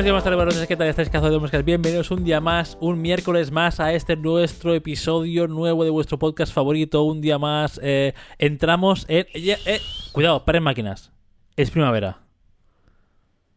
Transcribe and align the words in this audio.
Buenos 0.00 0.06
días, 0.06 0.14
más 0.14 0.24
tarde, 0.24 0.36
buenas 0.36 0.54
noches, 0.54 0.66
¿qué 0.66 0.76
tal 0.78 0.88
estáis, 0.88 1.10
cazadores 1.10 1.34
de 1.34 1.40
moscas? 1.40 1.62
Bienvenidos 1.62 2.10
un 2.10 2.24
día 2.24 2.40
más, 2.40 2.78
un 2.80 3.02
miércoles 3.02 3.50
más 3.50 3.80
a 3.80 3.92
este 3.92 4.16
nuestro 4.16 4.72
episodio 4.72 5.46
nuevo 5.46 5.84
de 5.84 5.90
vuestro 5.90 6.18
podcast 6.18 6.54
favorito. 6.54 7.02
Un 7.02 7.20
día 7.20 7.38
más, 7.38 7.78
eh, 7.82 8.14
entramos 8.38 9.04
en... 9.08 9.26
eh, 9.34 9.58
eh, 9.66 9.80
cuidado, 10.12 10.46
paren 10.46 10.62
máquinas. 10.62 11.12
Es 11.54 11.70
primavera. 11.70 12.16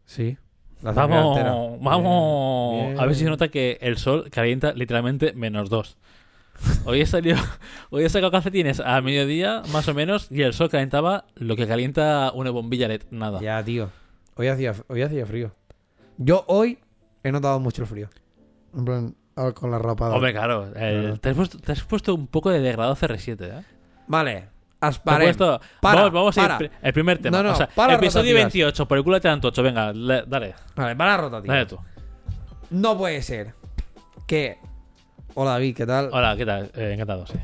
Sí. 0.04 0.36
la 0.82 0.92
cerveza 0.92 1.28
entera. 1.28 1.50
Vamos, 1.52 1.80
vamos. 1.80 2.72
Bien, 2.74 2.86
bien. 2.88 3.00
A 3.00 3.06
ver 3.06 3.14
si 3.14 3.24
se 3.24 3.30
nota 3.30 3.48
que 3.48 3.78
el 3.80 3.96
sol 3.96 4.28
calienta 4.30 4.74
literalmente 4.74 5.32
menos 5.32 5.70
dos. 5.70 5.96
Hoy 6.84 7.00
he 7.00 7.06
salido, 7.06 7.38
hoy 7.88 8.04
he 8.04 8.10
sacado 8.10 8.30
calcetines 8.30 8.80
a 8.80 9.00
mediodía, 9.00 9.62
más 9.72 9.88
o 9.88 9.94
menos, 9.94 10.30
y 10.30 10.42
el 10.42 10.52
sol 10.52 10.68
calentaba 10.68 11.24
lo 11.36 11.56
que 11.56 11.66
calienta 11.66 12.32
una 12.34 12.50
bombilla 12.50 12.86
LED, 12.86 13.04
nada. 13.10 13.40
Ya, 13.40 13.64
tío. 13.64 13.88
Hoy 14.36 14.48
hacía, 14.48 14.74
hoy 14.88 15.00
hacía 15.00 15.24
frío. 15.24 15.50
Yo 16.18 16.44
hoy 16.48 16.78
he 17.22 17.32
notado 17.32 17.58
mucho 17.60 17.82
el 17.82 17.88
frío. 17.88 18.08
En 18.76 18.84
plan, 18.84 19.14
ah, 19.36 19.52
con 19.52 19.70
la 19.70 19.78
rapada. 19.78 20.14
Hombre, 20.14 20.32
claro, 20.32 20.70
Claro. 20.72 21.18
Te, 21.18 21.28
has 21.30 21.36
puesto, 21.36 21.58
te 21.58 21.72
has 21.72 21.82
puesto 21.82 22.14
un 22.14 22.26
poco 22.26 22.50
de 22.50 22.60
degradado 22.60 22.94
CR7, 22.96 23.60
¿eh? 23.60 23.64
Vale. 24.06 24.48
Te 24.80 24.86
Asparem. 24.88 25.30
has 25.30 25.36
puesto- 25.36 25.60
Para, 25.80 26.02
vamos, 26.02 26.12
vamos 26.34 26.38
a 26.38 26.62
ir. 26.62 26.70
El 26.82 26.92
primer 26.92 27.18
tema. 27.18 27.38
No, 27.38 27.42
no, 27.42 27.52
o 27.52 27.54
sea, 27.54 27.68
para 27.74 27.94
episodio 27.94 28.32
rotativas. 28.32 28.52
28, 28.52 28.86
por 28.88 28.98
el 28.98 29.04
culo 29.04 29.20
te 29.20 29.28
dan 29.28 29.40
tocho. 29.40 29.62
Venga, 29.62 29.92
le- 29.92 30.24
dale, 30.26 30.54
Vale, 30.76 30.94
para 30.96 31.16
rotativa. 31.16 31.54
dale 31.54 31.66
tú. 31.66 31.78
No 32.70 32.96
puede 32.98 33.22
ser 33.22 33.54
que. 34.26 34.58
Hola 35.34 35.52
David, 35.52 35.74
¿qué 35.76 35.86
tal? 35.86 36.10
Hola, 36.12 36.36
¿qué 36.36 36.44
tal? 36.46 36.70
Eh, 36.74 36.92
encantado, 36.92 37.26
sí. 37.26 37.34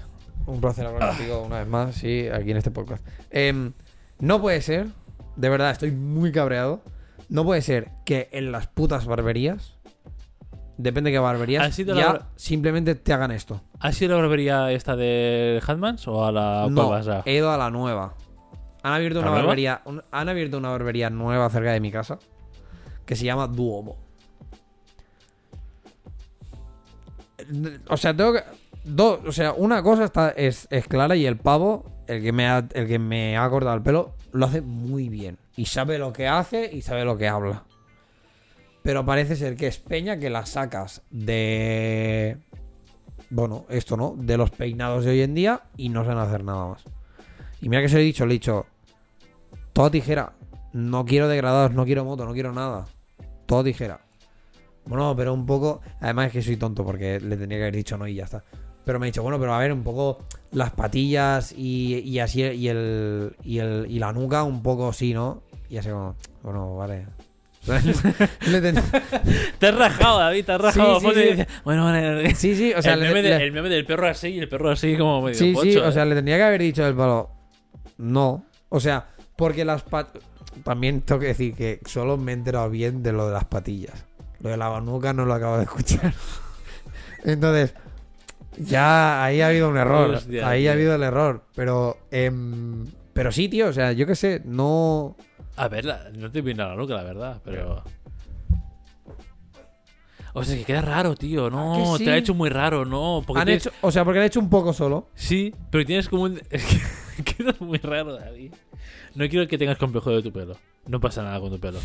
Un 0.47 0.61
placer 0.61 0.87
hablar 0.87 1.11
contigo 1.17 1.43
una 1.43 1.59
vez 1.61 1.67
más, 1.69 1.95
sí, 1.95 2.29
aquí 2.33 2.51
en 2.51 2.57
este 2.59 2.71
podcast. 2.71 3.05
Em, 3.31 3.73
no 4.19 4.41
puede 4.41 4.61
ser, 4.61 4.89
de 5.37 5.49
verdad, 5.49 5.71
estoy 5.71 5.91
muy 5.93 6.31
cabreado. 6.33 6.83
No 7.31 7.45
puede 7.45 7.63
ser 7.63 7.91
que 8.05 8.29
en 8.33 8.53
las 8.53 8.67
putas 8.67 9.07
barberías, 9.07 9.75
depende 10.77 11.11
de 11.11 11.15
qué 11.15 11.19
barberías, 11.21 11.65
¿Ha 11.65 11.73
sido 11.73 11.95
la 11.95 12.07
bar- 12.07 12.27
simplemente 12.37 12.95
te 12.97 13.13
hagan 13.13 13.31
esto. 13.31 13.63
¿Has 13.79 13.95
sido 13.97 14.17
la 14.17 14.23
barbería 14.23 14.71
esta 14.73 14.97
de 14.97 15.63
Hatmans 15.67 16.07
o 16.09 16.25
a 16.27 16.33
la 16.33 16.67
no, 16.69 16.89
cuál 16.89 16.99
vas 17.05 17.09
a? 17.09 17.23
he 17.25 17.37
ido 17.37 17.51
a 17.51 17.57
la 17.57 17.71
nueva. 17.71 18.15
Han 18.83 18.93
abierto 18.95 19.21
¿La 19.21 19.27
una 19.27 19.31
nueva? 19.31 19.47
barbería, 19.47 19.83
un- 19.85 20.03
han 20.11 20.29
abierto 20.29 20.59
una 20.59 20.71
barbería 20.71 21.09
nueva 21.11 21.49
cerca 21.51 21.73
de 21.73 21.81
mi 21.81 21.91
casa 21.93 22.19
que 23.07 23.15
se 23.17 23.25
llama 23.25 23.47
Duomo. 23.47 23.97
O 27.89 27.97
sea, 27.97 28.15
tengo 28.17 28.33
que 28.35 28.43
o 29.27 29.33
sea, 29.33 29.53
una 29.53 29.83
cosa 29.83 30.05
está 30.05 30.31
es, 30.31 30.67
es 30.71 30.87
clara 30.89 31.15
y 31.17 31.27
el 31.27 31.37
pavo, 31.37 31.85
el 32.07 32.23
que 32.23 32.33
me 32.33 32.49
ha 32.49 32.67
el 32.73 32.87
que 32.89 32.99
me 32.99 33.37
ha 33.37 33.49
cortado 33.51 33.77
el 33.77 33.83
pelo, 33.83 34.15
lo 34.33 34.47
hace 34.47 34.63
muy 34.63 35.09
bien 35.09 35.37
y 35.61 35.67
sabe 35.67 35.99
lo 35.99 36.11
que 36.15 36.27
hace 36.27 36.71
y 36.73 36.81
sabe 36.81 37.05
lo 37.05 37.19
que 37.19 37.29
habla. 37.29 37.65
Pero 38.83 39.05
parece 39.05 39.37
ser 39.37 39.57
que 39.57 39.67
es 39.67 39.77
peña 39.77 40.19
que 40.19 40.31
la 40.31 40.47
sacas 40.47 41.03
de 41.11 42.39
bueno, 43.29 43.67
esto, 43.69 43.95
¿no? 43.99 44.15
De 44.17 44.39
los 44.39 44.51
peinados 44.51 45.05
de 45.05 45.11
hoy 45.11 45.21
en 45.21 45.35
día 45.35 45.65
y 45.77 45.91
no 45.91 46.03
saben 46.03 46.17
hacer 46.17 46.45
nada 46.45 46.69
más. 46.69 46.85
Y 47.61 47.69
mira 47.69 47.83
que 47.83 47.91
se 47.91 47.97
lo 47.97 48.01
he 48.01 48.05
dicho, 48.05 48.25
le 48.25 48.33
he 48.33 48.39
dicho, 48.39 48.65
toda 49.75 49.91
tijera. 49.91 50.33
No 50.73 51.05
quiero 51.05 51.29
degradados, 51.29 51.73
no 51.73 51.85
quiero 51.85 52.07
moto, 52.07 52.25
no 52.25 52.33
quiero 52.33 52.55
nada. 52.55 52.87
Todo 53.45 53.63
tijera. 53.63 54.01
Bueno, 54.87 55.15
pero 55.15 55.35
un 55.35 55.45
poco. 55.45 55.83
Además 56.01 56.29
es 56.29 56.33
que 56.33 56.43
soy 56.43 56.57
tonto 56.57 56.87
porque 56.87 57.21
le 57.21 57.37
tendría 57.37 57.59
que 57.59 57.65
haber 57.65 57.77
dicho 57.77 57.99
no 57.99 58.09
y 58.09 58.15
ya 58.15 58.25
está. 58.25 58.43
Pero 58.87 58.99
me 58.99 59.05
ha 59.05 59.09
dicho, 59.09 59.23
bueno, 59.23 59.39
pero 59.39 59.53
a 59.53 59.59
ver, 59.59 59.75
un 59.75 59.83
poco 59.83 60.21
las 60.53 60.71
patillas 60.71 61.53
y, 61.53 61.99
y 61.99 62.19
así, 62.19 62.41
y 62.41 62.69
el, 62.69 63.37
y 63.45 63.59
el. 63.59 63.87
y 63.91 63.99
la 63.99 64.15
nuca, 64.15 64.43
un 64.43 64.63
poco 64.63 64.95
sí, 64.95 65.13
¿no? 65.13 65.43
Y 65.71 65.79
así 65.79 65.89
como, 65.89 66.17
bueno, 66.43 66.77
vale. 66.77 67.07
Te 69.59 69.67
has 69.69 69.75
rajado, 69.75 70.19
David, 70.19 70.45
te 70.47 70.53
has 70.53 70.61
rajado. 70.61 71.01
Sí, 71.01 71.07
sí, 71.15 71.45
Bueno, 71.65 71.85
vale. 71.85 72.35
sí, 72.35 72.57
sí, 72.57 72.73
o 72.75 72.81
sea, 72.83 72.95
el, 72.95 73.01
le- 73.01 73.09
meme 73.09 73.23
de- 73.23 73.39
le- 73.39 73.45
el 73.45 73.53
meme 73.53 73.69
del 73.69 73.85
perro 73.87 74.09
así 74.09 74.29
y 74.29 74.39
el 74.39 74.49
perro 74.49 74.71
así 74.71 74.97
como 74.97 75.23
medio 75.23 75.39
Sí, 75.39 75.55
sí, 75.63 75.77
o 75.77 75.89
¿eh? 75.89 75.93
sea, 75.93 76.05
le 76.05 76.15
tendría 76.15 76.37
que 76.39 76.43
haber 76.45 76.61
dicho 76.63 76.87
el 76.87 76.95
palo. 76.95 77.31
No. 77.99 78.45
O 78.69 78.81
sea, 78.81 79.07
porque 79.37 79.65
las 79.65 79.83
pat... 79.83 80.09
También 80.65 81.03
tengo 81.03 81.21
que 81.21 81.29
decir 81.29 81.55
que 81.55 81.81
solo 81.87 82.17
me 82.17 82.33
he 82.33 82.35
enterado 82.35 82.69
bien 82.71 83.03
de 83.03 83.13
lo 83.13 83.27
de 83.29 83.33
las 83.35 83.45
patillas. 83.45 84.05
Lo 84.41 84.51
de 84.51 84.57
la 84.57 84.69
banuca 84.69 85.13
no 85.13 85.25
lo 85.25 85.35
acabo 85.35 85.57
de 85.59 85.65
escuchar. 85.65 86.13
Entonces, 87.25 87.75
ya 88.59 89.23
ahí 89.23 89.41
ha 89.43 89.49
habido 89.49 89.69
un 89.69 89.77
error. 89.77 90.11
Hostia, 90.15 90.49
ahí 90.49 90.63
tío. 90.63 90.71
ha 90.71 90.73
habido 90.75 90.95
el 90.95 91.03
error. 91.03 91.45
Pero, 91.55 91.99
em, 92.11 92.85
pero 93.13 93.31
sí, 93.33 93.49
tío, 93.49 93.69
o 93.69 93.73
sea, 93.73 93.93
yo 93.93 94.07
qué 94.07 94.15
sé, 94.17 94.43
no. 94.45 95.17
A 95.63 95.69
ver, 95.69 95.85
no 96.17 96.31
te 96.31 96.41
viene 96.41 96.63
a 96.63 96.69
la 96.69 96.75
nuca, 96.75 96.95
la 96.95 97.03
verdad, 97.03 97.41
pero. 97.45 97.85
O 100.33 100.45
sea, 100.45 100.57
que 100.57 100.65
queda 100.65 100.81
raro, 100.81 101.15
tío. 101.17 101.51
No, 101.51 101.95
¿A 101.95 101.99
que 101.99 102.05
te 102.05 102.11
lo 102.11 102.15
ha 102.15 102.19
hecho 102.19 102.35
muy 102.35 102.49
raro, 102.51 102.85
no. 102.85 103.23
Porque 103.27 103.41
Han 103.41 103.47
tienes- 103.47 103.67
hecho, 103.67 103.77
o 103.83 103.91
sea, 103.91 104.05
porque 104.05 104.19
lo 104.21 104.25
he 104.25 104.27
hecho 104.29 104.41
un 104.41 104.49
poco 104.49 104.73
solo. 104.73 105.09
Sí, 105.15 105.53
pero 105.71 105.85
tienes 105.85 106.09
como 106.09 106.23
un. 106.25 106.41
Es 106.51 106.65
que 107.25 107.35
queda 107.35 107.55
muy 107.61 107.77
raro, 107.79 108.15
David. 108.17 108.55
No 109.15 109.29
quiero 109.29 109.47
que 109.49 109.59
tengas 109.59 109.77
complejo 109.77 110.11
de 110.11 110.23
tu 110.23 110.33
pelo. 110.33 110.57
No 110.87 111.01
pasa 111.01 111.23
nada 111.23 111.39
con 111.41 111.51
tu 111.51 111.59
pelo. 111.61 111.79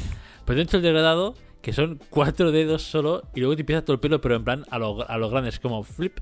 Pero 0.45 0.55
te 0.55 0.61
he 0.61 0.63
hecho 0.63 0.77
el 0.77 0.83
degradado, 0.83 1.35
que 1.61 1.73
son 1.73 1.99
cuatro 2.09 2.51
dedos 2.53 2.83
solo, 2.83 3.23
y 3.35 3.39
luego 3.41 3.55
te 3.55 3.63
empieza 3.63 3.83
todo 3.83 3.95
el 3.95 3.99
pelo, 3.99 4.21
pero 4.21 4.35
en 4.35 4.45
plan 4.45 4.63
a 4.69 4.79
lo, 4.79 5.09
a 5.09 5.17
lo 5.17 5.29
grande. 5.29 5.49
Es 5.49 5.59
como 5.59 5.83
flip. 5.83 6.19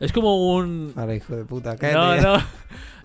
Es 0.00 0.12
como 0.12 0.54
un. 0.54 0.92
Ahora, 0.96 1.14
hijo 1.14 1.34
de 1.36 1.44
puta, 1.44 1.76
cállate 1.76 2.22
No, 2.22 2.36
no. 2.36 2.42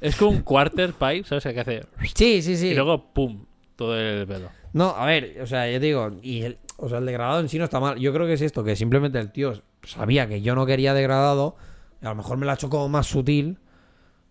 Es 0.02 0.16
como 0.16 0.31
un 0.31 0.42
quarter 0.42 0.94
pipe, 0.94 1.24
¿sabes? 1.24 1.44
Que 1.44 1.59
hace. 1.59 1.81
Sí, 2.14 2.42
sí, 2.42 2.58
sí. 2.58 2.68
Y 2.68 2.74
luego, 2.76 3.14
pum, 3.14 3.46
todo 3.76 3.98
el 4.00 4.28
pelo. 4.28 4.50
No, 4.74 4.90
a 4.90 5.06
ver, 5.06 5.40
o 5.42 5.48
sea, 5.48 5.70
yo 5.72 5.80
te 5.80 5.86
digo, 5.86 6.12
y 6.22 6.42
el, 6.44 6.58
o 6.78 6.90
sea, 6.90 6.98
el 6.98 7.06
degradado 7.06 7.40
en 7.40 7.48
sí 7.50 7.58
no 7.58 7.64
está 7.64 7.80
mal. 7.80 7.98
Yo 8.00 8.12
creo 8.14 8.26
que 8.28 8.34
es 8.34 8.42
esto, 8.42 8.64
que 8.64 8.76
simplemente 8.76 9.20
el 9.20 9.32
tío 9.32 9.53
sabía 9.84 10.28
que 10.28 10.42
yo 10.42 10.56
no 10.56 10.66
quería 10.66 10.94
degradado, 10.94 11.56
y 12.02 12.06
a 12.06 12.09
lo 12.09 12.16
mejor 12.16 12.38
me 12.38 12.46
lo 12.46 12.52
ha 12.52 12.56
hecho 12.56 12.70
como 12.70 12.90
más 12.90 13.08
sutil, 13.08 13.59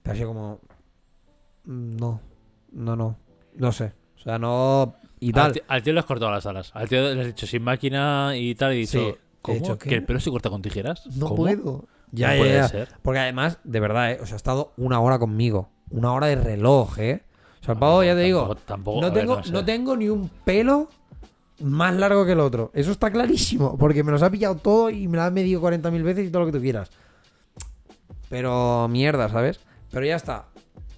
pero 0.02 0.14
así 0.14 0.24
como... 0.24 0.60
mm, 1.64 1.96
No, 1.96 2.20
no, 2.72 2.96
no, 2.96 3.18
no 3.54 3.72
sé. 3.72 3.92
O 4.16 4.20
sea, 4.20 4.38
no... 4.38 4.96
Y 5.20 5.28
Al, 5.28 5.32
tal. 5.34 5.52
tío- 5.52 5.62
al 5.68 5.82
tío 5.82 5.92
le 5.92 6.00
has 6.00 6.06
cortado 6.06 6.32
las 6.32 6.44
alas. 6.46 6.70
Al 6.74 6.88
tío 6.88 7.14
le 7.14 7.20
has 7.20 7.26
dicho 7.28 7.46
sin 7.46 7.62
máquina 7.62 8.32
y 8.36 8.54
tal, 8.56 8.74
y 8.74 8.78
dicho. 8.78 8.98
Sí, 8.98 8.98
he 9.06 9.18
¿Cómo? 9.40 9.58
dicho, 9.58 9.78
¿qué? 9.78 9.88
¿Que 9.90 9.94
el 9.94 10.04
pelo 10.04 10.18
se 10.20 10.30
corta 10.30 10.50
con 10.50 10.60
tijeras? 10.62 11.06
No 11.16 11.26
¿Cómo? 11.26 11.36
puedo. 11.36 11.84
Ya, 12.12 12.28
No 12.28 12.34
ya, 12.34 12.38
puede 12.40 12.54
ya. 12.54 12.68
ser. 12.68 12.88
Porque 13.02 13.18
además, 13.20 13.58
de 13.64 13.80
verdad, 13.80 14.12
¿eh? 14.12 14.18
O 14.22 14.26
sea, 14.26 14.34
ha 14.34 14.36
estado 14.36 14.72
una 14.76 15.00
hora 15.00 15.18
conmigo. 15.18 15.70
Una 15.90 16.12
hora 16.12 16.26
de 16.28 16.36
reloj, 16.36 16.98
¿eh? 16.98 17.22
O 17.60 17.64
sea, 17.64 17.74
el 17.74 17.80
pavo, 17.80 18.02
ya 18.04 18.14
te 18.14 18.20
digo, 18.20 18.54
Tampoco- 18.66 19.00
no, 19.00 19.10
ver, 19.10 19.20
tengo, 19.20 19.36
no 19.36 19.44
sé. 19.44 19.52
no 19.52 19.64
tengo 19.64 19.96
ni 19.96 20.08
un 20.08 20.28
pelo 20.44 20.88
más 21.60 21.94
largo 21.94 22.24
que 22.26 22.32
el 22.32 22.40
otro. 22.40 22.70
Eso 22.74 22.90
está 22.92 23.10
clarísimo. 23.10 23.76
Porque 23.78 24.02
me 24.04 24.10
los 24.12 24.22
ha 24.22 24.30
pillado 24.30 24.56
todo 24.56 24.90
y 24.90 25.08
me 25.08 25.16
lo 25.16 25.22
ha 25.22 25.30
medido 25.30 25.60
40.000 25.60 26.02
veces 26.02 26.26
y 26.26 26.30
todo 26.30 26.40
lo 26.40 26.46
que 26.46 26.52
tú 26.58 26.60
quieras. 26.60 26.90
Pero 28.28 28.88
mierda, 28.88 29.28
¿sabes? 29.28 29.60
Pero 29.90 30.04
ya 30.06 30.16
está. 30.16 30.46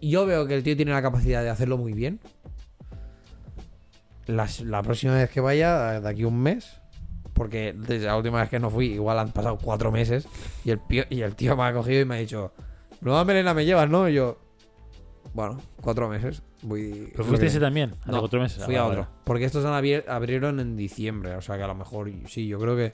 Yo 0.00 0.26
veo 0.26 0.46
que 0.46 0.54
el 0.54 0.62
tío 0.62 0.76
tiene 0.76 0.92
la 0.92 1.02
capacidad 1.02 1.42
de 1.42 1.50
hacerlo 1.50 1.76
muy 1.78 1.92
bien. 1.92 2.20
Las- 4.26 4.60
la 4.60 4.82
próxima 4.82 5.14
vez 5.14 5.30
que 5.30 5.40
vaya, 5.40 6.00
de 6.00 6.08
aquí 6.08 6.22
a 6.22 6.28
un 6.28 6.40
mes. 6.40 6.80
Porque 7.34 7.74
desde 7.76 8.06
la 8.06 8.16
última 8.16 8.40
vez 8.40 8.48
que 8.48 8.58
no 8.60 8.70
fui, 8.70 8.92
igual 8.92 9.18
han 9.18 9.32
pasado 9.32 9.58
cuatro 9.60 9.90
meses. 9.90 10.26
Y 10.64 10.70
el, 10.70 10.78
pío- 10.80 11.06
y 11.10 11.20
el 11.22 11.34
tío 11.34 11.56
me 11.56 11.64
ha 11.64 11.72
cogido 11.74 12.00
y 12.00 12.04
me 12.04 12.14
ha 12.14 12.18
dicho: 12.18 12.52
Nueva 13.00 13.24
melena 13.24 13.52
me 13.54 13.64
llevas, 13.64 13.88
¿no? 13.90 14.08
Y 14.08 14.14
yo, 14.14 14.38
bueno, 15.34 15.60
cuatro 15.80 16.08
meses. 16.08 16.42
Voy. 16.62 17.10
¿Pero 17.12 17.24
fuiste 17.24 17.46
ese 17.46 17.58
también? 17.60 17.94
¿Hace 18.02 18.12
No, 18.12 18.20
cuatro 18.20 18.40
meses? 18.40 18.64
Fui 18.64 18.76
Ah, 18.76 18.80
a 18.82 18.88
vale. 18.88 19.00
otro. 19.00 19.12
Porque 19.24 19.44
estos 19.44 19.64
han 19.64 19.72
abier- 19.72 20.08
abrieron 20.08 20.60
en 20.60 20.76
diciembre. 20.76 21.34
O 21.34 21.40
sea 21.42 21.56
que 21.56 21.64
a 21.64 21.66
lo 21.66 21.74
mejor, 21.74 22.08
sí, 22.28 22.46
yo 22.46 22.58
creo 22.60 22.76
que. 22.76 22.92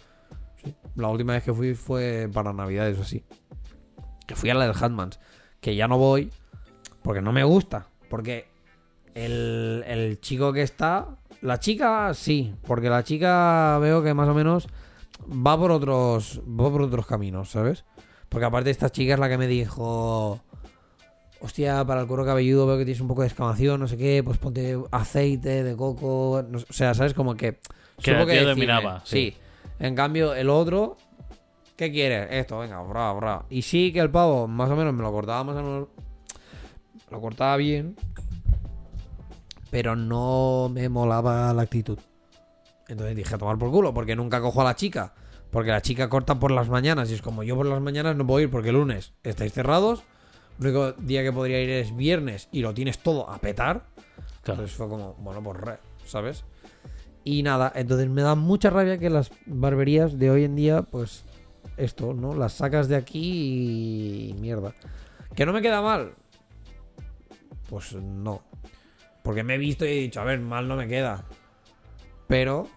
sí. 0.64 0.74
La 0.96 1.08
última 1.08 1.34
vez 1.34 1.42
que 1.44 1.53
fui 1.53 1.74
fue 1.74 2.28
para 2.32 2.53
Navidades 2.53 2.98
o 2.98 3.03
así. 3.03 3.22
Que 4.26 4.34
fui 4.36 4.48
a 4.50 4.54
la 4.54 4.66
del 4.66 4.74
Hatmans. 4.74 5.20
Que 5.60 5.76
ya 5.76 5.86
no 5.86 5.98
voy. 5.98 6.32
Porque 7.03 7.20
no 7.20 7.30
me 7.32 7.44
gusta. 7.44 7.86
Porque 8.09 8.48
el, 9.15 9.84
el 9.86 10.18
chico 10.20 10.53
que 10.53 10.62
está. 10.62 11.16
La 11.42 11.59
chica, 11.59 12.13
sí. 12.15 12.54
Porque 12.66 12.89
la 12.89 13.03
chica 13.03 13.78
veo 13.81 14.03
que 14.03 14.15
más 14.15 14.28
o 14.28 14.34
menos 14.34 14.69
va 15.28 15.59
por 15.59 15.71
otros. 15.71 16.41
Va 16.47 16.71
por 16.71 16.83
otros 16.83 17.07
caminos, 17.07 17.51
¿sabes? 17.51 17.84
Porque 18.28 18.47
aparte 18.47 18.71
esta 18.71 18.91
chica 18.91 19.15
es 19.15 19.21
la 19.21 19.28
que 19.28 19.39
me 19.39 19.47
dijo. 19.47 20.41
Hostia, 21.42 21.84
para 21.87 22.03
el 22.03 22.07
cuero 22.07 22.25
cabelludo 22.25 22.66
veo 22.66 22.77
que 22.77 22.84
tienes 22.84 23.01
un 23.01 23.09
poco 23.09 23.22
de 23.22 23.28
escamación, 23.28 23.81
no 23.81 23.89
sé 23.89 23.97
qué, 23.97 24.22
pues 24.22 24.37
ponte 24.37 24.78
aceite 24.91 25.65
de 25.65 25.75
coco. 25.75 26.45
no 26.47 26.59
sé, 26.59 26.66
o 26.69 26.72
sea, 26.72 26.95
¿sabes? 26.95 27.15
Como 27.15 27.34
que. 27.34 27.59
Que 28.03 28.10
el 28.13 28.27
tío 28.27 28.48
dominaba, 28.48 29.03
sí. 29.04 29.31
Sí. 29.31 29.37
En 29.78 29.95
cambio, 29.95 30.34
el 30.34 30.51
otro. 30.51 30.97
¿Qué 31.77 31.91
quieres? 31.91 32.28
Esto, 32.31 32.59
venga, 32.59 32.83
bra, 32.83 33.10
bra. 33.15 33.47
Y 33.48 33.63
sí 33.63 33.91
que 33.91 34.01
el 34.01 34.10
pavo, 34.10 34.47
más 34.47 34.69
o 34.69 34.77
menos, 34.77 34.92
me 34.92 35.03
lo 35.03 35.10
cortaba 35.10 35.42
más 35.45 35.57
o 35.57 35.63
menos. 35.63 35.89
Lo 37.10 37.21
cortaba 37.22 37.57
bien. 37.57 37.97
Pero 39.70 39.96
no 39.96 40.70
me 40.72 40.88
molaba 40.88 41.52
la 41.54 41.62
actitud. 41.62 41.98
Entonces 42.88 43.14
dije 43.14 43.34
a 43.34 43.38
tomar 43.38 43.58
por 43.58 43.70
culo, 43.70 43.94
porque 43.94 44.16
nunca 44.16 44.40
cojo 44.40 44.60
a 44.60 44.64
la 44.64 44.74
chica. 44.74 45.14
Porque 45.50 45.70
la 45.70 45.82
chica 45.82 46.08
corta 46.08 46.38
por 46.38 46.50
las 46.50 46.68
mañanas 46.68 47.10
y 47.10 47.14
es 47.14 47.22
como 47.22 47.42
yo 47.42 47.56
por 47.56 47.66
las 47.66 47.80
mañanas 47.80 48.16
no 48.16 48.26
puedo 48.26 48.40
ir 48.40 48.50
porque 48.50 48.68
el 48.68 48.76
lunes 48.76 49.12
estáis 49.22 49.52
cerrados. 49.52 50.02
El 50.58 50.66
único 50.66 50.92
día 50.92 51.22
que 51.22 51.32
podría 51.32 51.60
ir 51.60 51.70
es 51.70 51.96
viernes 51.96 52.48
y 52.52 52.60
lo 52.60 52.74
tienes 52.74 52.98
todo 52.98 53.28
a 53.30 53.38
petar. 53.38 53.86
Claro. 54.42 54.62
Entonces 54.62 54.76
fue 54.76 54.88
como, 54.88 55.14
bueno, 55.14 55.42
pues 55.42 55.58
re, 55.58 55.78
¿sabes? 56.04 56.44
Y 57.24 57.42
nada, 57.42 57.72
entonces 57.74 58.08
me 58.08 58.22
da 58.22 58.34
mucha 58.34 58.70
rabia 58.70 58.98
que 58.98 59.10
las 59.10 59.30
barberías 59.46 60.18
de 60.18 60.30
hoy 60.30 60.44
en 60.44 60.56
día, 60.56 60.82
pues 60.82 61.24
esto, 61.76 62.14
¿no? 62.14 62.34
Las 62.34 62.54
sacas 62.54 62.88
de 62.88 62.96
aquí 62.96 64.30
y 64.30 64.34
mierda. 64.34 64.74
¿Que 65.34 65.46
no 65.46 65.52
me 65.52 65.62
queda 65.62 65.82
mal? 65.82 66.14
Pues 67.68 67.94
no. 67.94 68.42
Porque 69.22 69.42
me 69.42 69.54
he 69.54 69.58
visto 69.58 69.84
y 69.84 69.88
he 69.88 69.94
dicho, 70.00 70.20
a 70.20 70.24
ver, 70.24 70.40
mal 70.40 70.66
no 70.68 70.76
me 70.76 70.88
queda. 70.88 71.24
Pero 72.26 72.68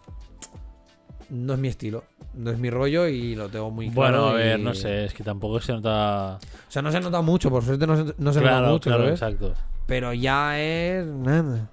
no 1.30 1.54
es 1.54 1.60
mi 1.60 1.68
estilo. 1.68 2.04
No 2.34 2.50
es 2.52 2.58
mi 2.58 2.70
rollo 2.72 3.08
y 3.08 3.36
lo 3.36 3.48
tengo 3.50 3.70
muy 3.70 3.90
claro. 3.92 4.24
Bueno, 4.24 4.28
a 4.30 4.34
ver, 4.34 4.60
y- 4.60 4.64
no 4.64 4.74
sé, 4.74 5.06
es 5.06 5.14
que 5.14 5.24
tampoco 5.24 5.60
se 5.62 5.72
nota. 5.74 6.36
O 6.68 6.72
sea, 6.72 6.82
no 6.82 6.92
se 6.92 7.00
nota 7.00 7.22
mucho, 7.22 7.50
por 7.52 7.64
suerte 7.64 7.86
no 7.86 7.96
se, 7.96 8.16
no 8.18 8.34
se 8.34 8.42
nota 8.42 8.62
mucho, 8.64 8.90
claro, 8.90 9.04
¿sabes? 9.04 9.22
exacto. 9.22 9.54
Pero 9.86 10.14
ya 10.14 10.60
es 10.60 11.06
nada, 11.06 11.70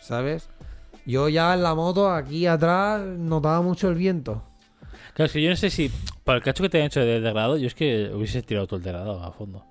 ¿sabes? 0.00 0.48
Yo 1.06 1.28
ya 1.28 1.54
en 1.54 1.62
la 1.62 1.74
moto 1.74 2.10
aquí 2.10 2.46
atrás 2.46 3.00
notaba 3.00 3.62
mucho 3.62 3.88
el 3.88 3.96
viento. 3.96 4.42
Claro, 5.14 5.26
es 5.26 5.32
que 5.32 5.42
yo 5.42 5.50
no 5.50 5.56
sé 5.56 5.70
si. 5.70 5.90
Para 6.24 6.38
el 6.38 6.44
cacho 6.44 6.62
que 6.62 6.68
te 6.68 6.78
han 6.80 6.86
hecho 6.86 7.00
de 7.00 7.06
degradado, 7.20 7.56
yo 7.56 7.66
es 7.66 7.74
que 7.74 8.10
hubiese 8.14 8.42
tirado 8.42 8.66
todo 8.66 8.76
el 8.78 8.82
degradado 8.84 9.22
a 9.24 9.32
fondo. 9.32 9.64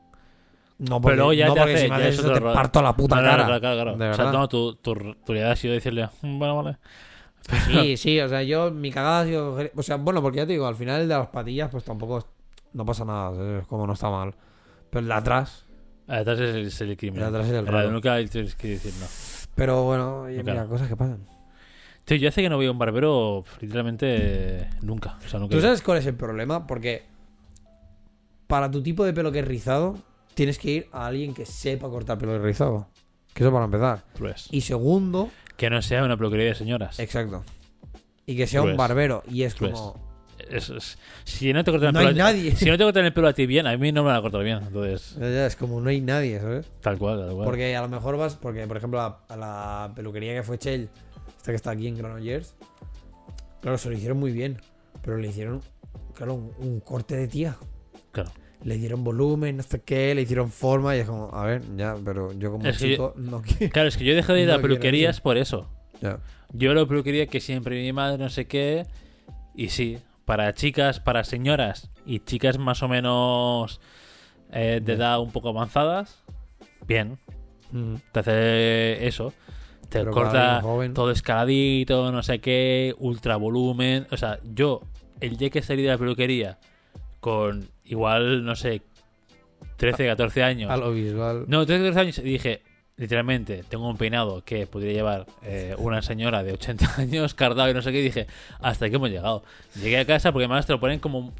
No, 0.77 0.99
Pero 1.01 1.15
luego 1.15 1.33
ya 1.33 1.47
no 1.47 1.53
te 1.53 1.59
porque 1.61 1.73
hace- 1.75 1.83
si 1.85 1.89
me 1.89 1.95
haces 1.95 2.07
es 2.15 2.19
eso 2.19 2.33
te 2.33 2.39
rollo. 2.39 2.53
parto 2.53 2.81
la 2.81 2.95
puta 2.95 3.15
no, 3.15 3.21
cara. 3.21 3.45
claro, 3.45 3.59
claro, 3.61 3.75
claro. 3.75 3.97
De 3.97 4.09
o 4.09 4.13
sea, 4.13 4.31
no, 4.31 4.47
tu, 4.49 4.75
tu, 4.75 4.93
tu 5.25 5.33
idea 5.33 5.51
ha 5.51 5.55
sido 5.55 5.73
decirle, 5.73 6.09
"Mm, 6.21 6.37
bueno, 6.39 6.61
vale. 6.63 6.77
Sí, 7.67 7.95
sí, 7.95 8.19
o 8.19 8.27
sea, 8.27 8.41
yo 8.43 8.71
mi 8.71 8.91
cagada 8.91 9.21
ha 9.21 9.25
sido. 9.25 9.57
O 9.75 9.83
sea, 9.83 9.95
bueno, 9.97 10.21
porque 10.21 10.37
ya 10.37 10.45
te 10.47 10.51
digo, 10.53 10.65
al 10.67 10.75
final 10.75 11.01
el 11.01 11.07
de 11.07 11.15
las 11.15 11.27
patillas, 11.27 11.69
pues 11.71 11.83
tampoco 11.85 12.17
es- 12.17 12.25
no 12.73 12.85
pasa 12.85 13.05
nada, 13.05 13.59
es 13.59 13.67
como 13.67 13.85
no 13.87 13.93
está 13.93 14.09
mal. 14.09 14.33
Pero 14.89 15.01
el 15.01 15.07
de 15.07 15.13
atrás. 15.13 15.65
Atrás 16.07 16.39
es 16.39 16.55
el, 16.55 16.65
es 16.67 16.81
el 16.81 16.97
crimen. 16.97 17.21
El 17.21 17.27
atrás 17.29 17.45
es 17.47 17.53
el 17.53 17.63
Pero 17.65 17.77
raro. 17.77 17.91
Nunca 17.91 18.17
tienes 18.25 18.55
que 18.55 18.67
decir 18.69 18.93
no. 18.99 19.05
Pero 19.55 19.83
bueno, 19.85 20.21
oye, 20.23 20.43
Claro. 20.43 20.59
mira, 20.59 20.69
cosas 20.69 20.87
que 20.89 20.95
pasan. 20.97 21.25
Tío, 22.03 22.17
yo 22.17 22.29
hace 22.29 22.41
que 22.41 22.49
no 22.49 22.57
voy 22.57 22.65
a 22.67 22.71
un 22.71 22.77
barbero, 22.77 23.43
literalmente 23.61 24.67
nunca. 24.81 25.17
O 25.25 25.27
sea, 25.29 25.39
nunca. 25.39 25.55
¿Tú 25.55 25.61
sabes 25.61 25.81
cuál 25.81 25.99
es 25.99 26.05
el 26.07 26.15
problema? 26.15 26.67
Porque 26.67 27.03
para 28.47 28.69
tu 28.69 28.83
tipo 28.83 29.03
de 29.05 29.13
pelo 29.13 29.31
que 29.31 29.39
es 29.39 29.47
rizado, 29.47 29.97
tienes 30.35 30.59
que 30.59 30.69
ir 30.71 30.87
a 30.91 31.07
alguien 31.07 31.33
que 31.33 31.45
sepa 31.45 31.89
cortar 31.89 32.17
pelo 32.19 32.37
rizado. 32.39 32.87
Que 33.33 33.43
eso 33.43 33.51
para 33.51 33.65
empezar. 33.65 34.03
Pues, 34.17 34.47
Y 34.51 34.61
segundo, 34.61 35.29
Que 35.57 35.69
no 35.69 35.81
sea 35.81 36.03
una 36.03 36.15
peluquería 36.17 36.45
de 36.47 36.55
señoras. 36.55 36.99
exacto. 36.99 37.43
Y 38.25 38.35
que 38.37 38.47
sea 38.47 38.61
un 38.61 38.67
Pues, 38.69 38.77
barbero. 38.77 39.23
Y 39.29 39.43
es 39.43 39.55
pues. 39.55 39.71
como. 39.73 40.03
Es- 40.49 40.69
es- 40.69 40.97
si 41.23 41.53
no 41.53 41.63
te 41.63 41.71
cortan 41.71 41.87
el 41.89 41.93
No 41.93 41.99
pelo 41.99 42.09
hay 42.11 42.19
a- 42.19 42.23
nadie. 42.23 42.55
Si 42.55 42.65
no 42.65 42.77
te 42.77 42.83
cortan 42.83 43.05
el 43.05 43.13
pelo 43.13 43.27
a 43.29 43.33
ti 43.33 43.45
bien, 43.45 43.65
a 43.67 43.75
mí 43.77 43.91
no 43.91 44.03
me 44.03 44.09
van 44.09 44.17
a 44.17 44.21
cortar 44.21 44.43
bien. 44.43 44.59
Entonces, 44.61 45.15
Ya, 45.19 45.29
ya, 45.29 45.45
Es 45.47 45.55
como 45.55 45.79
no 45.81 45.89
hay 45.89 46.01
nadie, 46.01 46.39
¿sabes? 46.39 46.69
tal 46.81 46.97
cual, 46.97 47.19
tal 47.25 47.33
cual. 47.33 47.45
Porque 47.45 47.75
a 47.75 47.81
lo 47.81 47.87
mejor 47.89 48.17
vas. 48.17 48.35
Porque, 48.35 48.67
por 48.67 48.77
ejemplo, 48.77 48.99
a, 49.01 49.23
a 49.29 49.35
la 49.37 49.91
peluquería 49.95 50.33
que 50.33 50.43
fue 50.43 50.57
Chell, 50.59 50.89
esta 51.37 51.51
que 51.51 51.55
está 51.55 51.71
aquí 51.71 51.87
en 51.87 51.97
Granollers, 51.97 52.53
claro, 53.61 53.77
se 53.77 53.89
lo 53.89 53.95
hicieron 53.95 54.19
muy 54.19 54.31
bien. 54.31 54.61
Pero 55.01 55.17
le 55.17 55.27
hicieron, 55.29 55.61
claro, 56.15 56.33
un, 56.35 56.51
un 56.59 56.79
corte 56.79 57.15
de 57.15 57.27
tía. 57.27 57.55
Claro. 58.11 58.31
Le 58.65 58.77
dieron 58.77 59.03
volumen, 59.03 59.57
no 59.57 59.63
sé 59.63 59.81
qué, 59.81 60.15
le 60.15 60.23
hicieron 60.23 60.49
forma 60.49 60.95
y 60.95 60.99
es 60.99 61.07
como, 61.07 61.29
a 61.31 61.45
ver, 61.45 61.61
ya, 61.77 61.95
pero 62.03 62.33
yo 62.33 62.51
como 62.51 62.65
Es 62.65 62.79
chico 62.79 63.13
no 63.15 63.41
quiero. 63.41 63.71
Claro, 63.71 63.87
es 63.87 63.95
que 63.95 64.03
yo 64.03 64.15
dejé 64.15 64.33
de 64.33 64.41
ir 64.41 64.47
No 64.47 64.55
a 64.55 64.59
peluquerías 64.59 65.17
eso. 65.17 65.23
por 65.23 65.37
eso. 65.37 65.69
Ya. 66.01 66.17
Yo 66.51 66.73
la 66.73 66.85
peluquería 66.85 67.27
que 67.27 67.39
siempre 67.39 67.79
mi 67.79 67.93
madre, 67.93 68.17
no 68.17 68.27
sé 68.29 68.47
qué. 68.47 68.87
Y 69.53 69.69
sí, 69.69 69.99
para 70.25 70.53
chicas, 70.53 70.99
para 70.99 71.23
señoras 71.23 71.91
y 72.07 72.19
chicas 72.19 72.57
más 72.57 72.81
o 72.81 72.87
menos 72.87 73.79
eh, 74.51 74.81
de 74.83 74.93
edad 74.93 75.19
un 75.19 75.31
poco 75.31 75.49
avanzadas, 75.49 76.23
bien. 76.87 77.19
Mm. 77.71 77.95
Te 78.11 78.19
hace 78.19 79.07
eso. 79.07 79.31
Te 79.89 79.99
Pero 79.99 80.11
corta 80.11 80.63
todo 80.95 81.11
escaladito, 81.11 82.11
no 82.11 82.23
sé 82.23 82.39
qué, 82.39 82.95
ultra 82.97 83.35
volumen. 83.35 84.07
O 84.11 84.17
sea, 84.17 84.39
yo, 84.43 84.81
el 85.21 85.37
día 85.37 85.51
que 85.51 85.61
salí 85.61 85.83
de 85.83 85.89
la 85.89 85.97
peluquería 85.99 86.57
con 87.19 87.69
igual, 87.85 88.43
no 88.43 88.55
sé, 88.55 88.81
13, 89.77 90.07
14 90.07 90.43
años. 90.43 90.71
A 90.71 90.77
lo 90.77 90.91
visual. 90.91 91.45
No, 91.47 91.65
13, 91.65 91.83
14 91.83 91.99
años 91.99 92.17
y 92.19 92.23
dije, 92.23 92.61
literalmente, 92.97 93.63
tengo 93.67 93.89
un 93.89 93.97
peinado 93.97 94.43
que 94.43 94.67
podría 94.67 94.93
llevar 94.93 95.25
eh, 95.43 95.75
una 95.77 96.01
señora 96.01 96.43
de 96.43 96.53
80 96.53 96.95
años, 96.97 97.33
cardado 97.33 97.69
y 97.69 97.73
no 97.73 97.81
sé 97.81 97.91
qué, 97.91 97.99
y 97.99 98.03
dije, 98.03 98.27
hasta 98.59 98.85
aquí 98.85 98.95
hemos 98.95 99.09
llegado. 99.09 99.43
Llegué 99.75 99.99
a 99.99 100.05
casa 100.05 100.31
porque 100.31 100.45
además 100.45 100.65
te 100.65 100.73
lo 100.73 100.79
ponen 100.79 100.99
como 100.99 101.33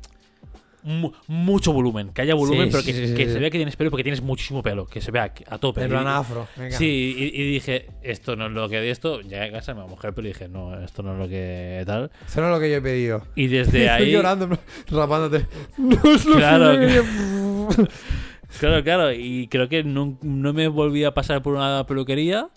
mu- 0.86 1.12
mucho 1.28 1.74
volumen, 1.74 2.10
que 2.14 2.22
haya 2.22 2.34
volumen, 2.36 2.68
Sí, 2.68 2.70
pero 2.72 2.84
que, 2.86 2.94
sí, 2.94 3.14
que 3.16 3.26
sí. 3.26 3.34
se 3.34 3.40
vea 3.40 3.50
que 3.50 3.58
tienes 3.58 3.76
pelo 3.76 3.90
porque 3.92 4.04
tienes 4.04 4.22
muchísimo 4.22 4.64
pelo, 4.64 4.86
que 4.86 5.02
se 5.02 5.12
vea 5.12 5.34
a 5.50 5.58
tope. 5.58 5.84
En 5.84 5.90
plan 5.90 6.08
afro. 6.08 6.48
venga. 6.56 6.78
Sí, 6.78 7.16
y, 7.18 7.42
y 7.42 7.52
dije, 7.52 7.88
esto 8.04 8.36
no 8.36 8.46
es 8.46 8.52
lo 8.54 8.70
que 8.70 8.78
de 8.80 8.92
esto. 8.92 9.20
Llegué 9.22 9.42
a 9.42 9.52
casa, 9.52 9.74
me 9.74 9.86
mojé 9.86 10.08
el 10.08 10.14
pelo 10.14 10.28
y 10.30 10.32
dije, 10.32 10.48
no, 10.48 10.80
esto 10.82 11.04
no 11.04 11.14
es 11.14 11.20
lo 11.20 11.28
que 11.28 11.84
tal. 11.86 12.12
Eso 12.26 12.40
no 12.40 12.48
es 12.48 12.54
lo 12.54 12.60
que 12.60 12.70
yo 12.70 12.78
he 12.78 12.82
pedido. 12.82 13.24
Y 13.36 13.48
desde 13.48 13.86
Estoy 13.86 14.06
ahí. 14.06 14.12
llorando, 14.12 14.46
en 14.46 14.50
plan, 14.52 14.62
rapándote. 14.90 15.46
No 15.78 16.14
es 16.16 16.26
lo 16.26 16.36
Claro, 16.38 16.80
que. 16.80 17.02
Claro, 18.60 18.84
claro. 18.84 19.12
Y 19.12 19.48
creo 19.48 19.68
que 19.68 19.84
no, 19.84 20.18
no 20.22 20.54
me 20.54 20.68
volví 20.68 21.04
a 21.04 21.14
pasar 21.14 21.42
por 21.42 21.56
una 21.56 21.86
peluquería 21.86 22.48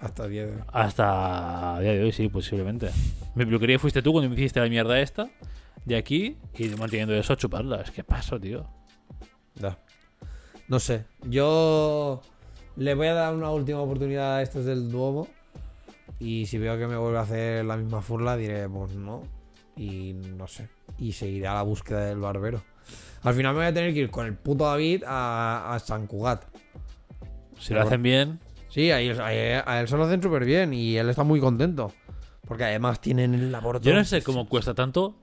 Hasta 0.00 0.26
10. 0.26 0.48
hasta 0.72 1.76
a 1.76 1.80
día 1.80 1.92
de 1.92 2.02
hoy, 2.02 2.12
sí, 2.12 2.28
posiblemente. 2.28 2.88
Mi 3.36 3.44
peluquería 3.44 3.78
fuiste 3.78 4.02
tú 4.02 4.10
cuando 4.12 4.28
me 4.28 4.34
hiciste 4.36 4.58
la 4.60 4.68
mierda 4.68 4.98
esta 5.00 5.28
de 5.84 5.96
aquí 5.96 6.38
y 6.58 6.68
manteniendo 6.70 7.14
eso, 7.14 7.34
chuparla. 7.34 7.80
Es 7.80 7.90
que 7.90 8.04
paso, 8.04 8.38
tío. 8.40 8.66
Ya. 9.54 9.78
No 10.68 10.78
sé. 10.78 11.04
Yo 11.22 12.22
le 12.76 12.94
voy 12.94 13.08
a 13.08 13.14
dar 13.14 13.34
una 13.34 13.50
última 13.50 13.80
oportunidad 13.80 14.36
a 14.36 14.42
estos 14.42 14.64
del 14.64 14.90
Duomo. 14.90 15.28
Y 16.18 16.46
si 16.46 16.58
veo 16.58 16.78
que 16.78 16.86
me 16.86 16.96
vuelve 16.96 17.18
a 17.18 17.22
hacer 17.22 17.64
la 17.64 17.76
misma 17.76 18.00
furla, 18.00 18.36
diré, 18.36 18.68
pues 18.68 18.94
no. 18.94 19.22
Y 19.76 20.12
no 20.14 20.46
sé. 20.46 20.68
Y 20.98 21.12
seguiré 21.12 21.48
a 21.48 21.54
la 21.54 21.62
búsqueda 21.62 22.06
del 22.06 22.18
barbero. 22.18 22.62
Al 23.22 23.34
final 23.34 23.54
me 23.54 23.60
voy 23.60 23.68
a 23.68 23.74
tener 23.74 23.92
que 23.92 24.00
ir 24.00 24.10
con 24.10 24.26
el 24.26 24.36
puto 24.36 24.64
David 24.64 25.04
a, 25.06 25.74
a 25.74 25.78
San 25.78 26.06
Cugat. 26.06 26.44
Si 27.58 27.74
lo 27.74 27.82
hacen 27.82 28.02
bien, 28.02 28.40
Sí, 28.72 28.90
a 28.90 29.00
él, 29.02 29.20
a 29.20 29.80
él 29.80 29.86
se 29.86 29.96
lo 29.98 30.04
hacen 30.04 30.22
súper 30.22 30.46
bien 30.46 30.72
y 30.72 30.96
él 30.96 31.10
está 31.10 31.24
muy 31.24 31.40
contento. 31.40 31.92
Porque 32.46 32.64
además 32.64 33.02
tienen 33.02 33.34
el 33.34 33.52
laboratorio. 33.52 33.92
Yo 33.92 33.98
no 33.98 34.04
sé 34.04 34.22
cómo 34.22 34.48
cuesta 34.48 34.72
tanto 34.72 35.14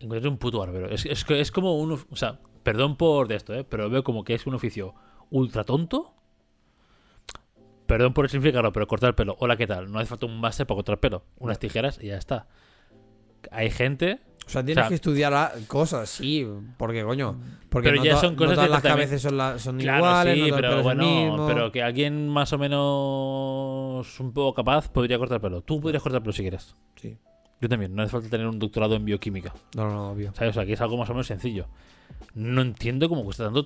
encontrar 0.00 0.28
un 0.32 0.38
puto 0.38 0.58
barbero. 0.58 0.88
Es, 0.90 1.06
es, 1.06 1.24
es 1.28 1.50
como 1.52 1.78
un. 1.78 1.92
O 1.92 2.16
sea, 2.16 2.40
perdón 2.62 2.96
por 2.96 3.28
de 3.28 3.36
esto, 3.36 3.54
¿eh? 3.54 3.64
Pero 3.64 3.88
veo 3.88 4.02
como 4.02 4.24
que 4.24 4.34
es 4.34 4.46
un 4.46 4.54
oficio 4.54 4.94
ultra 5.30 5.64
tonto. 5.64 6.14
Perdón 7.86 8.12
por 8.14 8.28
simplificarlo, 8.28 8.72
pero 8.72 8.86
cortar 8.86 9.08
el 9.08 9.14
pelo. 9.14 9.36
Hola, 9.40 9.56
¿qué 9.56 9.66
tal? 9.66 9.90
No 9.90 9.98
hace 9.98 10.06
falta 10.08 10.26
un 10.26 10.40
base 10.40 10.64
para 10.64 10.76
cortar 10.76 10.98
pelo. 11.00 11.24
Unas 11.38 11.58
tijeras 11.58 11.98
y 12.00 12.06
ya 12.08 12.16
está. 12.16 12.46
Hay 13.50 13.70
gente. 13.70 14.20
O 14.46 14.48
sea, 14.52 14.64
tienes 14.64 14.78
O 14.78 14.82
sea- 14.84 14.88
que 14.88 14.94
estudiar 14.96 15.52
cosas, 15.66 16.08
sí. 16.08 16.46
Porque, 16.76 17.02
coño. 17.04 17.36
Porque 17.68 17.88
Pero 17.90 17.98
no 18.00 18.04
ya 18.04 18.16
son 18.16 18.32
no 18.34 18.38
cosas 18.38 18.54
todas 18.54 18.68
de 18.68 18.72
las 18.74 18.82
cabezas 18.82 19.22
son, 19.22 19.36
la- 19.36 19.58
son 19.58 19.78
Claro, 19.78 19.98
iguales. 19.98 20.34
sí, 20.44 20.50
no 20.50 20.56
pero 20.56 20.82
bueno. 20.82 21.44
Pero 21.48 21.72
que 21.72 21.82
alguien 21.82 22.28
más 22.28 22.52
o 22.52 22.58
menos 22.58 24.20
un 24.20 24.32
poco 24.32 24.54
capaz 24.54 24.88
podría 24.88 25.18
cortar 25.18 25.40
pelo. 25.40 25.60
Tú 25.62 25.80
podrías 25.80 26.02
cortar 26.02 26.20
pelo 26.22 26.32
si 26.32 26.42
quieres. 26.42 26.74
Sí. 26.96 27.16
Yo 27.60 27.68
también. 27.68 27.94
No 27.94 28.02
hace 28.02 28.12
falta 28.12 28.28
tener 28.28 28.46
un 28.46 28.58
doctorado 28.58 28.96
en 28.96 29.04
bioquímica. 29.04 29.52
No, 29.76 29.88
no, 29.88 29.94
no, 29.94 30.10
obvio. 30.10 30.32
¿Sabes? 30.34 30.50
O 30.50 30.54
sea, 30.54 30.66
que 30.66 30.72
es 30.72 30.80
algo 30.80 30.96
más 30.96 31.08
o 31.10 31.12
menos 31.12 31.26
sencillo. 31.26 31.66
No 32.34 32.62
entiendo 32.62 33.08
cómo 33.08 33.24
cuesta 33.24 33.44
tanto 33.44 33.64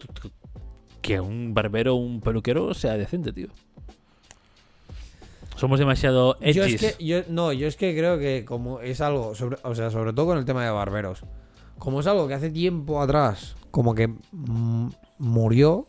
que 1.00 1.20
un 1.20 1.52
barbero 1.52 1.94
o 1.94 1.98
un 1.98 2.20
peluquero 2.20 2.72
sea 2.74 2.96
decente, 2.96 3.32
tío. 3.32 3.48
Somos 5.56 5.78
demasiado 5.78 6.38
Yo 6.40 6.64
es 6.64 6.80
que, 6.80 7.04
yo, 7.04 7.20
no, 7.28 7.52
yo 7.52 7.68
es 7.68 7.76
que 7.76 7.94
creo 7.96 8.18
que 8.18 8.44
como 8.44 8.80
es 8.80 9.00
algo, 9.00 9.34
sobre, 9.34 9.56
o 9.62 9.74
sea, 9.74 9.90
sobre 9.90 10.12
todo 10.12 10.26
con 10.26 10.38
el 10.38 10.44
tema 10.44 10.64
de 10.64 10.70
barberos, 10.70 11.22
como 11.78 12.00
es 12.00 12.06
algo 12.06 12.26
que 12.26 12.34
hace 12.34 12.50
tiempo 12.50 13.00
atrás, 13.00 13.54
como 13.70 13.94
que 13.94 14.12
murió, 15.18 15.88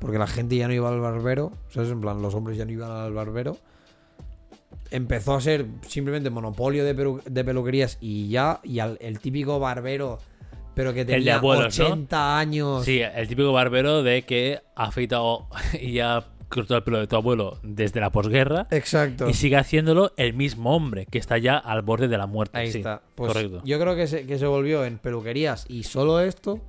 porque 0.00 0.18
la 0.18 0.26
gente 0.26 0.56
ya 0.56 0.68
no 0.68 0.74
iba 0.74 0.90
al 0.90 1.00
barbero, 1.00 1.52
¿sabes? 1.68 1.90
En 1.90 2.00
plan, 2.00 2.20
los 2.20 2.34
hombres 2.34 2.58
ya 2.58 2.64
no 2.66 2.72
iban 2.72 2.90
al 2.90 3.12
barbero. 3.12 3.56
Empezó 4.90 5.34
a 5.34 5.40
ser 5.40 5.66
simplemente 5.88 6.30
monopolio 6.30 6.84
de, 6.84 6.96
pelu- 6.96 7.22
de 7.24 7.44
peluquerías 7.44 7.98
y 8.00 8.28
ya, 8.28 8.60
y 8.62 8.78
al- 8.78 8.98
el 9.00 9.18
típico 9.18 9.58
barbero, 9.58 10.18
pero 10.74 10.92
que 10.92 11.04
de 11.04 11.14
tenía 11.14 11.40
¿no? 11.40 11.48
80 11.48 12.38
años. 12.38 12.84
Sí, 12.84 13.00
el 13.00 13.26
típico 13.28 13.52
barbero 13.52 14.02
de 14.02 14.22
que 14.22 14.60
ha 14.76 14.84
afeitado 14.84 15.48
y 15.80 15.98
ha 16.00 16.24
cortado 16.48 16.78
el 16.78 16.84
pelo 16.84 16.98
de 17.00 17.06
tu 17.08 17.16
abuelo 17.16 17.58
desde 17.64 17.98
la 18.00 18.10
posguerra 18.10 18.68
Exacto. 18.70 19.28
y 19.28 19.34
sigue 19.34 19.56
haciéndolo 19.56 20.12
el 20.16 20.34
mismo 20.34 20.76
hombre 20.76 21.06
que 21.06 21.18
está 21.18 21.36
ya 21.38 21.56
al 21.58 21.82
borde 21.82 22.06
de 22.06 22.16
la 22.18 22.26
muerte. 22.28 22.56
Ahí 22.58 22.70
Sí, 22.70 22.78
está. 22.78 23.02
Pues 23.16 23.32
correcto. 23.32 23.62
Yo 23.64 23.80
creo 23.80 23.96
que 23.96 24.06
se, 24.06 24.26
que 24.26 24.38
se 24.38 24.46
volvió 24.46 24.84
en 24.84 24.98
peluquerías 24.98 25.64
y 25.68 25.82
solo 25.82 26.20
esto. 26.20 26.60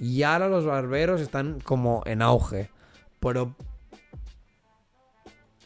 Y 0.00 0.22
ahora 0.22 0.48
los 0.48 0.64
barberos 0.64 1.20
están 1.20 1.58
como 1.60 2.02
en 2.06 2.22
auge. 2.22 2.70
Pero. 3.20 3.54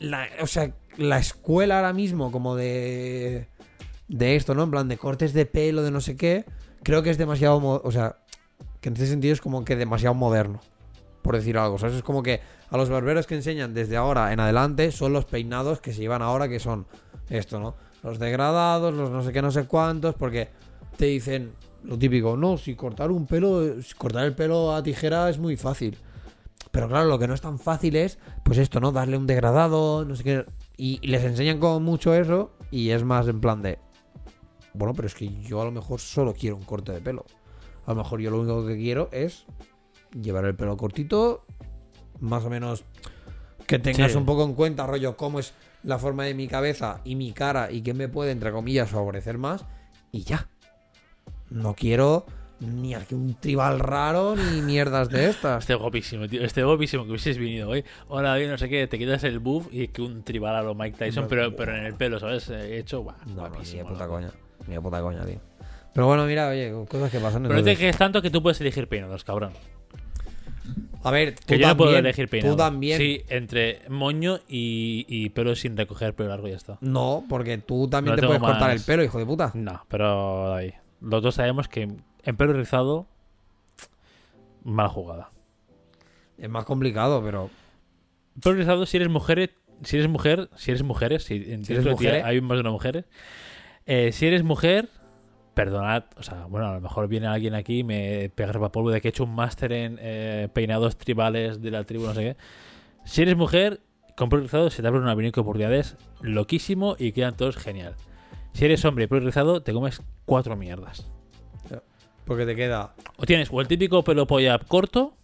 La, 0.01 0.27
o 0.41 0.47
sea, 0.49 0.73
la 0.97 1.19
escuela 1.19 1.77
ahora 1.77 1.93
mismo, 1.93 2.33
como 2.33 2.57
de. 2.57 3.49
De 4.09 4.37
esto, 4.37 4.55
¿no? 4.55 4.65
En 4.65 4.71
plan 4.71 4.89
de 4.89 4.99
cortes 4.99 5.33
de 5.33 5.47
pelo, 5.47 5.83
de 5.83 5.91
no 5.91 6.01
sé 6.01 6.17
qué. 6.17 6.45
Creo 6.83 7.03
que 7.03 7.11
es 7.11 7.19
demasiado. 7.19 7.59
O 7.83 7.93
sea, 7.93 8.17
que 8.81 8.89
en 8.89 8.95
este 8.95 9.07
sentido 9.07 9.33
es 9.33 9.41
como 9.41 9.65
que 9.65 9.77
demasiado 9.77 10.15
moderno. 10.15 10.61
Por 11.23 11.37
decir 11.37 11.57
algo. 11.57 11.79
¿sabes? 11.79 11.97
Es 11.97 12.03
como 12.03 12.23
que 12.23 12.41
a 12.69 12.77
los 12.77 12.91
barberos 12.91 13.27
que 13.27 13.35
enseñan 13.35 13.75
desde 13.75 13.97
ahora 13.97 14.33
en 14.33 14.41
adelante 14.41 14.91
son 14.93 15.13
los 15.13 15.25
peinados 15.25 15.81
que 15.81 15.93
se 15.93 16.01
llevan 16.01 16.21
ahora, 16.21 16.49
que 16.49 16.59
son 16.59 16.87
esto, 17.31 17.61
¿no? 17.61 17.75
los 18.03 18.19
degradados, 18.19 18.93
los 18.93 19.11
no 19.11 19.23
sé 19.23 19.33
qué, 19.33 19.43
no 19.43 19.51
sé 19.51 19.65
cuántos, 19.65 20.15
porque 20.15 20.49
te 20.97 21.07
dicen 21.07 21.53
lo 21.85 21.99
típico, 21.99 22.37
no, 22.37 22.57
si 22.57 22.75
cortar 22.75 23.11
un 23.11 23.27
pelo, 23.27 23.81
si 23.83 23.95
cortar 23.95 24.25
el 24.25 24.35
pelo 24.35 24.75
a 24.75 24.83
tijera 24.83 25.29
es 25.31 25.39
muy 25.39 25.57
fácil. 25.57 25.99
Pero 26.71 26.89
claro, 26.89 27.09
lo 27.09 27.19
que 27.19 27.29
no 27.29 27.35
es 27.35 27.41
tan 27.41 27.59
fácil 27.59 27.97
es, 27.97 28.19
pues 28.45 28.59
esto, 28.59 28.81
¿no? 28.81 28.93
Darle 28.93 29.17
un 29.17 29.27
degradado, 29.27 30.05
no 30.05 30.17
sé 30.17 30.25
qué. 30.25 30.47
Y 30.76 31.07
les 31.07 31.23
enseñan 31.25 31.59
como 31.59 31.81
mucho 31.81 32.14
eso 32.14 32.52
y 32.71 32.91
es 32.91 33.05
más 33.05 33.29
en 33.29 33.41
plan 33.41 33.62
de, 33.62 33.79
bueno, 34.75 34.95
pero 34.95 35.07
es 35.07 35.14
que 35.14 35.29
yo 35.43 35.61
a 35.61 35.64
lo 35.64 35.71
mejor 35.73 36.00
solo 36.00 36.35
quiero 36.35 36.57
un 36.57 36.62
corte 36.64 36.93
de 36.93 37.00
pelo. 37.00 37.25
A 37.87 37.91
lo 37.93 37.97
mejor 37.97 38.21
yo 38.21 38.31
lo 38.31 38.41
único 38.41 38.67
que 38.67 38.76
quiero 38.76 39.09
es 39.12 39.45
llevar 40.19 40.45
el 40.45 40.55
pelo 40.57 40.76
cortito, 40.76 41.45
más 42.21 42.45
o 42.45 42.50
menos 42.50 42.85
que 43.67 43.79
tengas 43.79 44.12
Sí. 44.12 44.19
un 44.19 44.25
poco 44.26 44.45
en 44.45 44.55
cuenta, 44.55 44.87
rollo, 44.87 45.17
cómo 45.17 45.38
es 45.41 45.52
la 45.83 45.99
forma 45.99 46.25
de 46.25 46.35
mi 46.35 46.49
cabeza 46.49 47.00
y 47.05 47.17
mi 47.17 47.33
cara 47.33 47.71
y 47.71 47.83
qué 47.83 47.93
me 47.95 48.09
puede, 48.09 48.31
entre 48.33 48.52
comillas, 48.52 48.91
favorecer 48.91 49.38
más. 49.38 49.64
Y 50.11 50.23
ya. 50.23 50.49
No 51.50 51.75
quiero 51.75 52.25
ni 52.62 52.95
aquí 52.95 53.14
un 53.14 53.35
tribal 53.35 53.78
raro 53.78 54.35
ni 54.37 54.61
mierdas 54.62 55.09
de 55.09 55.28
estas. 55.31 55.64
Este 55.64 55.75
guapísimo, 55.75 56.28
tío. 56.28 56.42
Este 56.45 56.62
guapísimo 56.64 57.04
que 57.04 57.11
hubieses 57.11 57.38
venido 57.38 57.69
hoy. 57.69 57.85
Hola, 58.09 58.37
bien, 58.37 58.50
no 58.50 58.59
sé 58.59 58.69
qué. 58.69 58.87
Te 58.87 58.99
quitas 58.99 59.25
el 59.25 59.38
buff 59.38 59.66
y 59.71 59.88
que 59.88 60.02
un 60.02 60.23
tribal 60.23 60.57
a 60.57 60.62
lo 60.62 60.75
Mike 60.75 60.97
Tyson, 60.99 61.26
pero, 61.28 61.54
pero 61.57 61.76
en 61.76 61.85
el 61.85 61.95
pelo, 61.95 62.19
¿sabes? 62.19 62.49
Eh, 62.50 62.78
Hecho, 62.78 63.00
guau, 63.02 63.16
No, 63.26 63.35
guapísimo. 63.35 63.88
puta 63.88 64.07
coña. 64.07 64.31
De 64.66 64.81
puta 64.81 65.00
coña, 65.00 65.25
tío. 65.25 65.40
Pero 65.95 66.07
bueno, 66.07 66.25
mira, 66.25 66.49
oye, 66.49 66.73
cosas 66.88 67.11
que 67.11 67.19
pasan. 67.19 67.42
Pero 67.42 67.54
no 67.57 67.62
te 67.62 67.76
quejes 67.76 67.99
tanto 67.99 68.23
que 68.23 68.31
tú 68.31 68.42
puedes 68.42 68.61
elegir 68.61 68.88
peinados, 68.88 69.25
cabrón. 69.25 69.52
A 71.04 71.11
ver, 71.11 71.35
tú 71.35 71.40
Que 71.49 71.59
yo 71.59 71.66
no 71.66 71.76
puedo 71.76 71.90
también, 71.90 72.07
elegir 72.07 72.28
peinado. 72.28 72.54
Tú 72.54 72.57
también. 72.59 72.99
Sí, 72.99 73.23
entre 73.28 73.81
moño 73.88 74.38
y, 74.49 75.04
y 75.09 75.31
pelo 75.31 75.57
sin 75.57 75.76
recoger 75.76 76.14
pelo 76.14 76.28
largo 76.28 76.47
y 76.47 76.50
ya 76.52 76.57
está. 76.57 76.78
No, 76.81 77.25
porque 77.28 77.59
tú 77.59 77.88
también 77.88 78.14
No 78.14 78.21
te 78.21 78.26
puedes 78.26 78.40
cortar 78.40 78.71
el 78.71 78.81
pelo, 78.81 79.02
hijo 79.02 79.19
de 79.19 79.26
puta. 79.26 79.50
No, 79.54 79.85
pero 79.88 80.54
ahí. 80.54 80.73
Los 81.00 81.21
dos 81.21 81.35
sabemos 81.35 81.66
que 81.66 81.88
en 82.25 82.37
pelo 82.37 82.52
rizado, 82.52 83.07
mala 84.64 84.88
jugada. 84.88 85.31
Es 86.38 86.49
más 86.49 86.64
complicado, 86.64 87.23
pero. 87.23 87.50
Pelo 88.43 88.57
rizado, 88.57 88.87
si 88.87 88.97
eres 88.97 89.09
mujer, 89.09 89.55
si 89.83 89.97
eres 89.97 90.09
mujer, 90.09 90.49
si 90.57 90.71
eres 90.71 90.83
mujeres, 90.83 91.25
si 91.25 91.52
en 91.52 91.64
Si 91.64 91.73
eres 91.73 91.87
mujer, 91.87 92.25
hay 92.25 92.41
más 92.41 92.57
de 92.57 92.61
una 92.61 92.71
mujer. 92.71 93.07
eh, 93.87 94.12
si 94.12 94.26
eres 94.26 94.43
mujer, 94.43 94.88
perdonad, 95.55 96.05
o 96.17 96.23
sea, 96.23 96.47
bueno, 96.47 96.69
a 96.69 96.75
lo 96.75 96.81
mejor 96.81 97.09
viene 97.09 97.26
alguien 97.26 97.55
aquí 97.55 97.81
y 97.81 97.85
me 97.85 98.31
pega 98.35 98.52
para 98.52 98.73
polvo 98.73 98.91
de 98.91 99.00
que 99.00 99.09
he 99.09 99.11
hecho 99.11 99.25
un 99.25 99.35
máster 99.35 99.73
en 99.73 99.99
eh, 100.00 100.49
peinados 100.52 100.97
tribales 100.97 101.61
de 101.61 101.71
la 101.71 101.85
tribu, 101.85 102.07
no 102.07 102.14
sé 102.14 102.23
qué. 102.23 102.37
Si 103.05 103.23
eres 103.23 103.37
mujer, 103.37 103.81
con 104.17 104.29
pelo 104.29 104.43
rizado 104.43 104.71
se 104.71 104.83
te 104.83 104.88
abren 104.88 105.02
un 105.02 105.09
abanico 105.09 105.41
de 105.41 105.43
oportunidades 105.43 105.97
loquísimo 106.21 106.97
y 106.99 107.12
quedan 107.12 107.37
todos 107.37 107.57
genial. 107.57 107.97
Si 108.52 108.64
eres 108.64 108.85
hombre 108.85 109.05
y 109.05 109.07
pelo 109.09 109.26
rizado, 109.26 109.62
te 109.62 109.73
comes 109.73 110.02
cuatro 110.25 110.57
mierdas. 110.57 111.11
Porque 112.25 112.47
te 112.47 112.55
queda. 112.55 112.95
O 113.17 113.26
tienes 113.26 113.49
o 113.50 113.61
el 113.61 113.69
típico 113.69 114.02
pelo 114.05 114.26
polla 114.26 114.59
corto, 114.59 115.14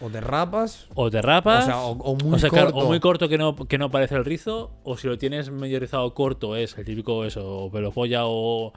O 0.00 0.10
te 0.10 0.20
rapas. 0.20 0.88
o 0.94 1.10
te 1.10 1.22
rapas. 1.22 1.62
O 1.64 1.66
sea, 1.66 1.80
o, 1.80 1.92
o 1.92 2.16
muy 2.16 2.34
o 2.34 2.38
sea, 2.38 2.50
claro, 2.50 2.72
corto. 2.72 2.84
o 2.86 2.88
muy 2.88 3.00
corto 3.00 3.28
que 3.28 3.38
no, 3.38 3.54
que 3.56 3.78
no 3.78 3.90
parece 3.90 4.16
el 4.16 4.24
rizo, 4.24 4.72
o 4.82 4.96
si 4.96 5.06
lo 5.06 5.16
tienes 5.16 5.50
medio 5.50 5.78
rizado 5.80 6.12
corto 6.14 6.56
es 6.56 6.76
el 6.76 6.84
típico 6.84 7.24
eso, 7.24 7.48
o 7.66 7.70
pelo 7.70 7.90
polla, 7.92 8.26
o, 8.26 8.72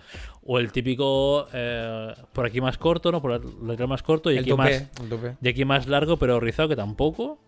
o 0.46 0.60
el 0.60 0.72
típico 0.72 1.48
eh, 1.54 2.14
por 2.34 2.46
aquí 2.46 2.62
más 2.62 2.78
corto, 2.78 3.12
¿no? 3.12 3.22
Por 3.22 3.88
más 3.88 4.04
corto 4.04 4.32
y 4.32 4.36
el 4.36 4.42
aquí 4.42 4.52
tope, 4.52 4.62
más, 4.64 5.02
el 5.02 5.10
tope. 5.10 5.36
y 5.42 5.48
aquí 5.50 5.66
más 5.66 5.88
largo, 5.88 6.18
pero 6.18 6.40
rizado 6.40 6.70
que 6.70 6.76
tampoco. 6.76 7.40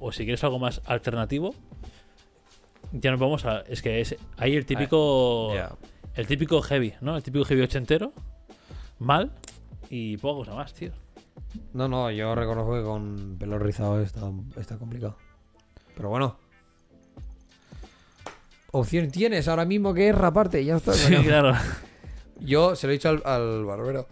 O 0.00 0.12
si 0.12 0.24
quieres 0.24 0.42
algo 0.44 0.58
más 0.58 0.80
alternativo, 0.86 1.54
ya 2.90 3.10
nos 3.10 3.20
vamos 3.20 3.44
a. 3.44 3.60
Es 3.68 3.82
que 3.82 4.00
es 4.00 4.16
ahí 4.38 4.56
el 4.56 4.64
típico. 4.64 5.54
Ya. 5.54 5.72
El 6.20 6.26
típico 6.26 6.60
heavy, 6.60 6.92
¿no? 7.00 7.16
El 7.16 7.22
típico 7.22 7.46
heavy 7.46 7.62
ochentero. 7.62 8.12
Mal. 8.98 9.32
Y 9.88 10.18
poca 10.18 10.40
cosa 10.40 10.54
más, 10.54 10.74
tío. 10.74 10.92
No, 11.72 11.88
no, 11.88 12.10
yo 12.10 12.34
reconozco 12.34 12.74
que 12.74 12.82
con 12.82 13.36
pelo 13.38 13.58
rizado 13.58 14.02
está, 14.02 14.30
está 14.58 14.76
complicado. 14.76 15.16
Pero 15.96 16.10
bueno. 16.10 16.36
Opción 18.72 19.10
tienes 19.10 19.48
ahora 19.48 19.64
mismo 19.64 19.94
que 19.94 20.10
es 20.10 20.14
raparte 20.14 20.60
y 20.60 20.66
ya 20.66 20.76
está. 20.76 20.92
Sí, 20.92 21.16
claro. 21.24 21.54
Yo 22.38 22.76
se 22.76 22.86
lo 22.86 22.92
he 22.92 22.96
dicho 22.96 23.08
al, 23.08 23.22
al 23.24 23.64
barbero. 23.64 24.06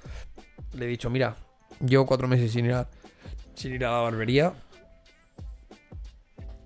Le 0.73 0.87
he 0.87 0.89
dicho, 0.89 1.11
mira, 1.11 1.37
llevo 1.87 2.07
cuatro 2.07 2.27
meses 2.27 2.51
sin 2.53 2.65
ir 2.65 2.73
a, 2.73 2.89
sin 3.53 3.75
ir 3.75 3.85
a 3.85 3.93
la 3.93 3.99
barbería. 3.99 4.55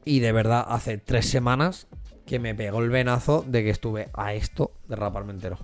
Y 0.04 0.20
de 0.20 0.30
verdad, 0.30 0.64
hace 0.68 0.98
tres 0.98 1.28
semanas 1.28 1.88
que 2.26 2.38
me 2.38 2.54
pegó 2.54 2.80
el 2.80 2.90
venazo 2.90 3.44
de 3.46 3.62
que 3.62 3.70
estuve 3.70 4.10
a 4.14 4.34
esto 4.34 4.72
de 4.88 4.96
raparme 4.96 5.32
entero. 5.32 5.58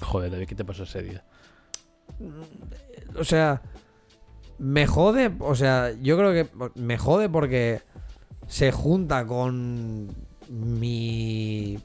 Joder, 0.00 0.30
David, 0.30 0.46
¿qué 0.46 0.54
te 0.54 0.64
pasó 0.64 0.82
ese 0.84 1.02
día? 1.02 1.24
O 3.18 3.24
sea, 3.24 3.62
me 4.58 4.86
jode. 4.86 5.32
O 5.40 5.54
sea, 5.54 5.92
yo 6.00 6.16
creo 6.16 6.32
que 6.32 6.48
me 6.74 6.98
jode 6.98 7.28
porque 7.28 7.80
se 8.46 8.72
junta 8.72 9.26
con 9.26 10.08
mi. 10.48 11.78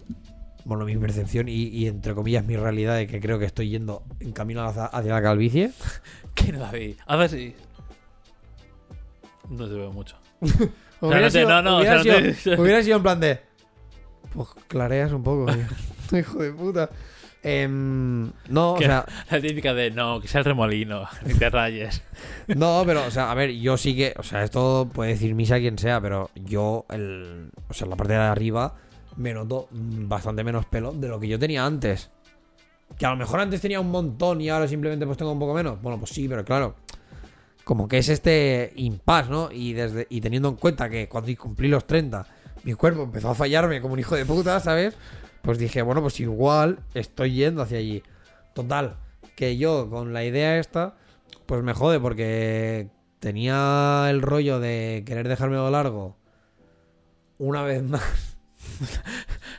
Bueno, 0.66 0.84
mi 0.84 0.98
percepción 0.98 1.48
y, 1.48 1.54
y, 1.54 1.88
entre 1.88 2.14
comillas 2.14 2.44
mi 2.44 2.58
realidad 2.58 2.98
de 2.98 3.08
que 3.08 3.22
creo 3.22 3.40
que 3.40 3.46
estoy 3.46 3.70
yendo 3.70 4.04
en 4.20 4.34
camino 4.34 4.66
hacia, 4.66 4.86
hacia 4.86 5.14
la 5.14 5.22
calvicie. 5.22 5.72
¿Qué 6.36 6.52
no, 6.52 6.60
David? 6.60 6.98
A 7.06 7.16
ver 7.16 7.30
si. 7.30 7.56
No 9.50 9.68
te 9.68 9.76
veo 9.76 9.94
mucho. 9.94 10.18
Hubiera, 11.02 11.30
sido, 11.30 11.50
no, 11.50 11.62
no, 11.62 11.76
o 11.78 11.80
hubiera 11.80 11.98
no 11.98 12.04
te- 12.04 12.56
hubiera 12.62 12.84
sido 12.84 12.98
en 12.98 13.04
plan 13.04 13.20
de. 13.20 13.40
Pues 14.34 14.50
clareas 14.68 15.12
un 15.12 15.24
poco, 15.24 15.52
tío. 15.52 15.66
Hijo 16.20 16.40
de 16.40 16.52
puta. 16.54 16.90
Em, 17.44 18.32
no, 18.50 18.74
o 18.74 18.78
sea, 18.80 19.06
La 19.30 19.40
típica 19.40 19.74
de 19.74 19.92
no, 19.92 20.20
que 20.20 20.28
sea 20.28 20.40
el 20.40 20.46
remolino, 20.46 21.08
ni 21.26 21.34
te 21.36 21.50
rayes. 21.50 22.02
no, 22.48 22.84
pero, 22.86 23.06
o 23.06 23.12
sea, 23.12 23.32
a 23.32 23.36
ver, 23.36 23.52
yo 23.52 23.78
sí 23.78 23.96
que, 23.96 24.14
o 24.18 24.24
sea, 24.24 24.44
esto 24.44 24.90
puede 24.92 25.12
decir 25.12 25.34
misa 25.36 25.58
quien 25.60 25.78
sea, 25.78 26.02
pero 26.02 26.30
yo, 26.36 26.86
el, 26.90 27.52
o 27.70 27.74
sea, 27.74 27.88
la 27.88 27.96
parte 27.96 28.14
de 28.14 28.20
arriba 28.20 28.76
me 29.16 29.34
noto 29.34 29.68
bastante 29.72 30.44
menos 30.44 30.66
pelo 30.66 30.92
de 30.92 31.08
lo 31.08 31.20
que 31.20 31.28
yo 31.28 31.40
tenía 31.40 31.66
antes. 31.66 32.10
Que 32.98 33.06
a 33.06 33.12
lo 33.12 33.16
mejor 33.18 33.40
antes 33.40 33.62
tenía 33.62 33.80
un 33.80 33.92
montón 33.92 34.42
y 34.42 34.50
ahora 34.50 34.68
simplemente 34.68 35.06
pues 35.06 35.18
tengo 35.18 35.32
un 35.32 35.40
poco 35.40 35.54
menos. 35.54 35.82
Bueno, 35.82 36.00
pues 36.00 36.12
sí, 36.12 36.28
pero 36.28 36.44
claro, 36.44 36.76
como 37.68 37.90
que 37.90 37.98
es 37.98 38.08
este 38.08 38.72
impasse, 38.78 39.30
¿no? 39.30 39.50
Y, 39.52 39.74
desde, 39.74 40.08
y 40.10 40.22
teniendo 40.22 40.48
en 40.48 40.56
cuenta 40.56 40.90
que 40.90 41.10
cuando 41.10 41.36
cumplí 41.36 41.68
los 41.68 41.86
30, 41.86 42.26
mi 42.64 42.74
cuerpo 42.76 43.04
empezó 43.04 43.30
a 43.32 43.36
fallarme 43.36 43.82
como 43.82 43.96
un 43.96 44.00
hijo 44.00 44.16
de 44.16 44.26
puta, 44.26 44.58
¿sabes? 44.62 44.96
Pues 45.42 45.60
dije, 45.60 45.82
bueno, 45.82 46.02
pues 46.02 46.18
igual 46.22 46.80
estoy 46.94 47.34
yendo 47.34 47.62
hacia 47.62 47.80
allí. 47.80 48.04
Total, 48.54 48.96
que 49.36 49.58
yo 49.58 49.90
con 49.90 50.14
la 50.14 50.24
idea 50.24 50.58
esta, 50.60 50.96
pues 51.46 51.62
me 51.62 51.74
jode 51.74 52.00
porque 52.00 52.88
tenía 53.20 54.08
el 54.10 54.22
rollo 54.22 54.62
de 54.62 55.04
querer 55.06 55.28
dejármelo 55.28 55.70
largo 55.70 56.16
una 57.38 57.64
vez 57.64 57.84
más. 57.84 58.38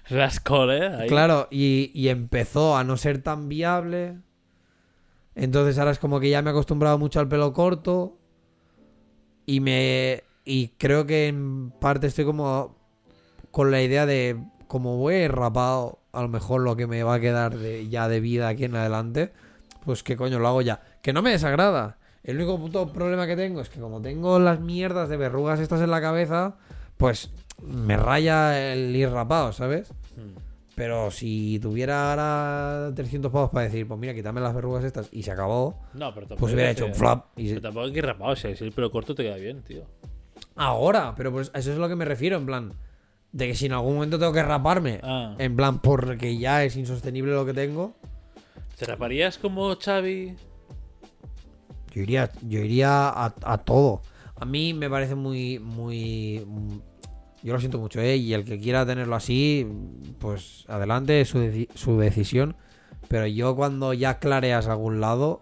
Rascol, 0.08 0.70
¿eh? 0.70 0.96
Ahí. 0.96 1.08
Claro, 1.08 1.46
y, 1.50 1.90
y 1.92 2.08
empezó 2.08 2.74
a 2.74 2.84
no 2.84 2.96
ser 2.96 3.18
tan 3.22 3.50
viable. 3.50 4.16
Entonces 5.38 5.78
ahora 5.78 5.92
es 5.92 6.00
como 6.00 6.18
que 6.18 6.30
ya 6.30 6.42
me 6.42 6.50
he 6.50 6.52
acostumbrado 6.52 6.98
mucho 6.98 7.20
al 7.20 7.28
pelo 7.28 7.52
corto. 7.52 8.18
Y 9.46 9.60
me. 9.60 10.24
Y 10.44 10.68
creo 10.78 11.06
que 11.06 11.28
en 11.28 11.70
parte 11.70 12.08
estoy 12.08 12.24
como. 12.24 12.76
Con 13.52 13.70
la 13.70 13.80
idea 13.80 14.04
de. 14.04 14.36
Como 14.66 14.96
voy 14.98 15.28
rapado, 15.28 16.00
a 16.12 16.22
lo 16.22 16.28
mejor 16.28 16.60
lo 16.62 16.76
que 16.76 16.86
me 16.86 17.02
va 17.04 17.14
a 17.14 17.20
quedar 17.20 17.56
de, 17.56 17.88
ya 17.88 18.08
de 18.08 18.20
vida 18.20 18.48
aquí 18.48 18.64
en 18.64 18.74
adelante. 18.74 19.32
Pues 19.84 20.02
qué 20.02 20.16
coño 20.16 20.40
lo 20.40 20.48
hago 20.48 20.60
ya. 20.60 20.82
Que 21.02 21.12
no 21.12 21.22
me 21.22 21.30
desagrada. 21.30 21.98
El 22.24 22.36
único 22.36 22.58
puto 22.58 22.92
problema 22.92 23.26
que 23.26 23.36
tengo 23.36 23.60
es 23.60 23.70
que 23.70 23.80
como 23.80 24.02
tengo 24.02 24.38
las 24.40 24.60
mierdas 24.60 25.08
de 25.08 25.16
verrugas 25.16 25.60
estas 25.60 25.80
en 25.80 25.90
la 25.90 26.00
cabeza. 26.00 26.56
Pues 26.96 27.30
me 27.62 27.96
raya 27.96 28.72
el 28.72 28.94
ir 28.94 29.08
rapado, 29.10 29.52
¿sabes? 29.52 29.92
Pero 30.78 31.10
si 31.10 31.58
tuviera 31.60 32.10
ahora 32.12 32.94
300 32.94 33.30
pavos 33.32 33.50
para 33.50 33.64
decir, 33.64 33.86
pues 33.86 33.98
mira, 34.00 34.14
quítame 34.14 34.40
las 34.40 34.54
verrugas 34.54 34.84
estas 34.84 35.08
y 35.12 35.24
se 35.24 35.32
acabó, 35.32 35.80
No, 35.92 36.14
pero 36.14 36.26
tampoco. 36.28 36.38
pues 36.40 36.54
hubiera 36.54 36.70
hecho 36.70 36.86
un 36.86 36.94
flap. 36.94 37.26
Y 37.36 37.48
se- 37.48 37.54
Pero 37.54 37.62
tampoco 37.62 37.86
hay 37.86 37.92
que 37.92 37.98
ir 37.98 38.06
rapado, 38.06 38.36
si 38.36 38.54
si 38.56 38.64
el 38.64 38.72
pelo 38.72 38.90
corto 38.90 39.14
te 39.14 39.24
queda 39.24 39.36
bien, 39.36 39.62
tío. 39.64 39.82
Ahora, 40.54 41.14
pero 41.16 41.32
pues 41.32 41.50
a 41.52 41.58
eso 41.58 41.72
es 41.72 41.76
a 41.76 41.80
lo 41.80 41.88
que 41.88 41.96
me 41.96 42.04
refiero, 42.04 42.36
en 42.36 42.46
plan, 42.46 42.72
de 43.32 43.46
que 43.48 43.54
si 43.56 43.66
en 43.66 43.72
algún 43.72 43.94
momento 43.94 44.18
tengo 44.20 44.32
que 44.32 44.42
raparme, 44.42 45.00
Ah. 45.02 45.34
en 45.38 45.56
plan, 45.56 45.80
porque 45.80 46.38
ya 46.38 46.62
es 46.64 46.76
insostenible 46.76 47.32
lo 47.32 47.44
que 47.44 47.52
tengo, 47.54 47.94
¿Te 48.78 48.84
raparías 48.86 49.36
como 49.38 49.74
Xavi? 49.76 50.36
yo 51.92 52.02
iría, 52.02 52.30
yo 52.42 52.60
iría 52.60 53.08
a, 53.08 53.34
a 53.42 53.58
todo. 53.58 54.00
A 54.36 54.44
mí 54.44 54.72
me 54.74 54.88
parece 54.88 55.16
muy, 55.16 55.58
muy... 55.58 56.46
Yo 57.48 57.54
lo 57.54 57.60
siento 57.60 57.78
mucho, 57.78 57.98
¿eh? 58.00 58.16
Y 58.16 58.34
el 58.34 58.44
que 58.44 58.60
quiera 58.60 58.84
tenerlo 58.84 59.16
así, 59.16 59.66
pues 60.18 60.64
adelante, 60.68 61.22
es 61.22 61.28
su, 61.30 61.38
deci- 61.38 61.68
su 61.74 61.98
decisión. 61.98 62.54
Pero 63.08 63.26
yo 63.26 63.56
cuando 63.56 63.94
ya 63.94 64.18
clareas 64.18 64.66
algún 64.66 65.00
lado, 65.00 65.40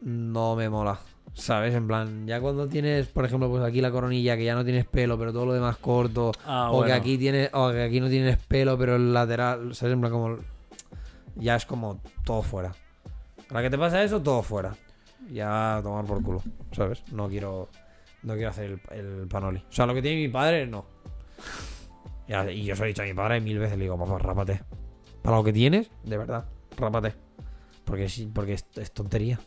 no 0.00 0.56
me 0.56 0.68
mola. 0.68 0.98
¿Sabes? 1.34 1.74
En 1.74 1.86
plan, 1.86 2.26
ya 2.26 2.40
cuando 2.40 2.66
tienes, 2.68 3.06
por 3.06 3.24
ejemplo, 3.24 3.48
pues 3.48 3.62
aquí 3.62 3.80
la 3.80 3.92
coronilla, 3.92 4.36
que 4.36 4.44
ya 4.44 4.54
no 4.56 4.64
tienes 4.64 4.84
pelo, 4.84 5.16
pero 5.16 5.32
todo 5.32 5.46
lo 5.46 5.52
demás 5.52 5.76
corto. 5.76 6.32
Ah, 6.44 6.70
o 6.72 6.84
que 6.84 6.92
aquí 6.92 7.16
tienes, 7.16 7.50
o 7.52 7.70
que 7.70 7.82
aquí 7.84 8.00
no 8.00 8.08
tienes 8.08 8.36
pelo, 8.36 8.76
pero 8.76 8.96
el 8.96 9.14
lateral, 9.14 9.72
¿sabes? 9.74 9.94
En 9.94 10.00
plan, 10.00 10.12
como. 10.12 10.36
Ya 11.36 11.54
es 11.54 11.64
como 11.64 12.00
todo 12.24 12.42
fuera. 12.42 12.74
Para 13.48 13.62
que 13.62 13.70
te 13.70 13.78
pasa 13.78 14.02
eso, 14.02 14.20
todo 14.20 14.42
fuera. 14.42 14.74
Ya 15.32 15.76
a 15.76 15.82
tomar 15.82 16.04
por 16.04 16.20
culo, 16.22 16.42
¿sabes? 16.72 17.04
No 17.12 17.28
quiero. 17.28 17.68
No 18.22 18.34
quiero 18.34 18.50
hacer 18.50 18.80
el, 18.90 18.98
el 19.22 19.28
panoli. 19.28 19.58
O 19.68 19.72
sea, 19.72 19.86
lo 19.86 19.94
que 19.94 20.02
tiene 20.02 20.20
mi 20.20 20.28
padre, 20.28 20.66
no. 20.66 20.84
Y 22.28 22.64
yo 22.64 22.76
se 22.76 22.80
lo 22.82 22.84
he 22.86 22.88
dicho 22.88 23.02
a 23.02 23.06
mi 23.06 23.14
padre 23.14 23.40
mil 23.40 23.58
veces, 23.58 23.76
le 23.76 23.84
digo, 23.84 23.98
papá, 23.98 24.18
rápate. 24.18 24.60
Para 25.22 25.36
lo 25.38 25.44
que 25.44 25.52
tienes, 25.52 25.90
de 26.04 26.16
verdad, 26.16 26.44
rápate. 26.76 27.14
Porque, 27.84 28.08
sí, 28.08 28.30
porque 28.32 28.52
es, 28.54 28.66
es 28.76 28.92
tontería. 28.92 29.40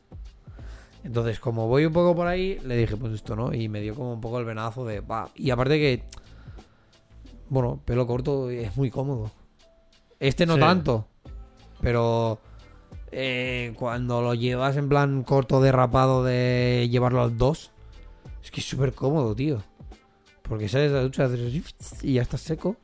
Entonces, 1.03 1.39
como 1.39 1.67
voy 1.67 1.85
un 1.85 1.93
poco 1.93 2.15
por 2.15 2.27
ahí, 2.27 2.59
le 2.65 2.75
dije, 2.75 2.97
pues 2.97 3.13
esto 3.13 3.35
no. 3.35 3.53
Y 3.53 3.69
me 3.69 3.79
dio 3.81 3.95
como 3.95 4.13
un 4.13 4.21
poco 4.21 4.39
el 4.39 4.45
venazo 4.45 4.85
de. 4.85 5.01
Y 5.35 5.49
aparte 5.51 5.77
que, 5.79 6.03
bueno, 7.49 7.79
pelo 7.85 8.05
corto 8.07 8.49
es 8.49 8.75
muy 8.75 8.89
cómodo. 8.89 9.31
Este 10.19 10.45
no 10.45 10.55
Sí. 10.55 10.59
tanto. 10.61 11.07
Pero 11.81 12.39
eh, 13.11 13.73
cuando 13.77 14.21
lo 14.21 14.33
llevas 14.33 14.77
en 14.77 14.87
plan 14.89 15.23
corto 15.23 15.61
derrapado 15.61 16.23
de 16.23 16.87
llevarlo 16.89 17.21
al 17.21 17.37
2, 17.37 17.71
es 18.43 18.51
que 18.51 18.59
es 18.59 18.67
súper 18.67 18.93
cómodo, 18.93 19.33
tío. 19.33 19.63
Porque 20.41 20.67
sales 20.67 20.91
de 20.91 20.97
la 20.97 21.03
ducha 21.03 21.29
y 22.01 22.13
ya 22.13 22.21
estás 22.21 22.41
seco. 22.41 22.75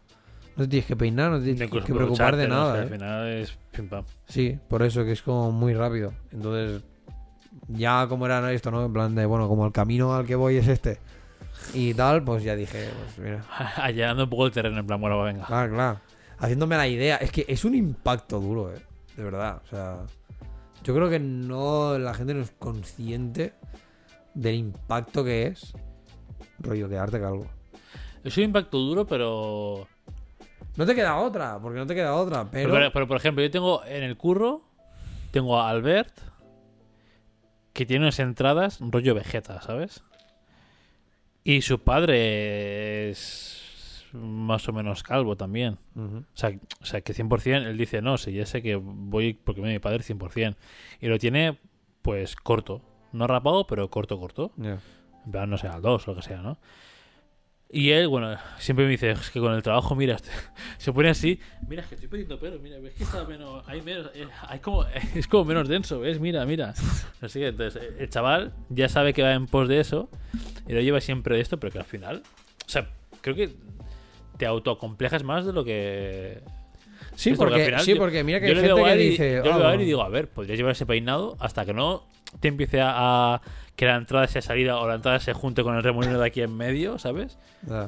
No 0.56 0.64
te 0.64 0.70
tienes 0.70 0.88
que 0.88 0.96
peinar, 0.96 1.32
no 1.32 1.40
te 1.40 1.54
tienes 1.54 1.70
que 1.70 1.94
preocupar 1.94 2.36
de 2.36 2.46
ducharte, 2.46 2.48
¿no? 2.48 2.56
O 2.56 2.60
nada. 2.60 2.74
sea, 2.74 2.82
¿eh? 2.82 2.86
Al 2.86 2.90
final 2.90 3.28
es 3.28 3.58
pim 3.72 3.90
pam. 3.90 4.06
Sí, 4.28 4.58
por 4.68 4.84
eso 4.84 5.04
que 5.04 5.12
es 5.12 5.22
como 5.22 5.52
muy 5.52 5.74
rápido. 5.74 6.14
Entonces, 6.32 6.84
ya 7.68 8.08
como 8.08 8.26
era 8.26 8.52
esto, 8.54 8.72
¿no? 8.72 8.86
En 8.86 8.94
plan 8.94 9.16
de, 9.16 9.26
bueno, 9.26 9.48
como 9.48 9.66
el 9.66 9.72
camino 9.74 10.16
al 10.16 10.26
que 10.26 10.36
voy 10.36 10.58
es 10.58 10.68
este. 10.68 11.00
Y 11.74 11.94
tal, 11.94 12.24
pues 12.24 12.44
ya 12.44 12.56
dije, 12.56 12.90
pues 13.04 13.20
mira. 13.20 13.44
Allanando 13.78 14.24
un 14.24 14.30
poco 14.30 14.46
el 14.46 14.52
terreno, 14.52 14.80
en 14.80 14.88
plan, 14.88 15.00
bueno, 15.02 15.22
venga. 15.22 15.46
Claro, 15.46 15.74
claro. 15.74 16.00
Haciéndome 16.38 16.78
la 16.78 16.88
idea. 16.88 17.18
Es 17.18 17.32
que 17.32 17.46
es 17.48 17.66
un 17.66 17.76
impacto 17.76 18.40
duro, 18.40 18.74
eh. 18.74 18.82
De 19.18 19.24
verdad. 19.24 19.62
O 19.66 19.68
sea, 19.68 19.98
yo 20.84 20.96
creo 20.96 21.10
que 21.10 21.20
no, 21.20 21.98
la 22.00 22.14
gente 22.14 22.34
no 22.34 22.42
es 22.42 22.52
consciente 22.58 23.54
del 24.40 24.56
impacto 24.56 25.24
que 25.24 25.48
es. 25.48 25.74
Rollo, 26.60 26.88
quedarte 26.88 27.20
calvo. 27.20 27.46
Es 28.24 28.38
un 28.38 28.46
impacto 28.46 28.78
duro, 28.78 29.06
pero... 29.06 29.88
No 30.78 30.86
te 30.86 30.96
queda 30.96 31.18
otra, 31.18 31.60
porque 31.62 31.80
no 31.80 31.86
te 31.86 31.94
queda 31.94 32.16
otra, 32.16 32.50
pero. 32.50 32.72
Pero... 32.72 32.92
pero, 32.94 33.08
por 33.08 33.18
ejemplo, 33.18 33.44
yo 33.44 33.52
tengo 33.52 33.84
en 33.86 34.04
el 34.04 34.16
curro, 34.16 34.62
tengo 35.32 35.60
a 35.60 35.70
Albert, 35.70 36.14
que 37.74 37.86
tiene 37.86 38.06
unas 38.06 38.20
entradas 38.20 38.80
rollo 38.80 39.14
Vegeta, 39.14 39.62
¿sabes? 39.62 40.04
Y 41.44 41.62
su 41.62 41.80
padre 41.80 43.10
es 43.10 44.06
más 44.14 44.70
o 44.70 44.74
menos 44.74 45.04
calvo 45.04 45.36
también. 45.36 45.78
O 45.96 46.24
sea, 46.34 46.58
o 46.82 46.86
sea, 46.86 47.02
que 47.02 47.14
100%, 47.14 47.68
él 47.68 47.78
dice, 47.78 48.02
no, 48.02 48.18
sí, 48.18 48.32
ya 48.32 48.46
sé 48.46 48.62
que 48.62 48.76
voy 48.76 49.34
porque 49.34 49.62
me 49.62 49.70
mi 49.70 49.80
padre 49.80 50.00
100%. 50.00 50.56
Y 51.02 51.08
lo 51.08 51.20
tiene, 51.20 51.58
pues, 52.02 52.36
corto. 52.38 52.89
No 53.12 53.28
rapado, 53.28 53.66
pero 53.68 53.90
corto, 53.90 54.20
corto. 54.20 54.52
Ya. 54.58 54.80
En 55.26 55.32
plan, 55.32 55.50
no 55.50 55.58
sé, 55.58 55.68
al 55.68 55.82
2 55.82 56.08
o 56.08 56.12
lo 56.12 56.18
que 56.18 56.24
sea, 56.24 56.42
¿no? 56.42 56.58
Y 57.72 57.92
él, 57.92 58.08
bueno, 58.08 58.36
siempre 58.58 58.86
me 58.86 58.92
dice, 58.92 59.12
es 59.12 59.30
que 59.30 59.40
con 59.40 59.54
el 59.54 59.62
trabajo, 59.62 59.96
mira, 59.96 60.16
este- 60.16 60.32
se 60.80 60.92
pone 60.92 61.10
así, 61.10 61.40
mira, 61.68 61.84
es 61.84 61.88
que 61.88 61.96
estoy 61.96 62.10
perdiendo 62.10 62.40
pelo, 62.40 62.58
mira, 62.60 62.80
ves 62.80 62.96
que 62.96 63.04
está 63.04 63.26
menos, 63.26 63.64
hay 63.68 63.82
menos, 63.82 64.10
eh, 64.16 64.28
hay 64.48 64.60
como, 64.60 64.86
es 65.16 65.28
como 65.28 65.46
menos 65.46 65.68
denso, 65.68 66.00
¿ves? 66.00 66.20
Mira, 66.20 66.46
mira. 66.48 66.74
Así 67.22 67.40
que, 67.40 67.48
entonces, 67.50 67.80
eh, 67.84 67.96
el 68.00 68.10
chaval 68.10 68.54
ya 68.70 68.90
sabe 68.90 69.14
que 69.14 69.22
va 69.22 69.34
en 69.34 69.46
pos 69.46 69.68
de 69.68 69.80
eso 69.80 70.10
y 70.68 70.74
lo 70.74 70.82
lleva 70.82 71.00
siempre 71.00 71.36
de 71.36 71.42
esto, 71.42 71.60
pero 71.60 71.72
que 71.72 71.78
al 71.80 71.86
final, 71.86 72.24
o 72.66 72.70
sea, 72.70 72.90
creo 73.22 73.36
que 73.36 73.54
te 74.38 74.46
autocomplejas 74.48 75.24
más 75.24 75.46
de 75.46 75.54
lo 75.54 75.64
que... 75.64 76.42
Sí, 77.16 77.34
porque, 77.36 77.56
al 77.56 77.62
final 77.66 77.82
sí, 77.82 77.92
yo- 77.94 77.98
porque 78.00 78.24
mira 78.24 78.40
que 78.40 78.48
yo 78.48 78.54
hay 78.54 78.66
gente 78.66 78.84
que 78.84 78.96
dice. 78.96 79.34
yo 79.36 79.44
le 79.44 79.52
"Ah, 79.52 79.58
veo 79.58 79.68
a 79.68 79.72
él 79.72 79.78
bueno". 79.78 79.82
y 79.84 79.86
digo, 79.86 80.02
a 80.02 80.10
ver, 80.10 80.28
podrías 80.30 80.58
llevar 80.58 80.72
ese 80.72 80.86
peinado 80.88 81.36
hasta 81.40 81.66
que 81.66 81.74
no 81.74 82.08
te 82.40 82.48
empiece 82.50 82.82
a, 82.82 82.92
a- 83.36 83.42
que 83.76 83.86
la 83.86 83.96
entrada 83.96 84.28
sea 84.28 84.42
salida 84.42 84.78
o 84.78 84.88
la 84.88 84.96
entrada 84.96 85.20
se 85.20 85.32
junte 85.34 85.64
con 85.64 85.76
el 85.76 85.84
remolino 85.84 86.20
de 86.20 86.26
aquí 86.28 86.42
en 86.42 86.56
medio, 86.56 87.00
¿sabes? 87.00 87.38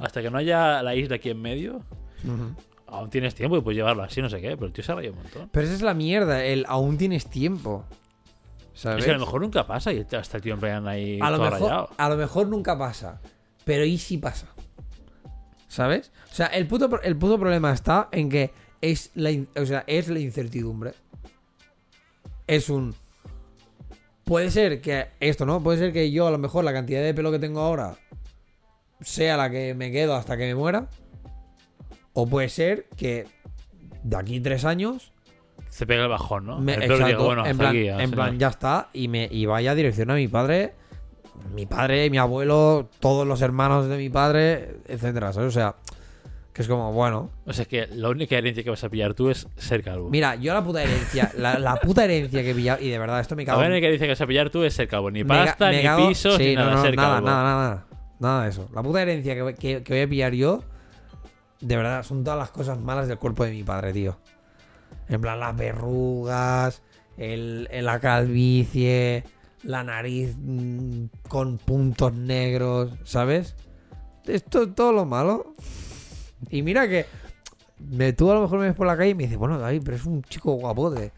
Hasta 0.01 0.21
que 0.21 0.29
no 0.31 0.37
haya 0.37 0.81
la 0.83 0.95
isla 0.95 1.17
aquí 1.17 1.29
en 1.29 1.41
medio, 1.41 1.81
aún 2.87 3.09
tienes 3.09 3.35
tiempo 3.35 3.57
y 3.57 3.61
puedes 3.61 3.75
llevarlo 3.77 4.03
así, 4.03 4.21
no 4.21 4.29
sé 4.29 4.39
qué, 4.41 4.55
pero 4.55 4.67
el 4.67 4.73
tío 4.73 4.83
se 4.83 4.93
raya 4.95 5.09
un 5.11 5.17
montón. 5.17 5.49
Pero 5.51 5.65
esa 5.65 5.75
es 5.75 5.81
la 5.81 5.93
mierda, 5.93 6.43
el 6.45 6.65
aún 6.67 6.97
tienes 6.97 7.29
tiempo. 7.29 7.83
¿Sabes? 8.73 8.99
Es 8.99 9.05
que 9.05 9.11
a 9.11 9.15
lo 9.15 9.19
mejor 9.19 9.41
nunca 9.41 9.67
pasa 9.67 9.91
y 9.91 9.99
hasta 9.99 10.37
el 10.37 10.43
tío 10.43 10.53
en 10.53 10.59
plan 10.61 10.87
ahí 10.87 11.19
a 11.21 11.29
lo 11.29 11.37
todo 11.37 11.45
mejor, 11.51 11.61
rayado. 11.69 11.89
a 11.97 12.09
lo 12.09 12.15
mejor 12.15 12.47
nunca 12.47 12.77
pasa. 12.77 13.19
Pero 13.65 13.83
¿y 13.83 13.97
si 13.97 14.17
pasa? 14.17 14.47
¿Sabes? 15.67 16.11
O 16.31 16.33
sea, 16.33 16.47
el 16.47 16.67
puto, 16.67 16.89
el 17.03 17.17
puto 17.17 17.37
problema 17.37 17.73
está 17.73 18.07
en 18.13 18.29
que 18.29 18.51
es 18.79 19.11
la, 19.15 19.29
o 19.57 19.65
sea, 19.65 19.83
es 19.87 20.07
la 20.07 20.19
incertidumbre. 20.19 20.93
Es 22.47 22.69
un... 22.69 22.95
Puede 24.23 24.51
ser 24.51 24.81
que 24.81 25.07
esto, 25.19 25.45
¿no? 25.45 25.61
Puede 25.61 25.77
ser 25.79 25.93
que 25.93 26.11
yo 26.11 26.27
a 26.27 26.31
lo 26.31 26.37
mejor 26.37 26.63
la 26.63 26.73
cantidad 26.73 27.01
de 27.01 27.13
pelo 27.13 27.31
que 27.31 27.39
tengo 27.39 27.59
ahora 27.61 27.95
sea 29.01 29.35
la 29.37 29.49
que 29.49 29.73
me 29.73 29.91
quedo 29.91 30.15
hasta 30.15 30.37
que 30.37 30.45
me 30.45 30.55
muera. 30.55 30.87
O 32.13 32.27
puede 32.27 32.49
ser 32.49 32.87
que 32.97 33.25
de 34.03 34.17
aquí 34.17 34.39
tres 34.39 34.65
años 34.65 35.11
Se 35.69 35.85
pega 35.85 36.03
el 36.03 36.09
bajón, 36.09 36.45
¿no? 36.45 36.59
me- 36.59 36.73
el 36.73 36.83
exacto, 36.83 37.05
diga, 37.05 37.19
bueno, 37.23 37.45
en 37.45 37.57
plan, 37.57 37.69
aquí, 37.69 37.87
en 38.33 38.39
ya 38.39 38.47
está. 38.49 38.89
Y, 38.93 39.07
me, 39.07 39.27
y 39.31 39.45
vaya 39.45 39.73
dirección 39.75 40.11
a 40.11 40.15
mi 40.15 40.27
padre. 40.27 40.73
Mi 41.55 41.65
padre, 41.65 42.09
mi 42.09 42.17
abuelo, 42.17 42.89
todos 42.99 43.25
los 43.25 43.41
hermanos 43.41 43.87
de 43.87 43.97
mi 43.97 44.09
padre, 44.09 44.75
etcétera. 44.87 45.33
¿sabes? 45.33 45.47
O 45.49 45.51
sea, 45.51 45.75
que 46.53 46.61
es 46.61 46.67
como, 46.67 46.91
bueno. 46.91 47.29
O 47.45 47.53
sea 47.53 47.65
que 47.65 47.87
la 47.87 48.09
única 48.09 48.37
herencia 48.37 48.63
que 48.63 48.69
vas 48.69 48.83
a 48.83 48.89
pillar 48.89 49.13
tú 49.13 49.29
es 49.29 49.47
ser 49.55 49.83
calvo. 49.83 50.09
Mira, 50.09 50.35
yo 50.35 50.53
la 50.53 50.63
puta 50.63 50.83
herencia, 50.83 51.31
la, 51.37 51.57
la 51.59 51.75
puta 51.77 52.03
herencia 52.03 52.41
que 52.43 52.51
he 52.51 52.55
pillado, 52.55 52.81
y 52.83 52.89
de 52.89 52.99
verdad, 52.99 53.19
esto 53.21 53.35
me 53.35 53.43
la 53.45 53.53
cago 53.53 53.61
única 53.65 53.87
herencia 53.87 54.05
que 54.07 54.11
vas 54.11 54.21
a 54.21 54.27
pillar 54.27 54.49
tú 54.49 54.63
es 54.63 54.73
ser 54.73 54.87
calvo. 54.87 55.09
Ni 55.11 55.23
pasta, 55.23 55.69
me 55.69 55.81
ni 55.83 56.07
pisos, 56.07 56.35
sí, 56.37 56.43
ni 56.49 56.55
nada, 56.55 56.71
no, 56.75 56.81
ser 56.81 56.95
nada, 56.95 57.13
calvo. 57.15 57.27
nada, 57.27 57.43
nada. 57.43 57.85
Nada 58.19 58.43
de 58.43 58.49
eso. 58.49 58.69
La 58.73 58.83
puta 58.83 59.01
herencia 59.01 59.33
que, 59.33 59.55
que- 59.55 59.83
que 59.83 59.93
voy 59.93 60.01
a 60.01 60.07
pillar 60.09 60.33
yo, 60.33 60.63
de 61.61 61.77
verdad, 61.77 62.03
son 62.03 62.23
todas 62.23 62.37
las 62.39 62.51
cosas 62.51 62.79
malas 62.79 63.07
del 63.07 63.17
cuerpo 63.17 63.43
de 63.45 63.51
mi 63.51 63.63
padre, 63.63 63.93
tío. 63.93 64.17
En 65.09 65.21
plan, 65.21 65.39
las 65.39 65.55
verrugas, 65.55 66.81
el, 67.17 67.67
el- 67.71 67.85
la 67.85 67.99
calvicie, 67.99 69.23
la 69.63 69.83
nariz 69.83 70.35
mm, 70.37 71.05
con 71.27 71.57
puntos 71.57 72.13
negros, 72.13 72.91
¿sabes? 73.05 73.55
Esto 74.25 74.63
es 74.63 74.75
todo 74.75 74.91
lo 74.91 75.05
malo. 75.05 75.53
Y 76.49 76.61
mira 76.61 76.87
que 76.87 77.05
me, 77.79 78.13
tú 78.13 78.31
a 78.31 78.35
lo 78.35 78.41
mejor 78.41 78.59
me 78.59 78.65
ves 78.67 78.75
por 78.75 78.87
la 78.87 78.97
calle 78.97 79.11
y 79.11 79.15
me 79.15 79.23
dices, 79.23 79.37
bueno, 79.37 79.57
David, 79.59 79.81
pero 79.83 79.97
es 79.97 80.05
un 80.05 80.23
chico 80.23 80.53
guapote. 80.53 81.11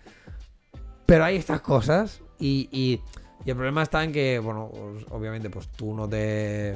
Pero 1.06 1.24
hay 1.26 1.36
estas 1.38 1.62
cosas 1.62 2.22
y, 2.40 2.70
y- 2.72 3.02
el 3.46 3.56
problema 3.56 3.84
está 3.84 4.04
en 4.06 4.14
que, 4.14 4.40
bueno, 4.40 4.72
pues, 4.72 5.06
obviamente, 5.12 5.50
pues 5.50 5.68
tú 5.68 5.94
no 5.94 6.08
te... 6.08 6.76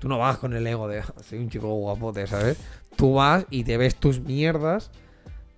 Tú 0.00 0.08
no 0.08 0.18
vas 0.18 0.38
con 0.38 0.52
el 0.54 0.66
ego 0.66 0.88
de 0.88 1.02
soy 1.22 1.38
un 1.38 1.48
chico 1.50 1.68
guapote, 1.74 2.26
¿sabes? 2.26 2.58
Tú 2.96 3.14
vas 3.14 3.46
y 3.50 3.62
te 3.62 3.76
ves 3.76 3.94
tus 3.94 4.18
mierdas 4.20 4.90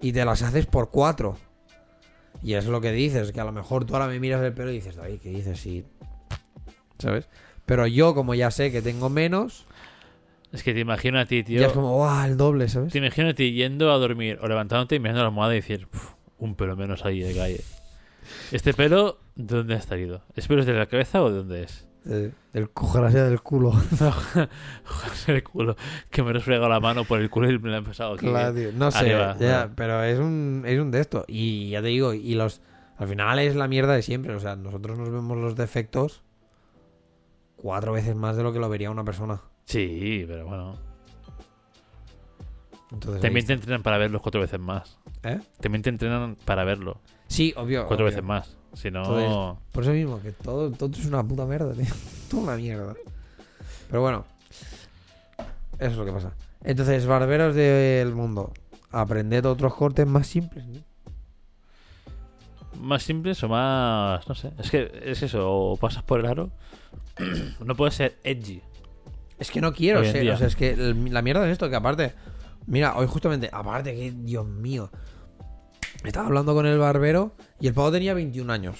y 0.03 0.13
te 0.13 0.25
las 0.27 0.43
haces 0.43 0.67
por 0.67 0.91
cuatro. 0.91 1.39
Y 2.43 2.53
es 2.55 2.67
lo 2.67 2.83
que 2.83 2.93
dices, 2.93 3.33
que 3.33 3.41
a 3.41 3.45
lo 3.45 3.53
mejor 3.53 3.87
tú 3.87 3.95
ahora 3.95 4.09
me 4.09 4.21
miras 4.21 4.43
el 4.43 4.53
pelo 4.53 4.71
y 4.71 4.75
dices, 4.75 4.97
David, 4.97 5.21
¿qué 5.23 5.31
dices? 5.31 5.59
Sí. 5.59 5.87
¿Sabes? 6.99 7.27
Pero 7.65 7.87
yo, 7.87 8.15
como 8.15 8.35
ya 8.35 8.51
sé 8.51 8.71
que 8.71 8.83
tengo 8.83 9.09
menos, 9.09 9.65
Es 10.55 10.63
que 10.63 10.73
te 10.73 10.81
imagino 10.81 11.19
a 11.19 11.27
ti, 11.27 11.43
tío. 11.43 11.61
ya 11.61 11.67
es 11.67 11.73
como, 11.73 11.95
¡guau! 11.97 12.27
El 12.27 12.37
doble, 12.37 12.69
¿sabes? 12.69 12.93
Te 12.93 12.99
imagino 12.99 13.29
a 13.29 13.35
ti 13.35 13.53
yendo 13.53 13.93
a 13.93 13.99
dormir 13.99 14.39
o 14.41 14.47
levantándote 14.49 14.95
y 14.95 14.99
mirando 15.01 15.21
la 15.23 15.27
almohada 15.29 15.53
y 15.53 15.57
decir, 15.57 15.89
"Uf, 15.93 16.13
un 16.39 16.55
pelo 16.55 16.77
menos 16.77 17.05
ahí 17.05 17.21
de 17.21 17.35
calle. 17.35 17.61
¿Este 18.53 18.73
pelo 18.73 19.19
de 19.35 19.57
dónde 19.57 19.75
ha 19.75 19.81
salido? 19.81 20.23
¿Es 20.37 20.47
pelo 20.49 20.65
de 20.65 20.73
la 20.73 20.87
cabeza 20.87 21.23
o 21.23 21.31
de 21.31 21.37
dónde 21.39 21.63
es? 21.65 21.87
Eh, 22.07 22.33
ojalá 22.75 23.09
del 23.11 23.41
culo. 23.41 23.73
El 25.27 25.43
culo. 25.43 25.77
Que 26.11 26.23
me 26.23 26.31
he 26.31 26.33
resfregado 26.35 26.69
la 26.69 26.79
mano 26.81 27.05
por 27.05 27.19
el 27.21 27.31
culo 27.31 27.51
y 27.51 27.59
me 27.59 27.71
la 27.71 27.77
he 27.77 27.79
empezado 27.79 28.15
aquí. 28.15 28.27
Claro, 28.27 28.55
tío. 28.55 28.71
No 28.75 28.91
sé, 28.91 28.99
Arriba, 28.99 29.37
ya, 29.41 29.61
bueno. 29.61 29.73
pero 29.75 30.05
es 30.05 30.19
un, 30.19 30.65
es 30.67 30.79
un 30.79 30.91
de 30.91 31.01
esto. 31.01 31.25
Y 31.27 31.71
ya 31.71 31.81
te 31.81 31.89
digo, 31.89 32.13
y 32.15 32.35
los. 32.35 32.61
Al 32.99 33.09
final 33.09 33.39
es 33.39 33.57
la 33.57 33.69
mierda 33.69 33.95
de 33.95 34.03
siempre. 34.03 34.35
O 34.35 34.41
sea, 34.41 34.55
nosotros 34.57 34.99
nos 34.99 35.11
vemos 35.11 35.37
los 35.39 35.57
defectos 35.57 36.23
cuatro 37.57 37.93
veces 37.93 38.15
más 38.15 38.37
de 38.37 38.43
lo 38.43 38.53
que 38.53 38.59
lo 38.59 38.69
vería 38.69 38.91
una 38.91 39.05
persona. 39.05 39.41
Sí, 39.65 40.25
pero 40.27 40.47
bueno. 40.47 40.79
Entonces, 42.93 43.21
También 43.23 43.47
te 43.47 43.53
entrenan 43.55 43.83
para 43.83 43.99
verlos 43.99 44.23
cuatro 44.23 44.41
veces 44.41 44.61
más. 44.61 44.99
¿Eh? 45.23 45.41
También 45.61 45.83
te 45.83 45.91
entrenan 45.91 46.37
para 46.45 46.65
verlo 46.65 47.01
Sí, 47.27 47.53
obvio. 47.57 47.87
cuatro 47.87 48.05
obvio. 48.05 48.13
veces 48.17 48.23
más. 48.23 48.57
Si 48.75 48.91
no. 48.91 49.01
Entonces- 49.01 49.63
Por 49.73 49.83
eso 49.83 49.93
mismo, 49.93 50.21
que 50.21 50.33
todo, 50.33 50.71
todo 50.71 50.91
es 50.97 51.07
una 51.07 51.23
puta 51.27 51.45
mierda, 51.47 51.73
tío. 51.75 51.87
Todo 52.31 52.41
una 52.43 52.57
mierda. 52.57 52.95
Pero 53.89 54.01
bueno, 54.01 54.25
eso 55.79 55.91
es 55.91 55.97
lo 55.97 56.05
que 56.05 56.13
pasa. 56.13 56.33
Entonces, 56.63 57.07
barberos 57.07 57.55
del 57.55 58.15
mundo, 58.15 58.53
aprended 58.91 59.45
otros 59.47 59.75
cortes 59.75 60.07
más 60.07 60.27
simples. 60.27 60.65
¿no? 60.67 60.81
más 62.81 63.03
simples 63.03 63.43
o 63.43 63.49
más. 63.49 64.29
No 64.29 64.35
sé. 64.35 64.51
Es 64.59 64.71
que 64.71 64.91
es 65.05 65.23
eso. 65.23 65.49
O 65.51 65.77
pasas 65.77 66.03
por 66.03 66.21
el 66.21 66.27
aro. 66.27 66.51
no 67.65 67.75
puedes 67.77 67.95
ser 67.95 68.17
edgy. 68.25 68.63
Es 69.45 69.51
que 69.51 69.61
no 69.61 69.75
quiero 69.75 70.03
ser. 70.03 70.27
O 70.31 70.39
sea, 70.39 70.47
es 70.47 70.57
que 70.57 70.75
la 70.75 71.21
mierda 71.21 71.45
es 71.45 71.53
esto, 71.53 71.69
que 71.69 71.77
aparte. 71.77 72.15
Mira, 72.67 72.97
hoy 72.97 73.07
justamente, 73.07 73.51
aparte 73.53 73.95
que, 73.95 74.11
Dios 74.11 74.47
mío. 74.47 74.91
Estaba 76.03 76.29
hablando 76.29 76.55
con 76.55 76.65
el 76.65 76.79
barbero 76.79 77.33
y 77.61 77.67
el 77.67 77.75
pavo 77.75 77.93
tenía 77.93 78.15
21 78.15 78.51
años. 78.51 78.79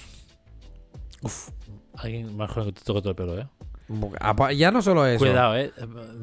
Alguien 1.93 2.35
más 2.35 2.49
joven 2.49 2.73
que 2.73 2.79
te 2.79 2.83
toca 2.83 2.99
todo 3.01 3.11
el 3.11 3.15
pelo, 3.15 3.39
eh. 3.39 4.55
Ya 4.55 4.71
no 4.71 4.81
solo 4.81 5.05
eso. 5.05 5.19
Cuidado, 5.19 5.55
eh. 5.55 5.71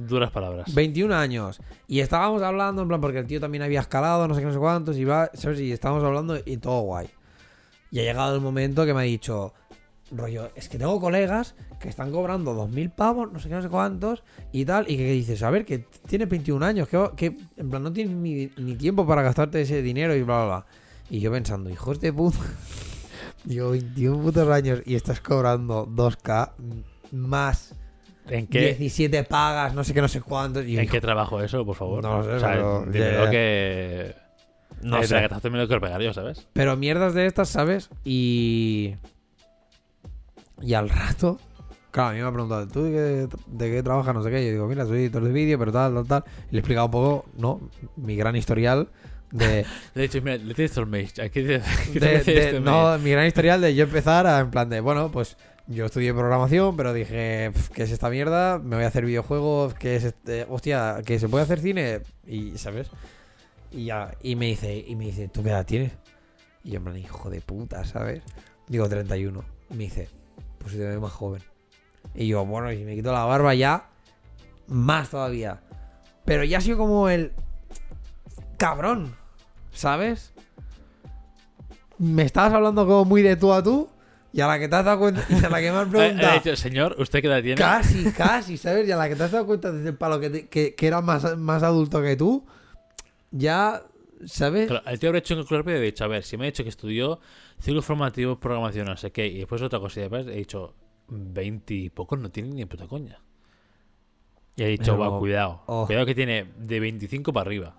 Duras 0.09 0.33
palabras. 0.33 0.74
21 0.74 1.14
años. 1.14 1.61
Y 1.87 2.00
estábamos 2.00 2.42
hablando, 2.42 2.83
en 2.83 2.88
plan, 2.88 3.00
porque 3.00 3.20
el 3.20 3.28
tío 3.28 3.38
también 3.38 3.62
había 3.62 3.78
escalado, 3.78 4.26
no 4.26 4.35
sé 4.35 4.40
qué, 4.40 4.46
no 4.48 4.52
sé 4.52 4.59
cuántos, 4.59 4.96
y 4.96 5.05
va, 5.05 5.31
¿sabes? 5.35 5.61
Y 5.61 5.70
estábamos 5.70 6.02
hablando 6.02 6.37
y 6.44 6.57
todo 6.57 6.81
guay. 6.81 7.09
Y 7.92 8.00
ha 8.00 8.02
llegado 8.02 8.35
el 8.35 8.40
momento 8.40 8.85
que 8.85 8.92
me 8.92 9.02
ha 9.02 9.05
dicho, 9.05 9.55
rollo, 10.14 10.51
es 10.55 10.68
que 10.68 10.79
tengo 10.79 11.01
colegas 11.01 11.55
que 11.81 11.88
están 11.88 12.12
cobrando 12.12 12.55
2.000 12.55 12.94
pavos, 12.94 13.33
no 13.33 13.38
sé 13.38 13.48
qué, 13.48 13.55
no 13.55 13.62
sé 13.62 13.68
cuántos, 13.68 14.22
y 14.53 14.64
tal, 14.64 14.85
y 14.88 14.96
que, 14.96 15.05
que 15.05 15.12
dices, 15.12 15.42
a 15.42 15.51
ver, 15.51 15.64
que 15.64 15.87
tienes 16.07 16.29
21 16.29 16.64
años, 16.64 16.88
que, 16.88 17.11
que 17.16 17.37
en 17.57 17.70
plan 17.70 17.83
no 17.83 17.92
tienes 17.92 18.14
ni, 18.14 18.51
ni 18.57 18.77
tiempo 18.77 19.07
para 19.07 19.22
gastarte 19.22 19.61
ese 19.61 19.83
dinero 19.83 20.14
y 20.14 20.22
bla, 20.22 20.44
bla, 20.44 20.46
bla. 20.46 20.66
Y 21.11 21.20
yo 21.20 21.31
pensando, 21.33 21.70
hijos 21.70 22.01
de 22.01 22.12
puta, 22.12 22.38
digo, 23.44 23.70
21 23.70 24.22
putos 24.22 24.48
años 24.48 24.83
y 24.87 24.94
estás 24.94 25.20
cobrando 25.20 25.87
2K 25.87 26.53
más 27.12 27.75
¿En 28.29 28.46
qué, 28.46 28.75
17 28.75 29.25
pagas, 29.25 29.75
no 29.75 29.85
sé 29.85 29.94
qué, 29.94 30.01
no 30.01 30.09
sé 30.09 30.20
cuántos. 30.20 30.64
Y 30.64 30.75
¿En 30.75 30.81
digo, 30.83 30.92
qué 30.92 31.01
trabajo 31.01 31.42
eso, 31.42 31.64
por 31.64 31.75
favor? 31.77 32.03
No 32.03 32.18
lo 32.18 32.25
sé, 32.25 32.31
o 32.31 32.40
sea, 32.40 32.53
pero- 32.53 33.31
que. 33.31 34.14
No 34.83 35.03
sé. 35.03 35.29
que 35.29 35.40
te 35.40 35.51
me 35.51 35.59
lo 35.59 35.66
quiero 35.66 35.81
pegar 35.81 36.01
yo, 36.01 36.12
¿sabes? 36.12 36.46
Pero 36.53 36.77
mierdas 36.77 37.14
de 37.14 37.27
estas, 37.27 37.48
¿sabes? 37.48 37.90
Y. 38.05 38.94
Y 40.62 40.75
al 40.75 40.88
rato. 40.88 41.38
Claro, 41.90 42.11
a 42.11 42.12
mí 42.12 42.20
me 42.20 42.27
ha 42.27 42.33
preguntado, 42.33 42.66
¿tú 42.68 42.85
de 42.85 42.90
qué, 42.90 43.37
de 43.48 43.70
qué 43.70 43.83
trabajas? 43.83 44.14
No 44.14 44.22
sé 44.22 44.31
qué. 44.31 44.44
Yo 44.46 44.53
digo, 44.53 44.66
mira, 44.66 44.87
soy 44.87 45.01
editor 45.01 45.22
de 45.25 45.33
vídeo, 45.33 45.59
pero 45.59 45.72
tal, 45.72 45.92
tal, 45.94 46.07
tal. 46.07 46.25
Y 46.48 46.53
le 46.53 46.57
he 46.57 46.61
explicado 46.61 46.87
un 46.87 46.92
poco, 46.92 47.27
¿no? 47.37 47.61
Mi 47.96 48.16
gran 48.16 48.35
historial 48.35 48.88
de. 49.31 49.66
De 49.94 50.05
hecho, 50.05 50.22
mira, 50.22 50.37
le 50.37 50.55
tienes 50.55 50.77
el 50.77 50.94
este 50.94 52.61
no, 52.61 52.98
mi 52.98 53.11
gran 53.11 53.27
historial 53.27 53.61
de 53.61 53.75
yo 53.75 53.85
empezar 53.85 54.27
a, 54.27 54.40
en 54.40 54.51
plan 54.51 54.70
de, 54.70 54.81
bueno, 54.81 55.11
pues 55.11 55.37
yo 55.66 55.87
estudié 55.87 56.12
programación, 56.14 56.77
pero 56.77 56.92
dije, 56.92 57.51
"Pf, 57.53 57.70
¿qué 57.72 57.83
es 57.83 57.90
esta 57.90 58.09
mierda? 58.09 58.59
Me 58.59 58.77
voy 58.77 58.85
a 58.85 58.88
hacer 58.88 59.05
videojuegos, 59.05 59.75
¿qué 59.75 59.96
es 59.96 60.05
este? 60.05 60.46
Hostia, 60.48 61.03
¿que 61.05 61.18
se 61.18 61.29
puede 61.29 61.44
hacer 61.44 61.61
cine? 61.61 62.01
Y, 62.27 62.57
¿sabes? 62.59 62.90
Y 63.70 63.87
ya, 63.87 64.14
y 64.22 64.37
me 64.37 64.46
dice, 64.46 64.85
y 64.87 64.96
me 64.96 65.07
dice, 65.07 65.29
¿tú 65.29 65.42
qué 65.42 65.51
edad 65.51 65.66
tienes? 65.66 65.92
Y 66.64 66.70
yo 66.70 66.77
en 66.77 66.85
plan, 66.85 66.96
hijo 66.96 67.31
de 67.31 67.40
puta, 67.40 67.85
¿sabes? 67.85 68.22
Digo, 68.68 68.88
31. 68.88 69.44
Y 69.70 69.75
me 69.75 69.85
dice, 69.85 70.09
pues 70.62 70.72
si 70.72 70.79
te 70.79 70.87
ves 70.87 71.01
más 71.01 71.12
joven. 71.12 71.42
Y 72.14 72.27
yo, 72.29 72.44
bueno, 72.44 72.72
y 72.72 72.79
si 72.79 72.85
me 72.85 72.94
quito 72.94 73.12
la 73.12 73.25
barba 73.25 73.55
ya, 73.55 73.88
más 74.68 75.11
todavía. 75.11 75.61
Pero 76.25 76.44
ya 76.44 76.59
ha 76.59 76.61
sido 76.61 76.79
como 76.79 77.09
el 77.09 77.33
cabrón, 78.57 79.14
¿sabes? 79.72 80.33
Me 81.98 82.22
estabas 82.22 82.53
hablando 82.53 82.87
como 82.87 83.05
muy 83.05 83.22
de 83.22 83.37
tú 83.37 83.53
a 83.53 83.62
tú 83.62 83.88
y 84.33 84.40
a 84.40 84.46
la 84.46 84.59
que 84.59 84.68
te 84.68 84.77
has 84.77 84.85
dado 84.85 84.98
cuenta 84.98 85.25
y 85.29 85.44
a 85.44 85.48
la 85.51 85.61
que 85.61 85.70
me 85.70 85.79
has 85.79 85.87
Eh, 85.88 85.90
preguntado 85.90 86.35
dicho, 86.35 86.57
señor, 86.57 86.96
¿usted 86.98 87.20
qué 87.20 87.27
edad 87.29 87.42
tiene? 87.42 87.57
casi, 87.57 88.11
casi, 88.12 88.57
¿sabes? 88.57 88.88
Y 88.88 88.92
a 88.92 88.96
la 88.96 89.09
que 89.09 89.16
te 89.16 89.22
has 89.25 89.31
dado 89.31 89.46
cuenta 89.46 89.70
desde 89.70 89.90
el 89.90 89.96
palo 89.96 90.18
que, 90.20 90.31
te- 90.31 90.48
que, 90.48 90.75
que 90.75 90.87
era 90.87 91.01
más, 91.01 91.37
más 91.38 91.62
adulto 91.62 92.01
que 92.03 92.16
tú, 92.16 92.44
ya, 93.31 93.83
¿sabes? 94.25 94.68
Claro, 94.68 94.85
el 94.87 94.98
tío 94.98 95.11
habría 95.11 95.18
hecho 95.20 95.35
un 95.35 95.44
y 95.70 95.70
he 95.70 95.81
dicho, 95.81 96.05
a 96.05 96.09
ver, 96.09 96.22
si 96.25 96.37
me 96.37 96.44
ha 96.44 96.46
dicho 96.46 96.62
que 96.62 96.70
estudió 96.70 97.20
ciclos 97.62 97.85
formativos, 97.85 98.38
programación, 98.38 98.87
no 98.87 98.96
sé 98.96 99.11
qué, 99.12 99.27
y 99.27 99.38
después 99.38 99.62
otra 99.62 99.79
cosa, 99.79 100.01
y 100.01 100.03
después 100.03 100.27
he 100.27 100.33
dicho, 100.33 100.75
20 101.09 101.75
y 101.75 101.90
pocos 101.90 102.18
no 102.18 102.31
tienen 102.31 102.55
ni 102.57 102.64
puta 102.64 102.87
coña. 102.87 103.18
Y 104.57 104.62
he 104.64 104.66
dicho, 104.68 104.98
va, 104.98 105.18
cuidado. 105.18 105.62
oh. 105.66 105.87
Cuidado 105.87 106.05
que 106.07 106.14
tiene 106.14 106.46
de 106.59 106.81
25 106.81 107.33
para 107.33 107.46
arriba. 107.48 107.77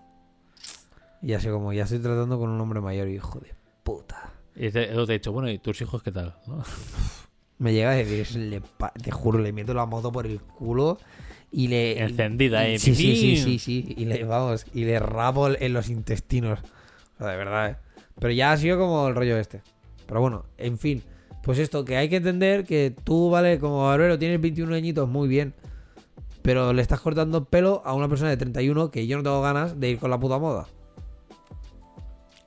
Y 1.22 1.34
así 1.34 1.48
como, 1.50 1.72
ya 1.74 1.84
estoy 1.84 2.00
tratando 2.00 2.40
con 2.40 2.50
un 2.50 2.60
hombre 2.60 2.82
mayor, 2.82 3.08
hijo 3.08 3.40
de 3.40 3.54
puta. 3.84 4.32
Y 4.56 4.70
te, 4.72 4.88
te 4.88 4.94
he 5.02 5.06
dicho, 5.08 5.32
bueno, 5.32 5.50
¿y 5.50 5.60
tus 5.60 5.82
hijos 5.82 6.02
qué 6.02 6.12
tal? 6.12 6.36
¿No? 6.48 6.64
Me 7.60 7.74
llega 7.74 7.92
a 7.92 7.96
decir, 7.96 8.36
le 8.38 8.62
te 9.02 9.12
juro, 9.12 9.40
le 9.40 9.54
meto 9.54 9.74
la 9.74 9.86
moto 9.86 10.12
por 10.12 10.26
el 10.26 10.42
culo 10.42 10.98
y 11.52 11.68
le... 11.68 12.02
Encendida, 12.02 12.68
y- 12.68 12.74
¿eh? 12.74 12.80
Sí, 12.80 12.96
sí, 12.96 13.16
sí, 13.16 13.38
sí, 13.38 13.60
sí. 13.60 13.94
Y 13.98 14.06
le, 14.06 14.24
vamos, 14.26 14.66
y 14.74 14.86
le 14.86 15.00
rapo 15.00 15.50
en 15.50 15.74
los 15.74 15.90
intestinos. 15.90 16.60
O 17.16 17.18
sea, 17.20 17.28
de 17.28 17.38
verdad, 17.38 17.70
¿eh? 17.70 17.78
Pero 18.20 18.34
ya 18.34 18.52
ha 18.52 18.58
sido 18.58 18.78
como 18.78 19.08
el 19.08 19.16
rollo 19.16 19.38
este. 19.38 19.62
Pero 20.06 20.22
bueno, 20.22 20.46
en 20.58 20.78
fin. 20.78 21.04
Pues 21.44 21.60
esto, 21.60 21.84
que 21.84 21.98
hay 21.98 22.08
que 22.08 22.18
entender 22.18 22.64
que 22.64 22.96
tú, 23.04 23.30
vale, 23.30 23.60
como 23.60 23.84
barbero, 23.84 24.18
tienes 24.18 24.40
21 24.40 24.76
añitos, 24.76 25.10
muy 25.10 25.28
bien. 25.28 25.54
Pero 26.42 26.74
le 26.74 26.82
estás 26.82 27.02
cortando 27.02 27.40
el 27.40 27.46
pelo 27.46 27.82
a 27.86 27.94
una 27.94 28.08
persona 28.08 28.30
de 28.30 28.38
31 28.38 28.92
que 28.92 29.08
yo 29.08 29.18
no 29.18 29.24
tengo 29.24 29.42
ganas 29.42 29.80
de 29.80 29.90
ir 29.90 30.00
con 30.00 30.10
la 30.10 30.20
puta 30.20 30.40
moda. 30.40 30.68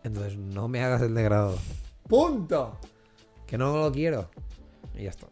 Entonces 0.02 0.38
no 0.38 0.68
me 0.68 0.82
hagas 0.82 1.02
el 1.02 1.14
degradado. 1.14 1.58
¡Punto! 2.08 2.78
Que 3.46 3.58
no 3.58 3.76
lo 3.76 3.92
quiero. 3.92 4.30
Y 4.94 5.04
ya 5.04 5.10
está. 5.10 5.26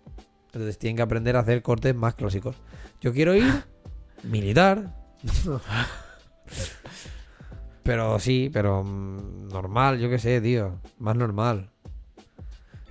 Entonces 0.47 0.79
tienen 0.79 0.97
que 0.97 1.03
aprender 1.03 1.37
a 1.37 1.41
hacer 1.41 1.63
cortes 1.63 1.95
más 1.95 2.15
clásicos. 2.15 2.57
Yo 3.01 3.13
quiero 3.13 3.35
ir 3.35 3.51
militar. 4.25 4.95
pero 7.83 8.19
sí, 8.19 8.51
pero 8.53 8.85
mm, 8.85 9.49
normal, 9.49 9.99
yo 9.99 10.11
qué 10.11 10.19
sé, 10.19 10.41
tío. 10.41 10.81
Más 10.99 11.17
normal. 11.17 11.71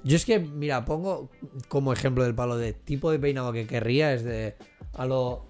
Yo 0.04 0.16
es 0.18 0.26
que, 0.26 0.40
mira, 0.40 0.84
pongo 0.86 1.30
como 1.70 1.94
ejemplo 1.94 2.24
del 2.24 2.36
palo 2.36 2.58
de 2.58 2.74
tipo 2.74 3.10
de 3.12 3.20
peinado 3.20 3.54
que 3.54 3.66
querría 3.66 4.14
es 4.14 4.24
de 4.24 4.56
a 4.94 5.06
lo 5.06 5.46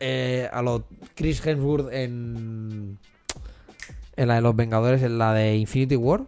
eh, 0.00 0.48
a 0.52 0.62
lo 0.62 0.84
Chris 1.14 1.44
Hemsworth 1.44 1.92
en 1.92 2.98
en 4.16 4.28
la 4.28 4.34
de 4.34 4.40
los 4.40 4.56
Vengadores, 4.56 5.02
en 5.02 5.16
la 5.18 5.32
de 5.32 5.56
Infinity 5.56 5.94
War. 5.96 6.26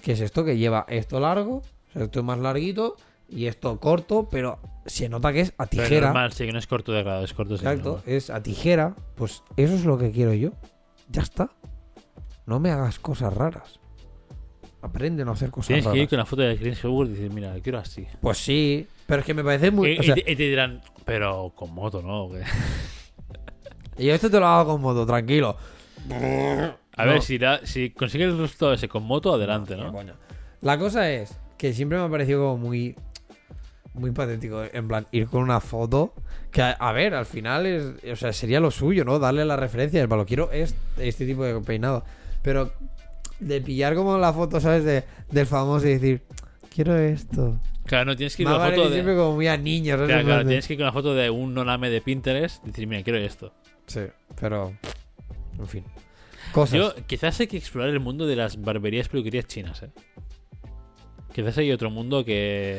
Que 0.00 0.12
es 0.12 0.20
esto 0.20 0.44
que 0.44 0.56
lleva 0.56 0.86
esto 0.88 1.18
largo, 1.18 1.56
o 1.56 1.92
sea, 1.92 2.04
esto 2.04 2.22
más 2.22 2.38
larguito 2.38 2.96
y 3.28 3.46
esto 3.46 3.80
corto, 3.80 4.28
pero 4.30 4.60
se 4.86 5.08
nota 5.08 5.32
que 5.32 5.40
es 5.40 5.52
a 5.58 5.66
Pero 5.66 5.82
tijera. 5.82 6.06
normal, 6.06 6.32
sí, 6.32 6.46
que 6.46 6.52
no 6.52 6.60
es 6.60 6.68
corto 6.68 6.92
de 6.92 7.02
grado, 7.02 7.24
es 7.24 7.32
corto 7.34 7.56
sí, 7.56 7.64
Exacto, 7.64 8.00
es 8.06 8.30
a 8.30 8.40
tijera. 8.42 8.94
Pues 9.16 9.42
eso 9.56 9.74
es 9.74 9.84
lo 9.84 9.98
que 9.98 10.12
quiero 10.12 10.32
yo. 10.34 10.50
Ya 11.10 11.22
está. 11.22 11.50
No 12.46 12.60
me 12.60 12.70
hagas 12.70 13.00
cosas 13.00 13.34
raras. 13.34 13.80
Aprende 14.86 15.22
a 15.22 15.24
no 15.24 15.32
hacer 15.32 15.50
cosas 15.50 15.68
Tienes 15.68 15.86
que 15.86 15.98
ir 15.98 16.08
con 16.08 16.18
la 16.18 16.24
foto 16.26 16.42
de 16.42 16.56
Chris 16.56 16.82
Hemsworth 16.84 17.10
y 17.10 17.12
decir, 17.14 17.30
mira, 17.32 17.54
lo 17.54 17.62
quiero 17.62 17.78
así. 17.78 18.06
Pues 18.20 18.38
sí, 18.38 18.86
pero 19.06 19.20
es 19.20 19.26
que 19.26 19.34
me 19.34 19.42
parece 19.44 19.70
muy. 19.70 19.92
y, 19.92 19.98
o 19.98 20.02
sea, 20.02 20.14
y 20.16 20.22
te, 20.22 20.32
y 20.32 20.36
te 20.36 20.42
dirán, 20.44 20.80
pero 21.04 21.52
con 21.54 21.72
moto, 21.74 22.02
¿no? 22.02 22.30
Y 23.98 24.06
yo 24.06 24.14
esto 24.14 24.30
te 24.30 24.38
lo 24.38 24.46
hago 24.46 24.72
con 24.72 24.82
moto, 24.82 25.06
tranquilo. 25.06 25.56
A 26.96 27.04
No. 27.04 27.12
ver, 27.12 27.22
si, 27.22 27.90
consigues 27.90 28.28
el 28.28 28.38
resultado 28.38 28.72
ese 28.74 28.88
con 28.88 29.02
moto, 29.04 29.32
adelante, 29.34 29.76
¿no? 29.76 29.92
La 30.60 30.78
cosa 30.78 31.10
es 31.10 31.38
que 31.56 31.72
siempre 31.72 31.98
me 31.98 32.04
ha 32.04 32.08
parecido 32.08 32.40
como 32.42 32.58
muy. 32.58 32.94
Muy 33.94 34.10
patético, 34.10 34.62
en 34.70 34.88
plan, 34.88 35.06
ir 35.10 35.26
con 35.26 35.40
una 35.42 35.58
foto. 35.58 36.12
Que, 36.50 36.60
a, 36.60 36.72
a 36.72 36.92
ver, 36.92 37.14
al 37.14 37.24
final 37.24 37.64
es. 37.64 37.86
O 38.12 38.16
sea, 38.16 38.34
sería 38.34 38.60
lo 38.60 38.70
suyo, 38.70 39.06
¿no? 39.06 39.18
Darle 39.18 39.42
la 39.46 39.56
referencia. 39.56 40.02
El 40.02 40.08
palo, 40.10 40.26
quiero 40.26 40.52
es- 40.52 40.74
este 40.98 41.24
tipo 41.24 41.44
de 41.44 41.58
peinado. 41.62 42.04
Pero 42.42 42.72
de 43.40 43.60
pillar 43.60 43.94
como 43.94 44.16
la 44.18 44.32
foto, 44.32 44.60
¿sabes? 44.60 44.84
De, 44.84 45.04
del 45.30 45.46
famoso 45.46 45.86
y 45.86 45.94
decir, 45.94 46.22
quiero 46.74 46.96
esto. 46.96 47.58
Claro, 47.84 48.06
no 48.06 48.16
tienes 48.16 48.34
que 48.36 48.42
ir 48.42 48.46
con 48.48 48.54
la 48.54 48.58
vale 48.58 48.76
foto 48.76 48.90
siempre 48.90 49.12
de. 49.14 49.18
como 49.20 49.34
muy 49.36 49.46
a 49.46 49.56
niños. 49.56 49.96
¿sabes? 49.96 50.08
Claro, 50.08 50.24
claro, 50.24 50.38
de- 50.40 50.46
tienes 50.48 50.66
que 50.66 50.72
ir 50.72 50.78
con 50.78 50.86
la 50.86 50.92
foto 50.92 51.14
de 51.14 51.30
un 51.30 51.54
noname 51.54 51.88
de 51.90 52.00
Pinterest 52.00 52.64
y 52.64 52.68
decir, 52.70 52.86
mira, 52.86 53.02
quiero 53.02 53.18
esto. 53.18 53.52
Sí, 53.86 54.00
pero. 54.40 54.72
En 55.58 55.66
fin. 55.68 55.84
Cosas. 56.52 56.78
Yo, 56.78 56.94
quizás 57.06 57.38
hay 57.40 57.46
que 57.46 57.56
explorar 57.56 57.90
el 57.90 58.00
mundo 58.00 58.26
de 58.26 58.36
las 58.36 58.60
barberías 58.60 59.08
peluquerías 59.08 59.46
chinas, 59.46 59.82
¿eh? 59.82 59.90
Quizás 61.36 61.58
hay 61.58 61.70
otro 61.70 61.90
mundo 61.90 62.24
que. 62.24 62.78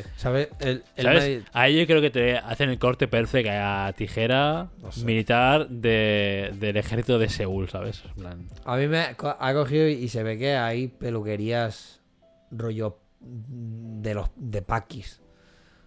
El 0.60 0.84
¿Sabes? 0.96 1.44
Ahí 1.54 1.78
yo 1.80 1.86
creo 1.86 2.02
que 2.02 2.10
te 2.10 2.38
hacen 2.40 2.72
el 2.72 2.80
corte 2.80 3.08
perfecto 3.08 3.52
a 3.54 3.94
tijera 3.96 4.72
No 4.82 4.92
sé. 4.92 5.06
militar 5.06 5.70
de, 5.70 6.52
del 6.60 6.76
ejército 6.78 7.20
de 7.20 7.30
Seúl, 7.30 7.70
¿sabes? 7.70 8.02
Plan, 8.16 8.48
A 8.66 8.76
mí 8.78 8.88
me 8.88 8.98
ha 9.00 9.16
co- 9.16 9.36
ha 9.40 9.54
cogido 9.54 9.88
y 9.88 10.08
se 10.10 10.24
ve 10.24 10.40
que 10.40 10.56
hay 10.56 10.88
peluquerías 10.88 12.02
rollo 12.50 12.98
de 13.20 14.16
los 14.16 14.32
de 14.36 14.64
paquis, 14.64 15.22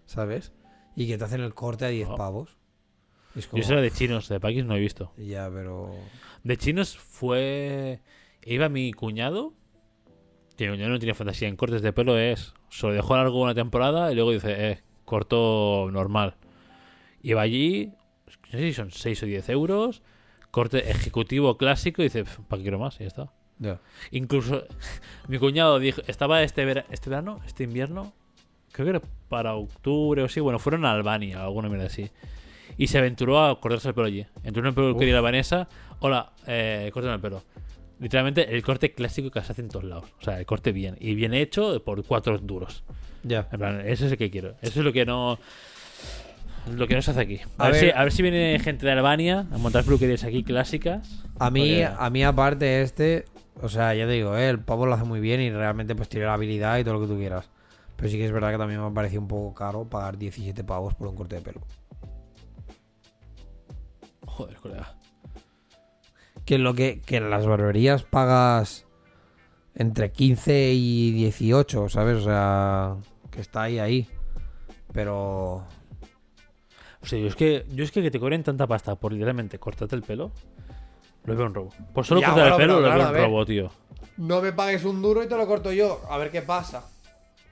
¿sabes? 0.07 0.53
Y 0.95 1.09
que 1.09 1.19
te 1.19 1.25
hacen 1.25 1.41
el 1.41 1.55
corte 1.55 1.87
a 1.87 1.89
10 1.89 2.07
Oh. 2.11 2.15
pavos. 2.15 2.57
Es 3.35 3.49
como, 3.49 3.61
Yo 3.65 3.73
era 3.73 3.81
de 3.83 3.91
chinos, 3.91 4.29
de 4.29 4.39
paquis 4.39 4.65
no 4.65 4.77
he 4.77 4.81
visto. 4.81 5.13
ya, 5.17 5.51
pero 5.53 5.93
De 6.45 6.57
chinos 6.57 6.97
fue. 6.97 7.99
Iba 8.45 8.69
mi 8.69 8.93
cuñado. 8.93 9.55
Que 10.57 10.67
mi 10.67 10.75
cuñado 10.77 10.91
no 10.93 10.99
tiene 11.01 11.15
fantasía 11.15 11.49
en 11.49 11.57
cortes 11.57 11.83
de 11.83 11.93
pelo, 11.93 12.17
es. 12.17 12.55
Se 12.71 12.87
lo 12.87 12.93
dejó 12.93 13.17
largo 13.17 13.41
una 13.43 13.55
temporada 13.55 14.11
y 14.11 14.15
luego 14.15 14.31
dice, 14.33 14.71
eh, 14.71 14.81
corto 15.05 15.89
normal. 15.93 16.35
Iba 17.23 17.43
allí, 17.43 17.93
no 18.45 18.51
sé 18.53 18.59
si 18.59 18.73
son 18.73 18.91
6 18.91 19.23
o 19.23 19.27
10 19.27 19.49
euros. 19.51 20.03
Corte 20.51 20.91
ejecutivo 20.91 21.57
clásico 21.57 22.03
y 22.03 22.07
dice, 22.07 22.25
¿para 22.49 22.59
qué 22.59 22.63
quiero 22.65 22.79
más? 22.79 22.97
Y 22.97 23.01
ya 23.05 23.07
está. 23.09 23.33
Ya. 23.59 23.79
Incluso 24.11 24.65
mi 25.29 25.39
cuñado 25.39 25.79
dijo, 25.79 26.01
estaba 26.07 26.43
este, 26.43 26.65
vera- 26.65 26.87
este 26.91 27.11
verano, 27.11 27.41
este 27.47 27.65
invierno, 27.65 28.13
creo 28.73 28.87
que 28.87 28.91
era 28.91 29.03
para 29.29 29.55
octubre 29.55 30.23
o 30.23 30.29
sí, 30.29 30.41
bueno, 30.41 30.59
fueron 30.59 30.85
a 30.87 30.93
Albania, 30.93 31.43
alguna 31.43 31.69
mierda 31.69 31.87
así. 31.87 32.11
Y 32.79 32.87
se 32.87 32.99
aventuró 32.99 33.45
a 33.45 33.61
cortarse 33.61 33.89
el 33.89 33.95
pelo 33.95 34.07
allí. 34.07 34.27
Entró 34.43 34.61
en 34.63 34.67
una 34.69 34.75
peluquería 34.75 35.15
la 35.15 35.21
Vanessa, 35.21 35.69
hola, 36.01 36.33
eh, 36.47 36.91
córtame 36.93 37.15
el 37.17 37.21
pelo. 37.21 37.43
Literalmente 38.01 38.55
el 38.55 38.63
corte 38.63 38.93
clásico 38.93 39.31
que 39.31 39.41
se 39.43 39.53
hace 39.53 39.61
en 39.63 39.69
todos 39.69 39.85
lados. 39.85 40.05
O 40.21 40.25
sea, 40.25 40.39
el 40.41 40.47
corte 40.47 40.73
bien. 40.73 40.97
Y 40.99 41.15
bien 41.15 41.35
hecho 41.35 41.83
por 41.85 42.03
cuatro 42.05 42.39
duros. 42.39 42.83
Ya. 43.23 43.47
En 43.53 43.59
plan, 43.59 43.81
eso 43.87 44.07
es 44.07 44.13
el 44.13 44.19
que 44.19 44.31
quiero. 44.31 44.57
Eso 44.63 44.81
es 44.81 44.85
lo 44.85 44.93
que 44.93 45.05
no. 45.05 45.39
Lo 46.75 46.87
que 46.89 46.95
no 46.95 47.03
se 47.03 47.11
hace 47.11 47.21
aquí. 47.21 47.41
A, 47.59 47.65
A 47.65 47.69
ver, 47.71 47.73
ver- 47.83 47.91
si, 47.93 47.99
a 47.99 48.03
ver 48.03 48.13
si 48.13 48.23
viene 48.23 48.59
gente 48.59 48.87
de 48.87 48.93
Albania 48.93 49.47
a 49.53 49.59
montar 49.59 49.85
peluquerías 49.85 50.25
aquí 50.25 50.43
clásicas. 50.43 51.25
A 51.39 51.51
mí, 51.51 51.61
Porque- 51.83 51.89
a 51.99 52.11
mí 52.11 52.25
aparte 52.25 52.83
este, 52.83 53.25
o 53.63 53.69
sea, 53.69 53.95
ya 53.95 54.07
te 54.07 54.13
digo, 54.13 54.37
eh, 54.37 54.49
el 54.49 54.61
pavo 54.61 54.87
lo 54.87 54.95
hace 54.95 55.05
muy 55.05 55.21
bien 55.21 55.41
y 55.41 55.51
realmente 55.51 55.95
pues 55.95 56.09
tiene 56.09 56.27
la 56.27 56.35
habilidad 56.35 56.79
y 56.79 56.85
todo 56.85 56.95
lo 56.95 57.01
que 57.03 57.07
tú 57.07 57.19
quieras. 57.19 57.49
Pero 57.97 58.09
sí 58.09 58.17
que 58.17 58.25
es 58.25 58.33
verdad 58.33 58.51
que 58.53 58.59
también 58.59 58.81
me 58.81 58.87
ha 58.87 58.91
parecido 58.91 59.21
un 59.21 59.29
poco 59.29 59.55
caro 59.55 59.85
pagar 59.85 60.17
17 60.17 60.65
pavos 60.65 60.95
por 60.95 61.07
un 61.09 61.17
corte 61.17 61.37
de 61.37 61.43
pelo. 61.43 61.61
Joder, 64.27 64.57
colega. 64.57 64.95
Que 66.51 66.59
lo 66.59 66.75
que, 66.75 67.01
que 67.01 67.19
en 67.19 67.31
las 67.31 67.47
barberías 67.47 68.03
pagas 68.03 68.85
entre 69.77 70.11
15 70.11 70.73
y 70.73 71.13
18, 71.13 71.89
¿sabes? 71.89 72.17
O 72.17 72.23
sea, 72.23 72.97
que 73.31 73.41
está 73.41 73.63
ahí, 73.63 73.79
ahí. 73.79 74.09
Pero... 74.93 75.63
O 77.01 77.07
sea, 77.07 77.21
yo 77.21 77.29
es 77.29 77.37
que, 77.37 77.67
yo 77.73 77.85
es 77.85 77.93
que, 77.93 78.03
que 78.03 78.11
te 78.11 78.19
cobren 78.19 78.43
tanta 78.43 78.67
pasta 78.67 78.97
por 78.97 79.13
literalmente 79.13 79.61
cortarte 79.61 79.95
el 79.95 80.03
pelo, 80.03 80.33
lo 81.23 81.37
veo 81.37 81.47
un 81.47 81.55
robo. 81.55 81.73
Por 81.95 82.05
solo 82.05 82.21
Ya, 82.21 82.31
cortar 82.31 82.49
el 82.49 82.57
pelo, 82.57 82.81
lo 82.81 82.87
claro, 82.89 83.13
veo 83.13 83.27
un 83.27 83.31
robo, 83.31 83.47
tío. 83.47 83.71
No 84.17 84.43
me 84.43 84.53
pagues 84.53 84.85
un 84.85 85.01
duro 85.01 85.23
y 85.23 85.29
te 85.29 85.37
lo 85.37 85.47
corto 85.47 85.71
yo. 85.73 86.01
A 86.11 86.19
ver 86.19 86.33
qué 86.33 86.43
pasa. 86.43 86.83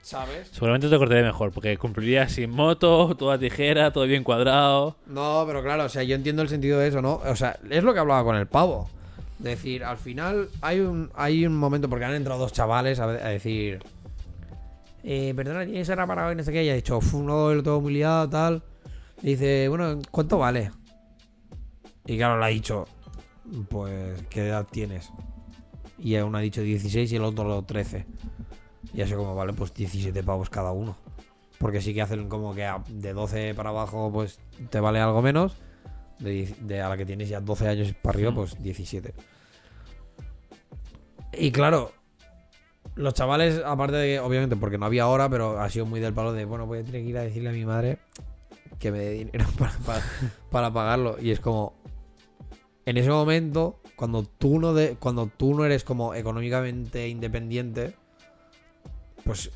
¿Sabes? 0.09 0.47
Seguramente 0.51 0.89
te 0.89 0.97
cortaré 0.97 1.21
mejor, 1.21 1.51
porque 1.51 1.77
cumpliría 1.77 2.27
sin 2.27 2.49
moto, 2.49 3.15
toda 3.15 3.37
tijera, 3.37 3.93
todo 3.93 4.05
bien 4.05 4.23
cuadrado. 4.23 4.95
No, 5.05 5.43
pero 5.45 5.61
claro, 5.61 5.83
o 5.85 5.89
sea, 5.89 6.01
yo 6.01 6.15
entiendo 6.15 6.41
el 6.41 6.49
sentido 6.49 6.79
de 6.79 6.87
eso, 6.87 6.99
¿no? 6.99 7.21
O 7.23 7.35
sea, 7.35 7.59
es 7.69 7.83
lo 7.83 7.93
que 7.93 7.99
hablaba 7.99 8.23
con 8.23 8.35
el 8.35 8.47
pavo. 8.47 8.89
Es 9.37 9.43
decir, 9.43 9.83
al 9.83 9.97
final 9.97 10.49
hay 10.61 10.79
un, 10.79 11.11
hay 11.13 11.45
un 11.45 11.55
momento, 11.55 11.87
porque 11.89 12.05
han 12.05 12.15
entrado 12.15 12.39
dos 12.39 12.51
chavales 12.53 12.99
a, 12.99 13.03
a 13.03 13.29
decir... 13.29 13.83
Eh, 15.03 15.31
perdona, 15.35 15.63
tienes 15.63 15.87
hora 15.89 16.07
para 16.07 16.25
hoy, 16.25 16.35
no 16.35 16.41
sé 16.41 16.51
qué. 16.51 16.63
Y 16.63 16.69
ha 16.71 16.73
dicho, 16.73 16.97
"Uf, 16.97 17.13
no, 17.13 17.53
lo 17.53 17.61
tengo 17.61 17.79
muy 17.79 17.93
liado, 17.93 18.27
tal. 18.29 18.63
Y 19.21 19.27
dice, 19.27 19.67
bueno, 19.69 19.99
¿cuánto 20.09 20.39
vale? 20.39 20.71
Y 22.07 22.17
claro, 22.17 22.39
le 22.39 22.45
ha 22.45 22.49
dicho, 22.49 22.85
pues, 23.69 24.23
¿qué 24.31 24.47
edad 24.47 24.65
tienes? 24.71 25.11
Y 25.99 26.15
uno 26.15 26.39
ha 26.39 26.41
dicho 26.41 26.61
16 26.63 27.11
y 27.11 27.15
el 27.15 27.23
otro 27.23 27.61
13. 27.61 28.07
Y 28.93 29.01
así 29.01 29.13
como, 29.13 29.35
vale, 29.35 29.53
pues 29.53 29.73
17 29.73 30.23
pavos 30.23 30.49
cada 30.49 30.71
uno. 30.71 30.95
Porque 31.57 31.81
sí 31.81 31.93
que 31.93 32.01
hacen 32.01 32.29
como 32.29 32.55
que 32.55 32.69
de 32.87 33.13
12 33.13 33.53
para 33.53 33.69
abajo, 33.69 34.09
pues 34.11 34.39
te 34.69 34.79
vale 34.79 34.99
algo 34.99 35.21
menos. 35.21 35.57
De 36.19 36.81
a 36.81 36.89
la 36.89 36.97
que 36.97 37.05
tienes 37.05 37.29
ya 37.29 37.39
12 37.39 37.67
años 37.67 37.93
para 38.01 38.15
arriba, 38.15 38.31
Mm. 38.31 38.35
pues 38.35 38.61
17. 38.61 39.13
Y 41.33 41.51
claro, 41.51 41.91
los 42.95 43.13
chavales, 43.13 43.61
aparte 43.65 43.97
de 43.97 44.07
que, 44.07 44.19
obviamente, 44.19 44.55
porque 44.55 44.77
no 44.77 44.85
había 44.85 45.07
hora, 45.07 45.29
pero 45.29 45.59
ha 45.59 45.69
sido 45.69 45.85
muy 45.85 45.99
del 45.99 46.13
palo 46.13 46.33
de, 46.33 46.45
bueno, 46.45 46.65
voy 46.65 46.79
a 46.79 46.83
tener 46.83 47.03
que 47.03 47.09
ir 47.09 47.17
a 47.17 47.21
decirle 47.21 47.49
a 47.49 47.53
mi 47.53 47.65
madre 47.65 47.99
que 48.79 48.91
me 48.91 48.99
dé 48.99 49.11
dinero 49.11 49.45
para, 49.57 49.77
para, 49.79 50.03
para 50.49 50.73
pagarlo. 50.73 51.17
Y 51.21 51.31
es 51.31 51.39
como, 51.39 51.73
en 52.85 52.97
ese 52.97 53.09
momento, 53.09 53.79
cuando 53.95 54.23
tú 54.23 54.59
no, 54.59 54.73
de, 54.73 54.95
cuando 54.95 55.27
tú 55.27 55.53
no 55.53 55.65
eres 55.65 55.83
como 55.83 56.13
económicamente 56.15 57.07
independiente, 57.07 57.95
pues 59.29 59.51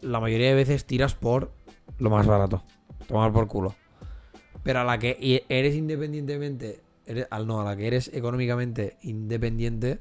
la 0.00 0.20
mayoría 0.20 0.48
de 0.48 0.54
veces 0.54 0.86
tiras 0.86 1.14
por 1.14 1.52
lo 1.98 2.08
más 2.08 2.26
barato. 2.26 2.62
Tomar 3.06 3.30
por 3.30 3.46
culo. 3.46 3.74
Pero 4.62 4.80
a 4.80 4.84
la 4.84 4.98
que 4.98 5.44
eres 5.50 5.74
independientemente, 5.74 6.80
al 7.28 7.46
no, 7.46 7.60
a 7.60 7.64
la 7.64 7.76
que 7.76 7.88
eres 7.88 8.10
económicamente 8.14 8.96
independiente, 9.02 10.00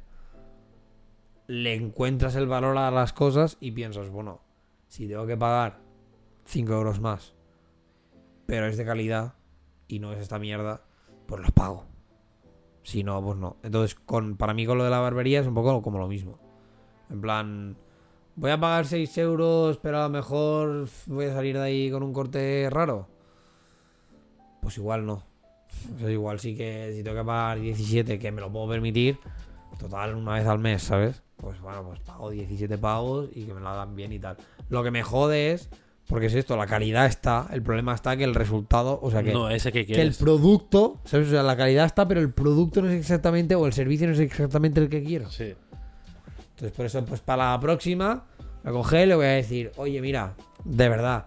le 1.47 1.74
encuentras 1.74 2.38
el 2.38 2.47
valor 2.47 2.78
a 2.78 2.89
las 2.89 3.12
cosas 3.12 3.58
y 3.60 3.71
piensas, 3.71 4.10
bueno, 4.10 4.39
si 4.88 5.10
tengo 5.10 5.28
que 5.28 5.36
pagar 5.36 5.82
5 6.45 6.71
euros 6.71 7.02
más, 7.02 7.34
pero 8.45 8.67
es 8.67 8.78
de 8.78 8.86
calidad 8.86 9.34
y 9.89 10.00
no 10.00 10.13
es 10.13 10.19
esta 10.19 10.39
mierda, 10.39 10.86
pues 11.28 11.41
los 11.41 11.52
pago. 11.52 11.86
Si 12.84 13.04
no, 13.04 13.21
pues 13.21 13.38
no. 13.38 13.58
Entonces, 13.62 13.93
con, 13.93 14.38
para 14.38 14.54
mí 14.54 14.65
con 14.65 14.78
lo 14.78 14.86
de 14.86 14.89
la 14.89 15.00
barbería 15.00 15.41
es 15.41 15.47
un 15.47 15.54
poco 15.54 15.82
como 15.82 16.00
lo 16.00 16.08
mismo. 16.08 16.39
En 17.10 17.19
plan, 17.19 17.76
voy 18.36 18.52
a 18.52 18.60
pagar 18.60 18.86
6 18.86 19.17
euros, 19.20 19.78
pero 19.78 20.00
a 20.00 20.04
lo 20.04 20.10
mejor 20.10 20.88
voy 21.08 21.26
a 21.26 21.34
salir 21.34 21.56
de 21.56 21.63
ahí 21.63 21.91
con 21.91 22.04
un 22.04 22.13
corte 22.13 22.67
raro. 22.70 23.08
Pues 24.62 24.78
igual 24.78 25.06
no. 25.06 25.24
O 25.96 26.00
sea, 26.00 26.10
igual 26.12 26.39
sí 26.39 26.56
que 26.56 26.94
si 26.96 27.04
tengo 27.04 27.17
que 27.17 27.26
pagar 27.26 27.60
17, 27.60 28.20
que 28.20 28.32
me 28.32 28.41
lo 28.41 28.52
puedo 28.52 28.70
permitir, 28.70 29.17
total, 29.80 30.15
una 30.15 30.34
vez 30.34 30.46
al 30.46 30.60
mes, 30.60 30.84
¿sabes? 30.84 31.24
Pues 31.38 31.60
bueno, 31.60 31.84
pues 31.84 32.00
pago 32.02 32.30
17 32.30 32.78
pagos 32.78 33.30
y 33.34 33.46
que 33.46 33.54
me 33.54 33.62
lo 33.62 33.70
hagan 33.70 33.96
bien 33.96 34.13
y 34.13 34.20
tal. 34.20 34.38
Lo 34.70 34.84
que 34.84 34.91
me 34.91 35.02
jode 35.02 35.54
es, 35.54 35.70
porque 36.08 36.28
es 36.28 36.36
esto, 36.36 36.56
la 36.56 36.67
calidad 36.67 37.08
está, 37.08 37.48
el 37.52 37.63
problema 37.63 37.96
está 37.96 38.15
que 38.15 38.24
el 38.24 38.36
resultado, 38.36 39.00
o 39.02 39.10
sea 39.10 39.24
que 39.24 39.34
no, 39.34 39.50
ese 39.50 39.72
que 39.72 39.86
que 39.86 40.02
el 40.02 40.13
producto, 40.13 41.00
¿sabes? 41.06 41.30
O 41.30 41.32
sea, 41.32 41.41
la 41.41 41.58
calidad 41.58 41.86
está, 41.86 42.08
pero 42.08 42.20
el 42.20 42.32
producto 42.32 42.82
no 42.82 42.89
es 42.89 43.00
exactamente, 43.00 43.56
o 43.56 43.65
el 43.65 43.74
servicio 43.74 44.06
no 44.08 44.13
es 44.13 44.20
exactamente 44.20 44.80
el 44.80 44.89
que 44.89 45.04
quiero. 45.04 45.30
Sí. 45.32 45.56
Entonces, 46.62 46.78
por 46.78 46.86
eso, 46.86 47.04
pues 47.06 47.21
para 47.21 47.54
la 47.54 47.60
próxima, 47.60 48.26
lo 48.63 48.71
cogeré 48.71 49.04
y 49.04 49.08
le 49.08 49.15
voy 49.15 49.26
a 49.26 49.30
decir, 49.30 49.71
oye, 49.78 50.00
mira, 50.00 50.36
de 50.63 50.89
verdad, 50.89 51.26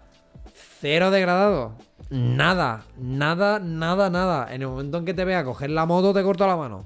cero 0.79 1.11
degradado. 1.11 1.75
Nada, 2.09 2.85
nada, 2.97 3.59
nada, 3.59 4.09
nada. 4.09 4.55
En 4.55 4.61
el 4.61 4.69
momento 4.69 4.97
en 4.97 5.03
que 5.03 5.13
te 5.13 5.25
vea 5.25 5.43
coger 5.43 5.71
la 5.71 5.85
moto, 5.85 6.13
te 6.13 6.23
corto 6.23 6.47
la 6.47 6.55
mano. 6.55 6.85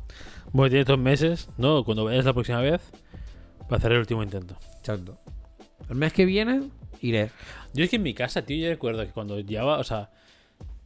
Bueno, 0.52 0.72
tienes 0.72 0.88
dos 0.88 0.98
meses, 0.98 1.48
¿no? 1.58 1.84
Cuando 1.84 2.06
vayas 2.06 2.26
la 2.26 2.34
próxima 2.34 2.60
vez, 2.62 2.82
para 3.68 3.78
hacer 3.78 3.92
el 3.92 4.00
último 4.00 4.24
intento. 4.24 4.58
Exacto. 4.80 5.20
El 5.88 5.98
mes 5.98 6.12
que 6.12 6.26
viene, 6.26 6.72
iré. 7.02 7.30
Yo 7.76 7.84
es 7.84 7.92
que 7.92 7.98
en 7.98 8.04
mi 8.04 8.16
casa, 8.16 8.42
tío, 8.42 8.58
yo 8.58 8.72
recuerdo 8.72 9.06
que 9.06 9.12
cuando 9.12 9.40
llevaba, 9.40 9.78
o 9.78 9.84
sea, 9.84 10.10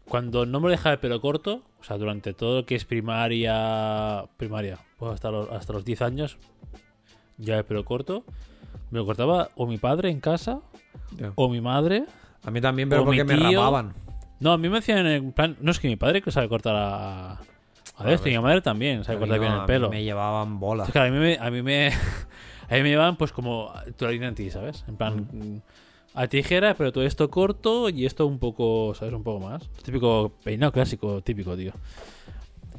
cuando 0.04 0.46
no 0.46 0.60
me 0.60 0.70
dejaba 0.70 0.96
el 0.96 1.00
pelo 1.00 1.22
corto, 1.22 1.62
o 1.80 1.84
sea, 1.86 1.98
durante 1.98 2.34
todo 2.34 2.58
lo 2.58 2.66
que 2.66 2.76
es 2.76 2.84
primaria, 2.84 4.26
primaria, 4.36 4.80
pues 4.98 5.14
hasta 5.14 5.32
los, 5.32 5.50
hasta 5.50 5.72
los 5.72 5.86
10 5.86 6.02
años, 6.02 6.38
ya 7.44 7.58
el 7.58 7.66
pelo 7.66 7.86
corto, 7.86 8.24
me 8.92 9.00
lo 9.00 9.06
cortaba 9.06 9.50
o 9.56 9.68
mi 9.68 9.78
padre 9.78 10.10
en 10.10 10.20
casa, 10.20 10.62
o 11.36 11.50
mi 11.50 11.62
madre. 11.62 12.06
A 12.44 12.52
mí 12.52 12.62
también, 12.62 12.90
pero 12.90 13.06
porque 13.06 13.24
me 13.24 13.36
rapaban. 13.36 13.94
No, 14.40 14.52
a 14.52 14.58
mí 14.58 14.68
me 14.68 14.80
hacían 14.80 15.06
en 15.08 15.32
plan, 15.32 15.56
no 15.62 15.72
es 15.72 15.80
que 15.80 15.88
mi 15.88 15.96
padre 15.96 16.22
que 16.22 16.32
sabe 16.32 16.50
cortar 16.50 16.76
a... 16.76 17.32
A 17.96 18.02
y 18.02 18.06
mi 18.06 18.32
ves. 18.32 18.42
madre 18.42 18.62
también 18.62 19.04
sabe 19.04 19.20
cortar 19.20 19.40
bien 19.40 19.52
el 19.52 19.60
a 19.60 19.62
mí 19.62 19.68
pelo. 19.68 19.90
Me 19.90 20.04
llevaban 20.04 20.60
bolas. 20.60 20.94
A 20.96 21.06
mí 21.06 21.18
me, 21.18 21.38
a 21.40 21.50
mí 21.52 21.62
me, 21.62 21.88
a 22.70 22.74
mí 22.76 22.82
me 22.82 22.90
llevan 22.90 23.16
pues 23.16 23.32
como 23.32 23.72
tu 23.96 24.06
harina 24.06 24.28
en 24.28 24.36
ti, 24.36 24.50
¿sabes? 24.50 24.84
En 24.88 24.98
plan, 24.98 25.30
mm, 25.32 25.62
a 26.16 26.28
tijera, 26.28 26.74
pero 26.74 26.92
todo 26.92 27.04
esto 27.06 27.30
corto 27.30 27.90
y 27.90 28.06
esto 28.06 28.26
un 28.26 28.40
poco, 28.40 28.94
¿sabes? 28.96 29.14
Un 29.14 29.24
poco 29.24 29.46
más. 29.48 29.70
Típico 29.84 30.34
peinado 30.44 30.72
clásico, 30.72 31.22
típico, 31.22 31.56
tío. 31.56 31.74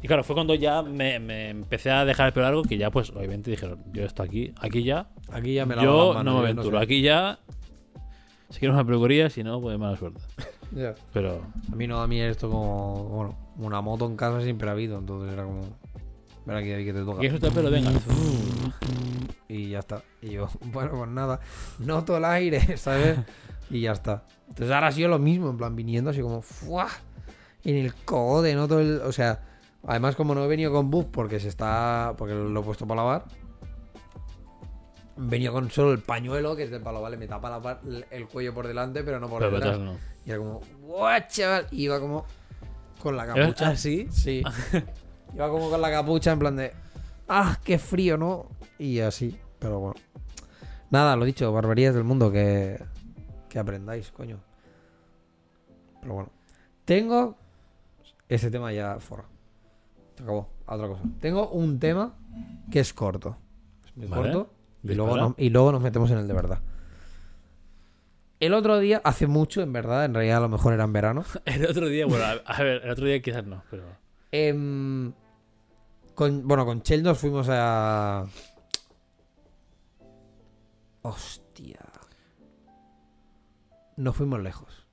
Y 0.05 0.07
claro, 0.07 0.23
fue 0.23 0.35
cuando 0.35 0.55
ya 0.55 0.83
me, 0.83 1.19
me 1.19 1.49
empecé 1.49 1.91
a 1.91 2.05
dejar 2.05 2.27
el 2.27 2.35
pelo 2.35 2.45
largo 2.45 2.63
que 2.63 2.77
ya, 2.77 2.91
pues, 2.91 3.09
obviamente 3.09 3.51
dijeron, 3.51 3.83
yo 3.91 4.05
esto 4.05 4.23
aquí, 4.23 4.53
aquí 4.61 4.83
ya, 4.83 5.09
Aquí 5.33 5.55
ya 5.55 5.65
me 5.65 5.75
lavo 5.77 5.87
yo 5.87 6.09
manos, 6.13 6.25
no 6.27 6.35
me 6.35 6.41
aventuro. 6.41 6.77
sé. 6.79 6.85
Aquí 6.85 7.01
ya, 7.01 7.39
si 8.51 8.59
quieres 8.59 8.75
una 8.75 8.85
peluquería, 8.85 9.31
si 9.31 9.43
no, 9.43 9.63
pues 9.63 9.79
mala 9.79 9.97
suerte. 9.97 10.21
Ya. 10.73 10.95
Pero, 11.15 11.41
A 11.73 11.75
mí 11.75 11.87
no, 11.87 12.03
a 12.03 12.07
mí 12.07 12.21
esto 12.21 12.51
como, 12.51 13.05
bueno, 13.05 13.39
una 13.57 13.81
moto 13.81 14.05
en 14.05 14.15
casa 14.17 14.43
siempre 14.43 14.69
ha 14.69 14.73
habido, 14.73 14.99
entonces 14.99 15.33
era 15.33 15.45
como, 15.45 15.63
ven 16.45 16.57
aquí, 16.59 16.69
David, 16.69 16.85
que 16.85 16.93
te 16.93 17.01
toca. 17.03 17.21
¿quieres 17.21 17.41
soltar 17.41 17.49
el 17.49 17.55
pelo? 17.55 17.71
Venga. 17.71 18.01
Y 19.49 19.71
ya 19.71 19.79
está. 19.79 20.03
Y 20.21 20.33
yo, 20.33 20.51
bueno, 20.67 20.91
pues 20.99 21.09
nada, 21.09 21.41
noto 21.79 22.15
el 22.19 22.27
aire, 22.27 22.61
¿sabes? 22.77 23.21
Y 23.71 23.81
ya 23.81 23.93
está. 23.93 24.25
Entonces 24.49 24.71
ahora 24.71 24.89
ha 24.89 24.93
sido 24.93 25.09
lo 25.09 25.19
mismo, 25.19 25.49
en 25.49 25.57
plan, 25.57 25.75
viniendo 25.75 26.11
así 26.11 26.21
como, 26.21 26.43
¡fua! 26.43 26.89
En 27.65 27.77
el 27.77 27.95
cogote, 27.95 28.55
noto 28.55 28.81
el, 28.81 29.01
o 29.01 29.11
sea, 29.11 29.41
además 29.87 30.17
como 30.17 30.35
no 30.35 30.45
he 30.45 30.49
venido 30.49 30.73
con 30.73 30.91
buff 30.91 31.07
porque 31.11 31.41
se 31.41 31.49
está, 31.49 32.15
porque 32.17 32.35
lo 32.35 32.61
he 32.61 32.63
puesto 32.63 32.87
para 32.87 33.03
lavar, 33.03 33.25
he 35.17 35.21
venido 35.21 35.53
con 35.53 35.71
solo 35.71 35.93
el 35.93 36.01
pañuelo, 36.01 36.57
que 36.57 36.65
es 36.65 36.71
del 36.71 36.83
palo, 36.83 37.01
¿vale? 37.01 37.17
Me 37.17 37.27
tapa 37.27 37.51
la 37.59 37.81
el 38.11 38.27
cuello 38.27 38.53
por 38.55 38.67
delante, 38.67 39.03
pero 39.05 39.21
no 39.21 39.29
por 39.29 39.41
Pero 39.41 39.53
detrás. 39.53 39.79
no. 39.79 39.97
Y 40.25 40.31
era 40.31 40.39
como, 40.39 40.61
¡guau, 40.81 41.21
chaval! 41.29 41.67
Y 41.71 41.85
iba 41.85 42.01
como 42.01 42.25
con 43.03 43.17
la 43.17 43.25
¿Eh? 43.25 43.27
capucha. 43.29 43.69
¿Ah, 43.69 43.77
sí? 43.77 44.09
Sí. 44.11 44.43
Iba 45.35 45.51
como 45.51 45.69
con 45.69 45.81
la 45.81 45.91
capucha 45.91 46.33
en 46.33 46.39
plan 46.39 46.57
de. 46.57 46.73
¡Ah, 47.29 47.59
qué 47.65 47.79
frío, 47.79 48.17
¿no? 48.17 48.47
Y 48.79 49.01
así. 49.01 49.37
Pero 49.59 49.81
bueno. 49.81 49.97
Nada, 50.91 51.17
lo 51.17 51.25
dicho, 51.25 51.53
barbarías 51.53 51.95
del 51.95 52.05
mundo 52.05 52.31
que. 52.31 52.83
Que 53.49 53.59
aprendáis, 53.59 54.11
coño. 54.13 54.39
Pero 56.01 56.15
bueno. 56.15 56.31
Tengo. 56.85 57.37
Ese 58.29 58.51
tema 58.51 58.73
ya 58.73 58.99
fuera. 59.01 59.25
Se 60.17 60.23
acabó. 60.23 60.49
A 60.67 60.75
otra 60.77 60.89
cosa. 60.89 61.03
Tengo 61.21 61.49
un 61.51 61.79
tema 61.79 62.15
que 62.71 62.81
es 62.81 62.93
corto. 62.95 63.37
muy 63.97 64.07
Vale. 64.07 64.33
corto. 64.33 64.51
Y 64.83 64.95
luego, 64.95 65.17
nos, 65.17 65.35
y 65.39 65.51
luego 65.51 65.73
nos 65.73 65.83
metemos 65.83 66.11
en 66.11 66.19
el 66.19 66.29
de 66.29 66.35
verdad. 66.35 66.59
El 68.41 68.53
otro 68.53 68.79
día, 68.79 69.01
hace 69.05 69.27
mucho, 69.27 69.63
en 69.63 69.73
verdad, 69.73 70.05
en 70.05 70.13
realidad 70.15 70.39
a 70.39 70.41
lo 70.41 70.49
mejor 70.51 70.75
era 70.75 70.85
en 70.85 70.93
verano. 70.93 71.25
El 71.47 71.65
otro 71.67 71.87
día, 71.89 72.05
bueno, 72.07 72.25
a, 72.25 72.33
a 72.45 72.63
ver, 72.63 72.83
el 72.85 72.91
otro 72.91 73.07
día 73.07 73.23
quizás 73.23 73.47
no, 73.47 73.63
pero. 73.71 73.85
em, 74.33 75.13
con, 76.15 76.47
bueno, 76.47 76.67
con 76.67 76.83
Chel 76.83 77.03
nos 77.03 77.19
fuimos 77.19 77.47
a. 77.51 78.27
Hostia. 81.03 81.81
Nos 83.97 84.17
fuimos 84.17 84.41
lejos. 84.43 84.87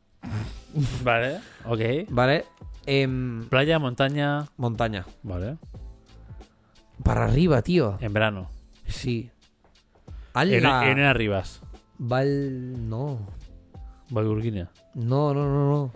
Vale, 1.03 1.39
ok. 1.65 2.07
¿Vale? 2.09 2.45
Em, 2.85 3.43
Playa, 3.49 3.79
montaña. 3.79 4.47
montaña. 4.57 5.05
Vale. 5.23 5.57
Para 7.03 7.25
arriba, 7.25 7.61
tío. 7.61 7.97
En 8.01 8.13
verano. 8.13 8.49
Sí. 8.87 9.29
En, 10.35 10.65
en 10.65 10.99
Arribas. 10.99 11.61
Val... 11.97 12.89
No. 12.89 13.19
Valgurguina. 14.09 14.71
No, 14.95 15.33
no, 15.33 15.45
no, 15.45 15.69
no. 15.69 15.91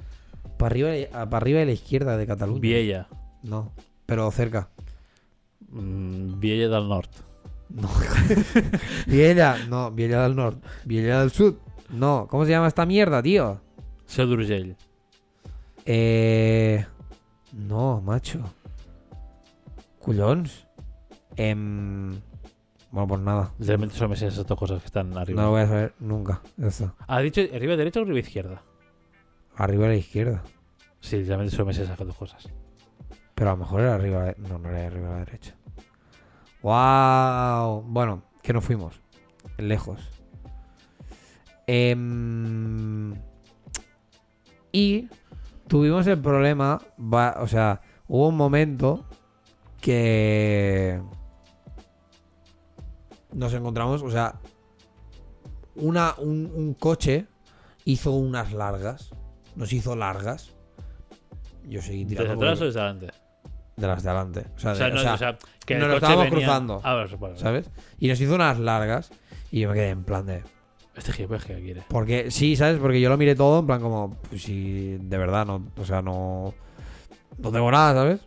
Para 0.58 0.68
arriba, 0.72 0.90
para 1.12 1.38
arriba 1.38 1.60
de 1.60 1.66
la 1.66 1.72
izquierda 1.72 2.18
de 2.18 2.28
Cataluña. 2.28 2.60
Viella. 2.62 3.08
No. 3.44 3.72
Pero 4.06 4.30
cerca. 4.32 4.70
Mm, 5.70 6.40
Viella 6.40 6.70
del 6.70 6.88
Nord. 6.88 7.10
No. 7.70 7.90
Viella. 9.08 9.58
No, 9.70 9.92
Viella 9.92 10.24
del 10.24 10.36
Norte. 10.36 10.66
Viella 10.86 11.20
del 11.22 11.32
Sur. 11.32 11.60
No. 11.90 12.28
¿Cómo 12.30 12.46
se 12.46 12.52
llama 12.52 12.68
esta 12.68 12.86
mierda, 12.86 13.22
tío? 13.22 13.60
Seu 14.06 14.28
d'Urgell. 14.28 14.76
Eh... 15.86 16.86
No, 17.54 18.02
macho. 18.02 18.40
Collons. 20.00 20.68
Em... 21.36 22.12
Bueno, 22.92 23.08
pues 23.08 23.22
nada. 23.22 23.54
Literalmente 23.60 23.96
solo 23.96 24.10
me 24.10 24.16
sé 24.16 24.28
esas 24.28 24.46
dos 24.46 24.58
cosas 24.58 24.82
que 24.82 24.88
están 24.88 25.18
arriba. 25.18 25.42
No 25.42 25.48
lo 25.48 25.52
voy 25.54 25.62
a 25.62 25.68
saber 25.68 25.94
nunca. 26.00 26.42
Está. 26.58 26.96
¿Has 27.08 27.24
dicho 27.24 27.42
arriba 27.54 27.76
derecha 27.76 28.00
o 28.00 28.04
arriba 28.04 28.20
izquierda? 28.20 28.62
Arriba 29.56 29.86
a 29.86 29.90
la 29.90 29.96
izquierda. 29.96 30.44
Sí, 31.02 31.18
literalmente 31.18 31.56
solo 31.56 31.68
me 31.68 31.74
sé 31.74 31.84
esas 31.84 31.98
dos 31.98 32.16
cosas. 32.16 32.50
Pero 33.36 33.50
a 33.50 33.54
lo 33.54 33.58
mejor 33.58 33.82
era 33.82 33.96
arriba. 33.96 34.34
No, 34.38 34.58
no 34.58 34.70
era 34.70 34.88
arriba 34.88 35.10
a 35.10 35.12
la 35.12 35.26
derecha. 35.26 35.56
¡Wow! 36.62 37.84
Bueno, 37.88 38.24
que 38.42 38.54
nos 38.54 38.64
fuimos. 38.64 39.02
Lejos. 39.58 40.00
Em, 41.68 43.14
y 44.72 45.10
tuvimos 45.68 46.06
el 46.08 46.20
problema. 46.20 46.82
va- 47.00 47.38
o 47.40 47.48
sea, 47.48 47.82
hubo 48.08 48.28
un 48.30 48.38
momento 48.38 49.06
que. 49.82 51.02
Nos 53.34 53.54
encontramos. 53.54 54.02
O 54.02 54.12
sea, 54.12 54.36
una, 55.76 56.14
un, 56.18 56.52
un 56.54 56.74
coche 56.74 57.28
hizo 57.84 58.12
unas 58.12 58.54
largas. 58.54 59.12
Nos 59.56 59.74
hizo 59.74 59.96
largas. 59.96 60.54
Yo 61.68 61.82
seguí 61.82 62.04
¿Desde 62.06 62.18
tirando. 62.24 62.44
atrás 62.46 62.58
por- 62.60 62.64
o 62.64 62.68
desde 62.68 62.80
adelante? 62.82 63.12
de 63.78 63.88
las 63.88 64.04
de 64.04 64.10
adelante. 64.10 64.46
O 64.56 64.60
sea, 64.60 64.72
O 64.72 64.76
sea, 64.76 64.86
de- 64.88 64.94
no, 64.94 65.00
o 65.00 65.04
sea, 65.04 65.14
o 65.16 65.18
sea, 65.18 65.38
que 65.66 65.76
nos 65.76 65.90
lo 65.90 65.96
estábamos 65.96 66.26
venía- 66.26 66.38
cruzando. 66.40 66.82
Ah, 66.84 66.94
vale. 66.94 67.38
¿sabes? 67.38 67.70
Y 68.00 68.08
nos 68.08 68.22
hizo 68.22 68.36
unas 68.36 68.58
largas 68.58 69.12
y 69.52 69.60
yo 69.62 69.70
me 69.70 69.76
quedé 69.76 69.90
en 69.90 70.04
plan 70.06 70.26
de... 70.26 70.44
Este 70.96 71.12
gilipollas 71.12 71.46
que 71.46 71.62
quiere. 71.62 71.84
Porque, 71.90 72.32
sí, 72.32 72.56
¿sabes? 72.56 72.80
Porque 72.80 73.02
yo 73.02 73.10
lo 73.10 73.18
miré 73.18 73.36
todo 73.36 73.60
en 73.60 73.68
plan 73.68 73.82
como, 73.82 74.18
pues 74.30 74.44
si 74.44 74.98
de 74.98 75.18
verdad 75.18 75.46
no, 75.46 75.68
o 75.78 75.86
sea, 75.86 76.02
no... 76.02 76.54
No 77.38 77.52
tengo 77.52 77.70
nada, 77.70 77.94
¿sabes? 77.94 78.22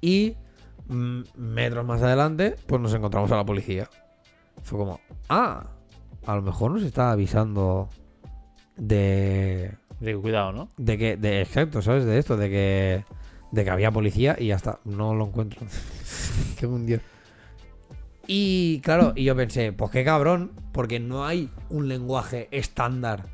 Y 0.00 0.36
mm, 0.88 1.20
metros 1.36 1.86
más 1.86 2.02
adelante, 2.02 2.56
pues 2.66 2.82
nos 2.82 2.92
encontramos 2.92 3.30
a 3.30 3.36
la 3.36 3.44
policía. 3.44 3.88
Fue 4.62 4.78
como, 4.78 5.00
ah, 5.28 5.68
a 6.26 6.34
lo 6.34 6.42
mejor 6.42 6.72
nos 6.72 6.82
está 6.82 7.12
avisando 7.12 7.88
de... 8.76 9.76
De 10.00 10.16
cuidado, 10.16 10.52
¿no? 10.52 10.68
De 10.76 10.98
que, 10.98 11.16
de 11.16 11.40
exacto, 11.40 11.82
¿sabes? 11.82 12.04
De 12.04 12.18
esto, 12.18 12.36
de 12.36 12.50
que, 12.50 13.04
de 13.52 13.64
que 13.64 13.70
había 13.70 13.92
policía 13.92 14.36
y 14.38 14.48
ya 14.48 14.56
está. 14.56 14.80
No 14.84 15.14
lo 15.14 15.26
encuentro. 15.26 15.60
qué 16.58 16.66
mundial. 16.66 17.00
Y 18.26 18.80
claro, 18.80 19.12
y 19.14 19.24
yo 19.24 19.36
pensé, 19.36 19.72
pues 19.72 19.90
qué 19.90 20.04
cabrón, 20.04 20.52
porque 20.72 20.98
no 21.00 21.26
hay 21.26 21.50
un 21.68 21.88
lenguaje 21.88 22.48
estándar 22.50 23.26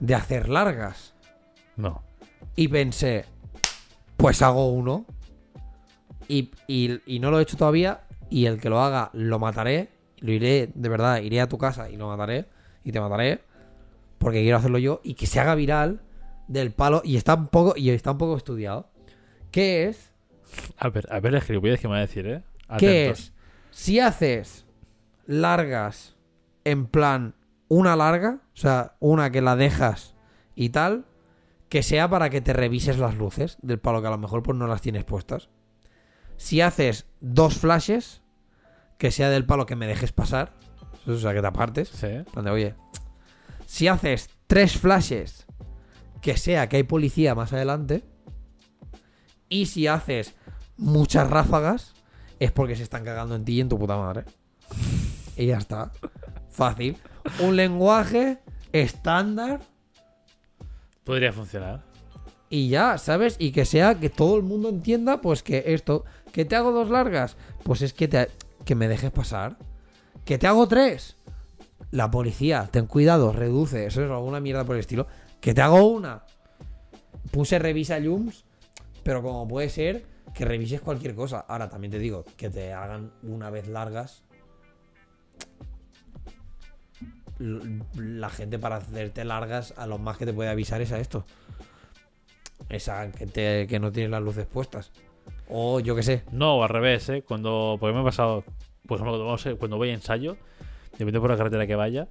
de 0.00 0.14
hacer 0.14 0.48
largas. 0.48 1.14
No. 1.76 2.02
Y 2.56 2.68
pensé, 2.68 3.24
pues 4.16 4.42
hago 4.42 4.68
uno. 4.72 5.06
Y, 6.28 6.50
y- 6.66 7.00
y 7.06 7.18
no 7.18 7.30
lo 7.30 7.38
he 7.38 7.42
hecho 7.42 7.56
todavía. 7.56 8.02
Y 8.30 8.46
el 8.46 8.60
que 8.60 8.70
lo 8.70 8.80
haga, 8.80 9.10
lo 9.12 9.38
mataré. 9.38 9.88
Lo 10.20 10.32
iré, 10.32 10.70
de 10.74 10.88
verdad, 10.88 11.20
iré 11.20 11.40
a 11.40 11.48
tu 11.48 11.58
casa 11.58 11.90
y 11.90 11.96
lo 11.96 12.06
mataré. 12.08 12.46
Y 12.84 12.92
te 12.92 13.00
mataré. 13.00 13.40
Porque 14.18 14.42
quiero 14.42 14.56
hacerlo 14.58 14.78
yo. 14.78 15.00
Y 15.02 15.14
que 15.14 15.26
se 15.26 15.40
haga 15.40 15.54
viral 15.54 16.00
del 16.48 16.70
palo. 16.70 17.02
Y 17.04 17.16
está 17.16 17.34
un 17.34 17.48
poco, 17.48 17.74
y 17.76 17.90
está 17.90 18.12
un 18.12 18.18
poco 18.18 18.36
estudiado. 18.36 18.88
¿Qué 19.50 19.88
es? 19.88 20.10
A 20.78 20.88
ver, 20.90 21.06
a 21.10 21.18
ver 21.20 21.34
el 21.34 21.42
gilipollas 21.42 21.80
que 21.80 21.88
me 21.88 21.92
va 21.94 21.98
a 21.98 22.02
decir, 22.02 22.26
¿eh? 22.26 22.42
¿Qué 22.78 23.10
es? 23.10 23.31
Si 23.72 23.98
haces 24.00 24.66
largas 25.26 26.14
en 26.64 26.86
plan 26.86 27.34
una 27.68 27.96
larga, 27.96 28.40
o 28.54 28.56
sea, 28.56 28.96
una 29.00 29.30
que 29.30 29.40
la 29.40 29.56
dejas 29.56 30.14
y 30.54 30.68
tal, 30.68 31.06
que 31.70 31.82
sea 31.82 32.08
para 32.10 32.28
que 32.28 32.42
te 32.42 32.52
revises 32.52 32.98
las 32.98 33.16
luces 33.16 33.56
del 33.62 33.80
palo 33.80 34.02
que 34.02 34.08
a 34.08 34.10
lo 34.10 34.18
mejor 34.18 34.42
pues 34.42 34.58
no 34.58 34.66
las 34.66 34.82
tienes 34.82 35.04
puestas. 35.04 35.48
Si 36.36 36.60
haces 36.60 37.06
dos 37.20 37.56
flashes, 37.56 38.20
que 38.98 39.10
sea 39.10 39.30
del 39.30 39.46
palo 39.46 39.64
que 39.64 39.74
me 39.74 39.86
dejes 39.86 40.12
pasar, 40.12 40.52
o 41.06 41.16
sea, 41.16 41.32
que 41.32 41.40
te 41.40 41.46
apartes. 41.46 41.88
Sí. 41.88 42.06
En 42.06 42.24
plan 42.26 42.44
de, 42.44 42.50
oye, 42.50 42.74
si 43.64 43.88
haces 43.88 44.28
tres 44.46 44.76
flashes, 44.76 45.46
que 46.20 46.36
sea 46.36 46.68
que 46.68 46.76
hay 46.76 46.82
policía 46.82 47.34
más 47.34 47.54
adelante. 47.54 48.04
Y 49.48 49.66
si 49.66 49.86
haces 49.86 50.34
muchas 50.76 51.28
ráfagas, 51.30 51.91
es 52.44 52.50
porque 52.52 52.76
se 52.76 52.82
están 52.82 53.04
cagando 53.04 53.34
en 53.34 53.44
ti 53.44 53.54
y 53.54 53.60
en 53.60 53.68
tu 53.68 53.78
puta 53.78 53.96
madre. 53.96 54.24
Y 55.36 55.46
ya 55.46 55.58
está. 55.58 55.92
Fácil. 56.50 56.96
Un 57.40 57.56
lenguaje 57.56 58.38
estándar 58.72 59.60
Podría 61.04 61.32
funcionar. 61.32 61.82
y 62.50 62.68
ya, 62.68 62.98
¿sabes? 62.98 63.36
Y 63.38 63.52
que 63.52 63.64
sea 63.64 63.94
que 63.98 64.10
todo 64.10 64.36
el 64.36 64.42
mundo 64.42 64.68
entienda, 64.68 65.20
pues 65.20 65.42
que 65.42 65.64
esto, 65.68 66.04
que 66.32 66.44
te 66.44 66.56
hago 66.56 66.72
dos 66.72 66.90
largas, 66.90 67.36
pues 67.62 67.82
es 67.82 67.92
que, 67.92 68.08
te, 68.08 68.28
que 68.64 68.74
me 68.74 68.88
dejes 68.88 69.10
pasar. 69.10 69.56
Que 70.24 70.38
te 70.38 70.46
hago 70.46 70.66
tres. 70.68 71.16
La 71.90 72.10
policía, 72.10 72.68
ten 72.70 72.86
cuidado, 72.86 73.32
reduce, 73.32 73.86
eso 73.86 74.04
es 74.04 74.10
alguna 74.10 74.40
mierda 74.40 74.64
por 74.64 74.76
el 74.76 74.80
estilo. 74.80 75.06
Que 75.40 75.54
te 75.54 75.60
hago 75.62 75.86
una. 75.86 76.24
Puse 77.30 77.58
revisa 77.58 77.98
Lums, 77.98 78.44
pero 79.02 79.22
como 79.22 79.46
puede 79.48 79.68
ser 79.68 80.11
que 80.34 80.44
revises 80.44 80.80
cualquier 80.80 81.14
cosa. 81.14 81.40
Ahora 81.48 81.68
también 81.68 81.90
te 81.90 81.98
digo, 81.98 82.24
que 82.36 82.50
te 82.50 82.72
hagan 82.72 83.12
una 83.22 83.50
vez 83.50 83.68
largas. 83.68 84.24
La 87.38 88.30
gente 88.30 88.58
para 88.58 88.76
hacerte 88.76 89.24
largas, 89.24 89.74
a 89.76 89.86
lo 89.86 89.98
más 89.98 90.16
que 90.16 90.26
te 90.26 90.32
puede 90.32 90.50
avisar 90.50 90.80
es 90.80 90.92
a 90.92 91.00
esto. 91.00 91.24
Esa 92.68 93.10
que, 93.10 93.26
te- 93.26 93.66
que 93.66 93.80
no 93.80 93.90
tienes 93.90 94.10
las 94.10 94.22
luces 94.22 94.46
puestas. 94.46 94.92
O 95.48 95.80
yo 95.80 95.96
qué 95.96 96.02
sé. 96.02 96.22
No, 96.30 96.62
al 96.62 96.68
revés, 96.68 97.08
¿eh? 97.08 97.22
Cuando. 97.26 97.76
Porque 97.80 97.94
me 97.94 98.00
ha 98.00 98.04
pasado. 98.04 98.44
Por 98.86 98.98
ejemplo, 99.00 99.36
cuando 99.58 99.76
voy 99.76 99.90
a 99.90 99.94
ensayo, 99.94 100.36
depende 100.98 101.20
por 101.20 101.30
la 101.30 101.36
carretera 101.36 101.66
que 101.66 101.74
vaya, 101.74 102.08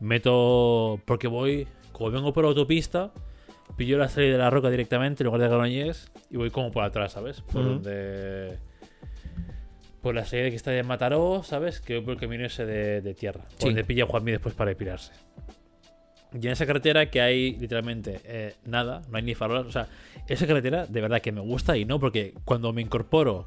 meto. 0.00 1.00
Porque 1.04 1.28
voy. 1.28 1.68
Como 1.92 2.10
vengo 2.10 2.32
por 2.32 2.44
autopista, 2.44 3.12
pillo 3.76 3.98
la 3.98 4.08
salida 4.08 4.32
de 4.32 4.38
la 4.38 4.50
roca 4.50 4.70
directamente 4.70 5.22
en 5.22 5.26
lugar 5.26 5.40
de 5.42 5.48
Granollers 5.48 6.10
y 6.30 6.36
voy 6.36 6.50
como 6.50 6.70
por 6.70 6.84
atrás, 6.84 7.12
¿sabes? 7.12 7.40
Por 7.40 7.64
donde. 7.64 8.58
Por 10.02 10.14
la 10.14 10.24
salida 10.26 10.50
que 10.50 10.56
está 10.56 10.70
de 10.70 10.82
Mataró, 10.82 11.42
¿sabes? 11.44 11.80
Que 11.80 11.96
voy 11.96 12.04
por 12.04 12.14
el 12.14 12.20
camino 12.20 12.44
ese 12.44 12.66
de, 12.66 13.00
de 13.00 13.14
tierra. 13.14 13.40
Por 13.42 13.58
Sí. 13.58 13.66
donde 13.66 13.84
pilla 13.84 14.04
Juanmi 14.06 14.32
después 14.32 14.54
para 14.54 14.74
pirarse. 14.74 15.12
Y 16.38 16.46
en 16.46 16.52
esa 16.52 16.66
carretera 16.66 17.10
que 17.10 17.20
hay 17.20 17.56
literalmente 17.56 18.20
eh, 18.24 18.54
nada, 18.66 19.00
no 19.08 19.16
hay 19.16 19.22
ni 19.22 19.34
farolas. 19.34 19.66
O 19.66 19.72
sea, 19.72 19.86
esa 20.28 20.46
carretera 20.46 20.84
de 20.86 21.00
verdad 21.00 21.22
que 21.22 21.32
me 21.32 21.40
gusta 21.40 21.76
y 21.76 21.84
no, 21.84 21.98
porque 22.00 22.34
cuando 22.44 22.72
me 22.72 22.82
incorporo 22.82 23.46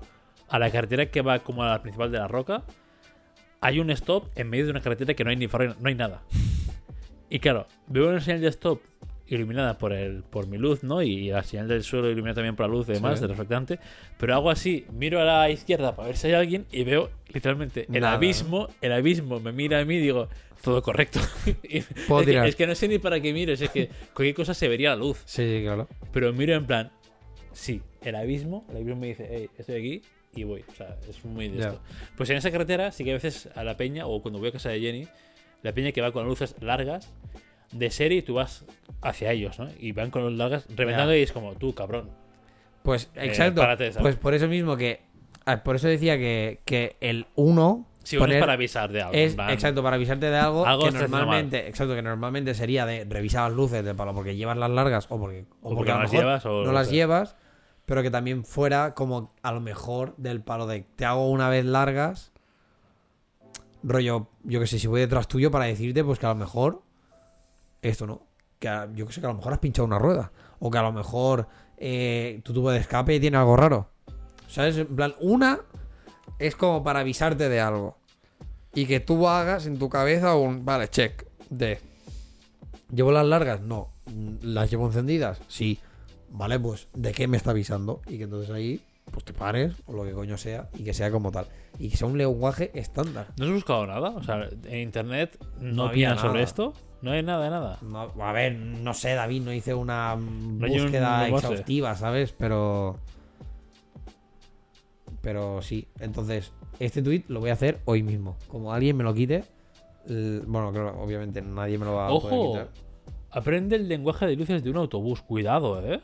a 0.50 0.58
la 0.58 0.72
carretera 0.72 1.06
que 1.08 1.22
va 1.22 1.40
como 1.40 1.64
a 1.64 1.68
la 1.70 1.82
principal 1.82 2.12
de 2.12 2.18
la 2.18 2.28
roca, 2.28 2.64
hay 3.62 3.80
un 3.80 3.90
stop 3.92 4.30
en 4.36 4.50
medio 4.50 4.66
de 4.66 4.72
una 4.72 4.82
carretera 4.82 5.14
que 5.14 5.24
no 5.24 5.30
hay 5.30 5.36
ni 5.36 5.48
farol, 5.48 5.76
no 5.80 5.90
hay 5.90 5.96
nada. 5.96 6.24
Y 7.30 7.40
claro, 7.40 7.68
veo 7.88 8.08
una 8.10 8.22
señal 8.22 8.40
de 8.42 8.48
stop 8.48 8.80
iluminada 9.30 9.78
por 9.78 9.94
el 9.94 10.24
por 10.24 10.48
mi 10.48 10.58
luz, 10.58 10.84
¿no? 10.84 11.02
Y 11.02 11.30
la 11.30 11.44
señal 11.44 11.68
del 11.68 11.84
suelo 11.84 12.08
iluminada 12.10 12.36
también 12.36 12.56
por 12.56 12.68
la 12.68 12.72
luz 12.74 12.88
y 12.90 12.94
demás, 12.94 13.16
Sí. 13.16 13.22
del 13.22 13.30
reflectante. 13.32 13.80
Pero 14.18 14.34
hago 14.36 14.50
así, 14.50 14.86
miro 14.92 15.22
a 15.22 15.26
la 15.26 15.50
izquierda 15.50 15.96
para 15.96 16.08
ver 16.10 16.18
si 16.18 16.28
hay 16.28 16.34
alguien 16.34 16.66
y 16.72 16.84
veo 16.84 17.10
literalmente 17.34 17.86
el 17.92 18.02
Nada. 18.02 18.14
abismo, 18.14 18.70
el 18.82 18.92
abismo 18.94 19.40
me 19.40 19.52
mira 19.52 19.80
a 19.80 19.86
mí 19.86 19.96
y 19.96 20.00
digo, 20.00 20.30
todo 20.64 20.82
correcto. 20.82 21.20
Es, 21.64 21.86
que, 22.26 22.48
es 22.48 22.56
que 22.56 22.68
no 22.68 22.76
sé 22.76 22.88
ni 22.88 23.00
para 23.00 23.20
qué 23.20 23.34
miro, 23.34 23.54
es 23.54 23.70
que 23.70 23.90
cualquier 24.14 24.36
cosa 24.36 24.54
se 24.54 24.68
vería 24.68 24.92
la 24.92 24.96
luz. 24.98 25.22
Sí, 25.26 25.62
claro. 25.64 25.88
Pero 26.14 26.32
miro 26.34 26.56
en 26.56 26.66
plan, 26.66 26.92
sí, 27.54 27.82
el 28.02 28.16
abismo, 28.16 28.66
el 28.70 28.78
abismo 28.78 28.96
me 28.96 29.08
dice, 29.08 29.28
hey, 29.30 29.50
estoy 29.58 29.76
aquí 29.76 30.02
y 30.36 30.44
voy. 30.44 30.64
O 30.68 30.74
sea, 30.76 30.96
es 31.10 31.24
muy 31.26 31.50
de 31.50 31.58
Ya. 31.58 31.68
esto. 31.70 31.82
Pues 32.16 32.30
en 32.30 32.38
esa 32.38 32.52
carretera 32.52 32.92
sí 32.92 33.04
que 33.04 33.12
a 33.12 33.16
veces 33.16 33.50
a 33.56 33.64
la 33.64 33.76
peña, 33.78 34.06
o 34.08 34.22
cuando 34.22 34.40
voy 34.40 34.50
a 34.50 34.52
casa 34.52 34.70
de 34.70 34.80
Jenny, 34.80 35.08
la 35.64 35.74
peña 35.74 35.92
que 35.92 36.02
va 36.02 36.12
con 36.12 36.26
luces 36.28 36.56
largas, 36.62 37.12
de 37.72 37.92
serie 37.92 38.22
tú 38.22 38.36
vas 38.36 38.66
hacia 39.02 39.32
ellos, 39.32 39.60
¿no? 39.60 39.70
Y 39.80 39.92
van 39.92 40.12
con 40.12 40.24
luces 40.24 40.38
largas 40.38 40.66
reventando 40.76 41.16
y 41.16 41.22
es 41.22 41.32
como, 41.32 41.54
tú, 41.56 41.74
cabrón. 41.74 42.10
Pues 42.84 43.10
Eh, 43.16 43.26
exacto. 43.26 43.62
pues 44.02 44.16
por 44.16 44.34
eso 44.34 44.48
mismo 44.48 44.78
que. 44.78 45.02
ah, 45.46 45.64
Por 45.64 45.76
eso 45.76 45.88
decía 45.88 46.18
que, 46.18 46.62
que 46.66 46.96
el 47.02 47.28
1. 47.36 47.86
Si 48.04 48.16
uno 48.16 48.28
es 48.28 48.40
para 48.40 48.54
avisar 48.54 48.90
de 48.90 49.02
algo. 49.02 49.14
en 49.14 49.20
Es 49.20 49.36
plan, 49.36 49.50
exacto, 49.50 49.84
para 49.84 49.98
avisarte 49.98 50.28
de 50.30 50.38
algo, 50.38 50.66
Algo 50.66 50.86
que 50.86 50.92
normalmente, 50.92 51.68
exacto, 51.68 51.94
que 51.94 52.02
normalmente 52.02 52.54
sería 52.54 52.86
de 52.86 53.04
revisar 53.04 53.50
las 53.50 53.58
luces 53.58 53.84
del 53.84 53.98
palo 53.98 54.14
porque 54.14 54.38
llevas 54.38 54.56
las 54.56 54.70
largas 54.70 55.08
o 55.10 55.20
porque, 55.20 55.46
o 55.62 55.72
O 55.72 55.76
porque 55.76 55.92
no 55.92 56.00
las 56.04 56.12
llevas 56.14 56.46
o 56.46 56.64
no 56.64 56.72
las 56.72 56.90
llevas, 56.90 57.36
pero 57.86 58.02
que 58.04 58.10
también 58.10 58.46
fuera 58.46 58.94
como 58.94 59.34
a 59.44 59.52
lo 59.52 59.60
mejor 59.60 60.16
del 60.16 60.40
palo 60.40 60.68
de 60.68 60.86
te 60.96 61.04
hago 61.04 61.30
una 61.30 61.50
vez 61.50 61.66
largas, 61.66 62.32
rollo, 63.84 64.30
yo 64.44 64.62
que 64.62 64.68
sé, 64.68 64.80
si 64.80 64.88
voy 64.88 65.02
detrás 65.02 65.28
tuyo 65.28 65.52
para 65.52 65.66
decirte 65.66 66.02
pues 66.06 66.18
que 66.18 66.26
a 66.28 66.30
lo 66.30 66.36
mejor 66.36 66.84
esto 67.90 68.08
no, 68.08 68.28
que 68.60 68.68
a- 68.68 68.90
yo 68.94 69.06
que 69.08 69.14
sé, 69.14 69.22
que 69.22 69.28
a 69.28 69.30
lo 69.32 69.36
mejor 69.38 69.54
has 69.54 69.60
pinchado 69.60 69.86
una 69.86 70.00
rueda 70.00 70.32
o 70.60 70.70
que 70.72 70.78
a 70.78 70.82
lo 70.84 70.92
mejor 70.92 71.48
eh, 71.78 72.42
tu 72.44 72.54
tubo 72.54 72.72
de 72.72 72.80
escape 72.80 73.20
tiene 73.20 73.38
algo 73.38 73.56
raro. 73.56 73.90
¿Sabes? 74.48 74.78
En 74.78 74.88
plan, 74.96 75.14
una 75.20 75.60
es 76.40 76.56
como 76.56 76.84
para 76.84 77.02
avisarte 77.02 77.50
de 77.50 77.60
algo. 77.60 77.98
Y 78.74 78.86
que 78.86 79.00
tú 79.00 79.28
hagas 79.28 79.66
en 79.66 79.78
tu 79.80 79.90
cabeza 79.90 80.36
un, 80.36 80.64
vale, 80.66 80.88
check, 80.88 81.26
de... 81.50 81.80
¿Llevo 82.94 83.12
las 83.12 83.26
largas? 83.26 83.62
No. 83.62 83.90
Mm, 84.06 84.36
¿Las 84.42 84.70
llevo 84.72 84.86
encendidas? 84.86 85.42
Sí. 85.48 85.80
Vale, 86.30 86.60
pues, 86.60 86.88
¿de 86.94 87.12
qué 87.12 87.28
me 87.28 87.38
está 87.38 87.52
avisando? 87.52 88.02
Y 88.08 88.18
que 88.18 88.24
entonces 88.26 88.50
ahí, 88.52 88.82
pues 89.12 89.26
te 89.26 89.34
pares, 89.34 89.74
o 89.86 89.94
lo 89.94 90.04
que 90.04 90.12
coño 90.12 90.38
sea, 90.38 90.70
y 90.78 90.84
que 90.84 90.94
sea 90.94 91.12
como 91.12 91.32
tal. 91.32 91.48
Y 91.80 91.90
que 91.90 91.98
sea 91.98 92.08
un 92.08 92.18
lenguaje 92.18 92.72
estándar. 92.74 93.28
¿No 93.38 93.46
has 93.46 93.52
buscado 93.52 93.86
nada? 93.88 94.10
O 94.12 94.24
sea, 94.24 94.48
en 94.66 94.80
internet 94.80 95.38
no, 95.60 95.74
No 95.74 95.88
había 95.90 96.18
sobre 96.18 96.44
esto. 96.44 96.74
No 97.02 97.12
hay 97.12 97.24
nada 97.24 97.50
nada. 97.50 97.78
No, 97.82 98.12
a 98.24 98.32
ver, 98.32 98.56
no 98.56 98.94
sé, 98.94 99.14
David, 99.14 99.44
no 99.44 99.54
hice 99.54 99.74
una 99.74 100.16
un 100.16 100.60
búsqueda 100.60 101.28
exhaustiva, 101.28 101.96
¿sabes? 101.96 102.34
Pero... 102.38 102.98
Pero 105.22 105.62
sí, 105.62 105.88
entonces, 106.00 106.54
este 106.80 107.02
tweet 107.02 107.24
lo 107.28 107.40
voy 107.40 107.50
a 107.50 107.54
hacer 107.54 107.80
hoy 107.86 108.02
mismo. 108.02 108.38
Como 108.48 108.72
alguien 108.74 108.96
me 108.96 109.04
lo 109.04 109.14
quite, 109.14 109.44
bueno, 110.08 110.72
claro, 110.72 111.00
obviamente 111.02 111.42
nadie 111.42 111.78
me 111.78 111.86
lo 111.86 111.96
va 111.96 112.08
a 112.08 112.10
poder 112.10 112.34
Ojo, 112.34 112.52
quitar. 112.52 112.70
aprende 113.32 113.76
el 113.76 113.88
lenguaje 113.90 114.26
de 114.26 114.36
luces 114.36 114.64
de 114.64 114.70
un 114.70 114.78
autobús. 114.78 115.22
Cuidado, 115.22 115.82
eh. 115.86 116.02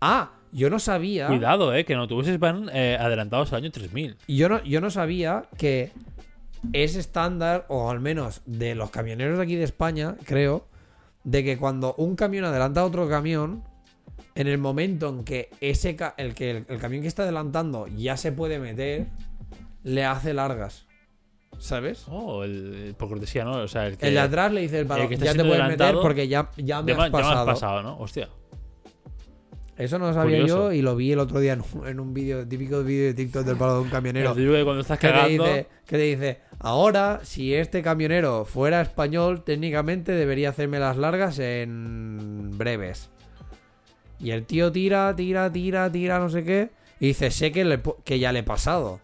Ah, 0.00 0.32
yo 0.52 0.70
no 0.70 0.78
sabía. 0.78 1.28
Cuidado, 1.28 1.74
eh, 1.74 1.84
que 1.84 1.92
en 1.92 1.98
autobuses 2.00 2.38
van 2.38 2.70
eh, 2.72 2.96
adelantados 2.98 3.52
al 3.52 3.58
año 3.62 3.70
3000. 3.70 4.16
Yo 4.28 4.48
no, 4.48 4.62
yo 4.64 4.80
no 4.80 4.90
sabía 4.90 5.44
que 5.56 5.92
es 6.72 6.96
estándar, 6.96 7.66
o 7.68 7.90
al 7.90 8.00
menos 8.00 8.42
de 8.46 8.74
los 8.74 8.90
camioneros 8.90 9.38
de 9.38 9.44
aquí 9.44 9.56
de 9.56 9.64
España, 9.64 10.16
creo, 10.24 10.66
de 11.24 11.44
que 11.44 11.56
cuando 11.58 11.94
un 11.94 12.16
camión 12.16 12.44
adelanta 12.44 12.80
a 12.80 12.84
otro 12.84 13.08
camión, 13.08 13.62
en 14.34 14.46
el 14.46 14.58
momento 14.58 15.08
en 15.08 15.24
que 15.24 15.50
ese 15.60 15.94
ca- 15.96 16.14
el, 16.16 16.34
que 16.34 16.50
el, 16.50 16.64
el 16.68 16.78
camión 16.78 17.02
que 17.02 17.08
está 17.08 17.22
adelantando 17.24 17.86
ya 17.88 18.16
se 18.16 18.32
puede 18.32 18.58
meter, 18.58 19.06
le 19.82 20.04
hace 20.04 20.32
largas. 20.34 20.86
¿Sabes? 21.58 22.06
Oh, 22.08 22.42
el, 22.44 22.94
por 22.98 23.08
cortesía, 23.10 23.44
¿no? 23.44 23.52
O 23.58 23.68
sea, 23.68 23.86
el 23.86 23.96
que. 23.98 24.08
El 24.08 24.14
de 24.14 24.20
atrás 24.20 24.52
le 24.52 24.62
dice 24.62 24.80
el 24.80 24.86
está 24.86 25.24
ya 25.26 25.34
te 25.34 25.44
puedes 25.44 25.66
meter 25.68 25.94
porque 26.00 26.26
ya, 26.26 26.50
ya 26.56 26.82
me 26.82 26.92
ya, 26.92 26.98
has 26.98 27.04
ya 27.04 27.10
me 27.10 27.18
has 27.18 27.28
pasado. 27.28 27.46
pasado, 27.46 27.82
¿no? 27.82 27.98
Hostia. 27.98 28.28
Eso 29.82 29.98
no 29.98 30.06
lo 30.06 30.14
sabía 30.14 30.38
Curioso. 30.38 30.70
yo 30.70 30.72
y 30.72 30.82
lo 30.82 30.94
vi 30.94 31.12
el 31.12 31.18
otro 31.18 31.40
día 31.40 31.54
en 31.54 31.60
un, 31.60 31.86
en 31.86 32.00
un 32.00 32.14
vídeo, 32.14 32.46
típico 32.46 32.84
vídeo 32.84 33.06
de 33.06 33.14
TikTok 33.14 33.44
del 33.44 33.56
palo 33.56 33.74
de 33.74 33.80
un 33.80 33.90
camionero. 33.90 34.34
Que 34.34 34.64
cuando 34.64 34.80
estás 34.80 34.98
que 34.98 35.08
te, 35.08 35.28
dice, 35.28 35.66
que 35.86 35.96
te 35.96 36.02
dice, 36.02 36.38
ahora, 36.60 37.20
si 37.24 37.54
este 37.54 37.82
camionero 37.82 38.44
fuera 38.44 38.80
español, 38.80 39.42
técnicamente 39.42 40.12
debería 40.12 40.50
hacerme 40.50 40.78
las 40.78 40.96
largas 40.96 41.38
en 41.40 42.56
breves. 42.56 43.10
Y 44.20 44.30
el 44.30 44.46
tío 44.46 44.70
tira, 44.70 45.14
tira, 45.16 45.50
tira, 45.50 45.90
tira, 45.90 46.18
no 46.20 46.28
sé 46.28 46.44
qué. 46.44 46.70
Y 47.00 47.08
dice, 47.08 47.32
sé 47.32 47.50
que, 47.50 47.64
le 47.64 47.80
que 48.04 48.20
ya 48.20 48.30
le 48.30 48.40
he 48.40 48.44
pasado, 48.44 49.00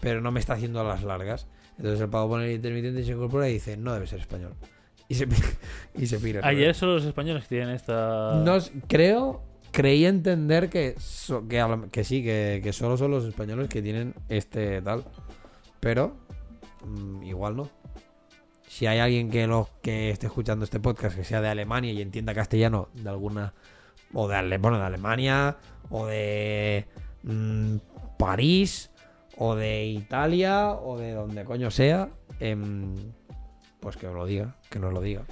pero 0.00 0.20
no 0.20 0.32
me 0.32 0.40
está 0.40 0.54
haciendo 0.54 0.82
las 0.82 1.04
largas. 1.04 1.46
Entonces 1.76 2.00
el 2.00 2.08
pavo 2.08 2.30
pone 2.30 2.46
el 2.46 2.52
intermitente 2.52 3.00
y 3.00 3.04
se 3.04 3.12
incorpora 3.12 3.48
y 3.48 3.54
dice, 3.54 3.76
no 3.76 3.94
debe 3.94 4.08
ser 4.08 4.18
español. 4.18 4.54
Y 5.08 5.14
se, 5.14 5.28
y 5.94 6.06
se 6.06 6.18
pira. 6.18 6.40
Ayer 6.42 6.74
son 6.74 6.94
los 6.94 7.04
españoles 7.04 7.44
que 7.44 7.50
tienen 7.50 7.70
esta. 7.76 8.42
No, 8.44 8.58
creo, 8.88 9.42
creí 9.76 10.06
entender 10.06 10.70
que, 10.70 10.94
que, 11.90 12.04
sí, 12.04 12.24
que, 12.24 12.70
solo 12.72 12.96
son 12.96 13.10
los 13.10 13.26
españoles 13.26 13.68
que 13.68 13.82
tienen 13.82 14.14
este 14.30 14.80
tal. 14.80 15.04
Pero 15.80 16.16
mm, 16.82 17.22
igual 17.24 17.56
no. 17.56 17.68
Si 18.66 18.86
hay 18.86 19.00
alguien 19.00 19.30
que 19.30 19.46
lo 19.46 19.68
que 19.82 20.08
esté 20.08 20.28
escuchando 20.28 20.64
este 20.64 20.80
podcast 20.80 21.14
que 21.14 21.24
sea 21.24 21.42
de 21.42 21.48
Alemania 21.48 21.92
y 21.92 22.00
entienda 22.00 22.32
castellano 22.32 22.88
de 22.94 23.10
alguna 23.10 23.52
o 24.14 24.26
de 24.26 24.56
bueno, 24.56 24.78
de 24.78 24.84
Alemania 24.84 25.58
o 25.90 26.06
de 26.06 26.86
mm, 27.24 27.76
París 28.18 28.90
o 29.36 29.56
de 29.56 29.84
Italia 29.84 30.70
o 30.70 30.96
de 30.96 31.12
donde 31.12 31.44
coño 31.44 31.70
sea, 31.70 32.08
em, 32.40 32.94
pues 33.80 33.98
que 33.98 34.06
os 34.06 34.14
lo 34.14 34.24
diga, 34.24 34.56
que 34.70 34.78
nos 34.78 34.94
lo 34.94 35.02
diga. 35.02 35.26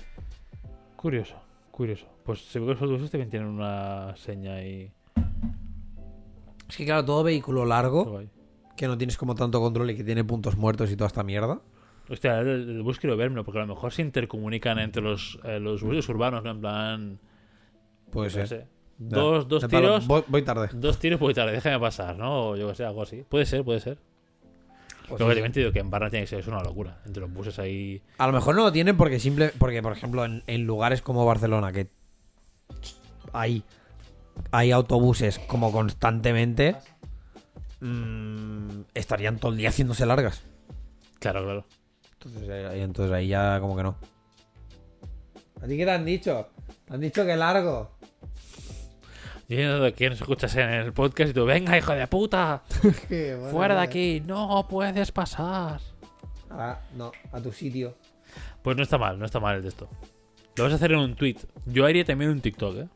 Curioso, 0.97 1.37
curioso. 1.75 2.07
Pues 2.25 2.41
se 2.41 2.59
ve 2.59 2.67
que 2.67 2.73
los 2.73 2.83
autobuses 2.83 3.11
también 3.11 3.31
tienen 3.31 3.49
una 3.49 4.15
seña 4.17 4.63
y. 4.63 4.93
Es 6.69 6.77
que 6.77 6.85
claro, 6.85 7.05
todo 7.05 7.23
vehículo 7.25 7.65
largo 7.65 8.05
Guay. 8.05 8.31
que 8.77 8.87
no 8.87 8.97
tienes 8.97 9.17
como 9.17 9.35
tanto 9.35 9.61
control 9.61 9.91
y 9.91 9.97
que 9.97 10.05
tiene 10.05 10.25
puntos 10.25 10.57
muertos 10.57 10.91
y 10.91 10.97
toda 10.97 11.09
esta 11.09 11.23
mierda. 11.23 11.61
Hostia, 12.09 12.39
el, 12.41 12.49
el 12.49 12.83
bus 12.83 12.99
quiero 12.99 13.17
verlo, 13.17 13.45
porque 13.45 13.59
a 13.59 13.63
lo 13.67 13.75
mejor 13.75 13.93
se 13.93 14.03
intercomunican 14.03 14.79
entre 14.79 15.03
los, 15.03 15.39
eh, 15.45 15.59
los 15.59 15.83
buses 15.83 16.09
urbanos, 16.09 16.45
¿no? 16.45 16.51
En 16.51 16.61
plan. 16.61 17.19
Puede 18.11 18.31
ser. 18.31 18.49
sé. 18.49 18.67
Dos, 18.99 19.49
dos 19.49 19.67
tiros. 19.67 20.07
Voy, 20.07 20.23
voy 20.29 20.43
tarde. 20.43 20.69
Dos 20.73 20.99
tiros 20.99 21.19
voy 21.19 21.35
tarde, 21.35 21.53
déjame 21.53 21.81
pasar, 21.81 22.17
¿no? 22.17 22.51
O 22.51 22.57
yo 22.57 22.69
que 22.69 22.75
sé, 22.77 22.85
algo 22.85 23.03
así. 23.03 23.25
Puede 23.29 23.47
ser, 23.47 23.65
puede 23.65 23.81
ser. 23.81 23.99
Pues 25.09 25.19
Luego 25.21 25.33
sí, 25.33 25.35
te 25.35 25.41
he 25.41 25.43
mentido 25.43 25.73
que 25.73 25.81
en 25.81 25.91
Barna 25.91 26.09
tiene 26.11 26.25
que 26.25 26.29
ser 26.31 26.39
es 26.41 26.47
una 26.47 26.63
locura. 26.63 26.99
Entre 27.05 27.21
los 27.21 27.33
buses 27.33 27.59
ahí. 27.59 28.03
A 28.19 28.27
lo 28.27 28.33
mejor 28.33 28.55
no 28.55 28.63
lo 28.65 28.73
tienen 28.73 28.97
porque 28.97 29.21
simple. 29.21 29.53
Porque, 29.59 29.83
por 29.83 29.93
ejemplo, 29.93 30.25
en, 30.25 30.43
en 30.47 30.65
lugares 30.67 31.03
como 31.03 31.27
Barcelona, 31.27 31.73
que 31.73 31.89
hay, 33.33 33.63
hay 34.51 34.71
autobuses 34.73 35.39
como 35.41 35.71
constantemente. 35.73 36.77
mm, 37.81 38.81
estarían 38.95 39.39
todo 39.39 39.53
el 39.53 39.59
día 39.59 39.69
haciéndose 39.69 40.07
largas. 40.07 40.43
Claro, 41.19 41.43
claro. 41.45 41.67
Entonces, 42.15 42.49
eh, 42.49 42.67
ahí- 42.71 42.81
entonces 42.81 43.13
ahí 43.15 43.29
ya 43.29 43.61
como 43.61 43.77
que 43.77 43.83
no. 43.83 43.97
¿A 45.63 45.67
ti 45.67 45.77
qué 45.77 45.85
te 45.85 45.91
han 45.91 46.05
dicho? 46.05 46.49
Te 46.87 46.95
han 46.95 47.01
dicho 47.01 47.25
que 47.27 47.37
largo. 47.37 47.91
Diciendo 49.49 49.81
de 49.81 49.93
que 49.93 50.09
nos 50.11 50.21
escuchas 50.21 50.55
en 50.57 50.71
el 50.71 50.93
podcast 50.93 51.31
y 51.31 51.35
tú, 51.35 51.45
venga, 51.45 51.77
hijo 51.77 51.93
de 51.93 52.07
puta, 52.07 52.63
fuera 53.51 53.75
de 53.75 53.81
aquí, 53.83 54.23
no 54.27 54.67
puedes 54.69 55.13
pasar. 55.13 55.81
Ah, 56.51 56.81
no, 56.97 57.13
a 57.33 57.41
tu 57.41 57.53
sitio. 57.53 57.97
Pues 58.63 58.77
no 58.77 58.83
está 58.83 58.97
mal, 58.97 59.19
no 59.19 59.27
está 59.27 59.41
mal 59.41 59.57
el 59.57 59.63
de 59.63 59.69
esto. 59.69 59.89
Lo 60.57 60.65
vas 60.65 60.73
a 60.73 60.77
hacer 60.77 60.93
en 60.93 60.99
un 61.01 61.15
tweet. 61.15 61.37
Yo 61.67 61.85
haría 61.85 62.05
también 62.05 62.31
un 62.31 62.41
TikTok, 62.41 62.77
¿eh? 62.77 62.89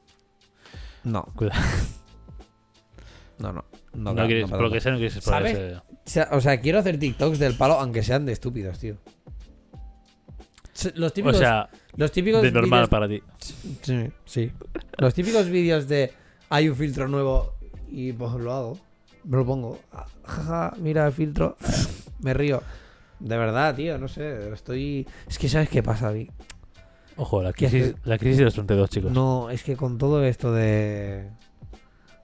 No, 1.05 1.25
Cuidado. 1.35 1.61
no, 3.39 3.53
no. 3.53 3.65
No, 3.95 4.15
No, 4.15 4.27
quieres, 4.27 4.45
no, 4.49 4.57
por 4.57 4.63
lo 4.63 4.71
que 4.71 4.81
sea, 4.81 4.93
no 4.93 4.99
quieres 4.99 5.17
explorar 5.17 5.43
¿Sabes? 5.43 5.57
ese- 5.59 5.77
O 5.77 5.83
sea, 6.05 6.29
o 6.33 6.41
sea, 6.41 6.61
quiero 6.61 6.79
hacer 6.79 6.99
TikToks 6.99 7.39
del 7.39 7.55
palo, 7.55 7.75
aunque 7.75 8.03
sean 8.03 8.25
de 8.27 8.33
estúpidos, 8.33 8.79
tío. 8.79 8.97
Se- 10.73 10.93
Los 10.95 11.11
O 11.11 11.15
típicos, 11.15 11.39
sea, 11.39 11.69
los 11.97 12.13
típicos 12.13 12.43
de 12.43 12.53
normal 12.53 12.81
vídeos- 12.85 12.89
para 12.89 13.09
ti. 13.09 13.23
Sí, 13.83 14.11
sí. 14.25 14.53
Los 14.99 15.13
típicos 15.15 15.49
vídeos 15.49 15.89
de 15.89 16.13
hay 16.49 16.69
un 16.69 16.77
filtro 16.77 17.09
nuevo 17.09 17.55
y 17.89 18.13
pues 18.13 18.33
lo 18.35 18.53
hago. 18.53 18.79
Me 19.25 19.37
lo 19.37 19.47
pongo. 19.47 19.79
Ah, 19.93 20.07
Jaja, 20.25 20.75
mira 20.79 21.07
el 21.07 21.13
filtro. 21.13 21.57
Me 22.21 22.35
río. 22.35 22.63
De 23.21 23.37
verdad, 23.37 23.75
tío, 23.75 23.99
no 23.99 24.09
sé. 24.09 24.53
Estoy. 24.53 25.07
Es 25.27 25.39
que 25.39 25.49
sabes 25.49 25.69
qué 25.69 25.83
pasa, 25.83 26.11
Vi. 26.11 26.31
Ojo, 27.17 27.43
la 27.43 27.53
¿Qué 27.53 27.69
crisis, 27.69 27.95
la 28.05 28.17
crisis 28.17 28.39
de 28.39 28.45
los 28.45 28.55
32, 28.55 28.91
chicos. 28.91 29.13
No, 29.13 29.51
es 29.51 29.65
que 29.65 29.77
con 29.77 29.99
todo 29.99 30.25
esto 30.25 30.53
de. 30.53 31.31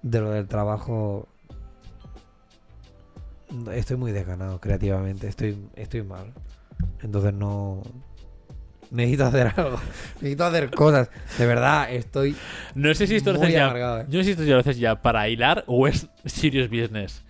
de 0.03 0.20
lo 0.20 0.31
del 0.31 0.47
trabajo. 0.47 1.29
Estoy 3.72 3.97
muy 3.97 4.12
desganado 4.12 4.61
creativamente. 4.61 5.29
Estoy, 5.29 5.68
estoy 5.75 6.03
mal. 6.03 6.33
Entonces 7.03 7.35
no. 7.35 7.83
Necesito 8.95 9.25
hacer 9.27 9.53
algo. 9.57 9.81
Necesito 10.21 10.45
hacer 10.45 10.71
cosas. 10.71 11.11
De 11.39 11.47
verdad, 11.47 11.93
estoy. 11.93 12.35
No 12.75 12.95
sé 12.95 13.07
si 13.07 13.17
esto 13.17 13.33
lo 13.33 13.41
haces 13.41 13.53
ya. 13.53 13.65
amargado, 13.65 14.01
eh. 14.01 14.07
Yo 14.09 14.19
no 14.19 14.23
sé 14.23 14.25
si 14.25 14.31
esto 14.33 14.45
ya 14.45 14.55
lo 14.55 14.61
haces 14.61 14.79
ya 14.79 15.03
para 15.03 15.29
hilar 15.29 15.65
o 15.67 15.87
es 15.89 16.07
serious 16.25 16.69
business. 16.71 17.23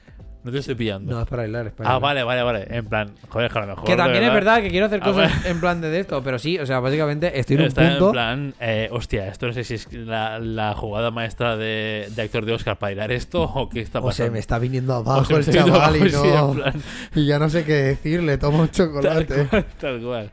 No 0.43 0.53
te 0.53 0.59
estoy 0.59 0.75
pillando. 0.75 1.11
No, 1.11 1.23
es 1.23 1.27
para 1.27 1.45
bailar, 1.45 1.69
es 1.69 1.73
para 1.73 1.89
ah, 1.95 1.99
vale, 1.99 2.23
vale, 2.23 2.43
vale. 2.43 2.67
En 2.69 2.85
plan, 2.85 3.15
joder, 3.31 3.51
que 3.51 3.57
a 3.59 3.61
lo 3.63 3.67
mejor. 3.69 3.85
Que 3.87 3.97
también 3.97 4.25
es 4.25 4.31
verdad 4.35 4.61
que 4.61 4.69
quiero 4.69 4.85
hacer 4.85 5.01
Ah, 5.03 5.07
cosas 5.07 5.47
en 5.47 5.59
plan 5.59 5.81
de, 5.81 5.99
esto, 5.99 6.23
pero 6.23 6.39
sí, 6.39 6.59
o 6.59 6.67
sea, 6.67 6.81
básicamente 6.81 7.41
estoy 7.41 7.57
en 7.57 7.63
un 7.63 7.69
Está 7.69 7.89
punto. 7.89 8.07
en 8.09 8.13
plan, 8.13 8.55
eh, 8.61 8.91
hostia, 8.93 9.27
esto 9.29 9.47
no 9.47 9.55
sé 9.55 9.65
si 9.65 9.73
es 9.77 9.91
la, 9.95 10.39
la 10.39 10.75
jugada 10.75 11.11
maestra 11.11 11.57
de, 11.57 12.11
de 12.15 12.21
actor 12.23 12.45
de 12.45 12.53
Oscar 12.53 12.77
para 12.79 12.89
bailar 12.91 13.11
esto 13.13 13.43
o 13.43 13.71
qué 13.71 13.81
está 13.81 14.01
O 14.01 14.03
sea, 14.03 14.09
pasando. 14.27 14.33
me 14.33 14.39
está 14.41 14.59
viniendo 14.59 14.93
O 14.93 14.97
abajo 14.99 15.25
se 15.25 15.51
el 15.51 15.57
chaval 15.57 15.97
y 15.97 16.15
abajo, 16.15 16.25
sí, 16.25 16.29
no. 16.31 16.49
en 16.51 16.55
plan, 16.57 16.75
Y 17.15 17.25
ya 17.25 17.39
no 17.39 17.49
sé 17.49 17.65
qué 17.65 17.73
decirle, 17.73 18.37
toma 18.37 18.59
un 18.59 18.69
tal 18.69 18.75
chocolate. 18.87 19.47
cual, 19.47 19.65
tal 19.81 20.01
cual. 20.03 20.31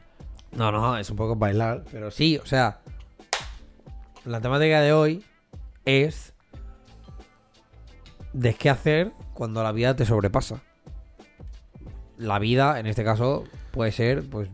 No, 0.56 0.72
no, 0.72 0.98
es 0.98 1.10
un 1.10 1.16
poco 1.16 1.36
bailar, 1.36 1.84
pero 1.92 2.12
sí, 2.12 2.38
o 2.38 2.46
sea, 2.46 2.82
la 4.26 4.42
temática 4.42 4.82
de 4.82 4.94
hoy 4.94 5.24
es 5.86 6.34
de 8.34 8.54
qué 8.54 8.70
hacer 8.70 9.12
cuando 9.34 9.64
la 9.64 9.72
vida 9.72 9.96
te 9.96 10.06
sobrepasa. 10.06 10.62
La 12.18 12.38
vida, 12.38 12.80
en 12.80 12.86
este 12.86 13.04
caso, 13.04 13.46
puede 13.72 13.92
ser, 13.92 14.30
pues, 14.30 14.50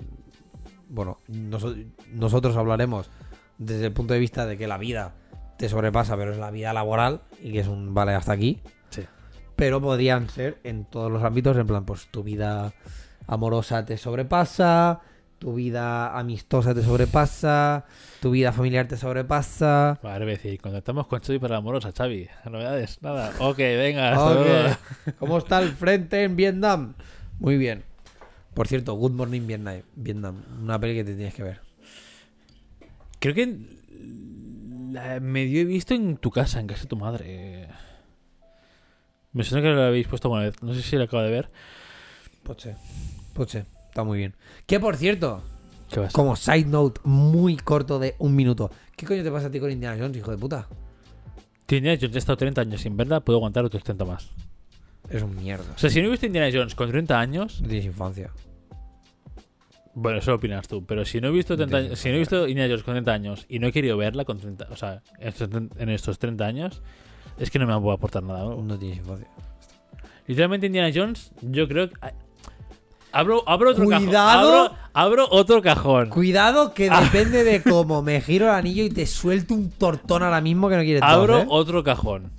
bueno, 0.88 1.18
noso- 1.28 1.76
nosotros 2.14 2.56
hablaremos 2.56 3.10
desde 3.58 3.88
el 3.88 3.94
punto 3.94 4.14
de 4.14 4.20
vista 4.20 4.46
de 4.46 4.58
que 4.58 4.68
la 4.68 4.78
vida 4.78 5.16
te 5.58 5.68
sobrepasa, 5.68 6.16
pero 6.16 6.32
es 6.32 6.38
la 6.38 6.52
vida 6.52 6.72
laboral 6.74 7.22
y 7.42 7.52
que 7.52 7.60
es 7.62 7.68
un 7.68 7.94
vale 7.94 8.14
hasta 8.14 8.32
aquí. 8.32 8.62
Sí. 8.92 9.04
Pero 9.56 9.82
podrían 9.82 10.30
ser 10.30 10.60
en 10.64 10.86
todos 10.86 11.12
los 11.12 11.24
ámbitos, 11.24 11.58
en 11.58 11.66
plan, 11.68 11.84
pues 11.86 12.08
tu 12.12 12.24
vida 12.24 12.72
amorosa 13.26 13.84
te 13.84 13.98
sobrepasa, 13.98 15.02
tu 15.40 15.54
vida 15.54 16.18
amistosa 16.18 16.74
te 16.74 16.82
sobrepasa, 16.82 17.86
tu 18.22 18.32
vida 18.32 18.52
familiar 18.52 18.88
te 18.88 18.98
sobrepasa. 18.98 20.00
Vale, 20.02 20.26
decir, 20.26 20.60
contactamos 20.60 21.08
con 21.08 21.20
Xavi 21.20 21.40
para 21.40 21.54
la 21.54 21.58
amorosa, 21.60 21.92
Xavi. 21.92 22.28
Novedades, 22.46 23.02
nada. 23.02 23.32
Ok, 23.40 23.58
venga, 23.58 24.12
hasta 24.14 24.34
luego. 24.34 24.76
¿Cómo 25.20 25.38
está 25.38 25.62
el 25.62 25.72
frente 25.72 26.24
en 26.24 26.36
Vietnam? 26.36 26.96
Muy 27.40 27.58
bien. 27.58 27.84
Por 28.54 28.68
cierto, 28.68 28.96
Good 28.96 29.12
Morning 29.12 29.46
Vietnam, 29.46 29.82
Vietnam, 29.96 30.44
una 30.62 30.80
peli 30.80 30.96
que 30.96 31.04
te 31.04 31.14
tienes 31.14 31.34
que 31.36 31.44
ver. 31.44 31.62
Creo 33.20 33.36
que 33.36 33.58
la 34.92 35.20
medio 35.20 35.62
he 35.62 35.66
visto 35.66 35.94
en 35.94 36.18
tu 36.18 36.32
casa, 36.32 36.60
en 36.60 36.68
casa 36.68 36.84
de 36.84 36.88
tu 36.88 36.98
madre. 36.98 37.68
Me 39.34 39.44
suena 39.44 39.62
que 39.68 39.74
lo 39.76 39.84
habéis 39.84 40.08
puesto 40.08 40.28
alguna 40.28 40.46
vez. 40.46 40.64
No 40.64 40.74
sé 40.74 40.82
si 40.82 40.96
la 40.96 41.04
acabo 41.04 41.22
de 41.22 41.30
ver. 41.30 41.52
Poche. 42.42 42.76
Poche. 43.34 43.66
Está 43.98 44.04
muy 44.04 44.20
bien. 44.20 44.36
Que 44.68 44.80
por 44.80 44.96
cierto, 44.96 45.42
como 46.14 46.36
side 46.36 46.66
note 46.66 47.02
muy 47.04 47.58
corto 47.58 47.98
de 47.98 48.14
un 48.20 48.36
minuto. 48.36 48.70
¿Qué 48.96 49.08
coño 49.08 49.24
te 49.24 49.32
pasa 49.32 49.48
a 49.48 49.50
ti 49.50 49.60
con 49.60 49.72
Indiana 49.72 49.98
Jones, 50.00 50.16
hijo 50.16 50.30
de 50.30 50.38
puta? 50.38 50.68
Tiene, 51.66 51.98
yo 51.98 52.08
he 52.14 52.16
estado 52.16 52.38
30 52.38 52.62
años 52.62 52.80
sin 52.82 52.96
verla, 52.96 53.22
puedo 53.22 53.40
aguantar 53.40 53.66
otros 53.66 53.84
30 53.84 54.06
más. 54.06 54.30
Es 55.10 55.24
un 55.24 55.36
mierda. 55.36 55.66
O 55.76 55.80
sea, 55.80 55.90
si 55.90 56.00
no 56.00 56.10
he 56.10 56.12
visto 56.12 56.28
Indiana 56.28 56.52
Jones 56.54 56.76
con 56.76 56.92
30 56.92 57.20
años, 57.20 57.60
No 57.60 57.68
tienes 57.70 57.86
infancia. 57.88 58.30
bueno, 59.96 60.20
eso 60.20 60.30
lo 60.30 60.38
opinas 60.38 60.68
tú, 60.68 60.86
pero 60.86 61.04
si 61.04 61.20
no 61.20 61.30
he 61.30 61.32
visto, 61.32 61.54
No 61.56 61.58
30 61.66 61.72
tienes 61.78 61.90
años- 61.94 62.00
si 62.00 62.10
no 62.10 62.16
he 62.16 62.20
visto 62.20 62.48
Indiana 62.48 62.70
Jones 62.70 62.84
con 62.84 62.94
30 62.94 63.14
años 63.14 63.46
y 63.50 63.58
no 63.58 63.66
he 63.66 63.72
querido 63.72 63.98
verla 63.98 64.26
con 64.26 64.38
30, 64.38 64.68
o 64.70 64.76
sea, 64.76 65.02
en 65.18 65.28
estos, 65.28 65.50
en 65.80 65.90
estos 65.90 66.20
30 66.20 66.46
años, 66.46 66.84
es 67.40 67.50
que 67.50 67.58
no 67.58 67.66
me 67.66 67.74
va 67.74 67.92
a 67.94 67.96
aportar 67.96 68.22
nada 68.22 68.44
nuevo. 68.44 68.62
No 68.62 68.78
tienes 68.78 69.00
infancia. 69.00 69.28
Literalmente 70.28 70.68
Indiana 70.68 70.92
Jones, 70.94 71.32
yo 71.42 71.68
creo 71.68 71.90
que... 71.90 71.96
Abro, 73.12 73.44
abro 73.48 73.72
otro 73.72 73.86
Cuidado. 73.86 74.12
cajón. 74.12 74.50
Abro, 74.66 74.76
abro 74.94 75.28
otro 75.32 75.62
cajón. 75.62 76.10
Cuidado 76.10 76.74
que 76.74 76.90
Ah. 76.92 77.02
depende 77.02 77.44
de 77.44 77.62
cómo 77.64 78.02
me 78.02 78.22
giro 78.22 78.46
el 78.46 78.52
anillo 78.52 78.84
y 78.84 78.90
te 78.90 79.06
suelto 79.06 79.54
un 79.54 79.72
tortón 79.72 80.24
ahora 80.24 80.42
mismo 80.42 80.70
que 80.70 80.76
no 80.78 80.84
quieres 80.84 81.02
Abro 81.04 81.40
¿eh? 81.40 81.46
otro 81.50 81.84
cajón. 81.84 82.32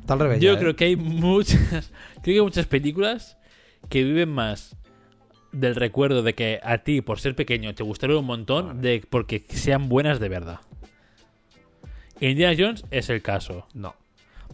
Está 0.00 0.14
al 0.14 0.20
revés 0.20 0.40
Yo 0.40 0.52
ya, 0.52 0.58
¿eh? 0.58 0.60
creo 0.60 0.76
que 0.76 0.84
hay 0.86 0.96
muchas. 0.96 1.90
Creo 2.22 2.34
que 2.34 2.40
hay 2.40 2.40
muchas 2.40 2.66
películas 2.66 3.38
que 3.88 4.02
viven 4.02 4.28
más 4.30 4.76
del 5.52 5.76
recuerdo 5.76 6.22
de 6.22 6.34
que 6.34 6.58
a 6.64 6.78
ti, 6.78 7.00
por 7.00 7.20
ser 7.20 7.36
pequeño, 7.36 7.72
te 7.74 7.84
gustaron 7.84 8.16
un 8.18 8.24
montón, 8.26 8.82
de 8.82 9.06
porque 9.08 9.46
sean 9.48 9.88
buenas 9.88 10.18
de 10.18 10.28
verdad. 10.28 10.60
Indiana 12.20 12.56
Jones 12.58 12.84
es 12.90 13.08
el 13.10 13.22
caso. 13.22 13.66
No. 13.74 13.94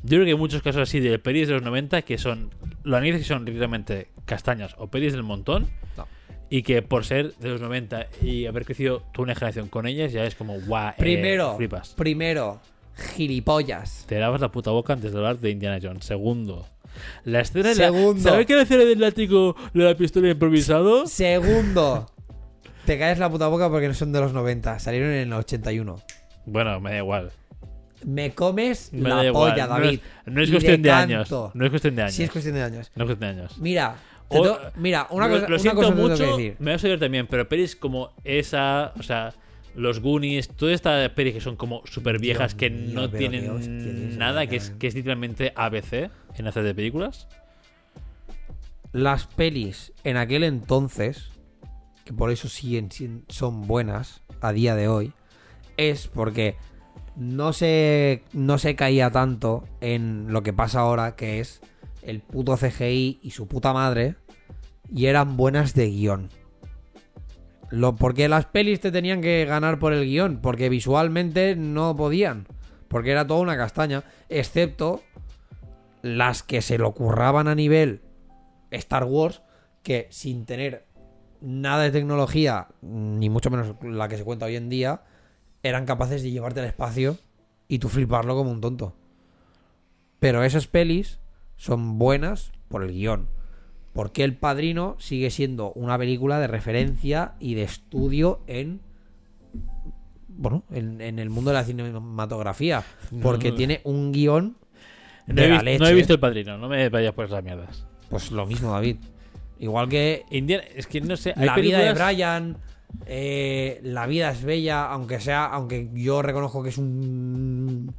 Yo 0.03 0.09
creo 0.17 0.25
que 0.25 0.31
hay 0.33 0.37
muchos 0.37 0.63
casos 0.63 0.83
así 0.83 1.01
de 1.01 1.19
pelis 1.19 1.49
de 1.49 1.55
los 1.55 1.63
90 1.63 2.03
que 2.03 2.19
son. 2.19 2.51
Los 2.83 2.99
anillos 2.99 3.19
que 3.19 3.25
son 3.25 3.45
literalmente 3.45 4.09
castañas 4.25 4.75
o 4.79 4.89
pelis 4.89 5.13
del 5.13 5.23
montón. 5.23 5.69
No. 5.97 6.07
Y 6.51 6.63
que 6.65 6.83
por 6.83 7.05
ser 7.05 7.35
de 7.37 7.49
los 7.51 7.61
90 7.61 8.09
y 8.21 8.47
haber 8.47 8.65
crecido 8.65 9.03
toda 9.13 9.25
una 9.25 9.35
generación 9.35 9.69
con 9.69 9.87
ellas, 9.87 10.13
ya 10.13 10.25
es 10.25 10.35
como 10.35 10.61
guau. 10.61 10.91
eh, 10.91 10.95
Primero, 10.99 11.57
flipas. 11.57 11.95
primero, 11.95 12.61
gilipollas. 13.17 14.05
Te 14.09 14.19
lavas 14.19 14.41
la 14.41 14.51
puta 14.51 14.71
boca 14.71 14.93
antes 14.93 15.13
de 15.13 15.19
hablar 15.19 15.39
de 15.39 15.51
Indiana 15.51 15.79
Jones. 15.83 16.05
Segundo. 16.05 16.67
La 17.25 17.41
escena 17.41 17.71
de 17.71 17.75
Segundo. 17.77 18.23
la. 18.25 18.31
¿Sabes 18.33 18.47
que 18.47 18.55
la 18.55 18.63
escena 18.63 18.85
del 18.85 19.01
látigo 19.01 19.57
de 19.73 19.85
la 19.85 19.97
pistola 19.97 20.29
improvisado? 20.29 21.07
Segundo, 21.07 22.11
te 22.85 22.99
caes 22.99 23.19
la 23.19 23.31
puta 23.31 23.47
boca 23.49 23.71
porque 23.71 23.89
no 23.89 23.95
son 23.95 24.13
de 24.13 24.21
los 24.21 24.33
90, 24.33 24.79
salieron 24.79 25.11
en 25.11 25.29
el 25.29 25.33
81. 25.33 26.03
Bueno, 26.45 26.81
me 26.81 26.91
da 26.91 26.99
igual. 26.99 27.31
Me 28.05 28.35
comes 28.35 28.91
Me 28.93 29.09
la 29.09 29.25
igual. 29.25 29.53
polla, 29.53 29.67
No 29.67 29.75
David. 29.75 30.01
es- 30.27 30.33
No 30.33 30.43
es, 30.43 30.51
cuestión 30.51 30.83
de, 30.83 30.91
años. 30.91 31.31
No 31.55 31.65
es 31.65 31.71
cuestión 31.71 31.97
de 31.97 32.03
años. 32.03 32.15
Sí, 32.15 32.23
es 32.25 32.31
cuestión 32.31 32.55
de 32.55 32.63
años. 32.63 32.91
No 32.95 33.05
es 33.05 33.09
cuestión 33.09 33.37
de 33.37 33.41
años. 33.43 33.59
Mira, 33.59 33.97
te 34.29 34.39
O- 34.39 34.43
to- 34.43 34.61
mira, 34.77 35.07
una 35.11 35.27
lo, 35.29 35.35
cosa, 35.35 35.43
lo 35.49 35.55
una 35.55 35.59
siento 35.59 35.81
cosa 35.83 35.95
mucho, 35.95 36.17
que 36.17 36.31
decir. 36.31 36.57
me 36.59 36.73
vas 36.73 36.85
a 36.85 36.89
ver 36.89 36.99
también, 37.01 37.27
pero 37.27 37.49
pelis 37.49 37.77
como 37.77 38.11
esa, 38.25 38.93
o 38.99 39.03
sea, 39.03 39.35
los 39.75 40.01
Goonies, 40.01 40.49
todas 40.49 40.75
estas 40.75 41.09
pelis 41.11 41.35
que 41.35 41.41
son 41.41 41.57
como 41.57 41.83
súper 41.87 42.19
viejas 42.19 42.55
que 42.55 42.69
mío, 42.71 42.95
no 42.95 43.11
tienen 43.11 44.19
nada, 44.19 44.47
que 44.47 44.57
es, 44.57 44.71
que 44.79 44.87
es 44.87 44.95
literalmente 44.95 45.53
ABC 45.57 46.11
en 46.37 46.47
hacer 46.47 46.63
de 46.65 46.75
películas. 46.75 47.27
Las 48.93 49.27
pelis 49.27 49.93
en 50.05 50.17
aquel 50.19 50.45
entonces, 50.45 51.31
que 52.05 52.13
por 52.13 52.31
eso 52.31 52.49
siguen 52.49 52.91
son 53.29 53.67
buenas 53.67 54.21
a 54.43 54.53
día 54.53 54.75
de 54.75 54.89
hoy, 54.89 55.13
es 55.79 56.09
porque 56.09 56.57
no 57.17 57.53
se, 57.53 58.23
no 58.33 58.59
se 58.59 58.75
caía 58.77 59.11
tanto 59.11 59.65
en 59.81 60.33
lo 60.33 60.43
que 60.43 60.53
pasa 60.53 60.81
ahora, 60.81 61.17
que 61.17 61.41
es 61.41 61.61
el 62.03 62.21
puto 62.21 62.57
CGI 62.57 63.21
y 63.23 63.31
su 63.31 63.47
puta 63.47 63.73
madre, 63.73 64.17
y 64.93 65.07
eran 65.07 65.37
buenas 65.37 65.75
de 65.75 65.91
guion. 65.91 66.31
Lo, 67.71 67.97
porque 67.97 68.29
las 68.29 68.47
pelis 68.47 68.81
te 68.81 68.93
tenían 68.93 69.23
que 69.23 69.45
ganar 69.47 69.79
por 69.79 69.93
el 69.93 70.05
guion, 70.05 70.41
porque 70.43 70.69
visualmente 70.69 71.57
no 71.57 71.97
podían, 71.97 72.47
porque 72.89 73.13
era 73.13 73.27
toda 73.27 73.41
una 73.41 73.57
castaña, 73.57 74.05
excepto 74.29 75.03
las 76.03 76.43
que 76.43 76.61
se 76.61 76.79
lo 76.79 76.93
curraban 76.93 77.49
a 77.49 77.55
nivel 77.55 78.03
Star 78.71 79.05
Wars, 79.05 79.43
que 79.83 80.09
sin 80.11 80.45
tener 80.45 80.87
nada 81.41 81.83
de 81.83 81.91
tecnología, 81.91 82.69
ni 82.83 83.29
mucho 83.31 83.51
menos 83.51 83.77
la 83.83 84.09
que 84.09 84.17
se 84.17 84.25
cuenta 84.25 84.47
hoy 84.47 84.57
en 84.57 84.69
día, 84.69 85.03
eran 85.63 85.87
capaces 85.87 86.23
de 86.23 86.31
llevarte 86.31 86.61
al 86.61 86.67
espacio 86.67 87.19
y 87.69 87.79
tú 87.79 87.89
fliparlo 87.89 88.35
como 88.37 88.51
un 88.51 88.61
tonto. 88.61 88.95
Pero 90.19 90.45
esas 90.45 90.67
pelis 90.67 91.19
son 91.57 91.99
buenas 91.99 92.53
por 92.69 92.83
el 92.85 92.93
guion. 92.93 93.29
Porque 93.93 94.25
El 94.25 94.37
Padrino 94.37 94.97
sigue 94.99 95.31
siendo 95.31 95.73
una 95.73 95.99
película 95.99 96.39
de 96.41 96.47
referencia 96.47 97.35
y 97.41 97.55
de 97.55 97.63
estudio 97.65 98.41
en. 98.47 98.81
Bueno, 100.29 100.65
en, 100.73 101.01
en 101.01 101.19
el 101.19 101.29
mundo 101.31 101.51
de 101.51 101.55
la 101.57 101.65
cinematografía. 101.65 102.83
Porque 103.23 103.51
No. 103.51 103.55
tiene 103.57 103.81
un 103.85 104.13
guion 104.13 104.57
No 105.27 105.35
de 105.35 105.45
he, 105.45 105.49
la 105.49 105.63
leche. 105.63 105.79
no 105.79 105.87
he 105.89 105.95
visto 105.95 106.15
El 106.15 106.21
Padrino, 106.21 106.57
no 106.57 106.69
me 106.69 106.89
vayas 106.89 107.13
por 107.13 107.27
esas 107.27 107.45
mierdas. 107.45 107.85
Pues 108.09 108.31
lo 108.31 108.47
mismo, 108.47 108.73
David. 108.73 108.97
Igual 109.59 109.89
que 109.89 110.25
Indiana, 110.31 110.65
es 110.75 110.87
que 110.87 111.01
no 111.03 111.17
sé, 111.17 111.35
hay 111.37 111.47
la 111.47 111.57
vida 111.57 111.79
de 111.81 111.93
Brian, 111.93 112.57
eh, 113.07 113.81
la 113.83 114.07
vida 114.07 114.31
es 114.31 114.43
bella, 114.45 114.85
aunque 114.87 115.21
sea, 115.21 115.45
aunque 115.47 115.91
yo 115.95 116.23
reconozco 116.23 116.63
que 116.63 116.69
es 116.71 116.79
un. 116.79 117.95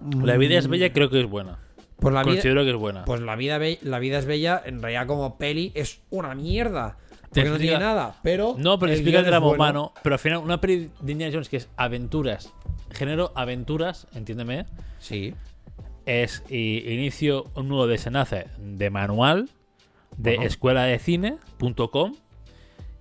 un- 0.00 0.26
La 0.26 0.36
vida 0.36 0.58
es 0.58 0.68
bella, 0.68 0.92
creo 0.92 1.10
que 1.10 1.20
es 1.20 1.26
buena. 1.26 1.58
Pues 1.98 2.12
la 2.12 2.22
vida, 2.22 2.34
Considero 2.34 2.62
que 2.64 2.70
es 2.70 2.76
buena. 2.76 3.04
pues 3.06 3.20
la 3.22 3.36
vida, 3.36 3.58
la 3.82 3.98
vida 3.98 4.18
es 4.18 4.26
bella, 4.26 4.62
en 4.64 4.82
realidad 4.82 5.06
como 5.06 5.38
peli 5.38 5.72
es 5.74 6.02
una 6.10 6.34
mierda. 6.34 6.98
Porque 7.32 7.50
no 7.50 7.58
tiene 7.58 7.78
nada, 7.78 8.16
pero. 8.22 8.54
No, 8.58 8.78
pero 8.78 8.92
explica 8.92 9.18
el 9.18 9.24
drama 9.26 9.46
bueno. 9.46 9.62
humano. 9.62 9.92
Pero 10.02 10.14
al 10.14 10.18
final, 10.18 10.38
una 10.38 10.60
peli 10.60 10.90
de 11.00 11.12
Indiana 11.12 11.32
Jones 11.34 11.48
que 11.48 11.56
es 11.58 11.68
aventuras, 11.76 12.52
género 12.92 13.32
aventuras, 13.34 14.06
entiéndeme, 14.14 14.64
Sí. 15.00 15.34
es 16.06 16.42
y, 16.48 16.78
inicio 16.90 17.46
un 17.54 17.68
nuevo 17.68 17.86
desenlace 17.86 18.46
de 18.58 18.88
manual 18.90 19.50
de 20.16 20.36
Bueno. 20.36 20.48
escuela 20.48 20.84
de 20.84 20.98
cine.com 20.98 22.14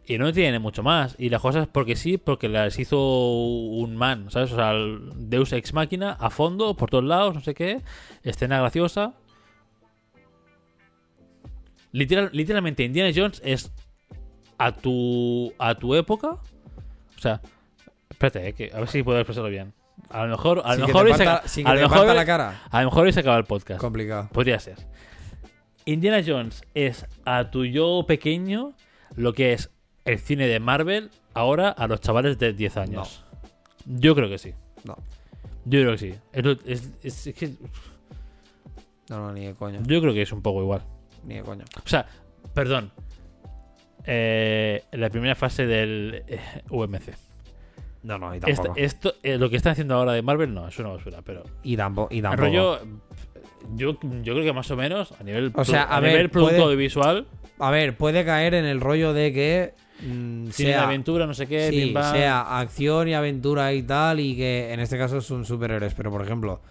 y 0.08 0.18
no 0.18 0.32
tiene 0.32 0.60
mucho 0.60 0.84
más. 0.84 1.16
Y 1.18 1.30
las 1.30 1.42
cosas 1.42 1.68
porque 1.68 1.96
sí, 1.96 2.18
porque 2.18 2.48
las 2.48 2.78
hizo 2.80 3.00
un 3.00 3.96
man, 3.96 4.30
¿sabes? 4.30 4.52
O 4.52 4.56
sea, 4.56 4.72
el 4.72 5.10
Deus 5.16 5.52
Ex 5.54 5.74
Máquina 5.74 6.12
a 6.20 6.30
fondo, 6.30 6.76
por 6.76 6.90
todos 6.90 7.04
lados, 7.04 7.36
no 7.36 7.42
sé 7.42 7.54
qué, 7.54 7.82
escena 8.24 8.60
graciosa. 8.60 9.14
Literal, 11.92 12.30
literalmente, 12.34 12.84
Indiana 12.84 13.12
Jones 13.16 13.42
es 13.44 13.72
a 14.58 14.72
tu, 14.72 15.54
a 15.58 15.76
tu 15.76 15.96
época. 15.96 16.30
O 16.30 17.20
sea, 17.20 17.42
espérate, 18.10 18.48
eh, 18.48 18.54
que 18.54 18.72
a 18.74 18.80
ver 18.80 18.90
si 18.90 19.02
puedo 19.02 19.20
expresarlo 19.20 19.50
bien. 19.50 19.74
A 20.10 20.26
lo 20.26 20.32
mejor, 20.32 20.62
a 20.66 20.76
lo 20.76 20.88
mejor 20.88 21.08
a 21.08 21.74
lo 21.74 21.82
mejor 21.82 22.16
la 22.16 22.26
cara. 22.26 22.62
a 22.70 22.82
lo 22.82 22.90
mejor 22.90 23.12
se 23.12 23.20
acaba 23.22 23.38
el 23.38 23.46
podcast. 23.46 23.80
Complicado. 23.80 24.30
Podría 24.32 24.60
ser. 24.60 24.78
Indiana 25.86 26.22
Jones 26.26 26.64
es 26.74 27.06
a 27.26 27.50
tu 27.50 27.66
yo 27.66 28.06
pequeño 28.08 28.74
lo 29.16 29.34
que 29.34 29.54
es 29.54 29.72
el 30.06 30.20
cine 30.20 30.48
de 30.48 30.60
Marvel 30.60 31.10
ahora 31.34 31.70
a 31.70 31.88
los 31.88 32.00
chavales 32.02 32.38
de 32.40 32.54
10 32.54 32.78
años. 32.78 33.24
Yo 33.86 34.16
creo 34.16 34.30
que 34.30 34.38
sí. 34.38 34.54
No. 34.84 34.96
Yo 35.66 35.82
creo 35.82 35.92
que 35.94 35.98
sí. 35.98 36.14
Es 37.04 37.34
que 37.38 37.50
No, 39.10 39.20
no, 39.20 39.34
ni 39.34 39.46
de 39.48 39.54
coña. 39.56 39.80
yo 39.86 40.00
creo 40.02 40.14
que 40.14 40.22
es 40.22 40.32
un 40.32 40.42
poco 40.42 40.62
igual. 40.62 40.82
Ni 41.26 41.36
de 41.36 41.42
coña. 41.44 41.66
O 41.84 41.88
sea, 41.88 42.06
perdón. 42.54 42.92
Eh, 44.06 44.84
la 44.92 45.10
primera 45.10 45.34
fase 45.36 45.66
del 45.66 46.24
eh, 46.28 46.40
UMC. 46.70 47.02
No, 48.04 48.20
no, 48.20 48.36
y 48.36 48.40
tampoco. 48.40 48.74
esto, 48.76 49.16
eh, 49.24 49.38
lo 49.40 49.50
que 49.50 49.56
están 49.58 49.72
haciendo 49.72 49.96
ahora 49.96 50.14
de 50.14 50.22
Marvel 50.22 50.54
no, 50.54 50.68
es 50.68 50.78
una 50.78 50.90
basura, 50.90 51.24
pero 51.24 51.42
Y 51.64 51.76
tampoco. 51.76 52.14
Y 52.14 52.22
tampoco. 52.22 52.44
rollo 52.46 52.80
yo, 53.76 53.98
yo 54.22 54.34
creo 54.36 54.44
que 54.44 54.54
más 54.54 54.70
o 54.70 54.76
menos 54.76 55.12
a 55.20 55.24
nivel 55.24 55.52
O 55.56 55.66
sea, 55.66 55.84
a 55.86 55.98
a, 55.98 56.00
ver, 56.00 56.12
nivel 56.12 56.30
producto 56.30 56.54
puede- 56.58 56.64
audiovisual, 56.66 57.26
A 57.58 57.72
ver, 57.72 57.98
puede 57.98 58.24
caer 58.24 58.54
en 58.54 58.66
el 58.66 58.80
rollo 58.80 59.12
de 59.14 59.34
que. 59.34 59.74
Mm, 60.02 60.48
cine 60.50 60.70
de 60.70 60.76
sea, 60.76 60.84
aventura, 60.84 61.26
no 61.28 61.34
sé 61.34 61.48
qué, 61.48 61.70
sí, 61.70 61.94
sea 62.12 62.60
acción 62.60 63.08
y 63.08 63.14
aventura 63.14 63.74
y 63.74 63.84
tal, 63.84 64.20
y 64.20 64.36
que 64.36 64.72
en 64.74 64.80
este 64.80 64.98
caso 64.98 65.22
son 65.22 65.46
superhéroes. 65.46 65.94
Pero 65.94 66.12
por 66.12 66.22
ejemplo, 66.22 66.62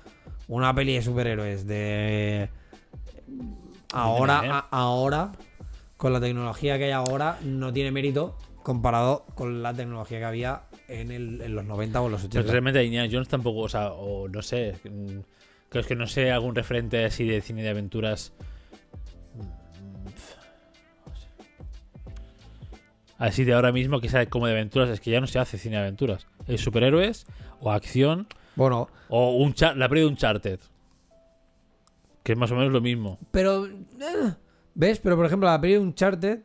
una 0.49 0.75
peli 0.75 0.95
de 0.95 1.03
superhéroes 1.03 1.66
de. 1.66 2.49
Ahora, 3.93 4.43
¿eh? 4.45 4.49
a- 4.51 4.66
ahora, 4.70 5.33
con 5.97 6.12
la 6.12 6.20
tecnología 6.20 6.79
que 6.79 6.85
hay 6.85 6.91
ahora, 6.91 7.39
no 7.45 7.72
tiene 7.72 7.91
mérito 7.91 8.37
comparado 8.62 9.27
con 9.35 9.62
la 9.62 9.75
tecnología 9.75 10.18
que 10.18 10.25
había 10.25 10.62
en, 10.89 11.11
el- 11.11 11.41
en 11.43 11.55
los 11.55 11.64
90 11.64 12.01
o 12.01 12.09
los 12.09 12.22
Pues 12.22 12.31
80. 12.35 12.51
realmente 12.53 12.83
Indiana 12.85 13.09
Jones 13.12 13.29
tampoco, 13.29 13.61
o 13.61 13.68
sea, 13.68 13.93
o 13.93 14.27
no 14.29 14.43
sé, 14.43 14.75
mm, 14.85 15.18
creo 15.68 15.85
que 15.85 15.95
no 15.95 16.07
sé 16.07 16.31
algún 16.33 16.55
referente 16.55 17.05
así 17.05 17.27
de 17.27 17.41
cine 17.41 17.62
de 17.62 17.68
aventuras. 17.68 18.33
Así 23.18 23.44
de 23.44 23.54
ahora 23.54 23.70
mismo 23.72 24.00
que 24.00 24.08
sea 24.08 24.26
como 24.28 24.46
de 24.46 24.52
aventuras, 24.52 24.88
es 24.90 25.00
que 25.00 25.10
ya 25.10 25.20
no 25.20 25.26
se 25.26 25.38
hace 25.38 25.56
cine 25.58 25.76
de 25.76 25.82
aventuras. 25.82 26.26
Es 26.48 26.60
superhéroes 26.60 27.26
o 27.60 27.70
acción 27.70 28.26
Bueno, 28.56 28.88
o 29.08 29.36
un 29.36 29.54
char- 29.54 29.76
la 29.76 29.88
peli 29.88 30.00
de 30.02 30.06
Uncharted. 30.08 30.58
Que 32.22 32.32
es 32.32 32.38
más 32.38 32.50
o 32.50 32.56
menos 32.56 32.72
lo 32.72 32.80
mismo. 32.80 33.18
pero. 33.30 33.66
eh, 33.66 34.34
¿Ves? 34.74 34.98
Pero 34.98 35.14
por 35.16 35.26
ejemplo, 35.26 35.48
la 35.48 35.60
peli 35.60 35.74
de 35.74 35.78
Uncharted. 35.78 36.40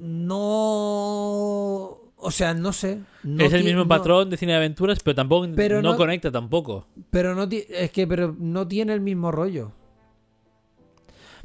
No. 0.00 1.98
O 2.20 2.30
sea, 2.32 2.52
no 2.54 2.72
sé. 2.72 2.98
no 3.22 3.44
es 3.44 3.52
el 3.52 3.62
mismo 3.62 3.80
no- 3.82 3.88
patrón 3.88 4.28
de 4.30 4.36
cine 4.36 4.52
de 4.52 4.58
aventuras, 4.58 4.98
pero 5.04 5.14
tampoco 5.14 5.46
Pero 5.54 5.80
no, 5.82 5.92
no- 5.92 5.96
conecta 5.96 6.32
tampoco. 6.32 6.86
Pero 7.10 7.34
no 7.36 7.46
es 7.50 7.90
que 7.92 8.06
pero 8.08 8.34
no 8.38 8.66
tiene 8.66 8.92
el 8.92 9.00
mismo 9.00 9.30
rollo. 9.30 9.72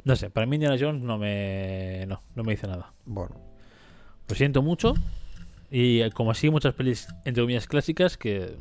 No 0.04 0.16
sé, 0.16 0.30
para 0.30 0.46
mí 0.46 0.56
Indiana 0.56 0.76
Jones 0.78 1.02
no 1.02 1.18
me 1.18 2.04
no, 2.06 2.20
no 2.34 2.44
me 2.44 2.52
dice 2.52 2.66
nada. 2.66 2.92
Bueno. 3.04 3.34
Lo 4.28 4.34
siento 4.34 4.62
mucho. 4.62 4.94
Y 5.70 6.00
eh, 6.00 6.10
como 6.12 6.30
así 6.30 6.50
muchas 6.50 6.74
pelis, 6.74 7.08
entre 7.24 7.42
comillas, 7.42 7.66
clásicas 7.66 8.16
que... 8.16 8.56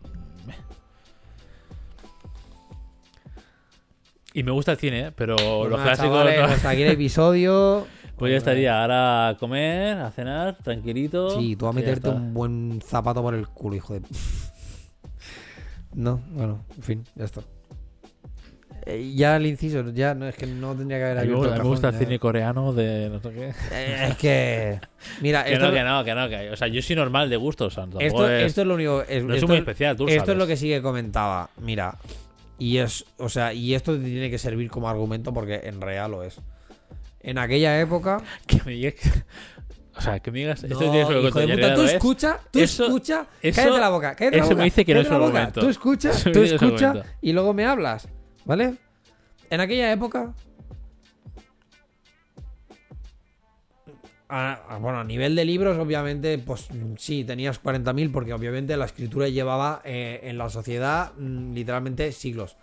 Y 4.35 4.41
me 4.41 4.51
gusta 4.51 4.71
el 4.71 4.77
cine, 4.79 5.07
¿eh? 5.07 5.11
pero 5.15 5.35
Pues 5.35 5.69
los 5.69 5.81
clásicos... 5.81 6.09
chavales, 6.09 6.39
no. 6.39 6.45
hasta 6.45 6.69
aquí 6.69 6.81
el 6.81 6.91
episodio. 6.91 7.85
Pues 8.15 8.31
ya 8.31 8.37
estaría 8.37 8.79
ahora 8.79 9.29
a 9.29 9.37
comer, 9.37 9.97
a 9.97 10.11
cenar, 10.11 10.57
tranquilito. 10.59 11.31
Sí, 11.31 11.55
tú 11.55 11.65
a 11.65 11.73
meterte 11.73 12.09
un 12.09 12.31
buen 12.33 12.79
zapato 12.85 13.23
por 13.23 13.33
el 13.33 13.47
culo, 13.47 13.75
hijo 13.75 13.95
de. 13.95 14.01
No, 15.93 16.21
bueno, 16.29 16.63
en 16.77 16.83
fin, 16.83 17.03
ya 17.15 17.25
está. 17.25 17.41
Eh, 18.85 19.13
ya 19.15 19.37
el 19.37 19.45
inciso, 19.45 19.81
ya 19.91 20.13
no 20.13 20.27
es 20.27 20.35
que 20.35 20.45
no 20.45 20.75
tendría 20.75 20.97
que 20.97 21.03
haber 21.05 21.17
abierto 21.19 21.37
gusta, 21.39 21.55
el 21.55 21.61
me 21.63 21.67
gusta 21.69 21.89
el 21.89 21.95
cine 21.95 22.19
coreano 22.19 22.73
de 22.73 23.09
no 23.09 23.19
sé 23.21 23.29
qué. 23.31 23.53
Eh, 23.71 24.07
es 24.09 24.17
que. 24.17 24.79
Mira, 25.21 25.45
Que 25.45 25.53
esto, 25.53 25.67
no, 25.67 25.71
que 25.73 25.83
no, 25.83 26.03
que 26.03 26.15
no, 26.15 26.29
que 26.29 26.49
O 26.51 26.55
sea, 26.57 26.67
yo 26.67 26.81
soy 26.81 26.95
normal 26.97 27.29
de 27.29 27.37
gusto, 27.37 27.65
o 27.65 27.69
sea, 27.69 27.83
tampoco 27.83 28.03
esto, 28.03 28.29
es, 28.29 28.43
esto 28.47 28.61
es 28.61 28.67
lo 28.67 28.73
único. 28.75 29.01
es- 29.07 29.23
no 29.23 29.31
es 29.33 29.37
esto, 29.37 29.47
muy 29.47 29.57
especial, 29.57 29.95
tú 29.95 30.03
esto 30.07 30.13
es 30.15 30.25
sabes. 30.25 30.37
lo 30.37 30.47
que 30.47 30.57
sí 30.57 30.67
que 30.67 30.81
comentaba. 30.81 31.49
Mira, 31.61 31.97
y 32.59 32.77
es. 32.77 33.05
O 33.17 33.29
sea, 33.29 33.53
y 33.53 33.73
esto 33.73 33.93
te 33.97 34.03
tiene 34.03 34.29
que 34.29 34.37
servir 34.37 34.69
como 34.69 34.89
argumento 34.89 35.33
porque 35.33 35.61
en 35.63 35.79
real 35.79 36.11
lo 36.11 36.23
es. 36.23 36.41
En 37.21 37.37
aquella 37.37 37.79
época. 37.79 38.17
Que 38.47 38.61
me 38.65 38.71
digas... 38.73 38.95
O 39.95 40.01
sea, 40.01 40.19
que 40.19 40.31
me 40.31 40.39
digas... 40.39 40.63
Esto 40.63 40.73
No, 40.73 40.79
tienes 40.91 41.07
que 41.07 41.21
hijo 41.21 41.39
de 41.39 41.47
puta, 41.55 41.75
tú 41.75 41.81
es. 41.83 41.93
escucha, 41.93 42.39
tú 42.49 42.59
Eso- 42.59 42.85
escucha, 42.85 43.27
eso- 43.43 43.61
cállate 43.61 43.79
la 43.79 43.89
boca, 43.89 44.15
cállate 44.15 44.37
la 44.37 44.43
eso 44.43 44.49
boca, 44.49 44.57
me 44.57 44.63
dice 44.65 44.85
que 44.85 44.93
no 44.95 44.99
es 45.01 45.07
boca. 45.09 45.19
momento. 45.21 45.59
Tú 45.61 45.69
escucha, 45.69 46.09
Eso 46.09 46.31
tú 46.31 46.41
es 46.41 46.51
escucha 46.53 46.93
y 47.21 47.31
luego 47.31 47.53
me 47.53 47.63
hablas, 47.63 48.09
¿vale? 48.45 48.75
En 49.49 49.59
aquella 49.61 49.91
época, 49.91 50.33
a- 54.29 54.77
bueno, 54.81 54.99
a 54.99 55.03
nivel 55.03 55.35
de 55.35 55.45
libros, 55.45 55.77
obviamente, 55.77 56.37
pues 56.39 56.67
sí, 56.97 57.23
tenías 57.23 57.59
40.000 57.59 58.11
porque 58.11 58.33
obviamente 58.33 58.75
la 58.77 58.85
escritura 58.85 59.27
llevaba 59.29 59.81
eh, 59.85 60.21
en 60.23 60.37
la 60.37 60.49
sociedad 60.49 61.13
mm, 61.17 61.53
literalmente 61.53 62.11
siglos, 62.11 62.57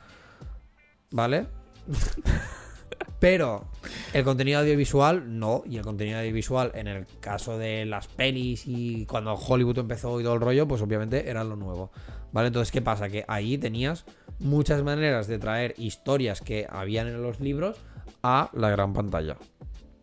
¿vale? 1.10 1.46
Pero 3.20 3.66
el 4.14 4.24
contenido 4.24 4.60
audiovisual 4.60 5.38
no, 5.38 5.62
y 5.66 5.76
el 5.76 5.82
contenido 5.84 6.18
audiovisual 6.18 6.72
en 6.74 6.88
el 6.88 7.06
caso 7.20 7.58
de 7.58 7.84
las 7.84 8.08
pelis 8.08 8.64
y 8.66 9.04
cuando 9.06 9.34
Hollywood 9.34 9.78
empezó 9.78 10.18
y 10.20 10.24
todo 10.24 10.34
el 10.34 10.40
rollo, 10.40 10.66
pues 10.66 10.80
obviamente 10.80 11.28
era 11.28 11.44
lo 11.44 11.54
nuevo. 11.56 11.90
¿Vale? 12.32 12.48
Entonces, 12.48 12.70
¿qué 12.70 12.82
pasa? 12.82 13.08
Que 13.08 13.24
ahí 13.28 13.58
tenías 13.58 14.04
muchas 14.38 14.82
maneras 14.82 15.26
de 15.26 15.38
traer 15.38 15.74
historias 15.76 16.40
que 16.40 16.66
habían 16.70 17.08
en 17.08 17.22
los 17.22 17.40
libros 17.40 17.78
a 18.22 18.50
la 18.52 18.70
gran 18.70 18.92
pantalla. 18.92 19.36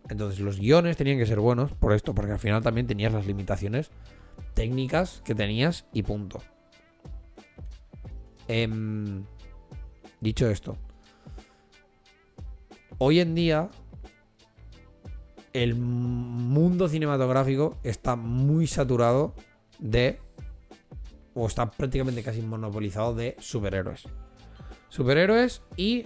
Entonces, 0.09 0.39
los 0.39 0.59
guiones 0.59 0.97
tenían 0.97 1.17
que 1.17 1.25
ser 1.25 1.39
buenos 1.39 1.71
por 1.73 1.93
esto, 1.93 2.13
porque 2.13 2.33
al 2.33 2.39
final 2.39 2.61
también 2.61 2.87
tenías 2.87 3.13
las 3.13 3.25
limitaciones 3.25 3.89
técnicas 4.53 5.21
que 5.25 5.35
tenías 5.35 5.85
y 5.93 6.03
punto. 6.03 6.41
Em, 8.47 9.25
dicho 10.21 10.49
esto, 10.49 10.77
hoy 12.97 13.19
en 13.19 13.35
día 13.35 13.69
el 15.53 15.75
mundo 15.75 16.87
cinematográfico 16.87 17.77
está 17.83 18.15
muy 18.15 18.67
saturado 18.67 19.33
de 19.79 20.19
o 21.37 21.45
está 21.45 21.69
prácticamente 21.69 22.23
casi 22.23 22.41
monopolizado 22.41 23.13
de 23.13 23.35
superhéroes. 23.39 24.03
Superhéroes 24.89 25.61
y 25.75 26.05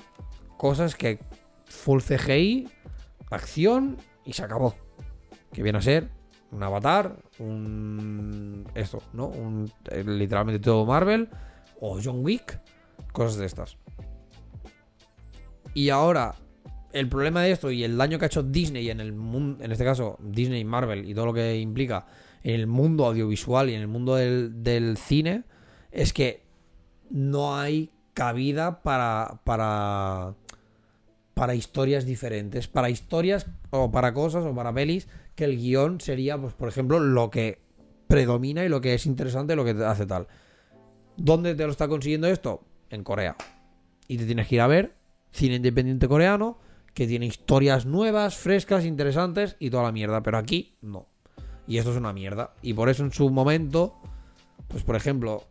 cosas 0.57 0.95
que 0.95 1.19
full 1.65 2.01
CGI, 2.01 2.67
acción 3.29 3.97
y 4.25 4.33
se 4.33 4.43
acabó. 4.43 4.75
Que 5.53 5.63
viene 5.63 5.77
a 5.77 5.81
ser 5.81 6.09
un 6.51 6.61
Avatar, 6.63 7.15
un 7.39 8.67
esto, 8.75 9.01
¿no? 9.13 9.27
Un 9.27 9.71
eh, 9.89 10.03
literalmente 10.03 10.59
todo 10.59 10.85
Marvel 10.85 11.29
o 11.79 11.97
John 12.03 12.25
Wick, 12.25 12.59
cosas 13.13 13.37
de 13.37 13.45
estas. 13.45 13.77
Y 15.73 15.89
ahora 15.89 16.35
el 16.91 17.07
problema 17.07 17.41
de 17.41 17.51
esto 17.51 17.71
y 17.71 17.85
el 17.85 17.97
daño 17.97 18.19
que 18.19 18.25
ha 18.25 18.27
hecho 18.27 18.43
Disney 18.43 18.89
en 18.89 18.99
el 18.99 19.13
mundo, 19.13 19.63
en 19.63 19.71
este 19.71 19.85
caso 19.85 20.17
Disney, 20.19 20.65
Marvel 20.65 21.09
y 21.09 21.13
todo 21.13 21.27
lo 21.27 21.33
que 21.33 21.57
implica 21.57 22.05
en 22.43 22.55
el 22.55 22.67
mundo 22.67 23.05
audiovisual 23.05 23.69
y 23.69 23.73
en 23.73 23.81
el 23.81 23.87
mundo 23.87 24.15
del, 24.15 24.97
cine, 24.97 25.43
es 25.91 26.13
que 26.13 26.43
no 27.09 27.57
hay 27.57 27.91
cabida 28.13 28.81
para, 28.83 29.41
para, 29.43 30.35
para 31.33 31.55
historias 31.55 32.05
diferentes, 32.05 32.67
para 32.67 32.89
historias 32.89 33.47
o 33.69 33.91
para 33.91 34.13
cosas 34.13 34.45
o 34.45 34.53
para 34.55 34.73
pelis 34.73 35.07
que 35.35 35.45
el 35.45 35.57
guion 35.57 36.01
sería, 36.01 36.37
pues 36.37 36.53
por 36.53 36.67
ejemplo, 36.69 36.99
lo 36.99 37.29
que 37.29 37.59
predomina 38.07 38.65
y 38.65 38.69
lo 38.69 38.81
que 38.81 38.93
es 38.93 39.05
interesante, 39.05 39.55
lo 39.55 39.65
que 39.65 39.73
te 39.73 39.85
hace 39.85 40.05
tal. 40.05 40.27
¿Dónde 41.17 41.55
te 41.55 41.65
lo 41.65 41.71
está 41.71 41.87
consiguiendo 41.87 42.27
esto? 42.27 42.63
En 42.89 43.03
Corea. 43.03 43.35
Y 44.07 44.17
te 44.17 44.25
tienes 44.25 44.47
que 44.47 44.55
ir 44.55 44.61
a 44.61 44.67
ver 44.67 44.95
cine 45.31 45.55
independiente 45.55 46.07
coreano 46.07 46.57
que 46.93 47.07
tiene 47.07 47.25
historias 47.25 47.85
nuevas, 47.85 48.35
frescas, 48.35 48.85
interesantes 48.85 49.55
y 49.59 49.69
toda 49.69 49.83
la 49.83 49.91
mierda. 49.91 50.21
Pero 50.23 50.37
aquí 50.37 50.75
no. 50.81 51.07
Y 51.67 51.77
esto 51.77 51.91
es 51.91 51.97
una 51.97 52.13
mierda. 52.13 52.53
Y 52.61 52.73
por 52.73 52.89
eso 52.89 53.03
en 53.03 53.11
su 53.11 53.29
momento, 53.29 53.95
pues 54.67 54.83
por 54.83 54.95
ejemplo, 54.95 55.43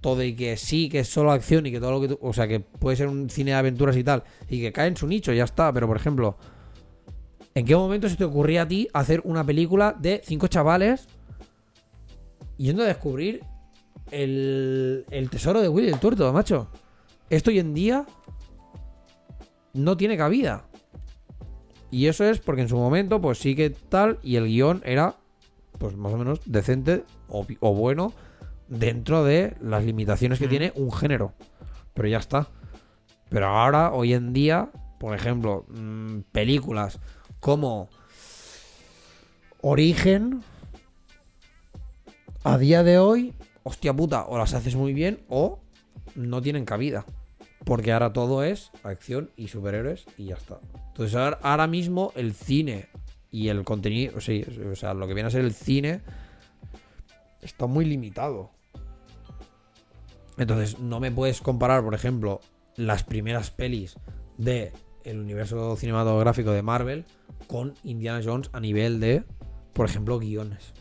todo 0.00 0.22
y 0.22 0.34
que 0.34 0.56
sí, 0.56 0.88
que 0.88 1.00
es 1.00 1.08
solo 1.08 1.32
acción 1.32 1.66
y 1.66 1.72
que 1.72 1.80
todo 1.80 1.92
lo 1.92 2.00
que 2.00 2.08
tú, 2.08 2.18
O 2.20 2.32
sea, 2.32 2.46
que 2.46 2.60
puede 2.60 2.96
ser 2.96 3.08
un 3.08 3.30
cine 3.30 3.52
de 3.52 3.56
aventuras 3.56 3.96
y 3.96 4.04
tal. 4.04 4.24
Y 4.48 4.60
que 4.60 4.72
cae 4.72 4.88
en 4.88 4.96
su 4.96 5.06
nicho, 5.06 5.32
ya 5.32 5.44
está. 5.44 5.72
Pero 5.72 5.86
por 5.86 5.96
ejemplo, 5.96 6.36
¿en 7.54 7.64
qué 7.64 7.76
momento 7.76 8.08
se 8.08 8.16
te 8.16 8.24
ocurría 8.24 8.62
a 8.62 8.68
ti 8.68 8.88
hacer 8.92 9.20
una 9.24 9.44
película 9.44 9.96
de 9.98 10.20
cinco 10.24 10.46
chavales 10.48 11.08
yendo 12.56 12.82
a 12.82 12.86
descubrir 12.86 13.42
el, 14.10 15.04
el 15.10 15.30
tesoro 15.30 15.60
de 15.60 15.68
Willy 15.68 15.88
el 15.88 16.00
Tuerto, 16.00 16.32
macho? 16.32 16.68
Esto 17.30 17.50
hoy 17.50 17.58
en 17.58 17.74
día 17.74 18.06
no 19.74 19.96
tiene 19.96 20.16
cabida. 20.16 20.67
Y 21.90 22.06
eso 22.06 22.24
es 22.24 22.38
porque 22.40 22.62
en 22.62 22.68
su 22.68 22.76
momento, 22.76 23.20
pues 23.20 23.38
sí 23.38 23.54
que 23.54 23.70
tal, 23.70 24.18
y 24.22 24.36
el 24.36 24.46
guion 24.46 24.82
era, 24.84 25.16
pues 25.78 25.96
más 25.96 26.12
o 26.12 26.18
menos 26.18 26.40
decente 26.44 27.04
o, 27.28 27.46
o 27.60 27.74
bueno 27.74 28.12
dentro 28.68 29.24
de 29.24 29.56
las 29.62 29.84
limitaciones 29.84 30.38
que 30.38 30.46
Mm. 30.46 30.50
tiene 30.50 30.72
un 30.76 30.92
género. 30.92 31.32
Pero 31.94 32.08
ya 32.08 32.18
está. 32.18 32.48
Pero 33.30 33.46
ahora, 33.48 33.92
hoy 33.92 34.12
en 34.12 34.32
día, 34.32 34.70
por 35.00 35.14
ejemplo, 35.14 35.64
mm, 35.68 36.20
películas 36.32 36.98
como 37.40 37.88
Origen, 39.60 40.42
a 42.44 42.58
día 42.58 42.82
de 42.82 42.98
hoy, 42.98 43.34
hostia 43.64 43.94
puta, 43.94 44.24
o 44.26 44.38
las 44.38 44.54
haces 44.54 44.76
muy 44.76 44.92
bien 44.92 45.20
o 45.28 45.60
no 46.14 46.40
tienen 46.40 46.64
cabida. 46.64 47.04
Porque 47.64 47.92
ahora 47.92 48.12
todo 48.12 48.42
es 48.44 48.70
acción 48.82 49.30
y 49.36 49.48
superhéroes 49.48 50.06
y 50.16 50.26
ya 50.26 50.36
está. 50.36 50.60
Entonces 50.88 51.14
ahora, 51.14 51.38
ahora 51.42 51.66
mismo 51.66 52.12
el 52.14 52.32
cine 52.32 52.88
y 53.30 53.48
el 53.48 53.64
contenido, 53.64 54.20
sí, 54.20 54.44
o 54.70 54.76
sea, 54.76 54.94
lo 54.94 55.06
que 55.06 55.14
viene 55.14 55.28
a 55.28 55.30
ser 55.30 55.44
el 55.44 55.52
cine 55.52 56.00
está 57.42 57.66
muy 57.66 57.84
limitado. 57.84 58.50
Entonces 60.38 60.78
no 60.78 61.00
me 61.00 61.10
puedes 61.10 61.40
comparar, 61.40 61.82
por 61.82 61.94
ejemplo, 61.94 62.40
las 62.76 63.02
primeras 63.02 63.50
pelis 63.50 63.96
de 64.36 64.72
el 65.04 65.18
universo 65.18 65.76
cinematográfico 65.76 66.52
de 66.52 66.62
Marvel 66.62 67.04
con 67.48 67.74
Indiana 67.82 68.20
Jones 68.24 68.50
a 68.52 68.60
nivel 68.60 69.00
de, 69.00 69.24
por 69.72 69.86
ejemplo, 69.86 70.18
guiones. 70.18 70.74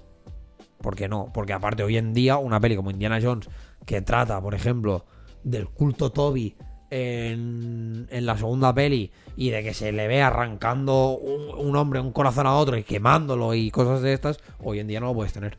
¿Por 0.80 0.96
qué 0.96 1.08
no? 1.08 1.32
Porque 1.34 1.54
aparte 1.54 1.84
hoy 1.84 1.98
en 1.98 2.14
día 2.14 2.38
una 2.38 2.60
peli 2.60 2.76
como 2.76 2.92
Indiana 2.92 3.20
Jones 3.22 3.50
que 3.86 4.02
trata, 4.02 4.40
por 4.42 4.54
ejemplo, 4.54 5.06
del 5.44 5.70
culto 5.70 6.12
Toby 6.12 6.56
en, 6.90 8.08
en 8.10 8.26
la 8.26 8.38
segunda 8.38 8.74
peli 8.74 9.12
y 9.36 9.50
de 9.50 9.64
que 9.64 9.74
se 9.74 9.92
le 9.92 10.08
ve 10.08 10.22
arrancando 10.22 11.10
un, 11.18 11.68
un 11.68 11.76
hombre 11.76 12.00
un 12.00 12.12
corazón 12.12 12.48
a 12.48 12.56
otro 12.56 12.78
y 12.78 12.84
quemándolo 12.84 13.54
y 13.54 13.70
cosas 13.72 14.02
de 14.02 14.14
estas, 14.14 14.40
hoy 14.60 14.80
en 14.80 14.88
día 14.88 15.00
no 15.00 15.08
lo 15.08 15.14
puedes 15.14 15.34
tener. 15.34 15.58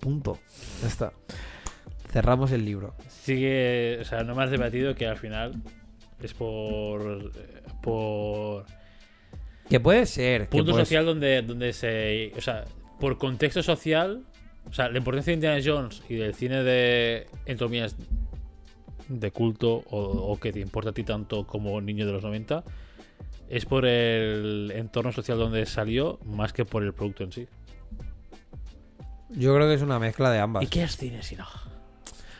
Punto. 0.00 0.38
Ya 0.82 0.88
está. 0.88 1.12
Cerramos 2.10 2.50
el 2.52 2.64
libro. 2.64 2.94
Sigue, 3.08 3.98
o 4.00 4.04
sea, 4.04 4.22
no 4.22 4.34
me 4.34 4.42
has 4.42 4.50
debatido 4.50 4.94
que 4.94 5.06
al 5.06 5.16
final 5.16 5.62
es 6.22 6.34
por. 6.34 7.30
eh, 7.36 7.62
por 7.82 8.64
Que 9.68 9.78
puede 9.78 10.06
ser. 10.06 10.42
que 10.42 10.48
punto 10.48 10.72
puede 10.72 10.84
social 10.84 11.04
donde, 11.04 11.42
donde 11.42 11.72
se. 11.72 12.32
O 12.36 12.40
sea, 12.40 12.64
por 12.98 13.18
contexto 13.18 13.62
social. 13.62 14.24
O 14.70 14.72
sea, 14.72 14.88
la 14.88 14.98
importancia 14.98 15.32
de 15.32 15.34
Indiana 15.34 15.60
Jones 15.64 16.02
y 16.08 16.14
del 16.14 16.34
cine 16.34 16.62
de. 16.62 17.26
Entre 17.46 17.66
comillas, 17.66 17.96
de 19.08 19.30
culto 19.32 19.82
o, 19.90 19.98
o 20.00 20.38
que 20.38 20.52
te 20.52 20.60
importa 20.60 20.90
a 20.90 20.92
ti 20.92 21.02
tanto 21.02 21.44
como 21.46 21.80
niño 21.80 22.06
de 22.06 22.12
los 22.12 22.22
90 22.22 22.62
es 23.48 23.66
por 23.66 23.84
el 23.84 24.72
entorno 24.76 25.10
social 25.10 25.36
donde 25.36 25.66
salió 25.66 26.20
más 26.24 26.52
que 26.52 26.64
por 26.64 26.84
el 26.84 26.92
producto 26.94 27.24
en 27.24 27.32
sí. 27.32 27.48
Yo 29.30 29.54
creo 29.54 29.66
que 29.68 29.74
es 29.74 29.82
una 29.82 29.98
mezcla 29.98 30.30
de 30.30 30.38
ambas. 30.38 30.62
¿Y 30.62 30.66
qué 30.68 30.82
es 30.84 30.96
cine 30.96 31.22
si 31.22 31.36
no? 31.36 31.46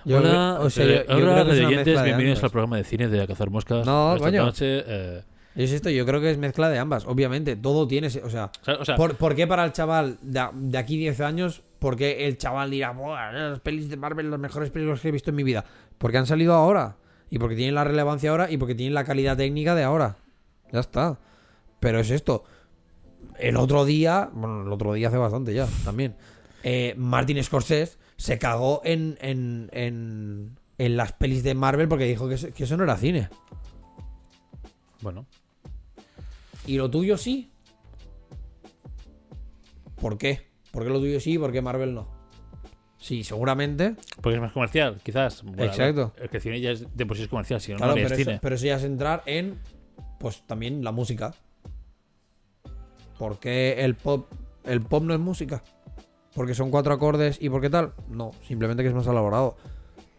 Yo 0.04 0.18
Hola, 0.18 0.28
creo- 0.56 0.66
o 0.66 0.70
sea, 0.70 0.84
eh, 0.84 1.04
yo- 1.08 1.18
yo 1.18 1.24
hola, 1.30 1.42
creo 1.42 1.44
que 1.46 1.50
es 1.62 1.68
mezcla 1.76 2.00
de 2.00 2.04
bienvenidos 2.04 2.38
ambas. 2.38 2.44
al 2.44 2.50
programa 2.52 2.76
de 2.76 2.84
cine 2.84 3.08
de 3.08 3.26
Cazar 3.26 3.50
Moscas. 3.50 3.84
No, 3.86 4.14
Esta 4.14 4.26
coño. 4.28 4.44
noche, 4.44 4.82
eh, 4.86 5.22
Yo 5.56 5.62
insisto, 5.62 5.90
yo 5.90 6.06
creo 6.06 6.20
que 6.20 6.30
es 6.30 6.38
mezcla 6.38 6.68
de 6.68 6.78
ambas. 6.78 7.04
Obviamente, 7.06 7.56
todo 7.56 7.86
tiene. 7.88 8.06
O 8.06 8.10
sea, 8.10 8.24
o 8.24 8.30
sea, 8.30 8.74
o 8.76 8.84
sea, 8.84 8.94
¿por, 8.96 9.16
por 9.16 9.34
qué 9.34 9.46
para 9.48 9.64
el 9.64 9.72
chaval 9.72 10.16
de, 10.22 10.46
de 10.54 10.78
aquí 10.78 10.96
10 10.96 11.20
años? 11.20 11.62
¿Por 11.80 11.96
qué 11.96 12.26
el 12.28 12.38
chaval 12.38 12.70
dirá, 12.70 12.92
"Buah, 12.92 13.32
las 13.32 13.60
pelis 13.60 13.88
de 13.90 13.96
Marvel, 13.96 14.30
las 14.30 14.38
mejores 14.38 14.70
películas 14.70 15.00
que 15.00 15.08
he 15.08 15.12
visto 15.12 15.30
en 15.30 15.36
mi 15.36 15.42
vida? 15.42 15.64
Porque 15.98 16.18
han 16.18 16.26
salido 16.26 16.54
ahora. 16.54 16.96
Y 17.30 17.38
porque 17.38 17.56
tienen 17.56 17.74
la 17.74 17.84
relevancia 17.84 18.30
ahora 18.30 18.50
y 18.50 18.56
porque 18.58 18.74
tienen 18.74 18.94
la 18.94 19.04
calidad 19.04 19.36
técnica 19.36 19.74
de 19.74 19.82
ahora. 19.82 20.16
Ya 20.72 20.80
está. 20.80 21.18
Pero 21.80 21.98
es 21.98 22.10
esto. 22.10 22.44
El 23.38 23.56
otro 23.56 23.84
día, 23.84 24.30
bueno, 24.32 24.62
el 24.62 24.72
otro 24.72 24.92
día 24.92 25.08
hace 25.08 25.16
bastante 25.16 25.54
ya, 25.54 25.66
también. 25.84 26.14
eh, 26.62 26.94
Martin 26.96 27.42
Scorsese 27.42 27.98
se 28.16 28.38
cagó 28.38 28.82
en, 28.84 29.16
en, 29.22 29.70
en, 29.72 30.58
en 30.78 30.96
las 30.96 31.12
pelis 31.12 31.42
de 31.42 31.54
Marvel 31.54 31.88
porque 31.88 32.04
dijo 32.04 32.28
que 32.28 32.34
eso, 32.34 32.48
que 32.52 32.64
eso 32.64 32.76
no 32.76 32.84
era 32.84 32.96
cine. 32.98 33.28
bueno, 35.00 35.24
¿Y 36.66 36.76
lo 36.76 36.90
tuyo 36.90 37.16
sí? 37.16 37.50
¿Por 40.00 40.18
qué? 40.18 40.49
¿Por 40.72 40.84
qué 40.84 40.90
lo 40.90 40.98
tuyo 41.00 41.18
sí 41.20 41.32
y 41.34 41.38
por 41.38 41.52
qué 41.52 41.60
Marvel 41.62 41.94
no? 41.94 42.08
Sí, 42.98 43.24
seguramente. 43.24 43.96
porque 44.20 44.36
es 44.36 44.40
más 44.42 44.52
comercial, 44.52 45.00
quizás. 45.02 45.42
Bueno, 45.42 45.64
Exacto. 45.64 46.12
El 46.18 46.28
que 46.28 46.36
el 46.36 46.42
cine 46.42 46.60
ya 46.60 46.70
es, 46.72 46.86
de 46.94 47.06
por 47.06 47.16
sí 47.16 47.22
es 47.24 47.28
comercial, 47.28 47.60
si 47.60 47.72
no, 47.72 47.78
Claro, 47.78 47.92
no 47.92 47.94
pero 47.96 48.06
eso, 48.08 48.16
cine. 48.16 48.38
pero 48.42 48.54
eso 48.54 48.66
ya 48.66 48.76
es 48.76 48.84
entrar 48.84 49.22
en, 49.26 49.58
pues 50.18 50.42
también 50.46 50.84
la 50.84 50.92
música. 50.92 51.34
¿Por 53.18 53.38
qué 53.38 53.82
el 53.84 53.94
pop, 53.96 54.30
el 54.64 54.80
pop 54.82 55.02
no 55.02 55.14
es 55.14 55.20
música? 55.20 55.62
¿Porque 56.34 56.54
son 56.54 56.70
cuatro 56.70 56.92
acordes 56.94 57.38
y 57.40 57.48
por 57.50 57.60
qué 57.60 57.70
tal? 57.70 57.92
No, 58.08 58.30
simplemente 58.46 58.82
que 58.82 58.88
es 58.90 58.94
más 58.94 59.06
elaborado. 59.06 59.56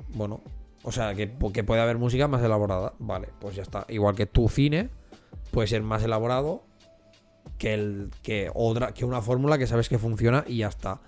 Bueno, 0.09 0.41
o 0.83 0.91
sea, 0.91 1.13
que, 1.15 1.31
que 1.53 1.63
puede 1.63 1.81
haber 1.81 1.97
música 1.97 2.27
más 2.27 2.43
elaborada. 2.43 2.93
Vale, 2.99 3.29
pues 3.39 3.55
ya 3.55 3.61
está. 3.61 3.85
Igual 3.89 4.15
que 4.15 4.25
tu 4.25 4.49
cine 4.49 4.89
puede 5.51 5.67
ser 5.67 5.83
más 5.83 6.03
elaborado 6.03 6.63
que, 7.57 7.73
el, 7.73 8.09
que, 8.23 8.49
otra, 8.53 8.93
que 8.93 9.05
una 9.05 9.21
fórmula 9.21 9.57
que 9.57 9.67
sabes 9.67 9.89
que 9.89 9.97
funciona 9.99 10.43
y 10.47 10.57
ya 10.57 10.67
está. 10.67 10.99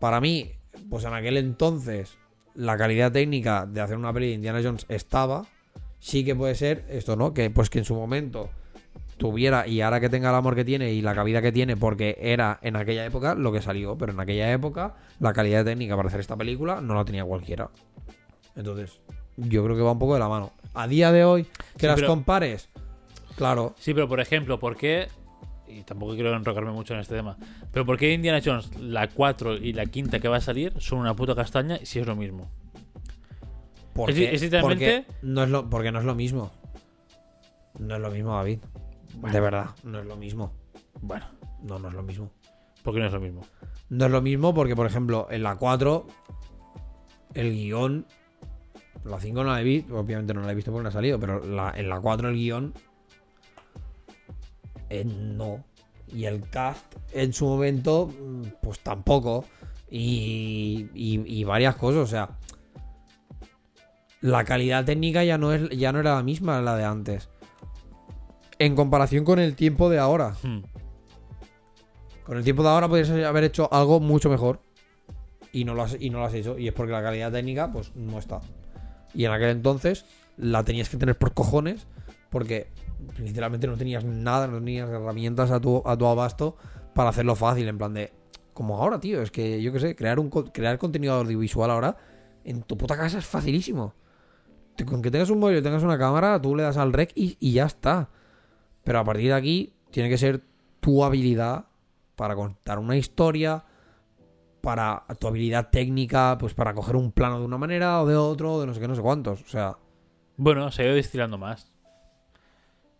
Para 0.00 0.20
mí, 0.20 0.50
pues 0.90 1.04
en 1.04 1.14
aquel 1.14 1.36
entonces, 1.36 2.16
la 2.54 2.76
calidad 2.76 3.12
técnica 3.12 3.66
de 3.66 3.80
hacer 3.80 3.96
una 3.96 4.12
peli 4.12 4.28
de 4.28 4.32
Indiana 4.34 4.60
Jones 4.62 4.86
estaba. 4.88 5.46
Sí 5.98 6.24
que 6.24 6.34
puede 6.34 6.54
ser 6.54 6.84
esto, 6.90 7.16
¿no? 7.16 7.32
Que 7.32 7.48
pues 7.48 7.70
que 7.70 7.78
en 7.78 7.86
su 7.86 7.94
momento 7.94 8.50
tuviera 9.16 9.66
y 9.66 9.80
ahora 9.80 10.00
que 10.00 10.10
tenga 10.10 10.28
el 10.28 10.34
amor 10.34 10.54
que 10.54 10.64
tiene 10.64 10.92
y 10.92 11.00
la 11.00 11.14
cabida 11.14 11.40
que 11.40 11.52
tiene 11.52 11.76
porque 11.76 12.18
era 12.20 12.58
en 12.62 12.76
aquella 12.76 13.06
época 13.06 13.34
lo 13.34 13.52
que 13.52 13.62
salió, 13.62 13.96
pero 13.96 14.12
en 14.12 14.20
aquella 14.20 14.52
época 14.52 14.96
la 15.20 15.32
calidad 15.32 15.64
técnica 15.64 15.96
para 15.96 16.08
hacer 16.08 16.20
esta 16.20 16.36
película 16.36 16.80
no 16.82 16.94
la 16.94 17.04
tenía 17.06 17.24
cualquiera. 17.24 17.70
Entonces, 18.56 19.00
yo 19.36 19.64
creo 19.64 19.76
que 19.76 19.82
va 19.82 19.92
un 19.92 19.98
poco 19.98 20.14
de 20.14 20.20
la 20.20 20.28
mano. 20.28 20.52
A 20.74 20.86
día 20.86 21.10
de 21.10 21.24
hoy, 21.24 21.44
que 21.44 21.80
Sí, 21.80 21.86
las 21.86 21.94
pero- 21.96 22.08
compares, 22.08 22.68
claro, 23.36 23.74
Sí, 23.78 23.94
pero 23.94 24.08
por 24.08 24.20
ejemplo, 24.20 24.58
¿por 24.58 24.76
qué? 24.76 25.08
Y 25.66 25.82
tampoco 25.82 26.14
quiero 26.14 26.34
enrocarme 26.36 26.72
mucho 26.72 26.94
en 26.94 27.00
este 27.00 27.16
tema. 27.16 27.36
Pero 27.72 27.86
¿por 27.86 27.96
qué 27.96 28.12
Indiana 28.12 28.40
Jones, 28.44 28.76
la 28.78 29.08
4 29.08 29.56
y 29.56 29.72
la 29.72 29.86
quinta 29.86 30.20
que 30.20 30.28
va 30.28 30.36
a 30.36 30.40
salir, 30.40 30.72
son 30.78 30.98
una 31.00 31.14
puta 31.14 31.34
castaña 31.34 31.78
y 31.80 31.86
si 31.86 31.98
es 32.00 32.06
lo 32.06 32.14
mismo? 32.16 32.50
porque, 33.94 34.34
es 34.34 34.42
literalmente- 34.42 35.04
porque 35.06 35.18
no 35.26 35.44
es 35.44 35.50
lo, 35.50 35.70
porque 35.70 35.92
no 35.92 36.00
es 36.00 36.04
lo 36.04 36.14
mismo. 36.16 36.50
No 37.78 37.94
es 37.94 38.00
lo 38.00 38.10
mismo, 38.10 38.34
David. 38.34 38.58
De 39.32 39.40
verdad, 39.40 39.66
no 39.84 40.00
es 40.00 40.06
lo 40.06 40.16
mismo. 40.16 40.52
Bueno, 41.00 41.26
No, 41.62 41.78
no 41.78 41.88
es 41.88 41.94
lo 41.94 42.02
mismo. 42.02 42.30
¿por 42.82 42.92
qué 42.92 43.00
no 43.00 43.06
es 43.06 43.12
lo 43.12 43.20
mismo? 43.20 43.42
No 43.88 44.06
es 44.06 44.10
lo 44.10 44.20
mismo 44.20 44.52
porque, 44.52 44.74
por 44.76 44.86
ejemplo, 44.86 45.28
en 45.30 45.42
la 45.44 45.56
4, 45.56 46.06
el 47.34 47.52
guion. 47.52 48.04
La 49.04 49.18
5 49.20 49.44
no 49.44 49.52
la 49.52 49.60
he 49.60 49.64
visto, 49.64 49.96
obviamente 49.98 50.34
no 50.34 50.42
la 50.42 50.52
he 50.52 50.54
visto 50.54 50.70
porque 50.72 50.82
no 50.82 50.88
ha 50.88 50.92
salido, 50.92 51.18
pero 51.20 51.42
la- 51.44 51.72
en 51.76 51.88
la 51.88 52.00
4 52.00 52.28
el 52.28 52.34
guion. 52.34 52.74
Eh, 54.90 55.04
no. 55.04 55.64
Y 56.08 56.24
el 56.26 56.48
cast 56.48 56.84
en 57.12 57.32
su 57.32 57.46
momento, 57.46 58.10
pues 58.62 58.80
tampoco. 58.80 59.44
Y, 59.90 60.88
y- 60.94 61.22
y 61.40 61.44
varias 61.44 61.76
cosas, 61.76 62.00
o 62.02 62.06
sea. 62.06 62.30
La 64.20 64.44
calidad 64.44 64.84
técnica 64.84 65.22
ya 65.24 65.36
no, 65.36 65.52
es, 65.52 65.68
ya 65.70 65.92
no 65.92 66.00
era 66.00 66.14
la 66.14 66.22
misma 66.22 66.60
la 66.62 66.76
de 66.76 66.84
antes. 66.84 67.28
En 68.58 68.74
comparación 68.74 69.24
con 69.24 69.38
el 69.38 69.54
tiempo 69.54 69.90
de 69.90 69.98
ahora. 69.98 70.34
Hmm. 70.42 70.62
Con 72.24 72.38
el 72.38 72.44
tiempo 72.44 72.62
de 72.62 72.70
ahora 72.70 72.88
podrías 72.88 73.10
haber 73.10 73.44
hecho 73.44 73.68
algo 73.72 74.00
mucho 74.00 74.30
mejor. 74.30 74.60
Y 75.52 75.64
no, 75.64 75.74
lo 75.74 75.82
has, 75.82 75.96
y 76.00 76.08
no 76.10 76.18
lo 76.20 76.24
has 76.24 76.34
hecho. 76.34 76.58
Y 76.58 76.68
es 76.68 76.74
porque 76.74 76.92
la 76.92 77.02
calidad 77.02 77.30
técnica, 77.30 77.70
pues, 77.70 77.94
no 77.94 78.18
está. 78.18 78.40
Y 79.12 79.24
en 79.26 79.32
aquel 79.32 79.50
entonces 79.50 80.06
la 80.36 80.64
tenías 80.64 80.88
que 80.88 80.96
tener 80.96 81.18
por 81.18 81.34
cojones. 81.34 81.86
Porque 82.30 82.68
literalmente 83.18 83.66
no 83.66 83.76
tenías 83.76 84.04
nada, 84.04 84.46
no 84.46 84.58
tenías 84.58 84.88
herramientas 84.88 85.50
a 85.50 85.60
tu, 85.60 85.82
a 85.84 85.96
tu 85.96 86.06
abasto 86.06 86.56
para 86.94 87.10
hacerlo 87.10 87.34
fácil. 87.34 87.68
En 87.68 87.78
plan 87.78 87.94
de. 87.94 88.12
Como 88.52 88.76
ahora, 88.76 89.00
tío. 89.00 89.22
Es 89.22 89.30
que 89.30 89.60
yo 89.62 89.72
qué 89.72 89.80
sé, 89.80 89.96
crear 89.96 90.20
un 90.20 90.30
crear 90.30 90.78
contenido 90.78 91.14
audiovisual 91.14 91.70
ahora 91.70 91.96
en 92.44 92.62
tu 92.62 92.76
puta 92.76 92.96
casa 92.96 93.18
es 93.18 93.26
facilísimo. 93.26 93.94
Con 94.86 95.02
que 95.02 95.10
tengas 95.10 95.30
un 95.30 95.38
móvil 95.38 95.58
y 95.58 95.62
tengas 95.62 95.82
una 95.82 95.98
cámara, 95.98 96.40
tú 96.40 96.54
le 96.54 96.62
das 96.62 96.76
al 96.76 96.92
rec 96.92 97.12
y, 97.14 97.36
y 97.40 97.52
ya 97.52 97.64
está. 97.66 98.10
Pero 98.82 98.98
a 98.98 99.04
partir 99.04 99.28
de 99.28 99.34
aquí, 99.34 99.74
tiene 99.90 100.08
que 100.08 100.18
ser 100.18 100.42
tu 100.80 101.04
habilidad 101.04 101.66
para 102.16 102.34
contar 102.34 102.78
una 102.78 102.96
historia, 102.96 103.64
para 104.60 105.04
tu 105.18 105.28
habilidad 105.28 105.70
técnica, 105.70 106.36
pues 106.38 106.54
para 106.54 106.74
coger 106.74 106.96
un 106.96 107.12
plano 107.12 107.38
de 107.38 107.44
una 107.44 107.58
manera 107.58 108.02
o 108.02 108.06
de 108.06 108.16
otro, 108.16 108.60
de 108.60 108.66
no 108.66 108.74
sé 108.74 108.80
qué, 108.80 108.88
no 108.88 108.94
sé 108.94 109.02
cuántos. 109.02 109.42
O 109.42 109.46
sea, 109.46 109.78
Bueno, 110.36 110.70
se 110.70 110.82
ha 110.82 110.86
ido 110.86 110.94
destilando 110.94 111.38
más. 111.38 111.72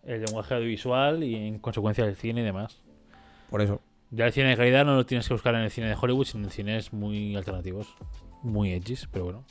El 0.06 0.22
lenguaje 0.22 0.54
audiovisual 0.54 1.24
y 1.24 1.34
en 1.34 1.58
consecuencia 1.58 2.04
el 2.04 2.16
cine 2.16 2.42
y 2.42 2.44
demás. 2.44 2.82
por 3.50 3.62
eso. 3.62 3.80
Ya 4.10 4.26
el 4.26 4.32
cine 4.32 4.50
de 4.50 4.56
calidad 4.56 4.84
no 4.84 4.94
lo 4.94 5.06
tienes 5.06 5.26
que 5.26 5.34
buscar 5.34 5.54
en 5.56 5.62
el 5.62 5.70
cine 5.70 5.88
de 5.88 5.96
Hollywood, 6.00 6.26
sino 6.26 6.44
en 6.44 6.50
cines 6.50 6.92
muy 6.92 7.34
alternativos. 7.34 7.94
Muy 8.42 8.72
edgys, 8.72 9.08
pero 9.10 9.24
bueno. 9.24 9.44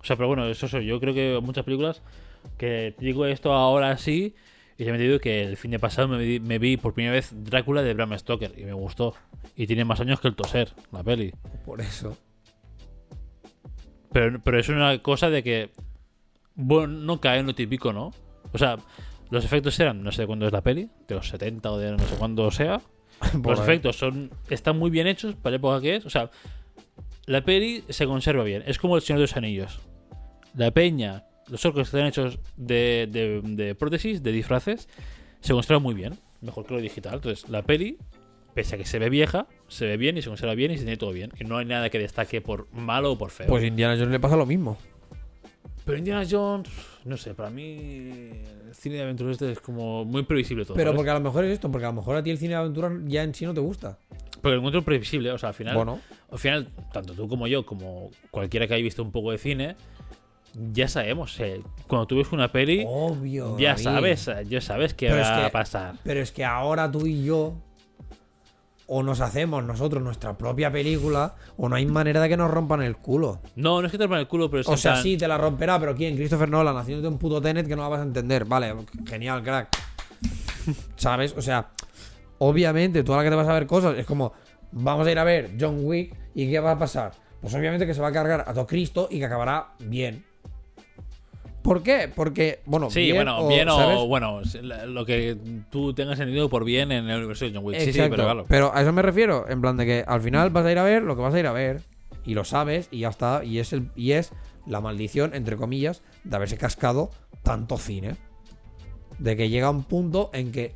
O 0.00 0.04
sea, 0.04 0.16
pero 0.16 0.26
bueno, 0.26 0.46
eso 0.46 0.66
soy. 0.66 0.86
Yo 0.86 0.98
creo 0.98 1.14
que 1.14 1.38
muchas 1.42 1.64
películas 1.64 2.02
que 2.56 2.94
digo 2.98 3.26
esto 3.26 3.52
ahora 3.52 3.96
sí. 3.98 4.34
Y 4.78 4.84
ya 4.84 4.92
me 4.92 4.98
digo 4.98 5.18
que 5.18 5.42
el 5.42 5.56
fin 5.56 5.72
de 5.72 5.78
pasado 5.78 6.08
me 6.08 6.18
vi, 6.18 6.40
me 6.40 6.58
vi 6.58 6.76
por 6.76 6.94
primera 6.94 7.12
vez 7.12 7.32
Drácula 7.34 7.82
de 7.82 7.94
Bram 7.94 8.16
Stoker 8.16 8.52
y 8.56 8.64
me 8.64 8.72
gustó. 8.72 9.14
Y 9.56 9.66
tiene 9.66 9.84
más 9.84 10.00
años 10.00 10.20
que 10.20 10.28
el 10.28 10.36
toser, 10.36 10.72
la 10.92 11.02
peli. 11.02 11.32
Por 11.64 11.80
eso. 11.80 12.16
Pero, 14.12 14.40
pero 14.42 14.58
es 14.58 14.68
una 14.68 14.98
cosa 15.02 15.30
de 15.30 15.42
que. 15.42 15.70
Bueno, 16.54 16.94
no 16.94 17.20
cae 17.20 17.40
en 17.40 17.46
lo 17.46 17.54
típico, 17.54 17.92
¿no? 17.92 18.12
O 18.52 18.58
sea, 18.58 18.76
los 19.30 19.44
efectos 19.44 19.78
eran, 19.80 20.02
no 20.02 20.12
sé 20.12 20.26
cuándo 20.26 20.46
es 20.46 20.52
la 20.52 20.62
peli, 20.62 20.88
de 21.06 21.14
los 21.14 21.28
70 21.28 21.70
o 21.70 21.78
de 21.78 21.92
no 21.92 21.98
sé 21.98 22.16
cuándo 22.16 22.50
sea. 22.50 22.80
Los 23.44 23.58
efectos 23.58 23.96
son 23.96 24.30
están 24.48 24.78
muy 24.78 24.90
bien 24.90 25.08
hechos 25.08 25.34
para 25.34 25.50
la 25.50 25.56
época 25.56 25.80
que 25.80 25.96
es. 25.96 26.06
O 26.06 26.10
sea, 26.10 26.30
la 27.26 27.42
peli 27.42 27.82
se 27.88 28.06
conserva 28.06 28.44
bien. 28.44 28.62
Es 28.64 28.78
como 28.78 28.94
el 28.94 29.02
Señor 29.02 29.18
de 29.18 29.22
los 29.24 29.36
Anillos. 29.36 29.80
La 30.54 30.70
peña, 30.70 31.24
los 31.48 31.64
orcos 31.66 31.88
están 31.88 32.06
hechos 32.06 32.38
de, 32.56 33.08
de, 33.10 33.40
de 33.42 33.74
prótesis, 33.74 34.22
de 34.22 34.30
disfraces, 34.30 34.88
se 35.40 35.52
conserva 35.52 35.80
muy 35.80 35.94
bien. 35.94 36.16
Mejor 36.40 36.64
que 36.64 36.74
lo 36.74 36.80
digital. 36.80 37.14
Entonces, 37.14 37.48
la 37.48 37.62
peli, 37.62 37.98
pese 38.54 38.76
a 38.76 38.78
que 38.78 38.84
se 38.84 39.00
ve 39.00 39.10
vieja, 39.10 39.48
se 39.66 39.86
ve 39.86 39.96
bien 39.96 40.16
y 40.16 40.22
se 40.22 40.28
conserva 40.28 40.54
bien 40.54 40.70
y 40.70 40.78
se 40.78 40.84
tiene 40.84 40.96
todo 40.96 41.12
bien. 41.12 41.32
Y 41.40 41.44
no 41.44 41.58
hay 41.58 41.66
nada 41.66 41.90
que 41.90 41.98
destaque 41.98 42.40
por 42.40 42.72
malo 42.72 43.12
o 43.12 43.18
por 43.18 43.30
feo. 43.30 43.48
Pues 43.48 43.64
Indiana 43.64 43.94
Jones 43.94 44.10
le 44.10 44.20
pasa 44.20 44.36
lo 44.36 44.46
mismo. 44.46 44.78
Pero 45.88 45.96
Indiana 45.98 46.22
Jones, 46.30 46.68
no 47.06 47.16
sé, 47.16 47.32
para 47.32 47.48
mí 47.48 47.62
el 47.64 48.74
cine 48.74 48.96
de 48.96 49.02
aventuras 49.04 49.32
este 49.32 49.50
es 49.52 49.58
como 49.60 50.04
muy 50.04 50.22
previsible 50.22 50.66
todo. 50.66 50.74
Pero 50.74 50.90
¿sabes? 50.90 50.96
porque 50.98 51.10
a 51.10 51.14
lo 51.14 51.20
mejor 51.20 51.44
es 51.46 51.52
esto, 51.54 51.70
porque 51.72 51.86
a 51.86 51.88
lo 51.88 51.94
mejor 51.94 52.16
a 52.16 52.22
ti 52.22 52.28
el 52.30 52.36
cine 52.36 52.50
de 52.50 52.56
aventura 52.56 52.92
ya 53.06 53.22
en 53.22 53.34
sí 53.34 53.46
no 53.46 53.54
te 53.54 53.60
gusta. 53.60 53.96
Porque 54.42 54.50
lo 54.50 54.56
encuentro 54.58 54.82
previsible, 54.84 55.32
o 55.32 55.38
sea, 55.38 55.48
al 55.48 55.54
final, 55.54 55.74
Bueno, 55.74 55.98
al 56.30 56.38
final, 56.38 56.68
tanto 56.92 57.14
tú 57.14 57.26
como 57.26 57.46
yo, 57.46 57.64
como 57.64 58.10
cualquiera 58.30 58.66
que 58.68 58.74
haya 58.74 58.82
visto 58.84 59.02
un 59.02 59.10
poco 59.12 59.30
de 59.32 59.38
cine, 59.38 59.76
ya 60.74 60.88
sabemos, 60.88 61.40
eh, 61.40 61.62
cuando 61.86 62.06
tú 62.06 62.16
ves 62.18 62.30
una 62.32 62.52
peli, 62.52 62.84
obvio. 62.86 63.58
ya 63.58 63.70
David. 63.70 63.82
sabes, 63.82 64.28
eh, 64.28 64.44
ya 64.46 64.60
sabes 64.60 64.92
qué 64.92 65.06
Pero 65.06 65.22
va 65.22 65.22
es 65.22 65.38
que- 65.40 65.44
a 65.46 65.50
pasar. 65.50 65.94
Pero 66.04 66.20
es 66.20 66.32
que 66.32 66.44
ahora 66.44 66.90
tú 66.92 67.06
y 67.06 67.24
yo 67.24 67.54
o 68.90 69.02
nos 69.02 69.20
hacemos 69.20 69.62
nosotros 69.64 70.02
nuestra 70.02 70.36
propia 70.36 70.72
película 70.72 71.34
o 71.56 71.68
no 71.68 71.76
hay 71.76 71.84
manera 71.86 72.20
de 72.20 72.28
que 72.28 72.36
nos 72.36 72.50
rompan 72.50 72.82
el 72.82 72.96
culo. 72.96 73.40
No, 73.54 73.80
no 73.80 73.86
es 73.86 73.92
que 73.92 73.98
te 73.98 74.04
rompan 74.04 74.20
el 74.20 74.28
culo, 74.28 74.50
pero 74.50 74.62
es 74.62 74.68
O 74.68 74.76
sea, 74.76 74.92
plan- 74.94 75.02
sí, 75.02 75.16
te 75.16 75.28
la 75.28 75.36
romperá, 75.38 75.78
pero 75.78 75.94
¿quién? 75.94 76.16
Christopher 76.16 76.48
Nolan 76.48 76.76
haciéndote 76.76 77.06
un 77.08 77.18
puto 77.18 77.40
Tenet 77.40 77.66
que 77.68 77.76
no 77.76 77.82
la 77.82 77.88
vas 77.88 78.00
a 78.00 78.04
entender. 78.04 78.44
Vale, 78.46 78.74
genial, 79.06 79.42
crack. 79.42 79.68
¿Sabes? 80.96 81.34
O 81.36 81.42
sea, 81.42 81.68
obviamente 82.38 83.02
tú 83.04 83.12
a 83.14 83.18
la 83.18 83.24
que 83.24 83.30
te 83.30 83.36
vas 83.36 83.48
a 83.48 83.52
ver 83.52 83.66
cosas 83.66 83.96
es 83.98 84.06
como, 84.06 84.32
vamos 84.72 85.06
a 85.06 85.10
ir 85.12 85.18
a 85.18 85.24
ver 85.24 85.52
John 85.60 85.80
Wick 85.84 86.14
y 86.34 86.50
¿qué 86.50 86.58
va 86.60 86.72
a 86.72 86.78
pasar? 86.78 87.12
Pues 87.40 87.54
obviamente 87.54 87.86
que 87.86 87.94
se 87.94 88.00
va 88.00 88.08
a 88.08 88.12
cargar 88.12 88.44
a 88.46 88.52
todo 88.54 88.66
Cristo 88.66 89.08
y 89.10 89.18
que 89.18 89.26
acabará 89.26 89.68
bien. 89.80 90.24
¿Por 91.62 91.82
qué? 91.82 92.10
Porque, 92.14 92.60
bueno, 92.64 92.90
Sí, 92.90 93.00
bien 93.00 93.16
bueno, 93.16 93.38
o, 93.40 93.48
bien 93.48 93.68
o 93.68 94.06
bueno, 94.06 94.40
lo 94.86 95.04
que 95.04 95.36
tú 95.70 95.92
tengas 95.92 96.18
entendido 96.18 96.48
por 96.48 96.64
bien 96.64 96.92
en 96.92 97.08
el 97.10 97.18
universo 97.18 97.44
de 97.44 97.52
John 97.54 97.64
Wick. 97.64 97.78
Sí, 97.78 97.84
sí, 97.84 97.90
Exacto. 97.90 98.10
pero 98.16 98.24
claro. 98.24 98.44
Pero 98.48 98.74
a 98.74 98.80
eso 98.80 98.92
me 98.92 99.02
refiero, 99.02 99.46
en 99.48 99.60
plan 99.60 99.76
de 99.76 99.84
que 99.84 100.04
al 100.06 100.20
final 100.20 100.50
vas 100.50 100.64
a 100.64 100.72
ir 100.72 100.78
a 100.78 100.84
ver 100.84 101.02
lo 101.02 101.16
que 101.16 101.22
vas 101.22 101.34
a 101.34 101.40
ir 101.40 101.46
a 101.46 101.52
ver 101.52 101.82
y 102.24 102.34
lo 102.34 102.44
sabes 102.44 102.88
y 102.90 103.00
ya 103.00 103.08
está 103.08 103.44
y 103.44 103.58
es 103.58 103.72
el 103.72 103.90
y 103.96 104.12
es 104.12 104.32
la 104.66 104.80
maldición 104.80 105.34
entre 105.34 105.56
comillas 105.56 106.02
de 106.24 106.36
haberse 106.36 106.56
cascado 106.56 107.10
tanto 107.42 107.76
cine. 107.76 108.16
De 109.18 109.36
que 109.36 109.48
llega 109.48 109.68
un 109.68 109.84
punto 109.84 110.30
en 110.32 110.52
que 110.52 110.74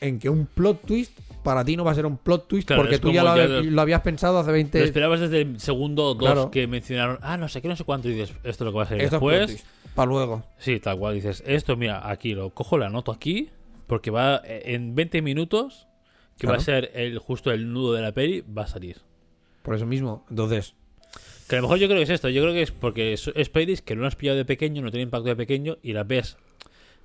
en 0.00 0.18
que 0.18 0.28
un 0.28 0.46
plot 0.46 0.82
twist 0.84 1.18
para 1.42 1.64
ti 1.64 1.76
no 1.76 1.84
va 1.84 1.92
a 1.92 1.94
ser 1.94 2.06
un 2.06 2.16
plot 2.18 2.48
twist 2.48 2.66
Claro, 2.68 2.82
porque 2.82 2.98
tú 2.98 3.10
ya 3.12 3.22
lo, 3.22 3.36
ya 3.36 3.44
hab- 3.44 3.48
lo- 3.64 3.70
lo 3.70 3.80
habías 3.82 4.00
pensado 4.02 4.38
hace 4.38 4.52
20 4.52 4.78
Lo 4.78 4.84
esperabas 4.84 5.20
desde 5.20 5.40
el 5.42 5.60
segundo 5.60 6.14
2 6.14 6.18
Claro. 6.18 6.50
que 6.50 6.66
mencionaron, 6.66 7.18
ah, 7.22 7.36
no 7.36 7.48
sé 7.48 7.60
qué, 7.62 7.68
no 7.68 7.76
sé 7.76 7.84
cuánto, 7.84 8.08
y 8.08 8.12
dices, 8.12 8.30
esto 8.44 8.64
es 8.64 8.66
lo 8.66 8.72
que 8.72 8.76
va 8.78 8.82
a 8.84 8.86
ser 8.86 8.98
después. 9.10 9.64
Para 9.94 10.08
luego. 10.10 10.44
Sí, 10.58 10.78
tal 10.80 10.98
cual. 10.98 11.14
Dices, 11.14 11.42
esto, 11.46 11.76
mira, 11.76 12.08
aquí 12.08 12.34
lo 12.34 12.50
cojo, 12.50 12.78
la 12.78 12.86
anoto 12.86 13.10
aquí, 13.12 13.50
porque 13.86 14.10
va 14.10 14.40
eh, 14.44 14.62
en 14.74 14.94
20 14.94 15.20
minutos, 15.22 15.88
que 16.38 16.46
va 16.46 16.54
a 16.56 16.60
ser 16.60 16.90
el 16.94 17.18
justo 17.18 17.50
el 17.50 17.72
nudo 17.72 17.92
de 17.94 18.02
la 18.02 18.12
peli, 18.12 18.42
va 18.42 18.62
a 18.62 18.66
salir. 18.66 18.98
Por 19.62 19.74
eso 19.74 19.84
mismo. 19.86 20.24
Entonces, 20.30 20.74
Que 21.48 21.56
a 21.56 21.58
lo 21.58 21.62
mejor 21.62 21.78
yo 21.78 21.86
creo 21.88 21.98
que 21.98 22.04
es 22.04 22.10
esto. 22.10 22.28
Yo 22.28 22.40
creo 22.42 22.54
que 22.54 22.62
es 22.62 22.70
porque 22.70 23.12
es, 23.12 23.30
es 23.34 23.48
pelis 23.48 23.82
que 23.82 23.96
no 23.96 24.06
has 24.06 24.14
pillado 24.14 24.38
de 24.38 24.44
pequeño, 24.44 24.80
no 24.82 24.90
tiene 24.90 25.02
impacto 25.02 25.28
de 25.28 25.36
pequeño, 25.36 25.76
y 25.82 25.92
las 25.92 26.06
ves. 26.06 26.36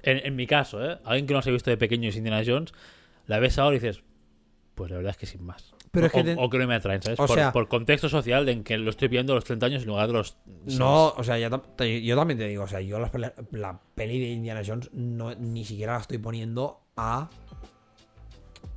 En, 0.04 0.22
en 0.24 0.36
mi 0.36 0.46
caso, 0.46 0.86
¿eh? 0.88 1.00
Alguien 1.04 1.26
que 1.26 1.34
no 1.34 1.40
las 1.40 1.48
ha 1.48 1.52
visto 1.52 1.72
de 1.72 1.78
pequeño 1.78 2.10
es 2.10 2.16
Indiana 2.16 2.44
Jones, 2.46 2.72
la 3.26 3.40
ves 3.40 3.58
ahora 3.58 3.76
y 3.76 3.80
dices, 3.80 4.04
pues 4.76 4.92
la 4.92 4.98
verdad 4.98 5.12
es 5.12 5.18
que 5.18 5.26
sin 5.26 5.44
más. 5.44 5.74
Pero 5.92 6.06
o, 6.06 6.08
es 6.08 6.14
que 6.14 6.24
te- 6.24 6.36
o 6.38 6.50
que 6.50 6.58
no 6.60 6.68
me 6.68 6.76
atraen, 6.76 7.02
¿sabes? 7.02 7.20
O 7.20 7.26
por, 7.26 7.36
sea- 7.36 7.52
por 7.52 7.68
contexto 7.68 8.10
social 8.10 8.46
de 8.46 8.52
en 8.52 8.64
que 8.64 8.78
lo 8.78 8.90
estoy 8.90 9.08
viendo 9.08 9.34
a 9.34 9.36
los 9.36 9.46
30 9.46 9.66
años 9.66 9.82
en 9.84 9.88
lugar 9.88 10.08
de 10.08 10.14
los. 10.14 10.38
No, 10.66 11.10
o 11.10 11.24
sea, 11.24 11.38
yo 11.40 11.50
también 11.50 12.38
te 12.38 12.48
digo, 12.48 12.64
o 12.64 12.68
sea, 12.68 12.82
yo 12.82 13.00
la, 13.00 13.12
la 13.52 13.80
peli 13.96 14.20
de 14.20 14.28
Indiana 14.32 14.62
Jones 14.66 14.90
no, 14.94 15.34
ni 15.36 15.64
siquiera 15.66 15.94
la 15.94 16.00
estoy 16.02 16.18
poniendo 16.18 16.82
a... 16.98 17.30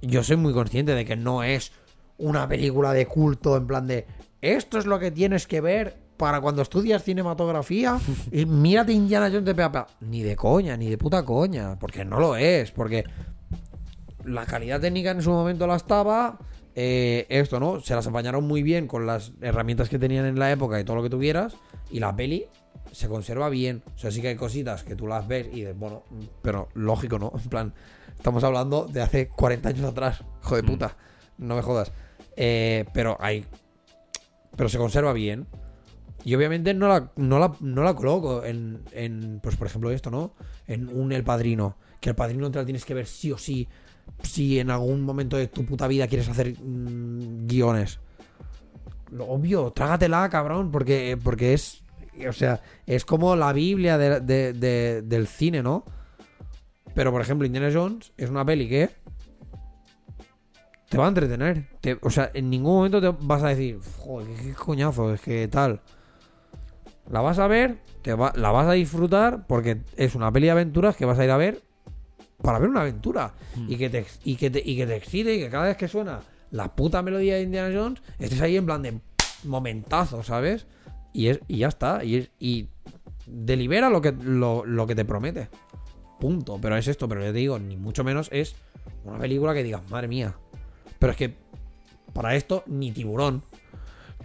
Yo 0.02 0.22
soy 0.22 0.36
muy 0.36 0.52
consciente 0.52 0.94
de 0.94 1.04
que 1.04 1.16
no 1.16 1.42
es 1.42 1.72
una 2.18 2.48
película 2.48 2.92
de 2.92 3.06
culto 3.06 3.56
en 3.56 3.66
plan 3.66 3.86
de... 3.86 4.06
Esto 4.40 4.78
es 4.78 4.86
lo 4.86 4.98
que 5.00 5.10
tienes 5.10 5.46
que 5.46 5.60
ver 5.60 5.96
para 6.16 6.40
cuando 6.40 6.62
estudias 6.62 7.02
cinematografía 7.02 7.98
y 8.30 8.44
mírate 8.46 8.92
Indiana 8.92 9.26
Jones 9.28 9.44
de 9.44 9.54
pe 9.54 9.62
a 9.62 9.72
pa". 9.72 9.86
Ni 10.00 10.22
de 10.22 10.36
coña, 10.36 10.76
ni 10.76 10.88
de 10.88 10.98
puta 10.98 11.24
coña, 11.24 11.76
porque 11.78 12.04
no 12.04 12.20
lo 12.20 12.36
es, 12.36 12.70
porque 12.70 13.04
la 14.24 14.46
calidad 14.46 14.80
técnica 14.80 15.10
en 15.10 15.22
su 15.22 15.30
momento 15.30 15.66
la 15.66 15.76
estaba. 15.76 16.38
eh, 16.74 17.26
esto, 17.28 17.58
¿no? 17.58 17.80
Se 17.80 17.94
las 17.94 18.06
apañaron 18.06 18.44
muy 18.46 18.62
bien 18.62 18.86
con 18.86 19.04
las 19.06 19.32
herramientas 19.40 19.88
que 19.88 19.98
tenían 19.98 20.26
en 20.26 20.38
la 20.38 20.52
época 20.52 20.78
y 20.78 20.84
todo 20.84 20.96
lo 20.96 21.02
que 21.02 21.10
tuvieras. 21.10 21.56
Y 21.90 21.98
la 21.98 22.14
peli 22.14 22.46
se 22.92 23.08
conserva 23.08 23.48
bien. 23.48 23.82
O 23.94 23.98
sea, 23.98 24.10
sí 24.10 24.20
que 24.22 24.28
hay 24.28 24.36
cositas 24.36 24.84
que 24.84 24.94
tú 24.94 25.06
las 25.08 25.26
ves 25.26 25.48
y 25.48 25.56
dices, 25.60 25.76
bueno, 25.76 26.04
pero 26.42 26.68
lógico, 26.74 27.18
¿no? 27.18 27.32
En 27.42 27.48
plan, 27.48 27.74
estamos 28.16 28.44
hablando 28.44 28.86
de 28.86 29.02
hace 29.02 29.28
40 29.28 29.68
años 29.70 29.84
atrás. 29.86 30.22
Hijo 30.44 30.56
de 30.56 30.62
puta. 30.62 30.96
No 31.36 31.56
me 31.56 31.62
jodas. 31.62 31.90
Eh, 32.36 32.84
pero 32.92 33.16
hay. 33.20 33.44
Pero 34.56 34.68
se 34.68 34.78
conserva 34.78 35.12
bien. 35.12 35.46
Y 36.24 36.34
obviamente 36.34 36.74
no 36.74 36.88
la, 36.88 37.10
no 37.16 37.38
la, 37.38 37.54
no 37.60 37.82
la 37.82 37.94
coloco 37.94 38.44
en, 38.44 38.82
en, 38.92 39.40
pues 39.42 39.56
por 39.56 39.66
ejemplo 39.66 39.90
esto, 39.90 40.10
¿no? 40.10 40.34
En 40.66 40.88
un 40.88 41.12
El 41.12 41.24
Padrino. 41.24 41.76
Que 42.00 42.10
El 42.10 42.16
Padrino 42.16 42.50
te 42.50 42.58
la 42.58 42.64
tienes 42.64 42.84
que 42.84 42.94
ver 42.94 43.06
sí 43.06 43.32
o 43.32 43.38
sí. 43.38 43.68
Si 44.22 44.58
en 44.58 44.70
algún 44.70 45.02
momento 45.02 45.36
de 45.36 45.46
tu 45.48 45.64
puta 45.64 45.86
vida 45.88 46.06
quieres 46.08 46.28
hacer 46.28 46.54
mm, 46.60 47.46
guiones. 47.46 48.00
Lo 49.10 49.26
obvio, 49.26 49.70
trágatela, 49.72 50.28
cabrón, 50.28 50.70
porque, 50.70 51.18
porque 51.22 51.54
es... 51.54 51.82
O 52.28 52.32
sea, 52.32 52.60
es 52.86 53.04
como 53.04 53.36
la 53.36 53.52
Biblia 53.52 53.96
de- 53.96 54.20
de- 54.20 54.52
de- 54.52 55.02
del 55.02 55.26
cine, 55.28 55.62
¿no? 55.62 55.84
Pero, 56.94 57.12
por 57.12 57.20
ejemplo, 57.22 57.46
Indiana 57.46 57.70
Jones 57.72 58.12
es 58.16 58.28
una 58.28 58.44
peli 58.44 58.68
que 58.68 58.90
te 60.88 60.98
va 60.98 61.04
a 61.04 61.08
entretener. 61.08 61.66
Te- 61.80 61.98
o 62.02 62.10
sea, 62.10 62.30
en 62.34 62.50
ningún 62.50 62.74
momento 62.76 63.00
te 63.00 63.16
vas 63.24 63.42
a 63.42 63.48
decir, 63.48 63.78
joder, 63.98 64.28
qué, 64.36 64.52
coñazo, 64.54 65.14
es 65.14 65.20
que 65.20 65.46
tal. 65.48 65.80
La 67.10 67.20
vas 67.20 67.38
a 67.38 67.46
ver, 67.46 67.78
te 68.02 68.10
la 68.16 68.50
vas 68.50 68.66
a 68.66 68.72
disfrutar 68.72 69.46
porque 69.46 69.82
es 69.96 70.14
una 70.14 70.32
peli 70.32 70.46
de 70.46 70.50
aventuras 70.52 70.96
que 70.96 71.04
vas 71.06 71.18
a 71.18 71.24
ir 71.24 71.30
a 71.30 71.36
ver 71.36 71.62
para 72.42 72.58
ver 72.58 72.68
una 72.70 72.80
aventura. 72.82 73.34
Hmm. 73.56 73.66
Y, 73.72 73.76
que 73.76 73.90
te, 73.90 74.06
y, 74.24 74.36
que 74.36 74.50
te, 74.50 74.62
y 74.64 74.76
que 74.76 74.86
te 74.86 74.96
excite 74.96 75.34
y 75.34 75.38
que 75.40 75.50
cada 75.50 75.64
vez 75.66 75.76
que 75.76 75.88
suena 75.88 76.20
la 76.50 76.74
puta 76.74 77.02
melodía 77.02 77.34
de 77.36 77.42
Indiana 77.42 77.70
Jones, 77.76 78.00
estés 78.18 78.40
ahí 78.40 78.56
en 78.56 78.66
plan 78.66 78.82
de 78.82 79.00
momentazo, 79.44 80.22
¿sabes? 80.22 80.66
Y, 81.12 81.28
es, 81.28 81.40
y 81.48 81.58
ya 81.58 81.68
está. 81.68 82.04
Y, 82.04 82.16
es- 82.16 82.30
y 82.38 82.68
delibera 83.26 83.90
lo 83.90 84.00
que, 84.00 84.12
lo, 84.12 84.64
lo 84.64 84.86
que 84.86 84.94
te 84.94 85.04
promete. 85.04 85.48
Punto. 86.20 86.58
Pero 86.60 86.76
es 86.76 86.88
esto, 86.88 87.08
pero 87.08 87.20
yo 87.20 87.26
te 87.32 87.38
digo, 87.38 87.58
ni 87.58 87.76
mucho 87.76 88.02
menos 88.04 88.28
es 88.32 88.54
una 89.04 89.18
película 89.18 89.54
que 89.54 89.62
digas, 89.62 89.82
madre 89.90 90.08
mía. 90.08 90.34
Pero 90.98 91.12
es 91.12 91.16
que 91.18 91.36
para 92.12 92.34
esto, 92.34 92.64
ni 92.66 92.90
tiburón. 92.92 93.42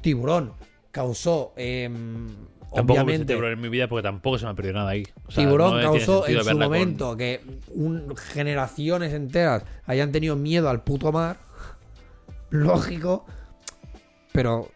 Tiburón 0.02 0.54
causó. 0.92 1.54
em, 1.56 2.28
Tampoco 2.76 3.02
obviamente. 3.02 3.34
tiburón 3.34 3.54
en 3.54 3.62
mi 3.62 3.70
vida 3.70 3.88
porque 3.88 4.04
tampoco 4.04 4.38
se 4.38 4.46
me 4.46 4.52
ha 4.52 4.54
perdido 4.56 4.76
nada 4.76 4.90
ahí. 4.90 5.04
O 5.28 5.32
sea, 5.32 5.44
Tiburón 5.44 5.76
no 5.78 5.82
causó 5.82 6.28
en 6.28 6.40
su 6.44 6.50
con- 6.50 6.60
momento 6.60 7.16
que 7.18 7.42
un- 7.74 8.16
generaciones 8.16 9.14
enteras 9.14 9.64
hayan 9.86 10.12
tenido 10.12 10.36
miedo 10.36 10.70
al 10.70 10.84
puto 10.84 11.12
mar. 11.12 11.38
Lógico. 12.50 13.26
Pero. 14.32 14.72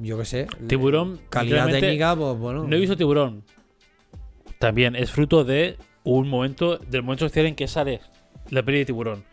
Yo 0.00 0.18
qué 0.18 0.24
sé. 0.24 0.46
Tiburón, 0.68 1.20
Calidad 1.28 1.68
técnica, 1.68 2.14
pues 2.14 2.36
bueno. 2.38 2.64
No 2.64 2.76
he 2.76 2.78
visto 2.78 2.96
tiburón. 2.96 3.42
También 4.58 4.94
es 4.96 5.10
fruto 5.10 5.44
de 5.44 5.76
un 6.04 6.28
momento, 6.28 6.78
del 6.78 7.02
momento 7.02 7.26
social 7.26 7.46
en 7.46 7.54
que 7.54 7.66
sale 7.68 8.00
la 8.50 8.62
peli 8.62 8.78
de 8.78 8.84
tiburón. 8.86 9.24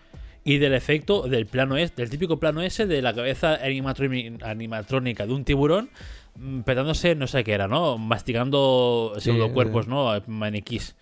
Y 0.44 0.58
del 0.60 0.74
efecto 0.74 1.24
del 1.24 1.48
plano 1.48 1.78
es, 1.78 1.96
del 1.96 2.10
típico 2.10 2.40
plano 2.40 2.62
ese 2.62 2.86
de 2.86 3.02
la 3.02 3.14
cabeza 3.14 3.58
animatrónica 3.64 5.26
de 5.26 5.34
un 5.34 5.44
tiburón 5.44 5.90
petándose, 6.66 7.16
no 7.16 7.28
sé 7.28 7.44
qué 7.44 7.54
era, 7.54 7.68
¿no? 7.68 7.98
Masticando 7.98 9.14
Sí. 9.20 9.32
¿no? 9.88 10.22
Maniquís. 10.28 10.96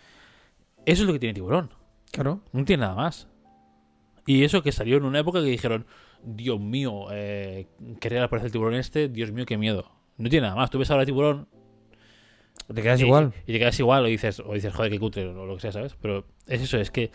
Eso 0.85 1.03
es 1.03 1.07
lo 1.07 1.13
que 1.13 1.19
tiene 1.19 1.33
tiburón. 1.33 1.71
Claro. 2.11 2.41
No 2.51 2.65
tiene 2.65 2.81
nada 2.81 2.95
más. 2.95 3.27
Y 4.25 4.43
eso 4.43 4.61
que 4.61 4.71
salió 4.71 4.97
en 4.97 5.05
una 5.05 5.19
época 5.19 5.39
que 5.39 5.47
dijeron, 5.47 5.85
Dios 6.23 6.59
mío, 6.59 7.07
eh, 7.11 7.67
quería 7.99 8.23
aparecer 8.23 8.47
el 8.47 8.51
tiburón 8.51 8.75
este, 8.75 9.09
Dios 9.09 9.31
mío, 9.31 9.45
qué 9.45 9.57
miedo. 9.57 9.91
No 10.17 10.29
tiene 10.29 10.47
nada 10.47 10.55
más. 10.55 10.69
Tú 10.69 10.79
ves 10.79 10.91
ahora 10.91 11.05
tiburón 11.05 11.47
Te 12.73 12.81
quedas 12.81 13.01
y, 13.01 13.05
igual. 13.05 13.33
Y 13.47 13.53
te 13.53 13.59
quedas 13.59 13.79
igual 13.79 14.03
o 14.03 14.07
dices, 14.07 14.39
o 14.39 14.53
dices, 14.53 14.73
joder, 14.73 14.91
qué 14.91 14.99
cutre, 14.99 15.27
o 15.27 15.45
lo 15.45 15.55
que 15.55 15.61
sea, 15.61 15.71
¿sabes? 15.71 15.95
Pero 16.01 16.25
es 16.47 16.61
eso, 16.61 16.77
es 16.77 16.91
que 16.91 17.11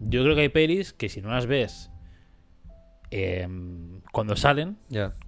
yo 0.00 0.22
creo 0.22 0.34
que 0.34 0.42
hay 0.42 0.48
pelis 0.50 0.92
que 0.92 1.08
si 1.08 1.22
no 1.22 1.30
las 1.30 1.46
ves 1.46 1.90
em, 3.10 4.00
cuando 4.12 4.36
salen, 4.36 4.76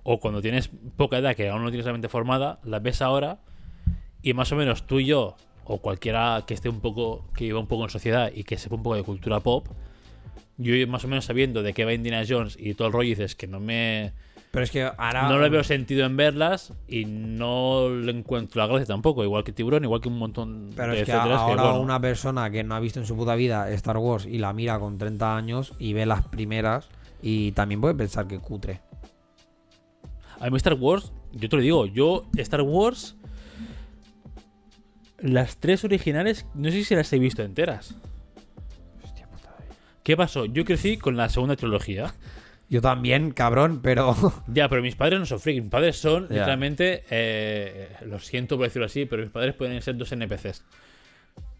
o 0.02 0.20
cuando 0.20 0.42
tienes 0.42 0.70
poca 0.96 1.18
edad, 1.18 1.34
que 1.34 1.48
aún 1.48 1.62
no 1.62 1.70
tienes 1.70 1.86
la 1.86 1.92
mente 1.92 2.08
formada, 2.08 2.58
las 2.64 2.82
ves 2.82 3.02
ahora, 3.02 3.40
y 4.22 4.34
más 4.34 4.52
o 4.52 4.56
menos 4.56 4.86
tú 4.86 5.00
y 5.00 5.06
yo, 5.06 5.36
o 5.64 5.78
cualquiera 5.78 6.44
que 6.46 6.54
esté 6.54 6.68
un 6.68 6.80
poco, 6.80 7.24
que 7.34 7.44
viva 7.44 7.60
un 7.60 7.66
poco 7.66 7.84
en 7.84 7.90
sociedad 7.90 8.30
y 8.34 8.44
que 8.44 8.58
sepa 8.58 8.76
un 8.76 8.82
poco 8.82 8.96
de 8.96 9.02
cultura 9.02 9.40
pop, 9.40 9.68
yo 10.60 10.86
más 10.88 11.04
o 11.04 11.08
menos 11.08 11.24
sabiendo 11.24 11.62
de 11.62 11.72
qué 11.72 11.84
va 11.84 11.94
Indiana 11.94 12.22
Jones 12.28 12.56
y 12.58 12.74
todo 12.74 12.88
el 12.88 12.92
rollo, 12.92 13.08
dices 13.08 13.34
que 13.34 13.46
no 13.46 13.60
me. 13.60 14.12
Pero 14.50 14.64
es 14.64 14.70
que 14.70 14.82
ahora. 14.82 15.28
No 15.28 15.38
le 15.38 15.48
veo 15.48 15.64
sentido 15.64 16.04
en 16.04 16.16
verlas 16.16 16.74
y 16.86 17.06
no 17.06 17.88
le 17.88 18.12
encuentro 18.12 18.60
la 18.60 18.66
gracia 18.66 18.86
tampoco. 18.86 19.24
Igual 19.24 19.42
que 19.42 19.52
Tiburón, 19.52 19.84
igual 19.84 20.00
que 20.02 20.08
un 20.08 20.18
montón 20.18 20.70
Pero 20.76 20.92
de 20.92 21.00
es 21.00 21.06
que 21.06 21.12
ahora 21.12 21.44
bueno, 21.44 21.80
una 21.80 22.00
persona 22.00 22.50
que 22.50 22.62
no 22.62 22.74
ha 22.74 22.80
visto 22.80 23.00
en 23.00 23.06
su 23.06 23.16
puta 23.16 23.36
vida 23.36 23.70
Star 23.70 23.96
Wars 23.96 24.26
y 24.26 24.38
la 24.38 24.52
mira 24.52 24.78
con 24.78 24.98
30 24.98 25.36
años 25.36 25.72
y 25.78 25.94
ve 25.94 26.04
las 26.04 26.26
primeras 26.26 26.88
y 27.22 27.52
también 27.52 27.80
puede 27.80 27.94
pensar 27.94 28.26
que 28.26 28.38
cutre. 28.38 28.80
A 30.38 30.48
mí 30.50 30.56
Star 30.56 30.74
Wars, 30.74 31.12
yo 31.32 31.48
te 31.48 31.56
lo 31.56 31.62
digo, 31.62 31.86
yo 31.86 32.26
Star 32.36 32.62
Wars, 32.62 33.16
las 35.18 35.58
tres 35.58 35.84
originales, 35.84 36.46
no 36.54 36.70
sé 36.70 36.82
si 36.84 36.94
las 36.94 37.12
he 37.12 37.18
visto 37.18 37.42
enteras. 37.42 37.94
¿Qué 40.02 40.16
pasó? 40.16 40.46
Yo 40.46 40.64
crecí 40.64 40.96
con 40.96 41.16
la 41.16 41.28
segunda 41.28 41.56
trilogía. 41.56 42.14
Yo 42.70 42.80
también, 42.80 43.32
cabrón, 43.32 43.80
pero. 43.82 44.14
Ya, 44.48 44.68
pero 44.68 44.80
mis 44.80 44.96
padres 44.96 45.18
no 45.20 45.26
son 45.26 45.40
freaks. 45.40 45.60
Mis 45.62 45.70
padres 45.70 45.96
son, 45.98 46.24
Ya. 46.28 46.36
literalmente, 46.36 47.04
eh, 47.10 47.88
lo 48.06 48.18
siento 48.18 48.56
por 48.56 48.66
decirlo 48.66 48.86
así, 48.86 49.04
pero 49.04 49.22
mis 49.22 49.30
padres 49.30 49.54
pueden 49.54 49.80
ser 49.82 49.96
dos 49.96 50.10
NPCs. 50.12 50.64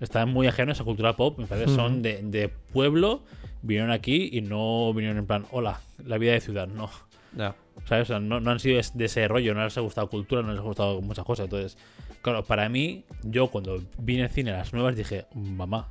Están 0.00 0.30
muy 0.30 0.46
ajenos 0.46 0.80
a 0.80 0.84
cultura 0.84 1.16
pop. 1.16 1.38
Mis 1.38 1.48
padres 1.48 1.70
son 1.70 2.02
de, 2.02 2.22
de 2.22 2.48
pueblo, 2.48 3.22
vinieron 3.62 3.90
aquí 3.90 4.30
y 4.32 4.40
no 4.40 4.92
vinieron 4.94 5.18
en 5.18 5.26
plan, 5.26 5.46
hola, 5.50 5.80
la 6.04 6.18
vida 6.18 6.32
de 6.32 6.40
ciudad, 6.40 6.68
no. 6.68 6.90
Ya. 7.36 7.54
¿Sabes? 7.84 8.04
O 8.04 8.12
sea, 8.14 8.20
no, 8.20 8.40
no 8.40 8.50
han 8.50 8.60
sido 8.60 8.80
de 8.94 9.04
ese 9.04 9.28
rollo, 9.28 9.54
no 9.54 9.64
les 9.64 9.76
ha 9.76 9.80
gustado 9.80 10.08
cultura, 10.08 10.42
no 10.42 10.50
les 10.50 10.60
ha 10.60 10.62
gustado 10.62 11.00
muchas 11.00 11.24
cosas. 11.24 11.44
Entonces, 11.44 11.78
claro, 12.22 12.44
para 12.44 12.68
mí, 12.68 13.04
yo 13.22 13.48
cuando 13.48 13.82
vine 13.98 14.24
al 14.24 14.30
cine 14.30 14.52
a 14.52 14.58
las 14.58 14.72
nuevas 14.72 14.96
dije, 14.96 15.26
mamá, 15.34 15.88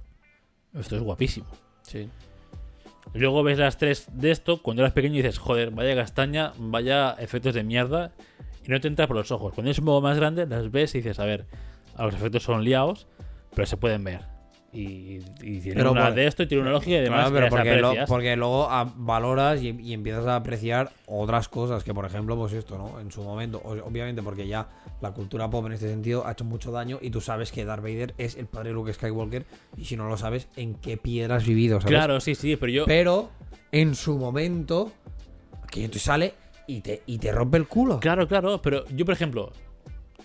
esto 0.74 0.96
es 0.96 1.02
guapísimo. 1.02 1.48
Sí. 1.84 2.10
Luego 3.14 3.42
ves 3.42 3.58
las 3.58 3.78
tres 3.78 4.08
de 4.14 4.32
esto, 4.32 4.62
cuando 4.62 4.84
eras 4.84 4.94
pequeño 4.94 5.16
dices, 5.16 5.40
joder, 5.40 5.72
vaya 5.72 5.96
castaña, 5.96 6.54
vaya 6.58 7.16
efectos 7.20 7.56
de 7.56 7.64
mierda, 7.64 8.14
y 8.64 8.70
no 8.70 8.80
te 8.80 8.88
entra 8.88 9.08
por 9.08 9.16
los 9.16 9.32
ojos. 9.32 9.54
Cuando 9.54 9.70
eres 9.70 9.80
un 9.80 9.86
poco 9.86 10.02
más 10.02 10.18
grande, 10.18 10.46
las 10.46 10.70
ves 10.70 10.94
y 10.94 11.00
dices, 11.00 11.20
a 11.20 11.26
ver, 11.26 11.48
a 11.96 12.06
los 12.06 12.14
efectos 12.14 12.44
son 12.44 12.64
liados, 12.64 13.08
pero 13.56 13.66
se 13.66 13.78
pueden 13.78 14.04
ver. 14.04 14.22
Y, 14.72 15.18
y 15.42 15.60
tiene 15.62 15.74
Pero 15.78 15.94
una 15.94 16.06
por- 16.06 16.14
de 16.14 16.28
esto 16.28 16.44
y 16.44 16.48
tiene 16.48 16.62
una 16.62 16.72
lógica 16.72 16.98
y 16.98 17.02
demás. 17.02 17.32
Claro, 17.32 17.34
pero 17.34 17.46
que 17.46 17.50
porque, 17.50 17.82
lo- 17.82 18.06
porque 18.06 18.36
luego 18.36 18.68
ah, 18.70 18.94
valoras 18.98 19.64
y, 19.64 19.70
y 19.70 19.94
empiezas 19.94 20.28
a 20.28 20.36
apreciar 20.36 20.92
otras 21.08 21.50
cosas, 21.50 21.84
que 21.84 21.92
por 21.92 22.06
ejemplo, 22.06 22.36
pues 22.38 22.54
esto, 22.54 22.78
¿no? 22.78 23.00
En 23.00 23.12
su 23.12 23.24
momento, 23.24 23.60
obviamente 23.64 24.22
porque 24.22 24.48
ya 24.48 24.68
la 25.02 25.12
cultura 25.12 25.50
pop 25.50 25.66
en 25.66 25.72
este 25.72 25.90
sentido 25.90 26.28
ha 26.28 26.34
hecho 26.34 26.46
mucho 26.46 26.72
daño 26.72 27.00
y 27.02 27.10
tú 27.10 27.20
sabes 27.20 27.52
que 27.52 27.66
Darth 27.66 27.82
Vader 27.82 28.14
es 28.20 28.38
el 28.38 28.46
padre 28.46 28.70
de 28.70 28.76
Luke 28.76 28.94
Skywalker 28.94 29.44
y 29.76 29.86
si 29.86 29.98
no 29.98 30.08
lo 30.08 30.18
sabes, 30.18 30.48
¿en 30.56 30.76
qué 30.76 30.98
piedra 30.98 31.38
has 31.38 31.48
vivido? 31.48 31.82
¿sabes? 31.82 31.96
Claro, 31.98 32.20
sí, 32.20 32.36
sí, 32.36 32.56
pero 32.56 32.72
yo... 32.72 32.86
Pero 32.86 33.32
en 33.72 33.96
su 33.96 34.20
momento, 34.20 34.92
que 35.72 35.90
te 35.90 35.98
sale 35.98 36.36
y 36.68 36.82
te, 36.82 37.02
y 37.08 37.18
te 37.18 37.32
rompe 37.32 37.58
el 37.58 37.68
culo. 37.68 38.00
Claro, 38.00 38.28
claro, 38.28 38.62
pero 38.62 38.86
yo, 38.90 39.04
por 39.04 39.16
ejemplo, 39.16 39.52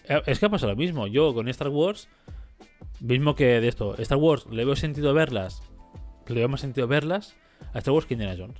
eh, 0.07 0.21
es 0.27 0.39
que 0.39 0.45
ha 0.45 0.51
pasado 0.51 0.73
lo 0.73 0.77
mismo. 0.77 1.07
Yo 1.07 1.33
con 1.33 1.49
Star 1.49 1.69
Wars, 1.69 2.09
mismo 3.01 3.35
que 3.35 3.61
de 3.61 3.69
esto, 3.69 3.97
Star 3.99 4.19
Wars 4.19 4.47
le 4.51 4.65
veo 4.65 4.77
sentido 4.77 5.15
verlas, 5.15 5.63
le 6.27 6.37
veo 6.37 6.49
más 6.49 6.61
sentido 6.61 6.87
verlas 6.87 7.35
a 7.73 7.79
Star 7.79 7.93
Wars 7.95 8.07
que 8.07 8.15
Indiana 8.15 8.37
Jones. 8.39 8.59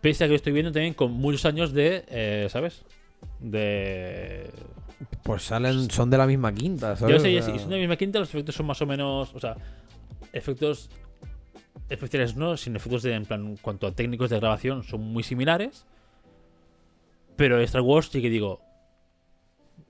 Pese 0.00 0.24
a 0.24 0.26
que 0.26 0.32
lo 0.32 0.36
estoy 0.36 0.52
viendo 0.52 0.72
también 0.72 0.94
con 0.94 1.12
muchos 1.12 1.44
años 1.44 1.72
de, 1.72 2.04
eh, 2.08 2.48
¿sabes? 2.50 2.84
De... 3.40 4.50
Pues 5.22 5.42
salen, 5.42 5.90
son 5.90 6.10
de 6.10 6.18
la 6.18 6.26
misma 6.26 6.52
quinta, 6.52 6.96
¿sabes? 6.96 7.14
Yo 7.14 7.20
sé, 7.20 7.38
O 7.38 7.42
sea, 7.42 7.54
y 7.54 7.58
son 7.58 7.70
de 7.70 7.76
la 7.76 7.80
misma 7.80 7.96
quinta, 7.96 8.18
los 8.18 8.28
efectos 8.28 8.54
son 8.54 8.66
más 8.66 8.82
o 8.82 8.86
menos, 8.86 9.34
o 9.34 9.40
sea, 9.40 9.56
efectos 10.32 10.90
especiales 11.88 12.36
no, 12.36 12.56
sino 12.56 12.76
efectos 12.76 13.02
de, 13.02 13.14
en 13.14 13.24
plan, 13.24 13.56
cuanto 13.60 13.86
a 13.86 13.92
técnicos 13.92 14.30
de 14.30 14.38
grabación 14.38 14.82
son 14.82 15.00
muy 15.00 15.22
similares. 15.22 15.86
Pero 17.36 17.60
Star 17.60 17.82
Wars 17.82 18.08
sí 18.12 18.20
que 18.20 18.30
digo, 18.30 18.60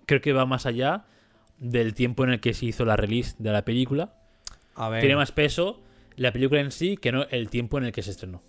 creo 0.07 0.21
que 0.21 0.33
va 0.33 0.47
más 0.47 0.67
allá 0.67 1.05
del 1.63 1.95
tiempo 1.95 2.25
en 2.25 2.31
el 2.31 2.41
que 2.41 2.53
se 2.55 2.67
hizo 2.67 2.85
la 2.85 2.97
release 2.97 3.37
de 3.39 3.53
la 3.53 3.65
película. 3.65 4.15
A 4.75 4.89
ver. 4.89 5.01
Tiene 5.01 5.17
más 5.17 5.33
peso 5.33 5.81
la 6.17 6.33
película 6.33 6.61
en 6.61 6.73
sí 6.73 6.97
que 6.97 7.13
no 7.13 7.25
el 7.31 7.49
tiempo 7.49 7.79
en 7.79 7.85
el 7.85 7.93
que 7.93 8.03
se 8.03 8.11
estrenó. 8.11 8.43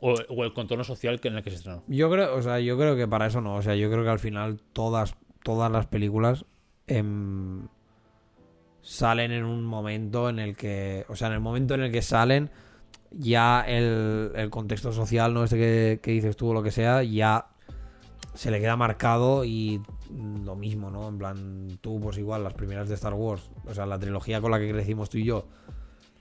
O, 0.00 0.14
o 0.28 0.44
el 0.44 0.52
contorno 0.52 0.84
social 0.84 1.20
que 1.20 1.28
en 1.28 1.36
el 1.36 1.42
que 1.42 1.50
se 1.50 1.56
estrenó. 1.56 1.82
Yo 1.86 2.10
creo, 2.10 2.34
o 2.36 2.42
sea, 2.42 2.60
yo 2.60 2.76
creo 2.76 2.96
que 2.96 3.08
para 3.08 3.26
eso 3.26 3.40
no. 3.40 3.54
O 3.54 3.62
sea, 3.62 3.76
yo 3.76 3.90
creo 3.90 4.02
que 4.02 4.10
al 4.10 4.18
final 4.18 4.60
todas, 4.72 5.16
todas 5.42 5.70
las 5.70 5.86
películas 5.86 6.44
em, 6.86 7.68
salen 8.82 9.32
en 9.32 9.44
un 9.44 9.64
momento 9.64 10.28
en 10.28 10.40
el 10.40 10.56
que. 10.56 11.06
O 11.08 11.16
sea, 11.16 11.28
en 11.28 11.34
el 11.34 11.40
momento 11.40 11.74
en 11.74 11.82
el 11.82 11.92
que 11.92 12.02
salen, 12.02 12.50
ya 13.10 13.64
el, 13.66 14.32
el 14.34 14.50
contexto 14.50 14.92
social, 14.92 15.32
¿no? 15.32 15.44
Este 15.44 15.56
que, 15.56 16.00
que 16.02 16.10
dices 16.10 16.36
tú 16.36 16.48
o 16.48 16.54
lo 16.54 16.62
que 16.62 16.72
sea, 16.72 17.02
ya 17.04 17.46
se 18.34 18.50
le 18.50 18.60
queda 18.60 18.76
marcado 18.76 19.44
y 19.44 19.80
lo 20.10 20.54
mismo, 20.56 20.90
¿no? 20.90 21.08
En 21.08 21.18
plan, 21.18 21.78
tú, 21.80 22.00
pues 22.00 22.18
igual, 22.18 22.44
las 22.44 22.54
primeras 22.54 22.88
de 22.88 22.94
Star 22.94 23.14
Wars, 23.14 23.50
o 23.66 23.74
sea, 23.74 23.86
la 23.86 23.98
trilogía 23.98 24.40
con 24.40 24.50
la 24.50 24.58
que 24.58 24.70
crecimos 24.70 25.10
tú 25.10 25.18
y 25.18 25.24
yo, 25.24 25.46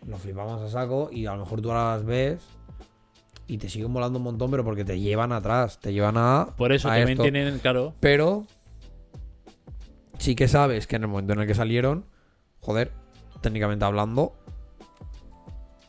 lo 0.08 0.18
flipamos 0.18 0.62
a 0.62 0.70
saco 0.70 1.10
y 1.12 1.26
a 1.26 1.34
lo 1.34 1.40
mejor 1.44 1.62
tú 1.62 1.72
ahora 1.72 1.96
las 1.96 2.06
ves 2.06 2.44
y 3.48 3.58
te 3.58 3.70
siguen 3.70 3.94
volando 3.94 4.18
un 4.20 4.24
montón, 4.24 4.50
pero 4.52 4.64
porque 4.64 4.86
te 4.86 5.00
llevan 5.00 5.32
atrás, 5.32 5.80
te 5.80 5.94
llevan 5.94 6.16
a. 6.18 6.54
Por 6.58 6.72
eso 6.72 6.88
a 6.88 6.92
también 6.92 7.10
esto. 7.10 7.24
tienen, 7.24 7.60
claro, 7.60 7.94
Pero 8.00 8.46
sí 10.18 10.36
que 10.36 10.48
sabes 10.48 10.88
que 10.88 10.96
en 10.96 11.04
el 11.04 11.08
momento 11.10 11.34
en 11.34 11.42
el 11.42 11.48
que 11.48 11.54
salieron, 11.56 12.06
joder, 12.62 12.92
técnicamente 13.42 13.86
hablando, 13.86 14.34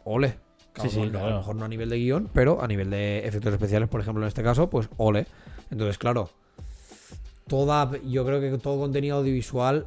ole. 0.05 0.39
Sí, 0.83 0.91
sí, 0.91 1.01
A 1.01 1.05
lo 1.07 1.11
claro. 1.13 1.37
mejor 1.39 1.57
no 1.57 1.65
a 1.65 1.69
nivel 1.69 1.89
de 1.89 1.97
guion, 1.97 2.29
pero 2.35 2.63
a 2.63 2.67
nivel 2.69 2.91
de 2.91 3.27
efectos 3.27 3.51
especiales, 3.55 3.89
por 3.89 4.03
ejemplo, 4.03 4.23
en 4.23 4.29
este 4.29 4.43
caso, 4.43 4.69
pues 4.69 4.91
ole. 4.99 5.27
Entonces, 5.71 5.97
claro, 5.97 6.29
toda, 7.49 7.91
yo 8.05 8.25
creo 8.25 8.41
que 8.41 8.59
todo 8.59 8.79
contenido 8.79 9.19
audiovisual 9.19 9.87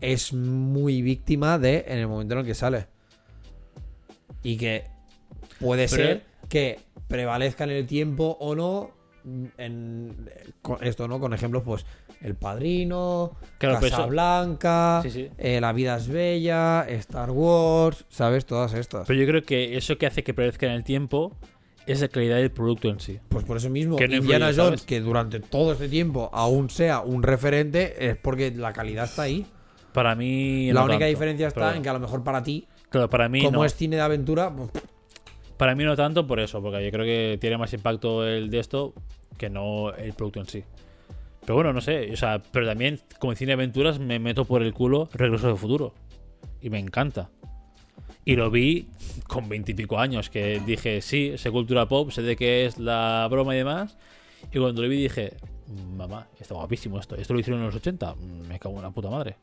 es 0.00 0.32
muy 0.32 1.02
víctima 1.02 1.58
de 1.58 1.84
en 1.88 1.98
el 1.98 2.08
momento 2.08 2.34
en 2.34 2.40
el 2.40 2.46
que 2.46 2.54
sale. 2.54 2.86
Y 4.42 4.56
que 4.56 4.84
puede 5.60 5.88
Pero- 5.88 6.02
ser 6.04 6.24
que 6.48 6.80
prevalezca 7.08 7.64
en 7.64 7.70
el 7.70 7.86
tiempo 7.86 8.36
o 8.40 8.54
no. 8.54 8.90
En 9.56 10.28
con 10.60 10.84
esto, 10.84 11.08
¿no? 11.08 11.18
Con 11.18 11.32
ejemplos, 11.32 11.62
pues 11.64 11.86
El 12.20 12.34
Padrino, 12.34 13.32
Claro, 13.56 13.78
eso- 13.78 13.88
Casablanca, 13.88 15.00
Sí, 15.02 15.10
sí. 15.10 15.30
eh, 15.38 15.62
La 15.62 15.72
Vida 15.72 15.96
es 15.96 16.08
Bella, 16.08 16.84
Star 16.88 17.30
Wars, 17.30 18.04
¿sabes? 18.10 18.44
Todas 18.44 18.74
estas. 18.74 19.06
Pero 19.06 19.18
yo 19.18 19.26
creo 19.26 19.42
que 19.42 19.78
eso 19.78 19.96
que 19.96 20.06
hace 20.06 20.22
que 20.22 20.34
prevalezca 20.34 20.66
en 20.66 20.72
el 20.72 20.84
tiempo 20.84 21.34
es 21.86 22.00
la 22.00 22.08
calidad 22.08 22.36
del 22.36 22.50
producto 22.50 22.88
en 22.88 23.00
sí. 23.00 23.18
Pues 23.28 23.44
por 23.44 23.56
eso 23.56 23.68
mismo, 23.70 23.96
Que 23.96 24.08
no 24.08 24.16
Indiana 24.16 24.48
influye, 24.48 24.66
Jones, 24.66 24.80
¿sabes? 24.80 24.86
que 24.86 25.00
durante 25.00 25.40
todo 25.40 25.72
este 25.72 25.88
tiempo 25.88 26.30
aún 26.32 26.70
sea 26.70 27.00
un 27.00 27.22
referente, 27.22 28.08
es 28.08 28.16
porque 28.16 28.50
la 28.52 28.72
calidad 28.72 29.04
está 29.04 29.22
ahí. 29.22 29.46
Para 29.92 30.14
mí. 30.14 30.68
la 30.72 30.80
no 30.80 30.86
única 30.86 31.00
tanto, 31.00 31.06
diferencia 31.10 31.46
está 31.48 31.60
pero- 31.66 31.76
en 31.76 31.82
que 31.82 31.88
a 31.88 31.92
lo 31.92 32.00
mejor 32.00 32.24
para 32.24 32.42
ti, 32.42 32.66
Claro, 32.90 33.08
para 33.10 33.28
mí 33.28 33.42
como 33.42 33.58
no. 33.58 33.64
es 33.64 33.74
cine 33.74 33.96
de 33.96 34.02
aventura, 34.02 34.52
pues, 34.54 34.70
Para 35.56 35.74
mí 35.76 35.84
no 35.84 35.94
tanto 35.94 36.26
por 36.26 36.40
eso, 36.40 36.60
porque 36.60 36.84
yo 36.84 36.90
creo 36.90 37.04
que 37.04 37.38
tiene 37.40 37.56
más 37.56 37.72
impacto 37.72 38.26
el 38.26 38.50
de 38.50 38.58
esto 38.58 38.92
que 39.38 39.48
no 39.50 39.92
el 39.94 40.12
producto 40.12 40.40
en 40.40 40.46
sí. 40.46 40.64
Pero 41.42 41.54
bueno, 41.54 41.72
no 41.72 41.80
sé, 41.80 42.10
o 42.12 42.16
sea, 42.16 42.42
pero 42.52 42.66
también 42.66 42.98
como 43.20 43.34
cine 43.36 43.50
de 43.50 43.54
aventuras 43.54 43.98
me 44.00 44.18
meto 44.18 44.44
por 44.46 44.62
el 44.62 44.72
culo 44.74 45.08
Regreso 45.12 45.46
del 45.46 45.56
Futuro. 45.56 45.94
Y 46.60 46.70
me 46.70 46.78
encanta. 46.80 47.30
Y 48.24 48.36
lo 48.36 48.50
vi 48.50 48.88
con 49.26 49.48
veintipico 49.48 49.98
años, 49.98 50.30
que 50.30 50.60
dije, 50.64 51.00
sí, 51.02 51.34
sé 51.36 51.50
cultura 51.50 51.86
pop, 51.86 52.10
sé 52.10 52.22
de 52.22 52.36
qué 52.36 52.64
es 52.66 52.78
la 52.78 53.26
broma 53.30 53.54
y 53.54 53.58
demás. 53.58 53.96
Y 54.52 54.58
cuando 54.58 54.82
lo 54.82 54.88
vi 54.88 54.96
dije, 55.02 55.34
mamá, 55.96 56.28
está 56.40 56.54
guapísimo 56.54 56.98
esto. 56.98 57.16
Esto 57.16 57.34
lo 57.34 57.40
hicieron 57.40 57.60
en 57.60 57.66
los 57.66 57.74
80, 57.74 58.14
me 58.48 58.58
cago 58.58 58.76
en 58.76 58.82
la 58.82 58.90
puta 58.90 59.10
madre. 59.10 59.36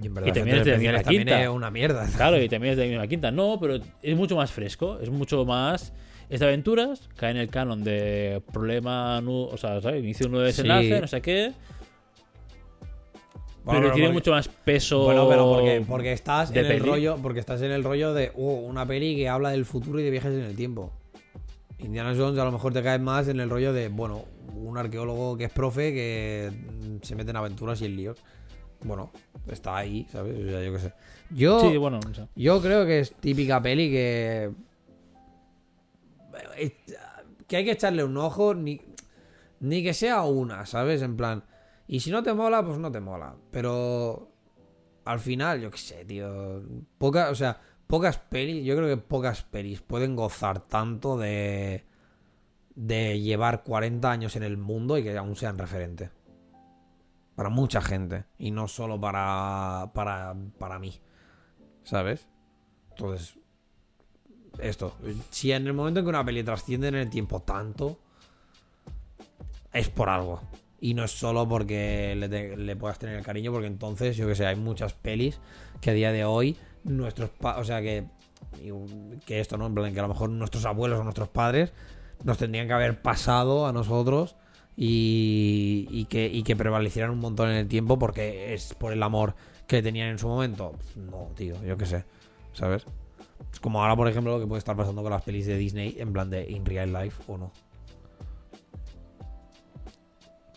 y 0.00 0.06
en 0.06 0.12
Y 0.26 0.32
también 0.32 0.56
es 0.58 0.64
de 0.64 0.70
la 0.92 1.02
también 1.02 1.22
quinta. 1.22 1.42
es 1.42 1.48
una 1.48 1.70
mierda. 1.70 2.06
Claro, 2.16 2.40
y 2.42 2.48
también 2.50 2.72
es 2.72 2.76
de 2.78 2.84
la 2.84 2.90
misma 2.90 3.06
quinta. 3.06 3.30
No, 3.30 3.58
pero 3.60 3.78
es 4.02 4.16
mucho 4.16 4.36
más 4.36 4.50
fresco, 4.50 4.98
es 5.00 5.08
mucho 5.10 5.44
más. 5.46 5.92
Es 6.28 6.40
de 6.40 6.46
aventuras, 6.46 7.08
cae 7.16 7.30
en 7.30 7.36
el 7.36 7.48
canon 7.48 7.84
de 7.84 8.42
problema, 8.52 9.20
o 9.20 9.56
sea, 9.56 9.80
¿sabes? 9.80 10.02
Inicio 10.02 10.26
un 10.26 10.32
nuevo 10.32 10.44
desenlace, 10.46 10.94
Sí. 10.96 11.00
no 11.00 11.06
sé 11.06 11.22
qué. 11.22 11.52
Bueno, 13.66 13.80
pero 13.82 13.92
tiene 13.94 14.08
porque- 14.08 14.14
mucho 14.14 14.30
más 14.30 14.48
peso. 14.48 15.04
Bueno, 15.04 15.28
pero 15.28 15.44
porque, 15.46 15.84
porque 15.86 16.12
estás 16.12 16.50
en 16.50 16.56
el 16.58 16.66
peli. 16.68 16.78
rollo, 16.80 17.16
porque 17.20 17.40
estás 17.40 17.60
en 17.62 17.72
el 17.72 17.84
rollo 17.84 18.14
de 18.14 18.32
uh, 18.34 18.50
una 18.66 18.86
peli 18.86 19.14
que 19.16 19.28
habla 19.28 19.50
del 19.50 19.64
futuro 19.66 20.00
y 20.00 20.04
de 20.04 20.10
viajes 20.10 20.32
en 20.32 20.44
el 20.44 20.56
tiempo. 20.56 20.92
Indiana 21.78 22.14
Jones 22.16 22.38
a 22.38 22.44
lo 22.44 22.52
mejor 22.52 22.72
te 22.72 22.82
cae 22.82 22.98
más 22.98 23.28
en 23.28 23.38
el 23.40 23.50
rollo 23.50 23.72
de, 23.72 23.88
bueno, 23.88 24.24
un 24.54 24.78
arqueólogo 24.78 25.36
que 25.36 25.44
es 25.44 25.50
profe 25.52 25.92
que 25.92 26.50
se 27.02 27.14
mete 27.14 27.30
en 27.32 27.36
aventuras 27.36 27.82
y 27.82 27.86
en 27.86 27.96
líos. 27.96 28.18
Bueno, 28.84 29.10
está 29.50 29.76
ahí, 29.76 30.06
¿sabes? 30.10 30.38
O 30.38 30.48
sea, 30.48 30.62
yo 30.64 30.72
qué 30.72 30.78
sé. 30.78 30.92
Yo, 31.30 31.60
Sí, 31.60 31.76
bueno, 31.76 31.98
yo 32.36 32.62
creo 32.62 32.86
que 32.86 33.00
es 33.00 33.12
típica 33.14 33.60
peli 33.60 33.90
que. 33.90 34.50
eh, 36.56 36.76
que 37.46 37.56
hay 37.56 37.64
que 37.64 37.72
echarle 37.72 38.04
un 38.04 38.16
ojo, 38.16 38.54
ni, 38.54 38.80
ni 39.60 39.82
que 39.82 39.92
sea 39.94 40.22
una, 40.22 40.66
¿sabes? 40.66 41.02
En 41.02 41.16
plan, 41.16 41.44
y 41.88 42.00
si 42.00 42.10
no 42.10 42.22
te 42.22 42.34
mola, 42.34 42.64
pues 42.64 42.78
no 42.78 42.90
te 42.90 43.00
mola. 43.00 43.34
Pero 43.50 44.32
al 45.04 45.20
final, 45.20 45.60
yo 45.60 45.70
qué 45.70 45.78
sé, 45.78 46.04
tío. 46.04 46.62
Poca, 46.98 47.30
o 47.30 47.34
sea, 47.34 47.60
pocas 47.86 48.18
pelis, 48.18 48.64
yo 48.64 48.76
creo 48.76 48.88
que 48.88 49.02
pocas 49.02 49.42
pelis 49.42 49.80
pueden 49.80 50.16
gozar 50.16 50.60
tanto 50.60 51.16
de 51.16 51.84
de 52.76 53.20
llevar 53.20 53.64
40 53.64 54.08
años 54.08 54.36
en 54.36 54.44
el 54.44 54.58
mundo 54.58 54.96
y 54.98 55.02
que 55.02 55.16
aún 55.16 55.34
sean 55.34 55.58
referentes. 55.58 56.10
Para 57.34 57.48
mucha 57.48 57.80
gente. 57.80 58.24
Y 58.38 58.50
no 58.50 58.68
solo 58.68 59.00
para, 59.00 59.90
para, 59.94 60.36
para 60.58 60.78
mí. 60.78 61.00
¿Sabes? 61.82 62.28
Entonces, 62.90 63.38
esto. 64.58 64.94
Si 65.30 65.52
en 65.52 65.66
el 65.66 65.72
momento 65.72 66.00
en 66.00 66.06
que 66.06 66.10
una 66.10 66.24
peli 66.24 66.44
trasciende 66.44 66.88
en 66.88 66.94
el 66.96 67.10
tiempo 67.10 67.40
tanto, 67.40 67.98
es 69.72 69.88
por 69.88 70.08
algo. 70.08 70.40
Y 70.80 70.94
no 70.94 71.04
es 71.04 71.10
solo 71.12 71.48
porque 71.48 72.14
le, 72.16 72.28
te- 72.28 72.56
le 72.56 72.76
puedas 72.76 72.98
tener 72.98 73.16
el 73.16 73.24
cariño, 73.24 73.50
porque 73.52 73.66
entonces, 73.66 74.16
yo 74.16 74.26
que 74.26 74.34
sé, 74.34 74.46
hay 74.46 74.56
muchas 74.56 74.92
pelis 74.92 75.40
que 75.80 75.90
a 75.90 75.94
día 75.94 76.12
de 76.12 76.24
hoy, 76.24 76.56
nuestros 76.84 77.30
o 77.40 77.64
sea 77.64 77.80
que, 77.80 78.04
que 79.24 79.40
esto, 79.40 79.56
¿no? 79.56 79.66
En 79.66 79.74
plan, 79.74 79.92
que 79.92 79.98
a 79.98 80.02
lo 80.02 80.08
mejor 80.08 80.30
nuestros 80.30 80.64
abuelos 80.66 81.00
o 81.00 81.04
nuestros 81.04 81.28
padres 81.28 81.72
nos 82.24 82.38
tendrían 82.38 82.66
que 82.66 82.72
haber 82.74 83.00
pasado 83.02 83.66
a 83.66 83.72
nosotros 83.72 84.36
y, 84.76 86.04
que, 86.10 86.26
y 86.26 86.42
que 86.42 86.56
prevalecieran 86.56 87.10
un 87.10 87.20
montón 87.20 87.50
en 87.50 87.56
el 87.56 87.68
tiempo 87.68 87.98
porque 87.98 88.54
es 88.54 88.74
por 88.74 88.92
el 88.92 89.02
amor 89.02 89.34
que 89.66 89.82
tenían 89.82 90.08
en 90.08 90.18
su 90.18 90.28
momento. 90.28 90.72
No, 90.96 91.30
tío, 91.34 91.54
yo 91.64 91.76
qué 91.76 91.86
sé, 91.86 92.04
¿sabes? 92.52 92.84
Es 93.52 93.60
como 93.60 93.82
ahora, 93.82 93.96
por 93.96 94.08
ejemplo, 94.08 94.32
lo 94.34 94.40
que 94.40 94.46
puede 94.46 94.58
estar 94.58 94.76
pasando 94.76 95.02
con 95.02 95.10
las 95.10 95.22
pelis 95.22 95.46
de 95.46 95.56
Disney 95.56 95.96
en 95.98 96.12
plan 96.12 96.28
de 96.30 96.50
in 96.50 96.64
real 96.66 96.92
life 96.92 97.22
o 97.26 97.38
no. 97.38 97.52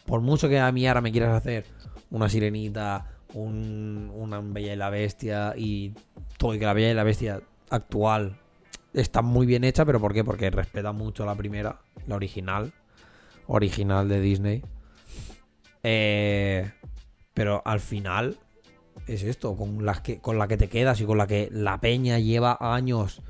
Por 0.10 0.22
mucho 0.22 0.50
que 0.50 0.60
a 0.60 0.72
mí 0.72 0.88
ahora 0.88 1.02
me 1.02 1.12
quieras 1.12 1.36
hacer 1.36 1.66
una 2.10 2.28
sirenita, 2.30 3.06
un, 3.36 4.12
una 4.16 4.42
Bella 4.42 4.74
y 4.74 4.76
la 4.76 4.90
Bestia 4.90 5.54
y 5.56 5.94
todo, 6.38 6.56
y 6.56 6.60
que 6.60 6.66
la 6.66 6.74
Bella 6.74 6.90
y 6.90 6.94
la 6.96 7.04
Bestia 7.04 7.42
actual 7.70 8.40
está 8.92 9.22
muy 9.22 9.46
bien 9.46 9.64
hecha, 9.64 9.86
pero 9.86 10.00
¿por 10.00 10.16
qué? 10.16 10.24
Porque 10.24 10.50
respeta 10.50 10.94
mucho 10.94 11.28
la 11.28 11.36
primera, 11.36 11.82
la 12.08 12.16
original, 12.16 12.74
original 13.46 14.10
de 14.10 14.20
Disney. 14.20 14.64
Eh, 15.84 16.72
pero 17.36 17.62
al 17.64 17.80
final 17.80 18.40
es 19.06 19.22
esto, 19.22 19.56
con, 19.56 19.86
las 19.86 20.02
que, 20.02 20.20
con 20.22 20.40
la 20.40 20.48
que 20.48 20.58
te 20.58 20.70
quedas 20.70 21.00
y 21.02 21.06
con 21.06 21.20
la 21.20 21.28
que 21.28 21.50
la 21.52 21.80
peña 21.80 22.18
lleva 22.18 22.58
años 22.60 23.22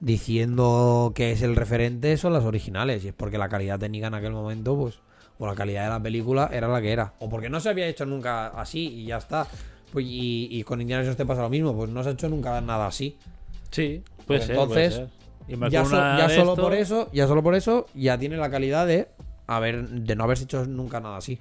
diciendo 0.00 1.12
que 1.14 1.32
es 1.32 1.42
el 1.42 1.56
referente 1.56 2.16
son 2.16 2.32
las 2.32 2.44
originales. 2.44 3.04
Y 3.04 3.08
es 3.08 3.14
porque 3.14 3.36
la 3.36 3.50
calidad 3.50 3.78
técnica 3.78 4.06
en 4.06 4.14
aquel 4.14 4.32
momento, 4.32 4.74
pues, 4.78 5.02
o 5.42 5.46
la 5.48 5.54
calidad 5.56 5.82
de 5.84 5.90
la 5.90 6.00
película 6.00 6.48
era 6.52 6.68
la 6.68 6.80
que 6.80 6.92
era. 6.92 7.14
O 7.18 7.28
porque 7.28 7.50
no 7.50 7.58
se 7.58 7.68
había 7.68 7.86
hecho 7.88 8.06
nunca 8.06 8.46
así 8.48 8.86
y 8.88 9.06
ya 9.06 9.16
está. 9.18 9.46
Pues, 9.92 10.04
y, 10.06 10.46
y 10.50 10.62
con 10.62 10.80
Indiana 10.80 11.02
Jones 11.02 11.16
te 11.16 11.26
pasa 11.26 11.42
lo 11.42 11.48
mismo, 11.50 11.74
pues 11.76 11.90
no 11.90 12.02
se 12.02 12.10
ha 12.10 12.12
hecho 12.12 12.28
nunca 12.28 12.60
nada 12.60 12.86
así. 12.86 13.18
Sí, 13.70 14.02
puede 14.26 14.38
Pues 14.38 14.44
ser. 14.44 14.50
entonces, 14.56 14.94
puede 14.94 15.08
ser. 15.08 15.68
Y 15.68 15.70
Ya, 15.72 15.84
so- 15.84 15.90
solo 15.90 16.52
esto- 16.52 16.56
por 16.62 16.74
eso, 16.74 17.10
ya 17.12 17.26
solo 17.26 17.42
por 17.42 17.54
eso, 17.56 17.86
ya 17.94 18.16
tiene 18.18 18.36
la 18.36 18.50
calidad 18.50 18.86
de 18.86 19.08
haber, 19.48 19.88
de 19.88 20.14
no 20.14 20.22
haberse 20.24 20.44
hecho 20.44 20.64
nunca 20.66 21.00
nada 21.00 21.16
así. 21.16 21.40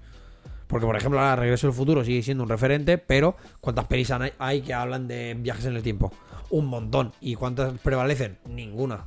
Porque, 0.68 0.86
por 0.88 0.96
ejemplo, 0.96 1.20
ahora 1.20 1.36
Regreso 1.36 1.68
al 1.68 1.74
Futuro 1.74 2.04
sigue 2.04 2.24
siendo 2.24 2.44
un 2.44 2.50
referente, 2.50 2.98
pero 2.98 3.36
¿cuántas 3.60 3.86
pelis 3.86 4.12
hay 4.40 4.62
que 4.62 4.74
hablan 4.74 5.08
de 5.08 5.36
viajes 5.38 5.66
en 5.66 5.76
el 5.76 5.84
tiempo? 5.84 6.12
Un 6.50 6.66
montón. 6.66 7.12
¿Y 7.22 7.36
cuántas 7.36 7.78
prevalecen? 7.80 8.38
Ninguna. 8.50 9.06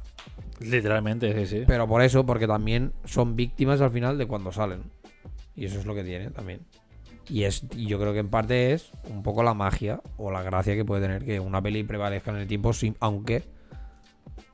Literalmente, 0.65 1.33
sí, 1.35 1.47
sí. 1.47 1.65
Pero 1.67 1.87
por 1.87 2.03
eso, 2.03 2.25
porque 2.25 2.47
también 2.47 2.93
son 3.05 3.37
víctimas 3.37 3.81
al 3.81 3.91
final 3.91 4.19
de 4.19 4.27
cuando 4.27 4.53
salen. 4.53 4.83
Y 5.57 5.67
eso 5.67 5.79
es 5.79 5.87
lo 5.87 5.95
que 5.95 6.05
tiene 6.05 6.31
también. 6.31 6.61
Y 7.29 7.45
es 7.45 7.65
y 7.75 7.87
yo 7.87 7.99
creo 7.99 8.12
que 8.12 8.19
en 8.19 8.29
parte 8.29 8.73
es 8.73 8.93
un 9.09 9.23
poco 9.23 9.43
la 9.43 9.55
magia 9.55 10.01
o 10.17 10.31
la 10.31 10.43
gracia 10.43 10.75
que 10.75 10.85
puede 10.85 11.03
tener 11.03 11.25
que 11.25 11.41
una 11.41 11.62
peli 11.62 11.83
prevalezca 11.83 12.31
en 12.31 12.39
el 12.39 12.47
tiempo, 12.47 12.73
sin, 12.73 12.97
aunque 13.01 13.45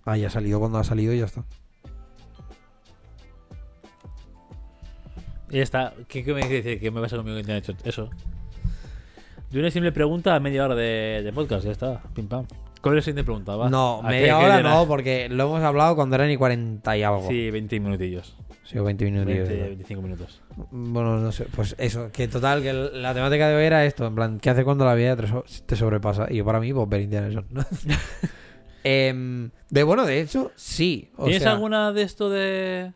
haya 0.04 0.30
salido 0.30 0.60
cuando 0.60 0.78
ha 0.78 0.84
salido 0.84 1.12
y 1.12 1.18
ya 1.18 1.24
está. 1.24 1.44
Y 5.50 5.56
ya 5.56 5.62
está. 5.62 5.94
¿Qué, 6.06 6.22
qué 6.22 6.32
me 6.32 6.40
quiere 6.42 6.62
decir? 6.62 6.80
¿Qué 6.80 6.90
me 6.90 7.00
pasa 7.00 7.16
conmigo 7.16 7.36
que 7.38 7.44
te 7.44 7.52
han 7.52 7.58
hecho 7.58 7.74
eso? 7.84 8.10
De 9.50 9.58
una 9.58 9.70
simple 9.70 9.90
pregunta 9.90 10.36
a 10.36 10.40
media 10.40 10.64
hora 10.64 10.76
de, 10.76 11.22
de 11.24 11.32
podcast, 11.32 11.64
ya 11.64 11.72
está. 11.72 12.00
Pim 12.14 12.28
pam. 12.28 12.46
¿Cuál 12.80 12.94
es 12.94 12.96
la 12.96 13.02
siguiente 13.02 13.24
pregunta? 13.24 13.56
Va. 13.56 13.68
No, 13.68 13.98
¿A 14.02 14.08
qué- 14.08 14.16
media 14.16 14.38
hora 14.38 14.62
no, 14.62 14.86
porque 14.86 15.28
lo 15.28 15.44
hemos 15.44 15.62
hablado 15.62 15.94
cuando 15.96 16.16
eran 16.16 16.30
y 16.30 16.36
40 16.36 16.96
y 16.96 17.02
algo. 17.02 17.28
Sí, 17.28 17.50
20 17.50 17.78
minutillos. 17.80 18.36
Sí, 18.64 18.78
o 18.78 18.84
20 18.84 19.04
minutos. 19.04 19.26
20, 19.26 19.54
25 19.68 20.02
minutos. 20.02 20.42
Bueno, 20.70 21.16
no 21.18 21.32
sé. 21.32 21.46
Pues 21.54 21.74
eso, 21.78 22.10
que 22.12 22.28
total, 22.28 22.62
que 22.62 22.72
la 22.72 23.12
temática 23.12 23.48
de 23.48 23.56
hoy 23.56 23.64
era 23.64 23.84
esto. 23.84 24.06
En 24.06 24.14
plan, 24.14 24.38
¿qué 24.38 24.50
hace 24.50 24.64
cuando 24.64 24.84
la 24.84 24.94
vida 24.94 25.16
te 25.16 25.26
so- 25.26 25.44
te 25.66 25.74
sobrepasa? 25.76 26.26
Y 26.30 26.36
yo 26.36 26.44
para 26.44 26.60
mí, 26.60 26.72
pues 26.72 26.88
ver 26.88 27.00
Indiana 27.02 27.28
Jones. 27.32 27.50
¿no? 27.50 27.64
Em, 28.84 29.50
de 29.68 29.82
bueno, 29.82 30.06
de 30.06 30.20
hecho, 30.20 30.52
sí. 30.56 31.10
O 31.16 31.24
¿Tienes 31.24 31.42
sea, 31.42 31.52
alguna 31.52 31.92
de 31.92 32.02
esto 32.02 32.30
de.? 32.30 32.92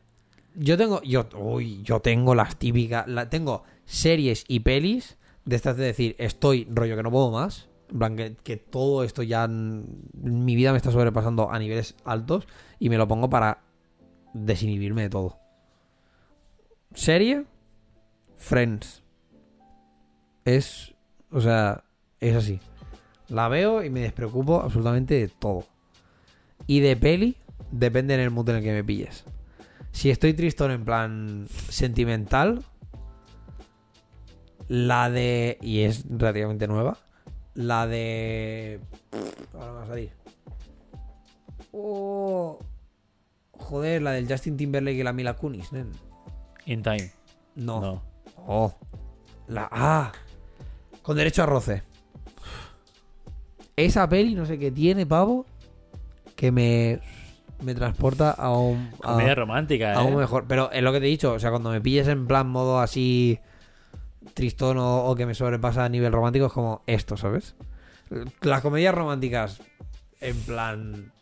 Yo 0.54 0.76
tengo, 0.78 1.02
yo, 1.02 1.26
uy, 1.36 1.82
yo 1.82 2.00
tengo 2.00 2.34
las 2.34 2.56
típicas, 2.56 3.06
la, 3.08 3.28
tengo 3.28 3.64
series 3.84 4.44
y 4.48 4.60
pelis 4.60 5.18
de 5.44 5.56
estas 5.56 5.76
de 5.76 5.84
decir, 5.84 6.14
estoy 6.18 6.66
rollo 6.70 6.96
que 6.96 7.02
no 7.02 7.10
puedo 7.10 7.30
más, 7.32 7.68
que, 8.16 8.36
que 8.42 8.56
todo 8.56 9.04
esto 9.04 9.22
ya, 9.22 9.46
mi 9.48 10.56
vida 10.56 10.72
me 10.72 10.78
está 10.78 10.90
sobrepasando 10.90 11.50
a 11.50 11.58
niveles 11.58 11.94
altos 12.04 12.46
y 12.78 12.88
me 12.88 12.98
lo 12.98 13.08
pongo 13.08 13.30
para 13.30 13.62
desinhibirme 14.32 15.02
de 15.02 15.10
todo. 15.10 15.38
Serie, 16.94 17.44
Friends. 18.36 19.02
Es, 20.44 20.94
o 21.30 21.40
sea, 21.40 21.84
es 22.20 22.36
así. 22.36 22.60
La 23.28 23.48
veo 23.48 23.82
y 23.82 23.90
me 23.90 24.00
despreocupo 24.00 24.60
absolutamente 24.60 25.14
de 25.14 25.28
todo. 25.28 25.66
Y 26.66 26.80
de 26.80 26.96
peli, 26.96 27.36
depende 27.70 28.14
en 28.14 28.20
el 28.20 28.30
mood 28.30 28.50
en 28.50 28.56
el 28.56 28.62
que 28.62 28.72
me 28.72 28.84
pilles. 28.84 29.24
Si 29.92 30.10
estoy 30.10 30.34
tristón 30.34 30.70
en 30.70 30.84
plan 30.84 31.46
sentimental, 31.68 32.64
la 34.68 35.10
de. 35.10 35.58
Y 35.60 35.80
es 35.80 36.04
relativamente 36.08 36.66
nueva. 36.66 36.98
La 37.54 37.86
de. 37.86 38.80
Ahora 39.54 39.66
me 39.66 39.72
va 39.78 39.82
a 39.84 39.86
salir. 39.86 40.10
Oh. 41.72 42.58
Joder, 43.52 44.02
la 44.02 44.10
del 44.12 44.28
Justin 44.28 44.56
Timberlake 44.56 44.98
y 44.98 45.02
la 45.02 45.12
Mila 45.12 45.34
Kunis, 45.34 45.72
nen. 45.72 45.90
In 46.66 46.82
Time. 46.82 47.12
No. 47.54 47.80
No. 47.80 48.02
Oh. 48.46 48.74
La. 49.48 49.68
Ah. 49.70 50.12
Con 51.02 51.16
derecho 51.16 51.42
a 51.42 51.46
roce. 51.46 51.82
Esa 53.76 54.08
peli, 54.08 54.34
no 54.34 54.46
sé 54.46 54.58
qué 54.58 54.70
tiene, 54.70 55.06
pavo. 55.06 55.46
Que 56.36 56.50
me. 56.50 57.00
Me 57.62 57.74
transporta 57.74 58.30
a 58.32 58.50
un. 58.50 58.90
a- 59.02 59.12
Comedia 59.12 59.34
romántica, 59.34 59.92
¿eh? 59.92 59.96
Aún 59.96 60.16
mejor. 60.16 60.44
Pero 60.48 60.70
es 60.72 60.82
lo 60.82 60.92
que 60.92 61.00
te 61.00 61.06
he 61.06 61.10
dicho. 61.10 61.32
O 61.32 61.38
sea, 61.38 61.50
cuando 61.50 61.70
me 61.70 61.80
pilles 61.80 62.08
en 62.08 62.26
plan 62.26 62.48
modo 62.48 62.80
así 62.80 63.38
tristón 64.34 64.76
o, 64.78 65.14
que 65.14 65.26
me 65.26 65.34
sobrepasa 65.34 65.84
a 65.84 65.88
nivel 65.88 66.12
romántico, 66.12 66.46
es 66.46 66.52
como 66.52 66.82
esto, 66.86 67.16
¿sabes? 67.16 67.54
Las 68.42 68.60
comedias 68.60 68.94
románticas, 68.94 69.60
en 70.20 70.36
plan. 70.40 71.12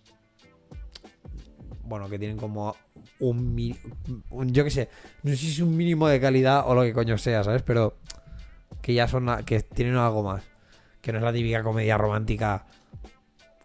Bueno, 1.85 2.09
que 2.09 2.19
tienen 2.19 2.37
como 2.39 2.75
un, 3.21 3.77
un- 4.31 4.53
Yo 4.53 4.65
qué 4.65 4.71
sé. 4.71 4.89
No 5.23 5.31
sé 5.31 5.37
si 5.37 5.49
es 5.49 5.61
un 5.61 5.77
mínimo 5.77 6.09
de 6.09 6.21
calidad 6.21 6.65
o 6.67 6.75
lo 6.75 6.83
que 6.83 6.93
coño 6.93 7.19
sea, 7.19 7.45
¿sabes? 7.45 7.63
Pero 7.63 7.97
que 8.81 8.95
ya 8.95 9.09
son. 9.09 9.29
que 9.45 9.61
tienen 9.61 9.97
algo 9.97 10.23
más. 10.23 10.43
Que 11.01 11.13
no 11.13 11.19
es 11.19 11.25
la 11.25 11.33
típica 11.33 11.63
comedia 11.63 11.99
romántica 11.99 12.67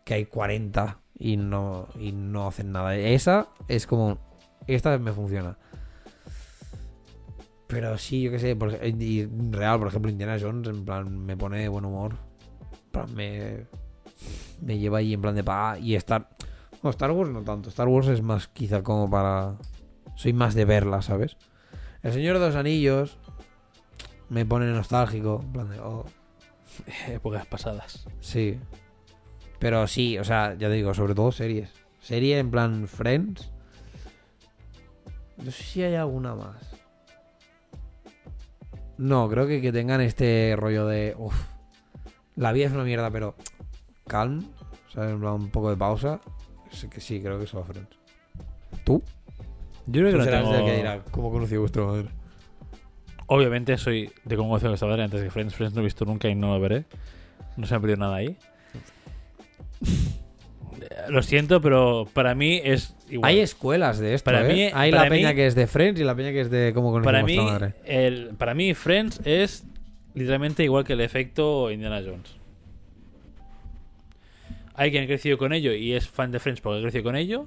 que 0.04 0.16
hay 0.16 0.26
40 0.26 1.00
y 1.20 1.38
no, 1.38 1.88
y 2.00 2.12
no 2.12 2.48
hacen 2.48 2.72
nada. 2.72 2.96
Esa 2.96 3.48
es 3.68 3.88
como. 3.88 4.18
Esta 4.68 4.98
me 4.98 5.14
funciona. 5.14 5.58
Pero 7.68 7.98
sí, 7.98 8.22
yo 8.22 8.32
qué 8.32 8.40
sé, 8.40 8.56
por, 8.56 8.74
y 8.84 9.26
real, 9.52 9.80
por 9.80 9.90
ejemplo, 9.90 10.10
Indiana 10.10 10.38
Jones, 10.40 10.70
en 10.70 10.86
plan, 10.86 11.26
me 11.26 11.36
pone 11.36 11.60
de 11.60 11.68
buen 11.68 11.86
humor. 11.86 12.16
En 12.72 12.92
plan, 12.92 13.14
me, 13.14 13.66
me 14.62 14.78
lleva 14.78 15.00
ahí 15.00 15.14
en 15.14 15.22
plan 15.22 15.36
de 15.36 15.44
pa. 15.44 15.78
Y 15.80 15.96
Star. 15.96 16.30
No, 16.82 16.90
Star 16.90 17.12
Wars 17.12 17.30
no 17.30 17.44
tanto. 17.44 17.70
Star 17.70 17.88
Wars 17.88 18.08
es 18.08 18.22
más 18.22 18.48
quizá 18.48 18.84
como 18.84 19.10
para. 19.10 19.56
Soy 20.16 20.34
más 20.34 20.56
de 20.56 20.66
verla, 20.66 21.02
¿sabes? 21.02 21.38
El 22.04 22.14
Señor 22.14 22.40
de 22.40 22.48
los 22.48 22.56
Anillos 22.56 23.18
me 24.30 24.46
pone 24.46 24.66
nostálgico. 24.72 25.42
En 25.44 25.52
plan 25.52 25.70
de. 25.70 25.80
Oh, 25.80 26.06
Épocas 27.08 27.46
pasadas. 27.46 28.08
Sí. 28.20 28.60
Pero 29.60 29.88
sí, 29.88 30.18
o 30.18 30.24
sea, 30.24 30.54
ya 30.54 30.68
te 30.68 30.76
digo, 30.76 30.94
sobre 30.94 31.16
todo 31.16 31.32
series. 31.32 31.72
Serie 32.00 32.40
en 32.40 32.52
plan 32.52 32.88
Friends. 32.88 33.52
No 35.38 35.52
sé 35.52 35.64
si 35.64 35.84
hay 35.84 35.96
alguna 35.96 36.36
más. 36.36 36.67
No, 38.98 39.30
creo 39.30 39.48
que 39.48 39.62
que 39.62 39.72
tengan 39.72 40.02
este 40.02 40.56
rollo 40.58 40.88
de. 40.88 41.16
Uf, 41.18 41.36
la 42.36 42.52
vida 42.52 42.68
es 42.68 42.72
una 42.72 42.84
mierda, 42.84 43.12
pero. 43.12 43.36
Calm. 44.08 44.46
Plan 44.94 45.24
un 45.24 45.50
poco 45.50 45.70
de 45.70 45.78
pausa. 45.78 46.20
Sí 46.72 46.88
que 46.88 47.00
sí, 47.00 47.22
creo 47.22 47.40
que 47.40 47.46
son 47.46 47.64
Friends. 47.66 47.98
¿Tú? 48.84 49.04
Yo 49.86 50.02
creo 50.02 50.12
que 50.12 50.18
no 50.18 50.26
tengo... 50.26 50.56
el 50.56 50.66
que 50.66 50.76
dirá, 50.78 51.04
¿cómo 51.12 51.32
conocí 51.32 51.56
a 51.56 51.60
vuestra 51.60 51.84
madre? 51.84 52.10
Obviamente 53.28 53.78
soy 53.78 54.12
de 54.26 54.36
cómo 54.36 54.50
conocí 54.50 54.66
a 54.66 54.70
vuestra 54.70 54.88
madre 54.88 55.04
antes 55.04 55.22
que 55.22 55.30
Friends. 55.30 55.54
Friends 55.54 55.76
no 55.76 55.82
he 55.82 55.84
visto 55.84 56.04
nunca 56.04 56.28
y 56.28 56.36
no 56.36 56.54
lo 56.54 56.60
veré. 56.60 56.86
No 57.58 57.68
se 57.68 57.74
me 57.74 57.78
ha 57.78 57.82
perdido 57.82 58.00
nada 58.00 58.16
ahí. 58.16 58.38
Lo 61.10 61.22
siento, 61.22 61.62
pero 61.62 62.08
para 62.14 62.34
mí 62.36 62.62
es 62.64 62.96
igual. 63.10 63.30
Hay 63.30 63.40
escuelas 63.40 64.00
de 64.00 64.14
esto, 64.14 64.26
Para 64.32 64.50
¿eh? 64.50 64.54
mí- 64.54 64.64
Hay 64.74 64.92
para 64.92 65.04
la 65.04 65.10
peña 65.10 65.34
que 65.34 65.46
es 65.48 65.56
de 65.56 65.68
Friends 65.68 66.00
y 66.00 66.04
la 66.04 66.16
peña 66.16 66.32
que 66.32 66.42
es 66.42 66.50
de 66.50 66.72
cómo 66.74 67.02
para 67.02 67.24
mí, 67.24 67.38
madre. 67.38 67.74
el, 67.86 68.30
para 68.38 68.54
mí 68.54 68.74
Friends 68.74 69.20
es 69.26 69.64
literalmente 70.14 70.64
igual 70.64 70.84
que 70.86 70.94
el 70.94 71.02
efecto 71.02 71.70
Indiana 71.72 72.02
Jones. 72.06 72.36
Hay 74.76 74.92
quien 74.92 75.04
ha 75.04 75.08
crecido 75.08 75.38
con 75.38 75.54
ello 75.54 75.74
y 75.74 75.94
es 75.94 76.08
fan 76.08 76.32
de 76.32 76.40
Friends 76.40 76.62
porque 76.62 76.80
ha 76.80 76.82
crecido 76.84 77.04
con 77.04 77.16
ello. 77.16 77.46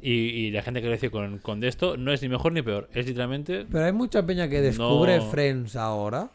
Y, 0.00 0.10
y 0.12 0.50
la 0.52 0.62
gente 0.62 0.80
que 0.80 0.86
creció 0.88 1.10
con, 1.10 1.38
con 1.38 1.58
de 1.60 1.68
esto 1.68 1.96
no 1.96 2.12
es 2.12 2.22
ni 2.22 2.28
mejor 2.28 2.52
ni 2.52 2.62
peor. 2.62 2.88
Es 2.94 3.06
literalmente. 3.06 3.66
Pero 3.70 3.84
hay 3.84 3.92
mucha 3.92 4.24
peña 4.24 4.48
que 4.48 4.60
descubre 4.60 5.18
No. 5.18 5.30
Friends 5.30 5.74
ahora 5.76 6.30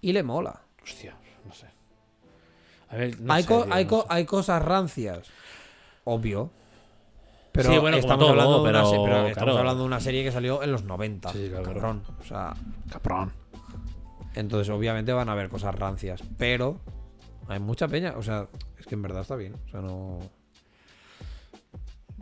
y 0.00 0.12
le 0.12 0.22
mola. 0.22 0.60
Hostia. 0.82 1.14
A 2.88 2.96
ver, 2.96 3.20
no 3.20 3.32
hay, 3.32 3.42
sé, 3.42 3.48
co- 3.48 3.64
tío, 3.64 3.74
hay, 3.74 3.84
no 3.84 3.90
co- 3.90 4.00
sé. 4.02 4.06
hay 4.10 4.24
cosas 4.24 4.62
rancias. 4.62 5.28
Obvio. 6.04 6.50
Pero 7.52 7.70
Sí, 7.70 7.78
bueno, 7.78 7.96
como 7.96 8.00
estamos, 8.00 8.18
todo, 8.20 8.30
hablando, 8.30 8.54
de 8.54 8.60
una 8.60 8.68
pero, 8.70 8.84
se- 8.90 8.96
pero 8.96 9.16
estamos 9.26 9.34
claro. 9.44 9.58
hablando 9.58 9.82
de 9.82 9.86
una 9.86 10.00
serie 10.00 10.22
que 10.24 10.30
salió 10.32 10.62
en 10.62 10.72
los 10.72 10.84
90. 10.84 11.32
Sí, 11.32 11.46
claro, 11.48 11.64
cabrón. 11.64 12.02
O 12.20 12.24
sea, 12.24 12.54
Caprón. 12.90 13.32
entonces 14.34 14.68
obviamente 14.68 15.12
van 15.12 15.28
a 15.28 15.32
haber 15.32 15.48
cosas 15.48 15.74
rancias. 15.74 16.22
Pero 16.36 16.80
hay 17.48 17.58
mucha 17.58 17.88
peña. 17.88 18.14
O 18.16 18.22
sea, 18.22 18.46
es 18.78 18.86
que 18.86 18.94
en 18.94 19.02
verdad 19.02 19.22
está 19.22 19.36
bien. 19.36 19.54
O 19.66 19.70
sea, 19.70 19.80
no. 19.80 20.18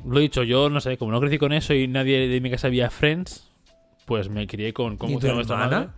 Lo 0.05 0.19
he 0.19 0.23
dicho, 0.23 0.43
yo 0.43 0.69
no 0.71 0.81
sé, 0.81 0.97
como 0.99 1.13
no 1.13 1.21
crecí 1.21 1.39
con 1.39 1.53
eso 1.53 1.73
y 1.75 1.89
nadie 1.89 2.29
de 2.29 2.41
mi 2.41 2.51
casa 2.51 2.67
había 2.67 2.91
Friends, 2.91 3.49
pues 4.07 4.29
me 4.29 4.47
crié 4.47 4.73
con 4.73 4.95
¿Y 4.95 4.97
cómo 4.99 5.19
tu 5.19 5.27
hermana? 5.27 5.67
madre. 5.67 5.89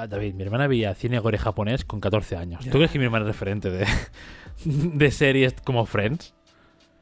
Ah, 0.00 0.06
David, 0.06 0.34
mi 0.34 0.44
hermana 0.44 0.68
veía 0.68 0.94
cine 0.94 1.18
gore 1.18 1.38
japonés 1.38 1.84
con 1.84 1.98
14 2.00 2.36
años. 2.36 2.64
Ya. 2.64 2.70
¿Tú 2.70 2.78
crees 2.78 2.92
que 2.92 3.00
mi 3.00 3.06
hermana 3.06 3.24
es 3.24 3.28
referente 3.28 3.68
de, 3.68 3.84
de 4.64 5.10
series 5.10 5.54
como 5.64 5.86
Friends? 5.86 6.34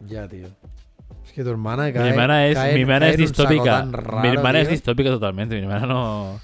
Ya, 0.00 0.26
tío. 0.26 0.46
Es 1.22 1.32
que 1.34 1.42
tu 1.44 1.50
hermana 1.50 1.84
mi 1.84 2.08
hermana 2.08 2.46
es, 2.46 2.56
mi 2.74 2.80
hermana 2.80 3.08
es 3.10 3.18
distópica. 3.18 3.84
mi 3.84 4.28
hermana 4.28 4.60
es 4.60 4.70
distópica 4.70 5.10
totalmente. 5.10 5.56
Mi 5.56 5.62
hermana 5.62 5.86
no. 5.86 6.40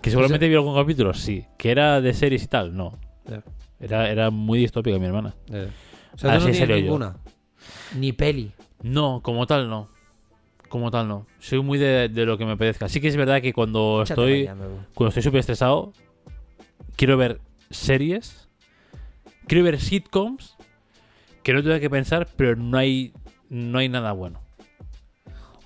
Que 0.00 0.08
seguramente 0.08 0.48
vio 0.48 0.60
algún 0.60 0.74
capítulo, 0.74 1.12
sí. 1.12 1.44
Que 1.58 1.70
era 1.72 2.00
de 2.00 2.14
series 2.14 2.44
y 2.44 2.46
tal, 2.46 2.74
no. 2.74 2.98
Era, 3.78 4.08
era 4.08 4.30
muy 4.30 4.60
distópica 4.60 4.98
mi 4.98 5.06
hermana. 5.06 5.34
O 5.48 5.52
sea, 5.52 5.66
Así 6.14 6.26
no 6.26 6.32
en 6.32 6.38
tienes 6.38 6.56
serio 6.56 6.76
yo. 6.76 6.82
ninguna. 6.84 7.16
Ni 7.98 8.12
peli. 8.12 8.52
No, 8.80 9.20
como 9.22 9.46
tal 9.46 9.68
no. 9.68 9.90
Como 10.72 10.90
tal 10.90 11.06
no. 11.06 11.26
Soy 11.38 11.60
muy 11.60 11.76
de, 11.76 12.08
de 12.08 12.24
lo 12.24 12.38
que 12.38 12.46
me 12.46 12.52
apetezca. 12.52 12.88
Sí 12.88 13.02
que 13.02 13.08
es 13.08 13.16
verdad 13.16 13.42
que 13.42 13.52
cuando 13.52 14.00
Échate 14.02 14.12
estoy 14.12 14.46
cuando 14.94 15.08
estoy 15.08 15.22
súper 15.22 15.40
estresado, 15.40 15.92
quiero 16.96 17.18
ver 17.18 17.42
series, 17.68 18.48
quiero 19.46 19.64
ver 19.64 19.78
sitcoms, 19.78 20.56
que 21.42 21.52
no 21.52 21.62
tengo 21.62 21.78
que 21.78 21.90
pensar, 21.90 22.26
pero 22.36 22.56
no 22.56 22.78
hay 22.78 23.12
no 23.50 23.80
hay 23.80 23.90
nada 23.90 24.12
bueno. 24.12 24.40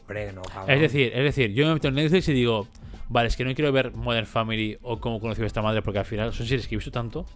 Hombre, 0.01 0.33
no, 0.33 0.43
cabrón. 0.43 0.74
Es 0.74 0.81
decir, 0.81 1.12
es 1.15 1.23
decir, 1.23 1.53
yo 1.53 1.69
me 1.69 1.74
meto 1.74 1.87
en 1.87 1.95
Netflix 1.95 2.28
y 2.28 2.33
digo, 2.33 2.66
vale, 3.09 3.28
es 3.28 3.37
que 3.37 3.45
no 3.45 3.55
quiero 3.55 3.70
ver 3.70 3.93
Modern 3.93 4.27
Family 4.27 4.77
o 4.83 4.99
cómo 4.99 5.20
conocí 5.20 5.41
a 5.41 5.47
esta 5.47 5.62
madre, 5.62 5.83
porque 5.83 6.01
al 6.01 6.05
final 6.05 6.33
son 6.33 6.49
series 6.49 6.66
que 6.66 6.74
he 6.74 6.78
visto 6.78 6.91
tanto 6.91 7.27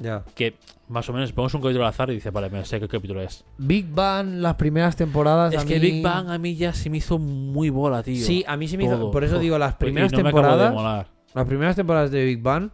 Ya. 0.00 0.24
que 0.34 0.54
más 0.88 1.08
o 1.08 1.12
menos 1.12 1.32
ponemos 1.32 1.54
un 1.54 1.62
capítulo 1.62 1.84
al 1.84 1.90
azar 1.90 2.10
y 2.10 2.14
dice, 2.14 2.30
vale, 2.30 2.50
me 2.50 2.64
sé 2.64 2.78
qué 2.80 2.86
capítulo 2.88 3.22
es. 3.22 3.44
Big 3.58 3.86
Bang, 3.90 4.34
las 4.40 4.54
primeras 4.56 4.94
temporadas. 4.96 5.54
Es 5.54 5.62
a 5.62 5.66
que 5.66 5.74
mí- 5.74 5.80
Big 5.80 6.02
Bang 6.02 6.28
a 6.30 6.38
mí 6.38 6.54
ya 6.54 6.72
se 6.74 6.90
me 6.90 6.98
hizo 6.98 7.18
muy 7.18 7.70
bola, 7.70 8.02
tío. 8.02 8.24
Sí, 8.24 8.44
a 8.46 8.56
mí 8.56 8.68
se 8.68 8.76
me 8.76 8.84
hizo. 8.84 9.10
Por 9.10 9.24
eso 9.24 9.38
digo, 9.38 9.58
las 9.58 9.74
Y 9.74 9.76
primeras 9.78 10.12
no 10.12 10.22
me 10.22 10.28
acabó 10.28 10.42
de 10.42 10.48
temporadas. 10.48 10.74
molar. 10.74 11.08
Las 11.34 11.46
primeras 11.46 11.76
temporadas 11.76 12.10
de 12.10 12.24
Big 12.24 12.40
Bang 12.42 12.70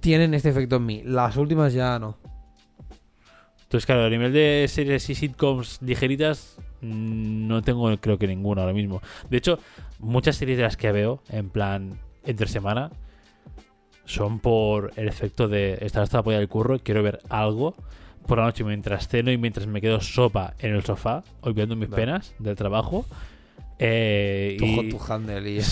tienen 0.00 0.34
este 0.34 0.48
efecto 0.50 0.76
en 0.76 0.86
mí. 0.86 1.02
Las 1.04 1.36
últimas 1.36 1.72
ya 1.72 1.98
no. 1.98 2.16
Entonces, 3.62 3.86
claro, 3.86 4.04
a 4.04 4.10
nivel 4.10 4.32
de 4.32 4.66
series 4.68 5.08
y 5.10 5.14
sitcoms 5.14 5.80
ligeritas, 5.80 6.56
mm, 6.80 7.46
no 7.46 7.62
tengo 7.62 7.96
creo 7.98 8.18
que 8.18 8.26
ninguna 8.26 8.62
ahora 8.62 8.74
mismo. 8.74 9.00
De 9.30 9.36
hecho, 9.36 9.58
muchas 10.00 10.36
series 10.36 10.56
de 10.58 10.64
las 10.64 10.76
que 10.76 10.90
veo, 10.90 11.22
en 11.28 11.50
plan, 11.50 12.00
entre 12.24 12.48
semana, 12.48 12.90
son 14.12 14.38
por 14.40 14.92
el 14.96 15.08
efecto 15.08 15.48
de 15.48 15.78
estar 15.82 16.02
hasta 16.02 16.18
la 16.18 16.22
polla 16.22 16.38
del 16.38 16.48
curro, 16.48 16.78
quiero 16.78 17.02
ver 17.02 17.20
algo 17.28 17.74
por 18.26 18.38
la 18.38 18.44
noche 18.44 18.64
mientras 18.64 19.08
ceno 19.08 19.30
y 19.32 19.38
mientras 19.38 19.66
me 19.66 19.80
quedo 19.80 20.00
sopa 20.00 20.54
en 20.58 20.74
el 20.74 20.84
sofá, 20.84 21.24
olvidando 21.40 21.76
mis 21.76 21.88
Vale. 21.88 22.02
penas 22.04 22.34
del 22.38 22.54
trabajo. 22.56 23.06
Eh, 23.78 24.56
Tu 24.58 24.66
y- 24.66 24.88
to 24.90 24.98
Handle 25.12 25.50
y 25.50 25.56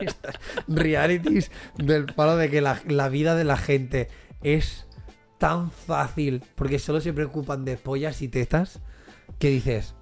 estas 0.00 0.38
realities 0.66 1.50
del 1.76 2.06
palo 2.06 2.36
de 2.36 2.48
que 2.50 2.60
la, 2.60 2.80
la 2.88 3.08
vida 3.08 3.34
de 3.36 3.44
la 3.44 3.56
gente 3.56 4.08
es 4.42 4.86
tan 5.38 5.70
fácil 5.70 6.42
porque 6.54 6.78
solo 6.78 7.00
se 7.00 7.12
preocupan 7.12 7.64
de 7.64 7.76
pollas 7.76 8.22
y 8.22 8.28
tetas 8.28 8.80
que 9.38 9.50
dices, 9.50 9.94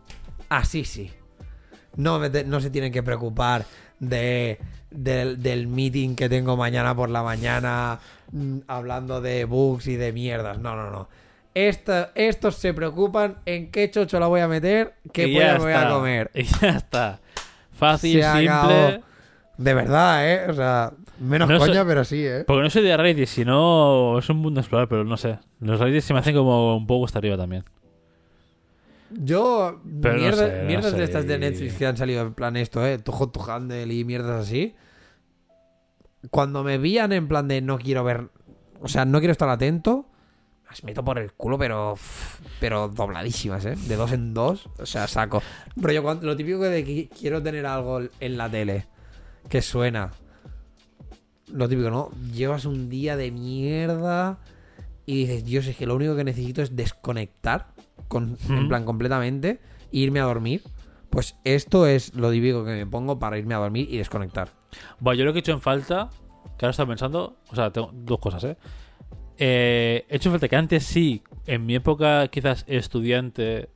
así 0.49 0.85
sí. 0.85 1.11
No, 1.97 2.19
me 2.19 2.31
te- 2.31 2.45
no 2.45 2.61
se 2.61 2.71
tienen 2.71 2.93
que 2.93 3.03
preocupar 3.03 3.67
de, 3.99 4.59
del, 4.95 5.43
del 5.43 5.67
meeting 5.67 6.15
que 6.17 6.29
tengo 6.29 6.57
mañana 6.57 6.95
por 6.95 7.09
la 7.11 7.23
mañana 7.23 7.99
mm, 8.33 8.59
hablando 8.67 9.21
de 9.21 9.45
bugs 9.45 9.87
y 9.89 9.97
de 9.97 10.13
mierdas. 10.13 10.59
No, 10.59 10.77
no, 10.77 10.91
no. 10.91 11.09
Esta- 11.55 12.13
estos 12.15 12.57
se 12.57 12.73
preocupan 12.73 13.37
en 13.47 13.71
qué 13.71 13.91
chocho 13.91 14.19
la 14.19 14.27
voy 14.27 14.41
a 14.41 14.49
meter, 14.49 14.95
qué 15.13 15.29
polla 15.29 15.55
me 15.55 15.59
voy 15.59 15.73
a 15.73 15.89
comer. 15.89 16.31
Y 16.35 16.45
ya 16.45 16.71
está. 16.77 17.21
Fácil, 17.73 18.23
Se 18.23 18.29
simple. 18.31 18.49
acabó. 18.51 19.03
De 19.59 19.75
verdad, 19.75 20.33
¿eh? 20.33 20.47
O 20.51 20.55
sea, 20.55 20.93
menos 21.21 21.49
No 21.49 21.59
coña, 21.59 21.85
pero 21.85 22.05
sí, 22.05 22.25
¿eh? 22.27 22.45
Porque 22.47 22.63
no 22.63 22.71
soy 22.71 22.83
de 22.83 22.97
reality, 22.97 23.27
sino 23.27 24.19
es 24.19 24.29
un 24.31 24.39
mundo 24.39 24.61
explorar, 24.61 24.89
pero 24.89 25.05
no 25.05 25.17
sé. 25.17 25.39
Los 25.61 25.79
reality 25.79 26.01
se 26.01 26.15
me 26.15 26.21
hacen 26.21 26.35
como 26.35 26.75
un 26.77 26.87
poco 26.87 27.05
hasta 27.05 27.19
arriba 27.19 27.37
también. 27.37 27.65
Yo, 29.11 29.79
Pero 30.01 30.15
no 30.15 30.21
mierda- 30.21 30.37
sé, 30.49 30.59
no 30.63 30.65
mierdas 30.69 30.91
sé, 30.93 30.97
de 30.97 31.05
estas 31.05 31.27
de 31.27 31.39
Netflix 31.39 31.75
que 31.75 31.87
han 31.87 31.97
salido 31.99 32.23
en 32.23 32.33
plan 32.33 32.57
esto, 32.57 32.85
¿eh? 32.87 32.99
Tu 32.99 33.13
Hot 33.13 33.31
to 33.33 33.51
Handle 33.53 33.93
y 33.93 34.05
mierdas 34.05 34.47
así. 34.47 34.75
Cuando 36.31 36.63
me 36.63 36.79
vían 36.79 37.13
en 37.13 37.29
plan 37.29 37.49
de 37.49 37.61
no 37.61 37.79
quiero 37.79 38.05
ver, 38.05 38.31
o 38.81 38.89
sea, 38.89 39.05
no 39.05 39.19
quiero 39.19 39.33
estar 39.33 39.49
atento, 39.49 40.07
las 40.69 40.85
meto 40.85 41.05
por 41.05 41.19
el 41.19 41.33
culo, 41.33 41.59
pero 41.59 41.97
pero 42.61 42.89
dobladísimas, 42.89 43.65
¿eh? 43.67 43.75
De 43.89 43.97
dos 43.97 44.13
en 44.13 44.33
dos, 44.33 44.69
o 44.79 44.87
sea, 44.87 45.07
saco. 45.07 45.43
Pero 45.81 45.93
yo 45.93 46.03
cuando, 46.03 46.27
lo 46.27 46.37
típico 46.37 46.61
de 46.61 46.85
que 46.85 47.09
quiero 47.09 47.43
tener 47.43 47.67
algo 47.67 48.01
en 48.21 48.39
la 48.39 48.49
tele 48.49 48.87
que 49.49 49.63
suena. 49.63 50.13
Lo 51.49 51.69
típico, 51.69 51.91
¿no? 51.91 52.11
Llevas 52.33 52.65
un 52.65 52.89
día 52.89 53.17
de 53.17 53.31
mierda 53.31 54.39
y 55.05 55.27
dices, 55.27 55.45
Dios, 55.45 55.67
es 55.67 55.77
que 55.77 55.87
lo 55.87 55.97
único 55.97 56.17
que 56.17 56.25
necesito 56.25 56.63
es 56.63 56.75
desconectar, 56.77 57.75
con, 58.09 58.39
en 58.49 58.69
plan 58.69 58.85
completamente, 58.85 59.61
e 59.93 59.99
irme 59.99 60.21
a 60.21 60.25
dormir. 60.25 60.63
Pues 61.11 61.37
esto 61.45 61.87
es 61.87 62.15
lo 62.15 62.31
típico 62.31 62.65
que 62.65 62.71
me 62.71 62.87
pongo 62.87 63.19
para 63.19 63.37
irme 63.37 63.55
a 63.55 63.59
dormir 63.59 63.89
y 63.91 63.99
desconectar. 63.99 64.62
Bueno, 65.01 65.19
yo 65.19 65.25
lo 65.25 65.33
que 65.33 65.39
he 65.39 65.41
hecho 65.41 65.53
en 65.53 65.61
falta, 65.61 66.11
que 66.59 66.65
ahora 66.67 66.71
estaba 66.71 66.89
pensando, 66.89 67.37
o 67.51 67.55
sea, 67.55 67.71
tengo 67.73 67.91
dos 67.93 68.19
cosas, 68.19 68.45
¿eh? 68.45 68.57
Eh, 69.39 70.05
he 70.09 70.17
hecho 70.17 70.29
en 70.29 70.35
falta 70.35 70.49
que 70.49 70.57
antes 70.57 70.85
sí, 70.85 71.23
en 71.47 71.67
mi 71.67 71.75
época 71.75 72.29
quizás 72.29 72.65
estudiante, 72.69 73.69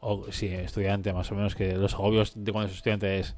o 0.00 0.24
sí, 0.30 0.46
estudiante 0.48 1.12
más 1.12 1.30
o 1.30 1.34
menos, 1.34 1.54
que 1.54 1.72
los 1.76 1.94
agobios 1.94 2.32
de 2.36 2.52
cuando 2.52 2.70
es 2.70 2.76
estudiante 2.76 3.18
es 3.18 3.36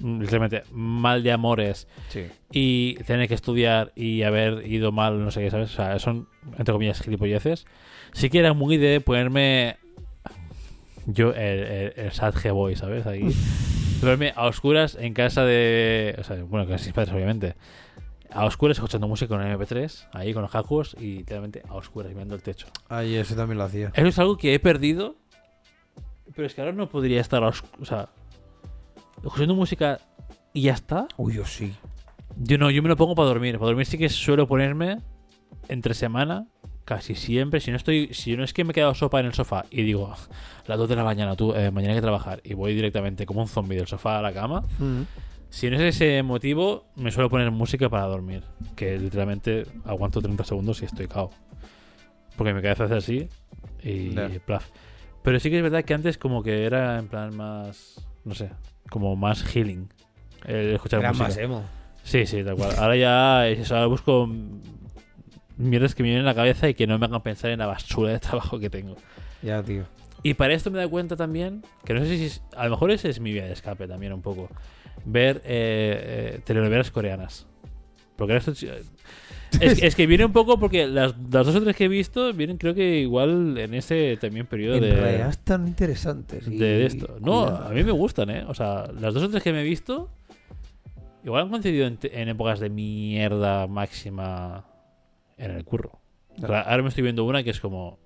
mm, 0.00 0.20
literalmente 0.20 0.62
mal 0.72 1.22
de 1.22 1.32
amores 1.32 1.86
Sí. 2.08 2.26
y 2.52 2.94
tener 3.04 3.28
que 3.28 3.34
estudiar 3.34 3.92
y 3.94 4.22
haber 4.22 4.66
ido 4.66 4.90
mal, 4.92 5.22
no 5.22 5.30
sé 5.30 5.40
qué, 5.42 5.50
¿sabes? 5.50 5.72
O 5.72 5.76
sea, 5.76 5.98
son, 5.98 6.28
entre 6.56 6.72
comillas, 6.72 7.00
gilipolleces. 7.00 7.66
Sí 8.12 8.30
que 8.30 8.38
era 8.38 8.52
muy 8.52 8.76
de 8.76 9.00
ponerme 9.00 9.76
yo, 11.06 11.30
el, 11.34 11.58
el, 11.58 11.92
el 11.96 12.12
sad 12.12 12.34
G-Boy, 12.34 12.76
¿sabes? 12.76 13.06
Ahí. 13.06 13.28
Ponerme 14.00 14.32
a 14.36 14.46
oscuras 14.46 14.96
en 15.00 15.14
casa 15.14 15.44
de... 15.44 16.14
O 16.18 16.24
sea, 16.24 16.42
bueno, 16.44 16.66
que 16.66 16.72
mis 16.72 16.92
padres, 16.92 17.14
obviamente. 17.14 17.54
A 18.30 18.44
oscuras 18.44 18.76
escuchando 18.76 19.06
música 19.06 19.28
con 19.28 19.42
el 19.46 19.56
MP3, 19.56 20.08
ahí 20.12 20.34
con 20.34 20.42
los 20.42 20.50
jacos 20.50 20.96
y 20.98 21.18
literalmente 21.18 21.62
a 21.68 21.74
oscuras 21.74 22.12
mirando 22.12 22.34
el 22.34 22.42
techo. 22.42 22.66
Ay, 22.88 23.14
eso 23.14 23.34
también 23.36 23.58
lo 23.58 23.64
hacía. 23.64 23.92
Eso 23.94 24.06
es 24.06 24.18
algo 24.18 24.36
que 24.36 24.54
he 24.54 24.58
perdido, 24.58 25.16
pero 26.34 26.46
es 26.46 26.54
que 26.54 26.60
ahora 26.60 26.72
no 26.72 26.88
podría 26.88 27.20
estar 27.20 27.44
a 27.44 27.48
oscuras. 27.48 27.80
O 27.80 27.84
sea, 27.84 28.08
escuchando 29.22 29.54
música 29.54 30.00
y 30.52 30.62
ya 30.62 30.72
está. 30.72 31.06
Uy, 31.16 31.34
yo 31.34 31.46
sí. 31.46 31.74
Yo 32.36 32.58
no, 32.58 32.70
yo 32.70 32.82
me 32.82 32.88
lo 32.88 32.96
pongo 32.96 33.14
para 33.14 33.28
dormir. 33.28 33.54
Para 33.58 33.66
dormir 33.66 33.86
sí 33.86 33.98
que 33.98 34.08
suelo 34.08 34.48
ponerme 34.48 34.98
entre 35.68 35.94
semana, 35.94 36.46
casi 36.84 37.14
siempre. 37.14 37.60
Si 37.60 37.70
no 37.70 37.76
estoy, 37.76 38.10
si 38.12 38.36
no 38.36 38.44
es 38.44 38.52
que 38.52 38.64
me 38.64 38.70
he 38.72 38.74
quedado 38.74 38.94
sopa 38.94 39.20
en 39.20 39.26
el 39.26 39.34
sofá 39.34 39.64
y 39.70 39.82
digo, 39.82 40.14
las 40.66 40.78
2 40.78 40.88
de 40.88 40.96
la 40.96 41.04
mañana, 41.04 41.34
tú, 41.36 41.54
eh, 41.54 41.70
mañana 41.70 41.92
hay 41.94 41.98
que 41.98 42.02
trabajar, 42.02 42.40
y 42.44 42.54
voy 42.54 42.74
directamente 42.74 43.26
como 43.26 43.40
un 43.42 43.48
zombie 43.48 43.76
del 43.76 43.86
sofá 43.86 44.18
a 44.18 44.22
la 44.22 44.32
cama. 44.32 44.62
Si 45.50 45.70
no 45.70 45.76
es 45.76 45.82
ese 45.96 46.22
motivo, 46.24 46.86
me 46.96 47.10
suelo 47.12 47.30
poner 47.30 47.50
música 47.52 47.88
para 47.88 48.04
dormir. 48.06 48.42
Que 48.74 48.98
literalmente 48.98 49.66
aguanto 49.84 50.20
30 50.20 50.42
segundos 50.44 50.82
y 50.82 50.84
estoy 50.86 51.06
cao. 51.06 51.30
Porque 52.36 52.52
mi 52.52 52.60
cabeza 52.60 52.84
hace 52.84 52.94
así 52.96 53.28
y 53.82 54.10
Ya. 54.14 54.28
plaf. 54.44 54.68
Pero 55.22 55.38
sí 55.40 55.50
que 55.50 55.58
es 55.58 55.62
verdad 55.62 55.84
que 55.84 55.94
antes 55.94 56.18
como 56.18 56.42
que 56.42 56.64
era 56.66 56.98
en 56.98 57.06
plan 57.08 57.34
más, 57.36 58.04
no 58.24 58.34
sé, 58.34 58.50
como 58.90 59.14
más 59.16 59.42
healing. 59.44 59.88
El 60.44 60.74
escuchar 60.74 61.00
Era 61.00 61.10
música. 61.10 61.28
más 61.28 61.36
emo. 61.38 61.62
Sí, 62.02 62.26
sí, 62.26 62.42
tal 62.44 62.56
cual. 62.56 62.72
Ahora 62.76 62.96
ya 62.96 63.48
es 63.48 63.60
eso, 63.60 63.76
ahora 63.76 63.86
busco 63.86 64.28
mierdas 65.56 65.94
que 65.94 66.02
me 66.02 66.08
vienen 66.10 66.24
a 66.26 66.30
la 66.30 66.34
cabeza 66.34 66.68
y 66.68 66.74
que 66.74 66.86
no 66.86 66.98
me 66.98 67.06
hagan 67.06 67.22
pensar 67.22 67.50
en 67.50 67.58
la 67.60 67.66
basura 67.66 68.12
de 68.12 68.18
trabajo 68.20 68.58
que 68.58 68.70
tengo. 68.70 68.96
Ya, 69.42 69.62
tío. 69.62 69.84
Y 70.22 70.34
para 70.34 70.54
esto 70.54 70.70
me 70.70 70.78
da 70.78 70.88
cuenta 70.88 71.16
también, 71.16 71.62
que 71.84 71.92
no 71.94 72.00
sé 72.00 72.16
si 72.16 72.24
es- 72.24 72.42
a 72.56 72.64
lo 72.64 72.70
mejor 72.70 72.90
ese 72.90 73.10
es 73.10 73.20
mi 73.20 73.32
vía 73.32 73.44
de 73.44 73.52
escape 73.52 73.86
también 73.86 74.12
un 74.12 74.22
poco, 74.22 74.48
ver 75.04 75.42
eh, 75.44 76.32
eh, 76.36 76.40
telenovelas 76.44 76.90
coreanas. 76.90 77.46
Porque 78.16 78.36
esto- 78.36 78.52
es, 78.52 79.82
es 79.82 79.94
que 79.94 80.06
viene 80.06 80.24
un 80.24 80.32
poco 80.32 80.58
porque 80.58 80.86
las, 80.86 81.14
las 81.30 81.46
dos 81.46 81.54
o 81.56 81.62
tres 81.62 81.76
que 81.76 81.84
he 81.84 81.88
visto 81.88 82.32
vienen 82.32 82.56
creo 82.56 82.74
que 82.74 83.00
igual 83.00 83.58
en 83.58 83.74
ese 83.74 84.16
también 84.20 84.46
periodo 84.46 84.76
En 84.76 84.82
de, 84.82 84.94
realidad 84.94 85.28
están 85.28 85.66
interesantes. 85.68 86.46
y- 86.48 86.56
de 86.56 86.86
esto. 86.86 87.18
No, 87.20 87.44
a 87.46 87.68
mí 87.70 87.84
me 87.84 87.92
gustan, 87.92 88.30
¿eh? 88.30 88.44
O 88.48 88.54
sea, 88.54 88.90
las 88.98 89.12
dos 89.14 89.24
o 89.24 89.28
tres 89.30 89.42
que 89.42 89.52
me 89.52 89.60
he 89.60 89.64
visto 89.64 90.10
igual 91.24 91.42
han 91.42 91.50
coincidido 91.50 91.86
en 91.86 92.28
épocas 92.28 92.60
de 92.60 92.70
mierda 92.70 93.66
máxima 93.66 94.64
en 95.36 95.50
el 95.50 95.64
curro. 95.64 96.00
Ahora 96.42 96.82
me 96.82 96.88
estoy 96.88 97.02
viendo 97.02 97.24
una 97.24 97.42
que 97.42 97.50
es 97.50 97.60
como... 97.60 97.98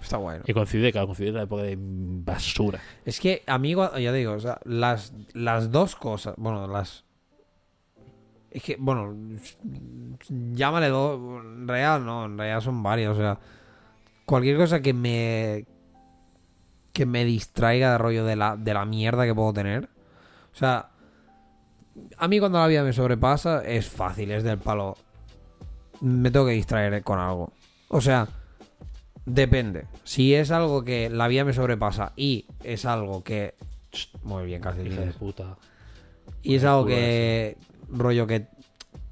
Está 0.00 0.18
bueno. 0.18 0.44
Y 0.46 0.52
coincide, 0.52 0.92
claro, 0.92 1.08
coincide 1.08 1.32
la 1.32 1.42
época 1.42 1.62
de 1.62 1.76
basura. 1.78 2.80
Es 3.04 3.18
que, 3.18 3.42
amigo, 3.46 3.96
ya 3.96 4.12
digo, 4.12 4.32
o 4.32 4.40
sea, 4.40 4.60
las, 4.64 5.12
las 5.32 5.72
dos 5.72 5.96
cosas, 5.96 6.34
bueno, 6.36 6.66
las... 6.68 7.04
Es 8.50 8.62
que, 8.62 8.76
bueno, 8.78 9.16
llámale 10.28 10.88
dos, 10.88 11.18
en 11.44 11.66
realidad 11.66 12.00
no, 12.00 12.26
en 12.26 12.38
realidad 12.38 12.60
son 12.60 12.82
varias, 12.82 13.12
o 13.12 13.16
sea, 13.16 13.38
cualquier 14.24 14.56
cosa 14.56 14.80
que 14.80 14.92
me... 14.92 15.66
que 16.92 17.06
me 17.06 17.24
distraiga 17.24 17.92
de 17.92 17.98
rollo 17.98 18.24
de 18.24 18.36
la, 18.36 18.56
de 18.56 18.74
la 18.74 18.84
mierda 18.84 19.24
que 19.24 19.34
puedo 19.34 19.52
tener. 19.52 19.88
O 20.52 20.56
sea, 20.56 20.90
a 22.16 22.28
mí 22.28 22.38
cuando 22.38 22.58
la 22.58 22.66
vida 22.66 22.84
me 22.84 22.92
sobrepasa 22.92 23.64
es 23.64 23.88
fácil, 23.88 24.30
es 24.30 24.44
del 24.44 24.58
palo. 24.58 24.96
Me 26.00 26.30
tengo 26.30 26.46
que 26.46 26.52
distraer 26.52 27.02
con 27.02 27.18
algo. 27.18 27.52
O 27.88 28.00
sea, 28.00 28.28
depende. 29.24 29.86
Si 30.04 30.34
es 30.34 30.50
algo 30.50 30.84
que 30.84 31.08
la 31.10 31.28
vida 31.28 31.44
me 31.44 31.52
sobrepasa 31.52 32.12
y 32.16 32.46
es 32.62 32.84
algo 32.84 33.22
que... 33.24 33.54
Muy 34.22 34.44
bien, 34.44 34.60
Hija 34.60 34.72
de 34.72 35.12
puta. 35.12 35.56
Y 36.42 36.56
es 36.56 36.64
algo 36.64 36.86
que... 36.86 37.56
Rollo 37.88 38.26
que... 38.26 38.48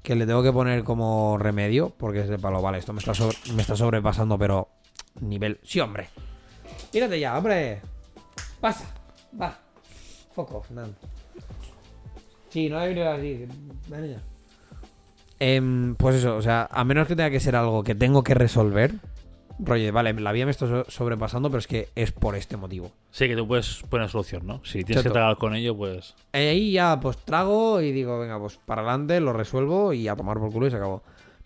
Que 0.03 0.15
le 0.15 0.27
tengo 0.27 0.43
que 0.43 0.51
poner 0.51 0.83
como 0.83 1.37
remedio. 1.39 1.89
Porque 1.89 2.21
es 2.21 2.29
de 2.29 2.37
palo, 2.37 2.61
vale, 2.61 2.77
esto 2.77 2.93
me 2.93 2.99
está, 2.99 3.13
sobre- 3.13 3.37
me 3.53 3.61
está 3.61 3.75
sobrepasando, 3.75 4.37
pero... 4.37 4.69
Nivel... 5.21 5.59
Sí, 5.63 5.79
hombre. 5.79 6.09
Mírate 6.93 7.19
ya, 7.19 7.37
hombre. 7.37 7.81
Pasa. 8.61 8.85
Va. 9.39 9.57
Foco, 10.33 10.61
Fernando. 10.61 10.95
Sí, 12.49 12.69
no 12.69 12.77
hay 12.77 12.89
venido 12.89 13.11
así. 13.11 13.47
Ven 13.87 14.11
ya. 14.11 14.21
Em, 15.39 15.95
pues 15.95 16.15
eso, 16.15 16.35
o 16.37 16.41
sea, 16.41 16.67
a 16.71 16.83
menos 16.83 17.07
que 17.07 17.15
tenga 17.15 17.29
que 17.29 17.39
ser 17.39 17.55
algo 17.55 17.83
que 17.83 17.95
tengo 17.95 18.23
que 18.23 18.33
resolver. 18.33 18.93
Rollo, 19.57 19.93
vale, 19.93 20.13
la 20.13 20.31
vida 20.33 20.45
me 20.45 20.51
está 20.51 20.67
so- 20.67 20.85
sobrepasando, 20.89 21.49
pero 21.49 21.59
es 21.59 21.67
que 21.67 21.89
es 21.95 22.11
por 22.11 22.35
este 22.35 22.57
motivo. 22.57 22.91
Sí, 23.11 23.27
que 23.27 23.35
tú 23.37 23.47
puedes 23.47 23.83
poner 23.83 24.09
solución, 24.09 24.45
¿no? 24.45 24.59
Si 24.65 24.83
tienes 24.83 25.03
que 25.03 25.09
tragar 25.09 25.37
con 25.37 25.55
ello, 25.55 25.75
pues... 25.77 26.13
Ahí 26.33 26.73
ya 26.73 26.99
pues 26.99 27.17
trago 27.17 27.79
y 27.81 27.91
digo, 27.93 28.19
venga, 28.19 28.37
pues 28.37 28.57
para 28.65 28.81
adelante, 28.81 29.19
lo 29.21 29.31
resuelvo 29.31 29.93
y 29.93 30.07
a 30.09 30.15
tomar 30.15 30.39
por 30.39 30.51
culo 30.51 30.67
y 30.67 30.71
se 30.71 30.75
acabó. 30.77 31.03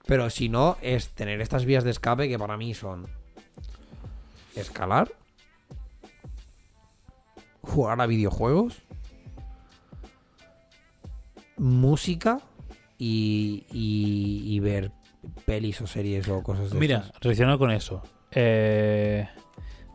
Pero 0.08 0.30
si 0.32 0.50
no, 0.50 0.76
es 0.82 1.10
tener 1.10 1.40
estas 1.40 1.66
vías 1.66 1.84
de 1.84 1.92
escape 1.92 2.28
que 2.28 2.40
para 2.40 2.58
mí 2.58 2.74
son 2.74 3.06
escalar, 4.56 5.12
jugar 7.62 8.02
a 8.02 8.08
videojuegos, 8.08 8.82
música 11.58 12.40
y, 13.00 13.66
y, 13.72 14.44
y 14.54 14.60
ver 14.60 14.92
pelis 15.46 15.82
o 15.82 15.88
series 15.88 16.28
o 16.30 16.44
cosas 16.44 16.70
de 16.70 16.80
Mira, 16.80 16.98
estas. 17.00 17.20
relacionado 17.22 17.58
con 17.58 17.72
eso. 17.72 18.04
Eh... 18.32 19.28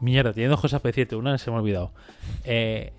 Mierda, 0.00 0.32
teniendo 0.32 0.56
cosas 0.56 0.80
para 0.80 0.90
decirte, 0.90 1.14
una 1.14 1.38
se 1.38 1.50
me 1.50 1.56
ha 1.56 1.60
olvidado. 1.60 1.92
Eh... 2.42 2.92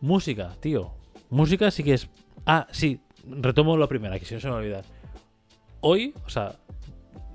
Música, 0.00 0.56
tío. 0.60 0.92
Música 1.30 1.70
sí 1.70 1.84
que 1.84 1.94
es... 1.94 2.08
Ah, 2.44 2.66
sí, 2.72 3.00
retomo 3.26 3.76
la 3.76 3.86
primera, 3.86 4.18
que 4.18 4.24
si 4.26 4.34
no 4.34 4.40
se 4.40 4.48
me 4.48 4.52
va 4.52 4.58
a 4.58 4.60
olvidar. 4.60 4.84
Hoy, 5.80 6.12
o 6.26 6.28
sea, 6.28 6.56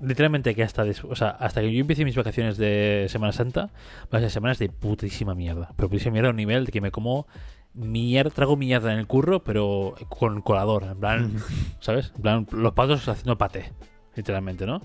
literalmente 0.00 0.54
que 0.54 0.62
hasta, 0.62 0.84
des- 0.84 1.02
o 1.02 1.16
sea, 1.16 1.30
hasta 1.30 1.60
que 1.60 1.72
yo 1.72 1.80
empiece 1.80 2.04
mis 2.04 2.14
vacaciones 2.14 2.56
de 2.56 3.06
Semana 3.08 3.32
Santa, 3.32 3.70
van 4.10 4.20
a 4.20 4.24
ser 4.26 4.30
semanas 4.30 4.58
de 4.58 4.68
putísima 4.68 5.34
mierda. 5.34 5.72
Pero 5.76 5.88
putísima 5.88 6.12
mierda 6.12 6.28
a 6.28 6.30
un 6.30 6.36
nivel 6.36 6.66
de 6.66 6.72
que 6.72 6.80
me 6.80 6.90
como 6.92 7.26
mierda, 7.74 8.30
trago 8.30 8.56
mierda 8.56 8.92
en 8.92 8.98
el 8.98 9.06
curro, 9.06 9.42
pero 9.42 9.94
con 10.08 10.42
colador. 10.42 10.84
En 10.84 11.00
plan, 11.00 11.36
¿sabes? 11.80 12.12
En 12.16 12.22
plan, 12.22 12.46
los 12.50 12.72
patos 12.72 13.06
haciendo 13.08 13.36
paté, 13.38 13.72
literalmente, 14.14 14.66
¿no? 14.66 14.80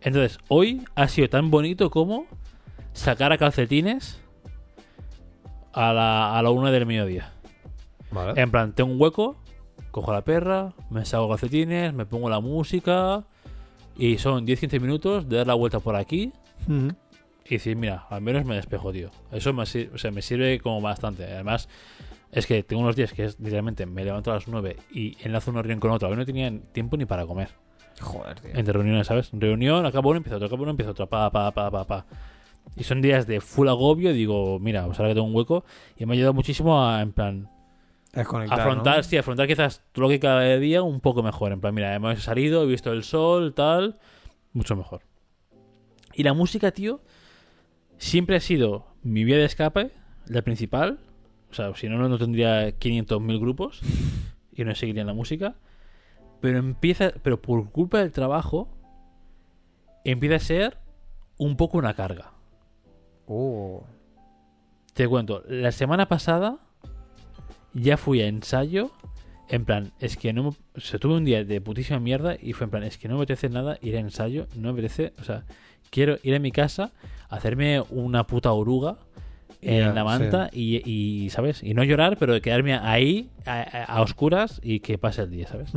Entonces, 0.00 0.38
hoy 0.48 0.82
ha 0.94 1.08
sido 1.08 1.28
tan 1.28 1.50
bonito 1.50 1.90
como 1.90 2.26
sacar 2.92 3.32
a 3.32 3.38
calcetines 3.38 4.20
a 5.72 5.92
la, 5.92 6.38
a 6.38 6.42
la 6.42 6.50
una 6.50 6.70
del 6.70 6.86
mediodía. 6.86 7.32
Vale. 8.10 8.40
En 8.40 8.50
plan, 8.50 8.72
tengo 8.72 8.90
un 8.90 9.00
hueco, 9.00 9.36
cojo 9.90 10.10
a 10.10 10.14
la 10.14 10.22
perra, 10.22 10.72
me 10.88 11.04
saco 11.04 11.28
calcetines, 11.28 11.92
me 11.92 12.06
pongo 12.06 12.30
la 12.30 12.40
música 12.40 13.24
y 13.96 14.18
son 14.18 14.46
10-15 14.46 14.80
minutos 14.80 15.28
de 15.28 15.36
dar 15.36 15.46
la 15.46 15.54
vuelta 15.54 15.80
por 15.80 15.96
aquí 15.96 16.32
Ujú. 16.66 16.88
Y 17.50 17.58
decir, 17.58 17.76
mira, 17.76 18.06
al 18.08 18.22
menos 18.22 18.44
me 18.44 18.54
despejo, 18.54 18.92
tío. 18.92 19.10
Eso 19.32 19.52
me, 19.52 19.62
o 19.62 19.66
sea, 19.66 20.10
me 20.10 20.22
sirve 20.22 20.60
como 20.60 20.80
bastante. 20.80 21.24
Además, 21.24 21.68
es 22.32 22.46
que 22.46 22.62
tengo 22.62 22.82
unos 22.82 22.96
días 22.96 23.12
que 23.12 23.24
es 23.24 23.40
literalmente 23.40 23.86
me 23.86 24.04
levanto 24.04 24.30
a 24.30 24.34
las 24.34 24.46
9 24.46 24.76
y 24.92 25.16
enlazo 25.22 25.50
una 25.50 25.62
reunión 25.62 25.80
con 25.80 25.90
otra. 25.90 26.08
Hoy 26.08 26.16
no 26.16 26.24
tenía 26.24 26.52
tiempo 26.72 26.96
ni 26.96 27.06
para 27.06 27.26
comer. 27.26 27.48
Joder, 28.00 28.40
tío. 28.40 28.50
Entre 28.54 28.72
reuniones, 28.72 29.06
¿sabes? 29.06 29.30
Reunión, 29.32 29.84
acabo 29.84 30.10
una, 30.10 30.18
empieza 30.18 30.36
otra, 30.36 30.46
acabo 30.46 30.62
una, 30.62 30.70
empieza 30.70 30.92
otra, 30.92 31.06
pa, 31.06 31.30
pa, 31.30 31.50
pa, 31.50 31.70
pa, 31.70 31.86
pa. 31.86 32.06
Y 32.76 32.84
son 32.84 33.02
días 33.02 33.26
de 33.26 33.40
full 33.40 33.68
agobio. 33.68 34.10
y 34.12 34.14
Digo, 34.14 34.58
mira, 34.60 34.86
pues 34.86 34.98
ahora 35.00 35.10
que 35.10 35.14
tengo 35.16 35.26
un 35.26 35.34
hueco. 35.34 35.64
Y 35.96 36.06
me 36.06 36.12
ha 36.12 36.14
ayudado 36.14 36.34
muchísimo 36.34 36.86
a, 36.86 37.02
en 37.02 37.12
plan, 37.12 37.50
afrontar, 38.14 38.98
¿no? 38.98 39.02
sí, 39.02 39.16
afrontar 39.16 39.46
quizás 39.46 39.82
tu 39.92 40.00
lógica 40.00 40.28
cada 40.28 40.56
día 40.58 40.82
un 40.82 41.00
poco 41.00 41.22
mejor. 41.22 41.52
En 41.52 41.60
plan, 41.60 41.74
mira, 41.74 41.94
hemos 41.94 42.22
salido, 42.22 42.62
he 42.62 42.66
visto 42.66 42.92
el 42.92 43.02
sol, 43.02 43.54
tal, 43.54 43.98
mucho 44.52 44.76
mejor. 44.76 45.02
Y 46.14 46.22
la 46.22 46.32
música, 46.32 46.70
tío, 46.72 47.02
siempre 48.00 48.36
ha 48.36 48.40
sido 48.40 48.86
mi 49.02 49.22
vía 49.24 49.36
de 49.36 49.44
escape, 49.44 49.92
la 50.26 50.42
principal. 50.42 50.98
O 51.50 51.54
sea, 51.54 51.74
si 51.76 51.88
no, 51.88 52.08
no 52.08 52.18
tendría 52.18 52.70
500.000 52.70 53.38
grupos 53.38 53.80
y 54.52 54.64
no 54.64 54.74
seguiría 54.74 55.02
en 55.02 55.06
la 55.06 55.14
música. 55.14 55.54
Pero 56.40 56.58
empieza, 56.58 57.12
pero 57.22 57.40
por 57.40 57.70
culpa 57.70 57.98
del 57.98 58.10
trabajo, 58.10 58.68
empieza 60.04 60.36
a 60.36 60.40
ser 60.40 60.78
un 61.38 61.56
poco 61.56 61.78
una 61.78 61.94
carga. 61.94 62.32
Uh. 63.26 63.80
Te 64.94 65.06
cuento, 65.06 65.44
la 65.46 65.70
semana 65.70 66.08
pasada 66.08 66.58
ya 67.74 67.96
fui 67.96 68.22
a 68.22 68.26
ensayo. 68.26 68.90
En 69.48 69.64
plan, 69.64 69.92
es 69.98 70.16
que 70.16 70.32
no 70.32 70.42
me, 70.44 70.48
o 70.48 70.80
sea, 70.80 70.98
tuve 71.00 71.14
un 71.14 71.24
día 71.24 71.44
de 71.44 71.60
putísima 71.60 71.98
mierda 71.98 72.36
y 72.40 72.52
fue 72.52 72.64
en 72.64 72.70
plan, 72.70 72.82
es 72.84 72.98
que 72.98 73.08
no 73.08 73.16
me 73.16 73.24
apetece 73.24 73.48
nada 73.48 73.78
ir 73.82 73.96
a 73.96 74.00
ensayo, 74.00 74.46
no 74.54 74.72
me 74.72 74.78
apetece, 74.78 75.12
o 75.18 75.24
sea, 75.24 75.44
quiero 75.90 76.18
ir 76.22 76.34
a 76.34 76.38
mi 76.38 76.52
casa, 76.52 76.92
hacerme 77.28 77.82
una 77.90 78.24
puta 78.26 78.52
oruga 78.52 78.96
en 79.62 79.94
la 79.94 80.04
manta 80.04 80.48
y, 80.52 80.82
y, 80.90 81.30
¿sabes? 81.30 81.62
Y 81.62 81.74
no 81.74 81.84
llorar, 81.84 82.16
pero 82.18 82.40
quedarme 82.40 82.74
ahí 82.74 83.28
a, 83.44 84.00
oscuras 84.00 84.60
y 84.62 84.80
que 84.80 84.96
pase 84.98 85.22
el 85.22 85.30
día, 85.30 85.46
¿sabes? 85.48 85.70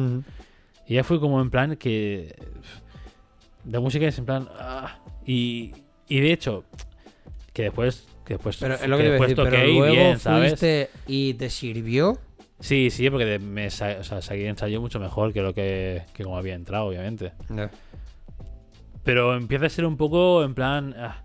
Y 0.88 0.96
ya 0.96 1.04
fue 1.04 1.20
como 1.20 1.42
en 1.42 1.50
plan 1.50 1.76
que. 1.76 2.36
La 3.70 3.80
música 3.80 4.06
es 4.08 4.18
en 4.18 4.26
plan. 4.26 4.50
ah, 4.60 5.00
y, 5.26 5.72
y 6.08 6.20
de 6.20 6.34
hecho, 6.34 6.66
que 7.54 7.64
después. 7.64 8.08
Que 8.26 8.36
después, 8.36 8.58
Pero 8.58 8.76
es 8.76 8.88
lo 8.88 8.98
que 8.98 9.04
a 9.04 9.10
después 9.12 9.30
decir, 9.30 9.44
pero 9.44 9.68
y 9.68 9.78
luego 9.78 9.94
bien, 9.94 10.20
¿sabes? 10.20 10.52
fuiste 10.52 10.90
y 11.08 11.34
te 11.34 11.50
sirvió. 11.50 12.18
Sí, 12.60 12.90
sí, 12.90 13.10
porque 13.10 13.40
me 13.40 13.68
o 13.68 13.70
sea, 13.70 14.22
seguí 14.22 14.46
ensayo 14.46 14.80
mucho 14.80 14.98
mejor 15.00 15.34
que 15.34 15.42
lo 15.42 15.54
que, 15.54 16.04
que 16.14 16.24
como 16.24 16.38
había 16.38 16.56
entrado, 16.56 16.86
obviamente. 16.86 17.34
Pero 19.04 19.36
empieza 19.36 19.66
a 19.66 19.70
ser 19.70 19.86
un 19.86 19.98
poco 19.98 20.44
en 20.44 20.54
plan. 20.54 20.96
ah. 20.98 21.24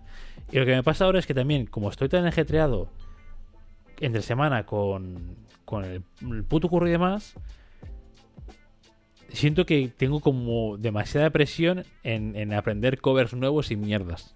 Y 0.51 0.57
lo 0.57 0.65
que 0.65 0.75
me 0.75 0.83
pasa 0.83 1.05
ahora 1.05 1.19
es 1.19 1.27
que 1.27 1.33
también, 1.33 1.65
como 1.65 1.89
estoy 1.89 2.09
tan 2.09 2.25
ajetreado 2.25 2.89
entre 3.99 4.21
semana 4.21 4.65
con, 4.65 5.35
con 5.65 5.85
el, 5.85 6.03
el 6.21 6.43
puto 6.43 6.69
curro 6.69 6.87
y 6.87 6.91
demás, 6.91 7.35
siento 9.29 9.65
que 9.65 9.91
tengo 9.95 10.19
como 10.21 10.77
demasiada 10.77 11.29
presión 11.29 11.83
en, 12.03 12.35
en 12.35 12.53
aprender 12.53 12.99
covers 12.99 13.33
nuevos 13.33 13.71
y 13.71 13.75
mierdas. 13.75 14.35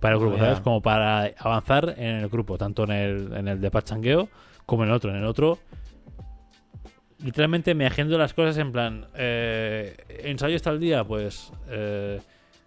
Para 0.00 0.14
el 0.14 0.20
grupo. 0.20 0.38
¿sabes? 0.38 0.60
Como 0.60 0.80
para 0.80 1.32
avanzar 1.38 1.94
en 1.98 2.16
el 2.16 2.28
grupo, 2.28 2.56
tanto 2.56 2.84
en 2.84 2.90
el, 2.92 3.32
en 3.34 3.48
el 3.48 3.60
de 3.60 3.70
Pachangueo 3.70 4.28
como 4.64 4.84
en 4.84 4.90
el 4.90 4.94
otro. 4.94 5.10
En 5.10 5.16
el 5.16 5.24
otro, 5.24 5.58
literalmente 7.22 7.74
me 7.74 7.86
agendo 7.86 8.16
las 8.18 8.32
cosas 8.32 8.56
en 8.58 8.72
plan, 8.72 9.06
eh, 9.14 9.96
ensayo 10.24 10.56
está 10.56 10.70
el 10.70 10.80
día, 10.80 11.04
pues 11.04 11.52
eh, 11.68 12.20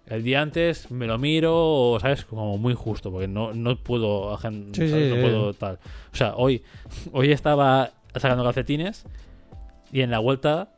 El 0.07 0.23
día 0.23 0.41
antes 0.41 0.91
me 0.91 1.07
lo 1.07 1.17
miro, 1.17 1.53
o, 1.55 1.99
¿sabes? 1.99 2.25
Como 2.25 2.57
muy 2.57 2.75
justo, 2.75 3.11
porque 3.11 3.27
no, 3.27 3.53
no 3.53 3.75
puedo, 3.77 4.37
Sí, 4.37 5.09
no 5.09 5.21
puedo 5.21 5.53
tal. 5.53 5.79
O 6.13 6.15
sea, 6.15 6.35
hoy, 6.35 6.61
hoy 7.11 7.31
estaba 7.31 7.91
sacando 8.15 8.43
calcetines 8.43 9.05
y 9.91 10.01
en 10.01 10.11
la 10.11 10.19
vuelta, 10.19 10.69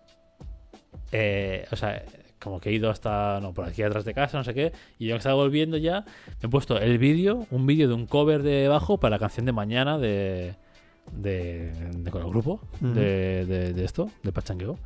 eh, 1.12 1.66
o 1.72 1.76
sea, 1.76 2.04
como 2.40 2.62
que 2.62 2.70
he 2.70 2.74
ido 2.74 2.90
hasta, 2.90 3.40
no, 3.42 3.54
por 3.54 3.66
aquí 3.66 3.84
atrás 3.84 4.06
de 4.06 4.14
casa, 4.14 4.38
no 4.38 4.44
sé 4.46 4.54
qué, 4.54 4.72
y 4.98 5.08
yo 5.08 5.16
que 5.16 5.18
estaba 5.18 5.36
volviendo 5.36 5.76
ya, 5.76 6.06
me 6.42 6.48
he 6.48 6.50
puesto 6.50 6.80
el 6.80 6.98
vídeo, 6.98 7.48
un 7.52 7.66
vídeo 7.66 7.90
de 7.90 7.96
un 7.96 8.06
cover 8.06 8.44
de 8.44 8.70
bajo 8.70 9.00
para 9.00 9.16
la 9.16 9.20
canción 9.20 9.46
de 9.46 9.52
mañana 9.52 9.98
de, 9.98 10.56
de, 11.12 11.72
de 11.98 12.12
con 12.12 12.22
el 12.22 12.30
grupo, 12.30 12.62
de, 12.80 13.46
de 13.46 13.84
esto, 13.86 14.10
de 14.24 14.32
Pachangueo. 14.32 14.78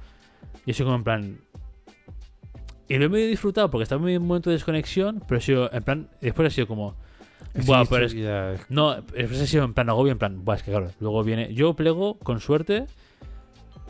Y 0.66 0.74
soy 0.74 0.86
como 0.86 0.96
en 0.96 1.04
plan, 1.04 1.38
y 2.88 2.98
lo 2.98 3.06
he 3.06 3.10
medio 3.10 3.28
disfrutado 3.28 3.70
porque 3.72 3.84
estaba 3.84 4.10
en 4.10 4.22
un 4.22 4.28
momento 4.28 4.50
de 4.50 4.56
desconexión, 4.56 5.22
pero 5.28 5.40
he 5.40 5.42
sido, 5.42 5.72
en 5.74 5.84
plan, 5.84 6.08
después 6.22 6.48
ha 6.48 6.56
sido 6.56 6.68
como, 6.68 6.96
Buah, 7.66 7.86
pero 7.90 8.06
es- 8.06 8.14
no, 8.70 8.96
después 9.02 9.42
ha 9.42 9.48
sido 9.48 9.64
en 9.66 9.74
plan 9.74 9.90
agobio, 9.90 10.12
en 10.12 10.20
plan, 10.20 10.44
Buah, 10.46 10.56
es 10.56 10.64
que 10.64 10.72
claro, 10.72 10.92
luego 11.00 11.24
viene, 11.24 11.54
yo 11.54 11.74
plego 11.74 12.16
con 12.20 12.40
suerte 12.40 12.86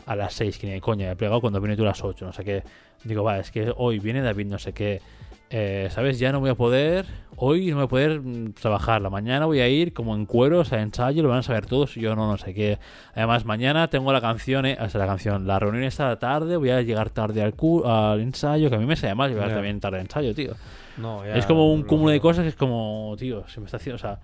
a 0.06 0.16
las 0.16 0.34
6, 0.34 0.58
que 0.58 0.66
ni 0.66 0.72
de 0.74 0.80
coña, 0.80 1.10
he 1.10 1.16
plegado 1.16 1.40
cuando 1.40 1.60
viene 1.60 1.76
tú 1.76 1.82
a 1.82 1.86
las 1.86 2.02
8, 2.02 2.24
no 2.26 2.32
sé 2.32 2.44
qué. 2.44 2.62
Digo, 3.04 3.22
va, 3.22 3.38
es 3.38 3.50
que 3.50 3.72
hoy 3.76 3.98
viene 3.98 4.20
David, 4.20 4.46
no 4.46 4.58
sé 4.58 4.72
qué. 4.72 5.00
Eh, 5.54 5.88
¿Sabes? 5.90 6.18
Ya 6.18 6.32
no 6.32 6.40
voy 6.40 6.48
a 6.48 6.54
poder, 6.54 7.04
hoy 7.36 7.66
no 7.70 7.76
voy 7.76 7.84
a 7.84 7.88
poder 7.88 8.20
mm, 8.22 8.54
trabajar. 8.54 9.02
La 9.02 9.10
mañana 9.10 9.44
voy 9.44 9.60
a 9.60 9.68
ir 9.68 9.92
como 9.92 10.14
en 10.14 10.24
cueros 10.24 10.72
a 10.72 10.80
ensayo, 10.80 11.22
lo 11.22 11.28
van 11.28 11.40
a 11.40 11.42
saber 11.42 11.66
todos, 11.66 11.94
yo 11.94 12.16
no, 12.16 12.26
no 12.26 12.38
sé 12.38 12.54
qué. 12.54 12.78
Además, 13.14 13.44
mañana 13.44 13.88
tengo 13.90 14.12
la 14.14 14.22
canción, 14.22 14.64
eh, 14.64 14.78
o 14.80 14.88
sea, 14.88 14.98
la 14.98 15.06
canción, 15.06 15.46
la 15.46 15.58
reunión 15.58 15.84
esta 15.84 16.18
tarde, 16.18 16.56
voy 16.56 16.70
a 16.70 16.80
llegar 16.80 17.10
tarde 17.10 17.42
al, 17.42 17.52
cu- 17.54 17.84
al 17.84 18.20
ensayo, 18.20 18.70
que 18.70 18.76
a 18.76 18.78
mí 18.78 18.86
me 18.86 18.96
sale 18.96 19.14
mal 19.14 19.30
llegar 19.30 19.48
Ya. 19.48 19.54
también 19.56 19.78
tarde 19.78 19.98
al 19.98 20.04
ensayo, 20.06 20.34
tío. 20.34 20.54
no, 20.96 21.22
ya 21.26 21.34
Es 21.34 21.44
como 21.44 21.70
un 21.70 21.82
lo- 21.82 21.86
cúmulo 21.86 22.12
de 22.12 22.20
cosas 22.20 22.44
que 22.44 22.48
es 22.48 22.56
como, 22.56 23.14
tío, 23.18 23.46
se 23.48 23.60
me 23.60 23.66
está 23.66 23.76
haciendo. 23.76 23.96
O 23.96 23.98
sea, 23.98 24.20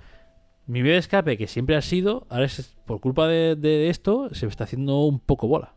mi 0.67 0.81
vía 0.81 0.93
de 0.95 0.99
escape, 0.99 1.37
que 1.37 1.47
siempre 1.47 1.77
ha 1.77 1.83
sido, 1.83 2.27
ahora 2.31 2.47
es 2.47 2.75
por 2.87 3.01
culpa 3.01 3.27
de, 3.29 3.55
de 3.55 3.91
esto, 3.91 4.31
se 4.35 4.47
me 4.47 4.51
está 4.51 4.65
haciendo 4.65 5.01
un 5.05 5.19
poco 5.21 5.47
bola. 5.47 5.75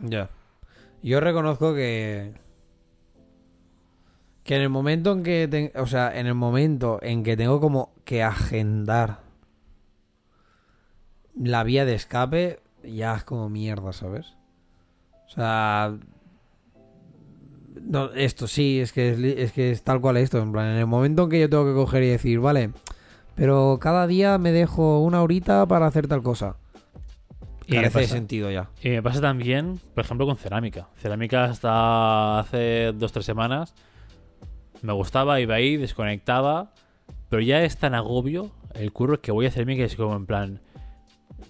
Ya. 0.00 0.30
Yo 1.00 1.20
reconozco 1.20 1.74
que. 1.74 2.32
Que 4.50 4.56
en 4.56 4.62
el 4.62 4.68
momento 4.68 5.12
en 5.12 5.22
que. 5.22 5.46
ten- 5.46 5.70
o 5.76 5.86
sea, 5.86 6.18
en 6.18 6.26
el 6.26 6.34
momento 6.34 6.98
en 7.02 7.22
que 7.22 7.36
tengo 7.36 7.60
como 7.60 7.92
que 8.04 8.24
agendar 8.24 9.20
la 11.40 11.62
vía 11.62 11.84
de 11.84 11.94
escape, 11.94 12.58
ya 12.82 13.14
es 13.14 13.22
como 13.22 13.48
mierda, 13.48 13.92
¿sabes? 13.92 14.34
O 15.28 15.30
sea. 15.30 15.94
No, 17.80 18.10
esto 18.10 18.48
sí, 18.48 18.80
es 18.80 18.92
que 18.92 19.40
es, 19.40 19.52
que 19.52 19.70
es 19.70 19.84
tal 19.84 20.00
cual 20.00 20.16
esto. 20.16 20.38
En 20.42 20.50
plan, 20.50 20.66
en 20.66 20.78
el 20.78 20.86
momento 20.88 21.22
en 21.22 21.30
que 21.30 21.40
yo 21.42 21.48
tengo 21.48 21.64
que 21.66 21.72
coger 21.74 22.02
y 22.02 22.08
decir, 22.08 22.40
vale, 22.40 22.72
pero 23.36 23.78
cada 23.80 24.08
día 24.08 24.36
me 24.38 24.50
dejo 24.50 24.98
una 24.98 25.22
horita 25.22 25.64
para 25.66 25.86
hacer 25.86 26.08
tal 26.08 26.24
cosa. 26.24 26.56
Y 27.68 27.76
pasa- 27.82 28.02
sentido 28.02 28.50
ya. 28.50 28.68
Y 28.82 28.88
me 28.88 29.00
pasa 29.00 29.20
también, 29.20 29.78
por 29.94 30.04
ejemplo, 30.04 30.26
con 30.26 30.36
cerámica. 30.36 30.88
Cerámica 30.96 31.44
hasta 31.44 32.40
hace 32.40 32.90
dos 32.96 33.12
tres 33.12 33.24
semanas 33.26 33.74
me 34.82 34.92
gustaba, 34.92 35.40
iba 35.40 35.54
ahí, 35.54 35.76
desconectaba, 35.76 36.72
pero 37.28 37.42
ya 37.42 37.62
es 37.62 37.76
tan 37.76 37.94
agobio 37.94 38.50
el 38.74 38.92
curro 38.92 39.20
que 39.20 39.32
voy 39.32 39.46
a 39.46 39.48
hacer 39.48 39.66
que 39.66 39.84
es 39.84 39.96
como 39.96 40.14
en 40.16 40.26
plan, 40.26 40.60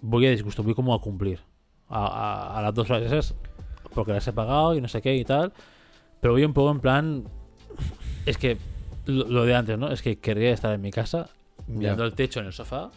voy 0.03 0.27
a 0.27 0.31
disgusto, 0.31 0.63
voy 0.63 0.75
como 0.75 0.95
a 0.95 1.01
cumplir 1.01 1.41
a, 1.89 2.07
a- 2.07 2.59
a 2.59 2.63
las 2.63 2.75
dos 2.75 2.91
horas 2.91 3.35
porque 3.95 4.13
las 4.13 4.27
he 4.29 4.33
pagado 4.33 4.75
y 4.75 4.81
no 4.81 4.89
sé 4.89 5.03
qué 5.03 5.17
y 5.17 5.25
tal, 5.25 5.53
pero 6.21 6.33
voy 6.35 6.45
un 6.45 6.53
poco 6.55 6.71
en 6.71 6.81
plan, 6.81 7.25
es 8.27 8.37
que 8.39 8.57
lo, 9.07 9.27
lo 9.27 9.45
de 9.45 9.55
antes, 9.55 9.79
¿no? 9.79 9.91
Es 9.91 10.01
que 10.03 10.19
querría 10.19 10.53
estar 10.53 10.73
en 10.75 10.81
mi 10.81 10.91
casa 10.91 11.29
mirando 11.67 12.05
Ya. 12.05 12.09
el 12.09 12.15
techo 12.15 12.41
en 12.41 12.47
el 12.47 12.53
sofá 12.53 12.91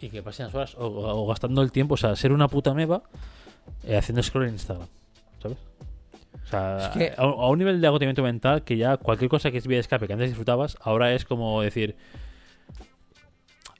y 0.00 0.08
que 0.10 0.22
pasen 0.22 0.46
las 0.46 0.54
horas 0.54 0.74
o, 0.76 0.86
o 0.86 1.26
gastando 1.26 1.62
el 1.62 1.72
tiempo, 1.72 1.94
o 1.94 1.96
sea, 1.96 2.14
ser 2.16 2.32
una 2.32 2.48
puta 2.48 2.74
meba 2.74 3.02
eh, 3.84 3.96
haciendo 3.96 4.22
scroll 4.22 4.46
en 4.46 4.54
Instagram, 4.54 4.88
¿sabes? 5.40 5.58
O 6.46 6.48
sea, 6.50 6.78
Es 6.78 6.88
que- 6.88 7.12
a, 7.16 7.22
a 7.22 7.48
un 7.48 7.58
nivel 7.58 7.80
de 7.80 7.86
agotamiento 7.86 8.22
mental 8.22 8.62
que 8.62 8.76
ya 8.76 8.96
cualquier 8.96 9.30
cosa 9.30 9.50
que 9.50 9.58
es 9.58 9.66
vía 9.66 9.76
de 9.76 9.80
escape 9.82 10.06
que 10.06 10.12
antes 10.12 10.28
disfrutabas, 10.28 10.76
ahora 10.82 11.12
es 11.14 11.24
como 11.24 11.62
decir 11.62 11.96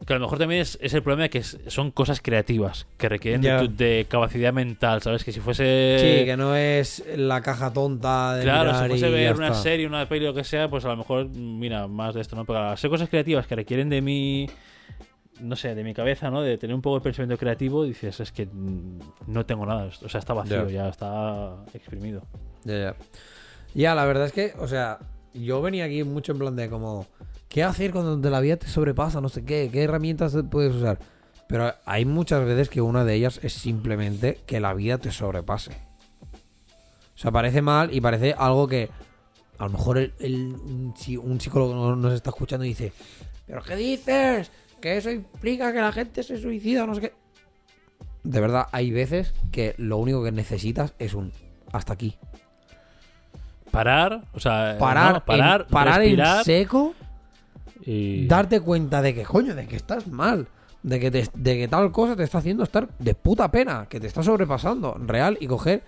que 0.06 0.14
a 0.14 0.16
lo 0.16 0.22
mejor 0.24 0.38
también 0.38 0.62
es, 0.62 0.78
es 0.82 0.94
el 0.94 1.02
problema 1.02 1.24
de 1.24 1.30
que 1.30 1.38
es- 1.38 1.58
son 1.68 1.92
cosas 1.92 2.20
creativas 2.20 2.86
que 2.98 3.08
requieren 3.08 3.40
de, 3.40 3.48
Ya. 3.48 3.58
tu- 3.60 3.72
de 3.76 4.04
capacidad 4.08 4.52
mental, 4.52 5.00
¿sabes? 5.00 5.22
Que 5.22 5.30
si 5.30 5.38
fuese 5.38 5.96
Sí, 5.98 6.24
que 6.26 6.36
no 6.36 6.56
es 6.56 7.04
la 7.16 7.40
caja 7.40 7.72
tonta 7.72 8.34
de 8.34 8.42
Claro, 8.42 8.70
si 8.70 8.74
mirar 8.74 8.88
fuese 8.88 9.08
y 9.08 9.12
ver 9.12 9.36
una 9.36 9.48
está. 9.48 9.62
serie, 9.62 9.86
una 9.86 10.08
peli 10.08 10.24
o 10.26 10.28
lo 10.30 10.34
que 10.34 10.42
sea, 10.42 10.68
pues 10.68 10.84
a 10.84 10.88
lo 10.88 10.96
mejor, 10.96 11.28
mira, 11.28 11.86
más 11.86 12.14
de 12.16 12.20
esto, 12.20 12.34
¿no? 12.34 12.44
Pero 12.44 12.58
al 12.70 12.78
ser 12.78 12.90
cosas 12.90 13.08
creativas 13.08 13.46
que 13.46 13.54
requieren 13.54 13.88
de 13.90 14.02
mi, 14.02 14.48
no 15.40 15.54
sé, 15.54 15.76
de 15.76 15.84
mi 15.84 15.94
cabeza, 15.94 16.30
¿no? 16.32 16.42
De 16.42 16.58
tener 16.58 16.74
un 16.74 16.82
poco 16.82 16.96
de 16.96 17.02
pensamiento 17.04 17.38
creativo, 17.38 17.84
dices, 17.84 18.18
es 18.18 18.32
que 18.32 18.46
mm, 18.46 18.98
no 19.28 19.46
tengo 19.46 19.64
nada, 19.66 19.88
o 20.04 20.08
sea, 20.08 20.18
está 20.18 20.34
vacío, 20.34 20.68
ya 20.68 20.88
está 20.88 21.54
exprimido. 21.74 22.22
Ya, 22.64 22.78
ya. 22.78 22.96
Ya, 23.74 23.94
la 23.94 24.04
verdad 24.04 24.26
es 24.26 24.32
que, 24.32 24.54
o 24.58 24.68
sea, 24.68 24.98
yo 25.34 25.62
venía 25.62 25.84
aquí 25.86 26.04
mucho 26.04 26.32
en 26.32 26.38
plan 26.38 26.56
de 26.56 26.68
como, 26.68 27.06
¿qué 27.48 27.62
hacer 27.62 27.90
cuando 27.92 28.30
la 28.30 28.40
vida 28.40 28.56
te 28.56 28.68
sobrepasa? 28.68 29.20
No 29.20 29.28
sé 29.28 29.44
qué, 29.44 29.70
¿qué 29.72 29.84
herramientas 29.84 30.36
puedes 30.50 30.74
usar? 30.74 30.98
Pero 31.48 31.72
hay 31.84 32.04
muchas 32.04 32.44
veces 32.44 32.68
que 32.68 32.80
una 32.80 33.04
de 33.04 33.14
ellas 33.14 33.40
es 33.42 33.52
simplemente 33.54 34.40
que 34.46 34.60
la 34.60 34.74
vida 34.74 34.98
te 34.98 35.10
sobrepase. 35.10 35.70
O 35.72 37.18
sea, 37.18 37.30
parece 37.30 37.62
mal 37.62 37.94
y 37.94 38.00
parece 38.00 38.34
algo 38.36 38.66
que 38.68 38.88
a 39.58 39.64
lo 39.64 39.70
mejor 39.70 39.98
el, 39.98 40.12
un, 40.20 40.94
un 41.22 41.40
psicólogo 41.40 41.74
no- 41.74 41.96
nos 41.96 42.14
está 42.14 42.30
escuchando 42.30 42.64
y 42.64 42.68
dice, 42.70 42.92
¿pero 43.46 43.62
qué 43.62 43.76
dices? 43.76 44.50
Que 44.80 44.96
eso 44.96 45.10
implica 45.10 45.72
que 45.72 45.80
la 45.80 45.92
gente 45.92 46.22
se 46.22 46.38
suicida, 46.38 46.86
no 46.86 46.94
sé 46.94 47.00
qué. 47.02 47.12
De 48.24 48.40
verdad, 48.40 48.66
hay 48.72 48.90
veces 48.90 49.34
que 49.50 49.74
lo 49.78 49.98
único 49.98 50.22
que 50.24 50.32
necesitas 50.32 50.94
es 50.98 51.14
un 51.14 51.32
hasta 51.72 51.92
aquí. 51.92 52.16
Parar, 53.72 54.22
o 54.32 54.38
sea, 54.38 54.76
parar, 54.78 55.14
no, 55.14 55.24
parar, 55.24 55.60
en, 55.62 55.66
parar 55.68 55.98
respirar 56.00 56.38
en 56.38 56.44
seco, 56.44 56.94
y... 57.84 58.26
darte 58.28 58.60
cuenta 58.60 59.02
de 59.02 59.14
que, 59.14 59.24
coño, 59.24 59.54
de 59.56 59.66
que 59.66 59.74
estás 59.76 60.06
mal, 60.06 60.46
de 60.84 61.00
que, 61.00 61.10
te- 61.10 61.28
de 61.34 61.56
que 61.56 61.66
tal 61.68 61.90
cosa 61.90 62.14
te 62.14 62.22
está 62.22 62.38
haciendo 62.38 62.62
estar 62.62 62.88
de 62.98 63.14
puta 63.14 63.50
pena, 63.50 63.86
que 63.88 63.98
te 63.98 64.06
está 64.06 64.22
sobrepasando, 64.22 64.94
real, 65.04 65.36
y 65.40 65.46
coger 65.48 65.82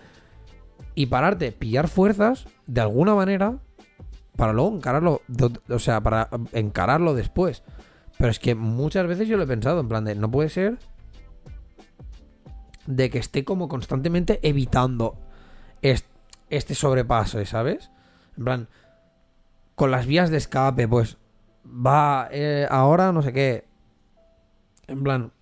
y 0.97 1.07
pararte, 1.07 1.53
pillar 1.53 1.87
fuerzas 1.89 2.47
de 2.67 2.81
alguna 2.81 3.15
manera 3.15 3.59
para 4.37 4.53
luego 4.53 4.75
encararlo, 4.77 5.21
o 5.69 5.79
sea, 5.79 6.01
para 6.01 6.29
encararlo 6.53 7.15
después. 7.15 7.63
Pero 8.19 8.31
es 8.31 8.39
que 8.39 8.55
muchas 8.55 9.07
veces 9.07 9.29
yo 9.29 9.37
lo 9.37 9.43
he 9.45 9.47
pensado, 9.47 9.81
en 9.81 9.89
plan 9.89 10.05
de, 10.05 10.15
no 10.15 10.31
puede 10.31 10.49
ser 10.49 10.79
de 12.87 13.11
que 13.11 13.19
esté 13.19 13.45
como 13.45 13.69
constantemente 13.69 14.41
evitando 14.43 15.17
est- 15.83 16.07
este 16.51 16.75
sobrepaso, 16.75 17.45
¿sabes? 17.47 17.91
En 18.37 18.45
plan, 18.45 18.69
con 19.75 19.91
las 19.91 20.07
vías 20.07 20.31
de 20.31 20.37
escape, 20.37 20.89
pues 20.89 21.19
va 21.65 22.29
eh, 22.31 22.67
ahora 22.71 23.13
no 23.13 23.23
sé 23.23 23.33
qué. 23.33 23.65
En 24.87 25.03
plan, 25.03 25.33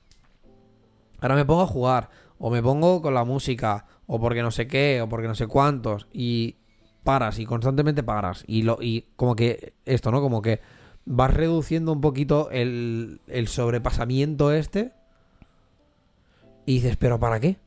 ahora 1.20 1.34
me 1.34 1.44
pongo 1.44 1.62
a 1.62 1.66
jugar, 1.66 2.10
o 2.38 2.50
me 2.50 2.62
pongo 2.62 3.02
con 3.02 3.14
la 3.14 3.24
música, 3.24 3.86
o 4.06 4.20
porque 4.20 4.42
no 4.42 4.50
sé 4.50 4.66
qué, 4.66 5.00
o 5.02 5.08
porque 5.08 5.28
no 5.28 5.34
sé 5.34 5.46
cuántos, 5.46 6.06
y 6.12 6.56
paras, 7.02 7.38
y 7.38 7.46
constantemente 7.46 8.02
paras, 8.02 8.44
y, 8.46 8.62
lo, 8.62 8.78
y 8.80 9.08
como 9.16 9.34
que 9.34 9.74
esto, 9.84 10.10
¿no? 10.10 10.20
Como 10.20 10.42
que 10.42 10.60
vas 11.04 11.34
reduciendo 11.34 11.92
un 11.92 12.00
poquito 12.00 12.50
el, 12.50 13.20
el 13.26 13.48
sobrepasamiento 13.48 14.52
este, 14.52 14.92
y 16.66 16.74
dices, 16.74 16.96
¿pero 16.96 17.18
para 17.18 17.40
qué? 17.40 17.58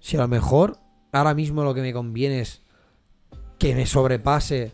Si 0.00 0.16
a 0.16 0.20
lo 0.20 0.28
mejor 0.28 0.78
ahora 1.18 1.34
mismo 1.34 1.64
lo 1.64 1.74
que 1.74 1.82
me 1.82 1.92
conviene 1.92 2.40
es 2.40 2.62
que 3.58 3.74
me 3.74 3.86
sobrepase 3.86 4.72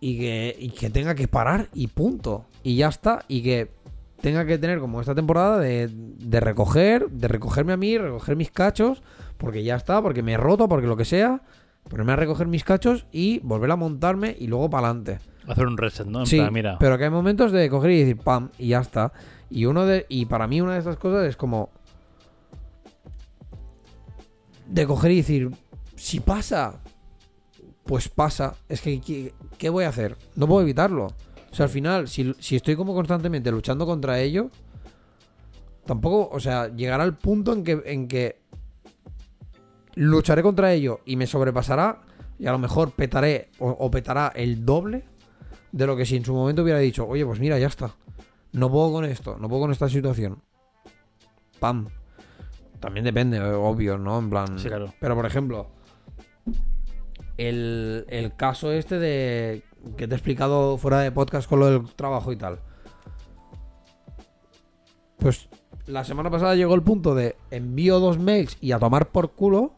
y 0.00 0.18
que, 0.18 0.56
y 0.58 0.70
que 0.70 0.90
tenga 0.90 1.14
que 1.14 1.28
parar 1.28 1.68
y 1.74 1.86
punto. 1.88 2.46
Y 2.62 2.76
ya 2.76 2.88
está. 2.88 3.24
Y 3.28 3.42
que 3.42 3.70
tenga 4.20 4.44
que 4.46 4.58
tener 4.58 4.78
como 4.80 5.00
esta 5.00 5.14
temporada 5.14 5.58
de, 5.58 5.88
de 5.92 6.40
recoger, 6.40 7.08
de 7.10 7.28
recogerme 7.28 7.72
a 7.72 7.76
mí, 7.76 7.98
recoger 7.98 8.36
mis 8.36 8.50
cachos, 8.50 9.02
porque 9.36 9.62
ya 9.62 9.76
está, 9.76 10.00
porque 10.02 10.22
me 10.22 10.32
he 10.32 10.36
roto, 10.36 10.68
porque 10.68 10.86
lo 10.86 10.96
que 10.96 11.04
sea, 11.04 11.42
ponerme 11.88 12.12
a 12.12 12.16
recoger 12.16 12.46
mis 12.46 12.64
cachos 12.64 13.06
y 13.12 13.40
volver 13.40 13.70
a 13.72 13.76
montarme 13.76 14.36
y 14.38 14.46
luego 14.46 14.70
para 14.70 14.88
adelante. 14.88 15.18
Hacer 15.48 15.66
un 15.66 15.76
reset, 15.76 16.06
¿no? 16.06 16.20
En 16.20 16.26
Sí, 16.26 16.36
plan, 16.38 16.52
mira, 16.52 16.76
pero 16.78 16.96
que 16.98 17.04
hay 17.04 17.10
momentos 17.10 17.50
de 17.50 17.68
coger 17.68 17.90
y 17.90 17.98
decir 18.00 18.16
pam 18.16 18.50
y 18.58 18.68
ya 18.68 18.80
está. 18.80 19.12
Y 19.50 19.66
uno 19.66 19.84
de 19.86 20.06
y 20.08 20.26
para 20.26 20.46
mí 20.46 20.60
una 20.60 20.74
de 20.74 20.78
estas 20.78 20.96
cosas 20.96 21.26
es 21.28 21.36
como 21.36 21.70
de 24.72 24.86
coger 24.86 25.10
y 25.10 25.16
decir 25.16 25.50
si 25.96 26.20
pasa, 26.20 26.80
pues 27.84 28.08
pasa. 28.08 28.54
Es 28.68 28.80
que 28.80 29.32
¿qué, 29.58 29.68
voy 29.68 29.84
a 29.84 29.88
hacer? 29.88 30.16
No 30.34 30.46
puedo 30.46 30.62
evitarlo. 30.62 31.06
O 31.06 31.54
sea, 31.54 31.64
al 31.64 31.70
final, 31.70 32.08
si, 32.08 32.34
si 32.38 32.56
estoy 32.56 32.74
como 32.76 32.94
constantemente 32.94 33.52
luchando 33.52 33.84
contra 33.84 34.18
ello, 34.18 34.50
tampoco, 35.84 36.34
o 36.34 36.40
sea, 36.40 36.74
llegará 36.74 37.04
el 37.04 37.14
punto 37.14 37.52
en 37.52 37.62
que, 37.62 37.82
en 37.84 38.08
que 38.08 38.40
lucharé 39.94 40.42
contra 40.42 40.72
ello 40.72 41.00
y 41.04 41.16
me 41.16 41.26
sobrepasará. 41.26 42.00
Y 42.38 42.46
a 42.46 42.52
lo 42.52 42.58
mejor 42.58 42.92
petaré 42.92 43.50
o, 43.58 43.68
o 43.68 43.90
petará 43.90 44.32
el 44.34 44.64
doble 44.64 45.04
de 45.70 45.86
lo 45.86 45.96
que 45.96 46.06
si 46.06 46.16
en 46.16 46.24
su 46.24 46.32
momento 46.32 46.62
hubiera 46.62 46.78
dicho, 46.78 47.06
oye, 47.06 47.24
pues 47.26 47.38
mira, 47.38 47.58
ya 47.58 47.66
está. 47.66 47.94
No 48.52 48.70
puedo 48.70 48.90
con 48.90 49.04
esto, 49.04 49.36
no 49.38 49.48
puedo 49.48 49.62
con 49.62 49.72
esta 49.72 49.88
situación. 49.88 50.42
Pam. 51.60 51.88
También 52.82 53.04
depende, 53.04 53.36
eh, 53.36 53.52
obvio, 53.52 53.96
¿no? 53.96 54.18
En 54.18 54.28
plan. 54.28 54.58
Sí, 54.58 54.66
claro. 54.66 54.92
Pero 54.98 55.14
por 55.14 55.24
ejemplo, 55.24 55.68
el, 57.38 58.04
el 58.08 58.34
caso 58.34 58.72
este 58.72 58.98
de. 58.98 59.62
que 59.96 60.08
te 60.08 60.14
he 60.14 60.16
explicado 60.16 60.76
fuera 60.78 60.98
de 60.98 61.12
podcast 61.12 61.48
con 61.48 61.60
lo 61.60 61.66
del 61.66 61.94
trabajo 61.94 62.32
y 62.32 62.36
tal. 62.36 62.58
Pues 65.16 65.48
la 65.86 66.02
semana 66.02 66.28
pasada 66.28 66.56
llegó 66.56 66.74
el 66.74 66.82
punto 66.82 67.14
de 67.14 67.36
envío 67.52 68.00
dos 68.00 68.18
mails 68.18 68.58
y 68.60 68.72
a 68.72 68.80
tomar 68.80 69.12
por 69.12 69.30
culo. 69.30 69.74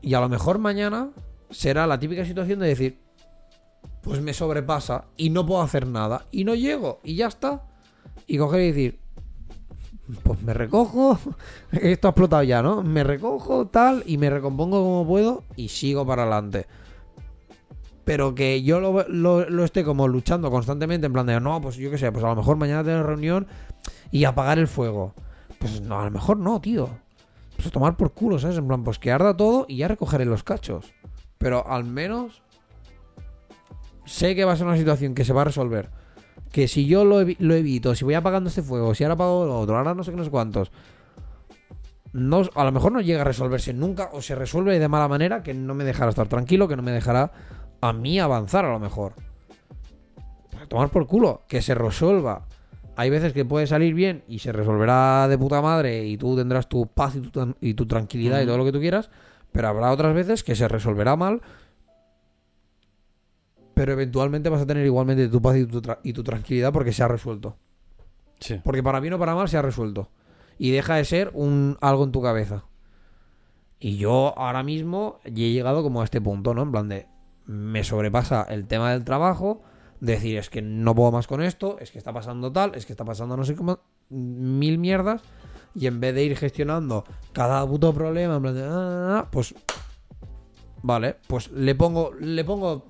Y 0.00 0.14
a 0.14 0.20
lo 0.20 0.30
mejor 0.30 0.58
mañana 0.58 1.10
será 1.50 1.86
la 1.86 1.98
típica 1.98 2.24
situación 2.24 2.58
de 2.58 2.68
decir, 2.68 2.98
pues 4.00 4.22
me 4.22 4.32
sobrepasa 4.32 5.08
y 5.18 5.28
no 5.28 5.44
puedo 5.44 5.60
hacer 5.60 5.86
nada 5.86 6.24
y 6.30 6.44
no 6.44 6.54
llego 6.54 7.00
y 7.04 7.16
ya 7.16 7.26
está. 7.26 7.66
Y 8.26 8.38
coger 8.38 8.62
y 8.62 8.66
decir, 8.68 8.99
pues 10.22 10.42
me 10.42 10.54
recojo, 10.54 11.18
esto 11.72 12.08
ha 12.08 12.10
explotado 12.10 12.42
ya, 12.42 12.62
¿no? 12.62 12.82
Me 12.82 13.04
recojo 13.04 13.66
tal 13.66 14.02
y 14.06 14.18
me 14.18 14.30
recompongo 14.30 14.82
como 14.82 15.06
puedo 15.06 15.44
y 15.56 15.68
sigo 15.68 16.06
para 16.06 16.22
adelante. 16.22 16.66
Pero 18.04 18.34
que 18.34 18.62
yo 18.62 18.80
lo, 18.80 19.64
esté 19.64 19.84
como 19.84 20.08
luchando 20.08 20.50
constantemente 20.50 21.06
en 21.06 21.12
plan 21.12 21.26
de, 21.26 21.38
no, 21.40 21.60
pues 21.60 21.76
yo 21.76 21.90
qué 21.90 21.98
sé, 21.98 22.10
pues 22.10 22.24
a 22.24 22.28
lo 22.28 22.36
mejor 22.36 22.56
mañana 22.56 22.82
tener 22.82 23.04
reunión 23.04 23.46
y 24.10 24.24
apagar 24.24 24.58
el 24.58 24.68
fuego. 24.68 25.14
Pues 25.58 25.80
no, 25.80 26.00
a 26.00 26.04
lo 26.04 26.10
mejor 26.10 26.38
no, 26.38 26.60
tío. 26.60 26.88
Pues 27.56 27.70
tomar 27.70 27.96
por 27.96 28.12
culo, 28.12 28.38
¿sabes? 28.38 28.56
En 28.56 28.66
plan, 28.66 28.82
pues 28.82 28.98
que 28.98 29.12
arda 29.12 29.36
todo 29.36 29.66
y 29.68 29.76
ya 29.76 29.88
recogeré 29.88 30.24
los 30.24 30.42
cachos. 30.42 30.92
Pero 31.38 31.66
al 31.68 31.84
menos 31.84 32.42
sé 34.06 34.34
que 34.34 34.44
va 34.44 34.54
a 34.54 34.56
ser 34.56 34.66
una 34.66 34.76
situación 34.76 35.14
que 35.14 35.24
se 35.24 35.32
va 35.32 35.42
a 35.42 35.44
resolver. 35.44 35.99
Que 36.52 36.66
si 36.68 36.86
yo 36.86 37.04
lo, 37.04 37.22
evi- 37.22 37.36
lo 37.38 37.54
evito, 37.54 37.94
si 37.94 38.04
voy 38.04 38.14
apagando 38.14 38.48
este 38.48 38.62
fuego, 38.62 38.94
si 38.94 39.04
ahora 39.04 39.14
apago 39.14 39.46
lo 39.46 39.60
otro, 39.60 39.76
ahora 39.76 39.94
no 39.94 40.02
sé 40.02 40.10
qué, 40.10 40.16
no 40.16 40.24
sé 40.24 40.30
cuántos. 40.30 40.72
No, 42.12 42.42
a 42.56 42.64
lo 42.64 42.72
mejor 42.72 42.90
no 42.90 43.00
llega 43.00 43.20
a 43.20 43.24
resolverse 43.24 43.72
nunca 43.72 44.10
o 44.12 44.20
se 44.20 44.34
resuelve 44.34 44.78
de 44.78 44.88
mala 44.88 45.06
manera 45.06 45.44
que 45.44 45.54
no 45.54 45.74
me 45.74 45.84
dejará 45.84 46.10
estar 46.10 46.26
tranquilo, 46.26 46.66
que 46.66 46.74
no 46.76 46.82
me 46.82 46.90
dejará 46.90 47.30
a 47.80 47.92
mí 47.92 48.18
avanzar 48.18 48.64
a 48.64 48.72
lo 48.72 48.80
mejor. 48.80 49.12
Pues 50.50 50.62
a 50.64 50.66
tomar 50.66 50.88
por 50.88 51.06
culo, 51.06 51.42
que 51.46 51.62
se 51.62 51.74
resuelva. 51.76 52.46
Hay 52.96 53.10
veces 53.10 53.32
que 53.32 53.44
puede 53.44 53.68
salir 53.68 53.94
bien 53.94 54.24
y 54.26 54.40
se 54.40 54.50
resolverá 54.50 55.28
de 55.28 55.38
puta 55.38 55.62
madre 55.62 56.04
y 56.04 56.16
tú 56.16 56.36
tendrás 56.36 56.68
tu 56.68 56.86
paz 56.86 57.14
y 57.14 57.20
tu, 57.20 57.54
y 57.60 57.74
tu 57.74 57.86
tranquilidad 57.86 58.42
y 58.42 58.46
todo 58.46 58.58
lo 58.58 58.64
que 58.64 58.72
tú 58.72 58.80
quieras, 58.80 59.08
pero 59.52 59.68
habrá 59.68 59.92
otras 59.92 60.12
veces 60.12 60.42
que 60.42 60.56
se 60.56 60.66
resolverá 60.66 61.14
mal, 61.14 61.40
pero 63.80 63.92
eventualmente 63.94 64.50
vas 64.50 64.60
a 64.60 64.66
tener 64.66 64.84
igualmente 64.84 65.26
tu 65.28 65.40
paz 65.40 65.56
y 65.56 65.64
tu, 65.64 65.80
tra- 65.80 66.00
y 66.02 66.12
tu 66.12 66.22
tranquilidad 66.22 66.70
porque 66.70 66.92
se 66.92 67.02
ha 67.02 67.08
resuelto. 67.08 67.56
Sí. 68.38 68.60
Porque 68.62 68.82
para 68.82 69.00
bien 69.00 69.14
o 69.14 69.18
para 69.18 69.34
mal 69.34 69.48
se 69.48 69.56
ha 69.56 69.62
resuelto. 69.62 70.10
Y 70.58 70.70
deja 70.70 70.96
de 70.96 71.06
ser 71.06 71.30
un 71.32 71.78
algo 71.80 72.04
en 72.04 72.12
tu 72.12 72.20
cabeza. 72.20 72.66
Y 73.78 73.96
yo 73.96 74.34
ahora 74.38 74.62
mismo 74.62 75.18
ya 75.24 75.44
he 75.44 75.52
llegado 75.52 75.82
como 75.82 76.02
a 76.02 76.04
este 76.04 76.20
punto, 76.20 76.52
¿no? 76.52 76.60
En 76.64 76.72
plan 76.72 76.90
de 76.90 77.06
me 77.46 77.82
sobrepasa 77.82 78.42
el 78.50 78.66
tema 78.66 78.92
del 78.92 79.02
trabajo, 79.02 79.62
decir 79.98 80.36
es 80.36 80.50
que 80.50 80.60
no 80.60 80.94
puedo 80.94 81.10
más 81.10 81.26
con 81.26 81.40
esto, 81.40 81.78
es 81.80 81.90
que 81.90 81.96
está 81.96 82.12
pasando 82.12 82.52
tal, 82.52 82.74
es 82.74 82.84
que 82.84 82.92
está 82.92 83.06
pasando 83.06 83.34
no 83.34 83.44
sé 83.44 83.54
cómo, 83.56 83.78
mil 84.10 84.76
mierdas. 84.76 85.22
Y 85.74 85.86
en 85.86 86.00
vez 86.00 86.14
de 86.14 86.22
ir 86.22 86.36
gestionando 86.36 87.04
cada 87.32 87.66
puto 87.66 87.94
problema, 87.94 88.36
en 88.36 88.42
plan 88.42 88.54
de, 88.54 88.62
"Ah, 88.62 88.68
ah, 88.72 89.18
ah", 89.20 89.28
pues 89.30 89.54
vale, 90.82 91.16
pues 91.26 91.50
le 91.52 91.74
pongo, 91.74 92.12
le 92.20 92.44
pongo, 92.44 92.84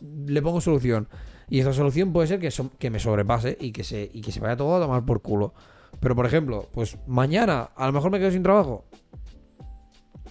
le 0.00 0.42
pongo 0.42 0.60
solución. 0.60 1.08
Y 1.48 1.60
esa 1.60 1.72
solución 1.72 2.12
puede 2.12 2.28
ser 2.28 2.40
que, 2.78 2.90
me 2.90 2.98
sobrepase 2.98 3.56
y 3.60 3.72
que, 3.72 3.84
se, 3.84 4.10
vaya 4.40 4.56
todo 4.56 4.76
a 4.76 4.80
tomar 4.80 5.04
por 5.04 5.22
culo. 5.22 5.52
Pero 6.00 6.16
por 6.16 6.26
ejemplo, 6.26 6.68
pues 6.72 6.98
mañana 7.06 7.70
a 7.76 7.86
lo 7.86 7.92
mejor 7.92 8.10
me 8.10 8.18
quedo 8.18 8.30
sin 8.30 8.42
trabajo. 8.42 8.84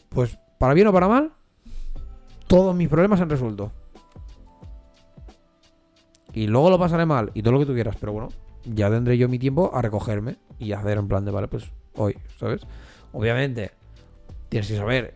Pues 0.09 0.37
para 0.59 0.73
bien 0.73 0.87
o 0.87 0.93
para 0.93 1.07
mal, 1.07 1.31
todos 2.47 2.75
mis 2.75 2.89
problemas 2.89 3.21
han 3.21 3.29
resuelto. 3.29 3.71
Y 6.33 6.47
luego 6.47 6.69
lo 6.69 6.79
pasaré 6.79 7.05
mal 7.05 7.31
y 7.33 7.43
todo 7.43 7.53
lo 7.53 7.59
que 7.59 7.65
tú 7.67 7.73
quieras, 7.73 7.95
pero 7.99 8.11
bueno, 8.11 8.29
ya 8.65 8.89
tendré 8.89 9.17
yo 9.17 9.29
mi 9.29 9.37
tiempo 9.37 9.71
a 9.73 9.81
recogerme 9.81 10.37
y 10.57 10.71
hacer 10.71 10.97
en 10.97 11.07
plan 11.07 11.25
de, 11.25 11.31
vale, 11.31 11.47
pues 11.47 11.71
hoy, 11.95 12.17
¿sabes? 12.39 12.61
Obviamente, 13.11 13.71
tienes 14.49 14.67
que 14.67 14.77
saber 14.77 15.15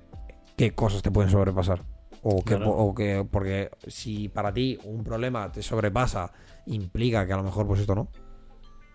qué 0.56 0.74
cosas 0.76 1.02
te 1.02 1.12
pueden 1.12 1.32
sobrepasar. 1.32 1.84
O 2.30 2.44
que, 2.44 2.56
o 2.56 2.94
que, 2.94 3.26
porque 3.32 3.70
si 3.88 4.28
para 4.28 4.52
ti 4.54 4.78
un 4.84 5.02
problema 5.02 5.50
te 5.50 5.64
sobrepasa, 5.64 6.30
implica 6.66 7.26
que 7.26 7.32
a 7.32 7.38
lo 7.38 7.44
mejor, 7.44 7.66
pues 7.66 7.80
esto 7.80 7.96
no. 7.96 8.10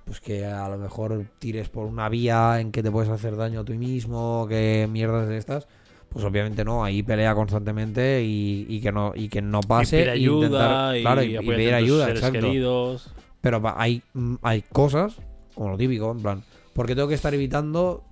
Pues 0.04 0.20
que 0.20 0.44
a 0.44 0.68
lo 0.68 0.76
mejor 0.76 1.24
tires 1.38 1.70
por 1.70 1.86
una 1.86 2.10
vía 2.10 2.60
en 2.60 2.70
que 2.72 2.82
te 2.82 2.90
puedes 2.90 3.08
hacer 3.08 3.36
daño 3.36 3.60
a 3.60 3.64
ti 3.64 3.72
mismo, 3.78 4.46
que 4.50 4.86
mierdas 4.90 5.28
de 5.28 5.38
estas. 5.38 5.66
Pues 6.10 6.26
obviamente 6.26 6.62
no, 6.62 6.84
ahí 6.84 7.02
pelea 7.02 7.34
constantemente 7.34 8.22
y, 8.22 8.66
y 8.68 8.82
que 8.82 8.92
no 8.92 9.12
y 9.14 9.30
que 9.30 9.40
no 9.40 9.60
pase. 9.60 10.00
y 10.00 10.02
e 10.02 10.10
ayuda 10.10 10.46
intentar- 10.48 10.96
y, 10.98 11.00
claro, 11.02 11.22
y- 11.22 11.38
pedir 11.38 11.72
ayuda, 11.72 12.10
exacto. 12.10 12.38
queridos. 12.38 13.14
Pero 13.40 13.62
hay, 13.76 14.02
mm, 14.12 14.34
hay 14.42 14.60
cosas, 14.60 15.16
como 15.54 15.70
lo 15.70 15.78
típico, 15.78 16.10
en 16.12 16.20
plan, 16.20 16.42
porque 16.74 16.94
tengo 16.94 17.08
que 17.08 17.14
estar 17.14 17.32
evitando, 17.32 18.04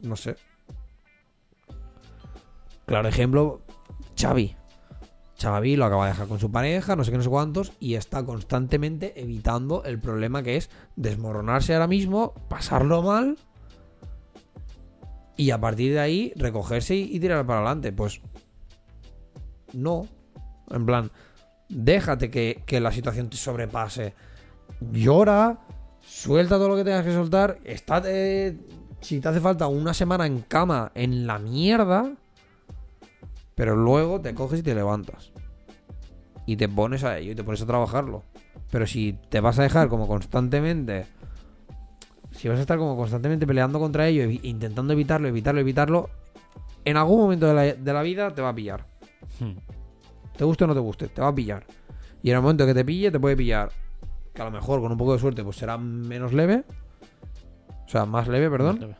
no 0.00 0.16
sé. 0.16 0.34
Claro 2.86 3.08
ejemplo, 3.08 3.60
Xavi. 4.20 4.56
Xavi 5.40 5.76
lo 5.76 5.86
acaba 5.86 6.04
de 6.04 6.12
dejar 6.12 6.28
con 6.28 6.38
su 6.38 6.50
pareja, 6.52 6.96
no 6.96 7.04
sé 7.04 7.10
qué, 7.10 7.16
no 7.16 7.22
sé 7.22 7.30
cuántos, 7.30 7.72
y 7.80 7.94
está 7.94 8.24
constantemente 8.24 9.18
evitando 9.20 9.84
el 9.84 9.98
problema 9.98 10.42
que 10.42 10.56
es 10.56 10.68
desmoronarse 10.96 11.72
ahora 11.72 11.86
mismo, 11.86 12.34
pasarlo 12.48 13.02
mal, 13.02 13.38
y 15.40 15.52
a 15.52 15.58
partir 15.58 15.94
de 15.94 16.00
ahí 16.00 16.34
recogerse 16.36 16.94
y, 16.94 17.18
tirar 17.18 17.46
para 17.46 17.60
adelante. 17.60 17.92
Pues 17.92 18.20
no. 19.72 20.06
En 20.70 20.84
plan, 20.84 21.10
déjate 21.70 22.30
que, 22.30 22.62
que 22.66 22.78
la 22.78 22.92
situación 22.92 23.30
te 23.30 23.38
sobrepase. 23.38 24.12
Llora, 24.92 25.60
suelta 26.02 26.56
todo 26.56 26.68
lo 26.68 26.76
que 26.76 26.84
tengas 26.84 27.06
que 27.06 27.14
soltar. 27.14 27.56
Estate, 27.64 28.58
si 29.00 29.18
te 29.18 29.28
hace 29.28 29.40
falta 29.40 29.66
una 29.66 29.94
semana 29.94 30.26
en 30.26 30.42
cama, 30.42 30.92
en 30.94 31.26
la 31.26 31.38
mierda. 31.38 32.12
Pero 33.60 33.76
luego 33.76 34.22
te 34.22 34.34
coges 34.34 34.60
y 34.60 34.62
te 34.62 34.74
levantas. 34.74 35.32
Y 36.46 36.56
te 36.56 36.66
pones 36.66 37.04
a 37.04 37.18
ello 37.18 37.32
y 37.32 37.34
te 37.34 37.44
pones 37.44 37.60
a 37.60 37.66
trabajarlo. 37.66 38.22
Pero 38.70 38.86
si 38.86 39.18
te 39.28 39.40
vas 39.40 39.58
a 39.58 39.62
dejar 39.64 39.90
como 39.90 40.08
constantemente. 40.08 41.04
Si 42.30 42.48
vas 42.48 42.56
a 42.56 42.62
estar 42.62 42.78
como 42.78 42.96
constantemente 42.96 43.46
peleando 43.46 43.78
contra 43.78 44.08
ello, 44.08 44.22
e 44.22 44.40
intentando 44.44 44.94
evitarlo, 44.94 45.28
evitarlo, 45.28 45.60
evitarlo. 45.60 46.08
En 46.86 46.96
algún 46.96 47.20
momento 47.20 47.48
de 47.48 47.52
la, 47.52 47.62
de 47.74 47.92
la 47.92 48.00
vida 48.00 48.30
te 48.30 48.40
va 48.40 48.48
a 48.48 48.54
pillar. 48.54 48.86
Hmm. 49.38 49.58
Te 50.38 50.44
guste 50.44 50.64
o 50.64 50.66
no 50.66 50.72
te 50.72 50.80
guste, 50.80 51.08
te 51.08 51.20
va 51.20 51.28
a 51.28 51.34
pillar. 51.34 51.66
Y 52.22 52.30
en 52.30 52.36
el 52.36 52.40
momento 52.40 52.64
que 52.64 52.72
te 52.72 52.82
pille, 52.82 53.10
te 53.10 53.20
puede 53.20 53.36
pillar. 53.36 53.68
Que 54.32 54.40
a 54.40 54.46
lo 54.46 54.52
mejor 54.52 54.80
con 54.80 54.90
un 54.90 54.96
poco 54.96 55.12
de 55.12 55.18
suerte, 55.18 55.44
pues 55.44 55.56
será 55.56 55.76
menos 55.76 56.32
leve. 56.32 56.64
O 57.84 57.88
sea, 57.90 58.06
más 58.06 58.26
leve, 58.26 58.48
perdón. 58.48 58.96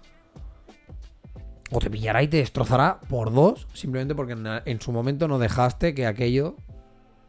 O 1.72 1.78
te 1.78 1.90
pillará 1.90 2.22
y 2.22 2.28
te 2.28 2.38
destrozará 2.38 3.00
por 3.08 3.32
dos. 3.32 3.66
Simplemente 3.74 4.14
porque 4.14 4.36
en, 4.64 4.80
su 4.80 4.92
momento 4.92 5.28
no 5.28 5.38
dejaste 5.38 5.94
que 5.94 6.06
aquello. 6.06 6.56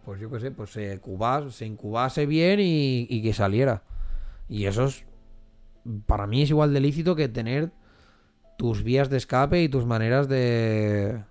Pues 0.04 0.20
yo 0.20 0.32
qué 0.32 0.40
sé, 0.40 0.52
pues 0.52 0.72
se, 0.72 1.00
cubase, 1.00 1.52
se 1.52 1.66
incubase 1.66 2.26
bien 2.26 2.60
y, 2.60 3.22
que 3.22 3.34
saliera. 3.34 3.84
Y 4.50 4.66
eso 4.66 4.86
es. 4.86 5.06
Para 6.06 6.28
mí 6.28 6.42
es 6.42 6.50
igual 6.50 6.74
de 6.74 6.80
lícito 6.80 7.16
que 7.16 7.28
tener 7.28 7.72
tus 8.58 8.84
vías 8.84 9.10
de 9.10 9.18
escape 9.18 9.62
y 9.62 9.70
tus 9.70 9.86
maneras 9.86 10.28
de. 10.28 11.24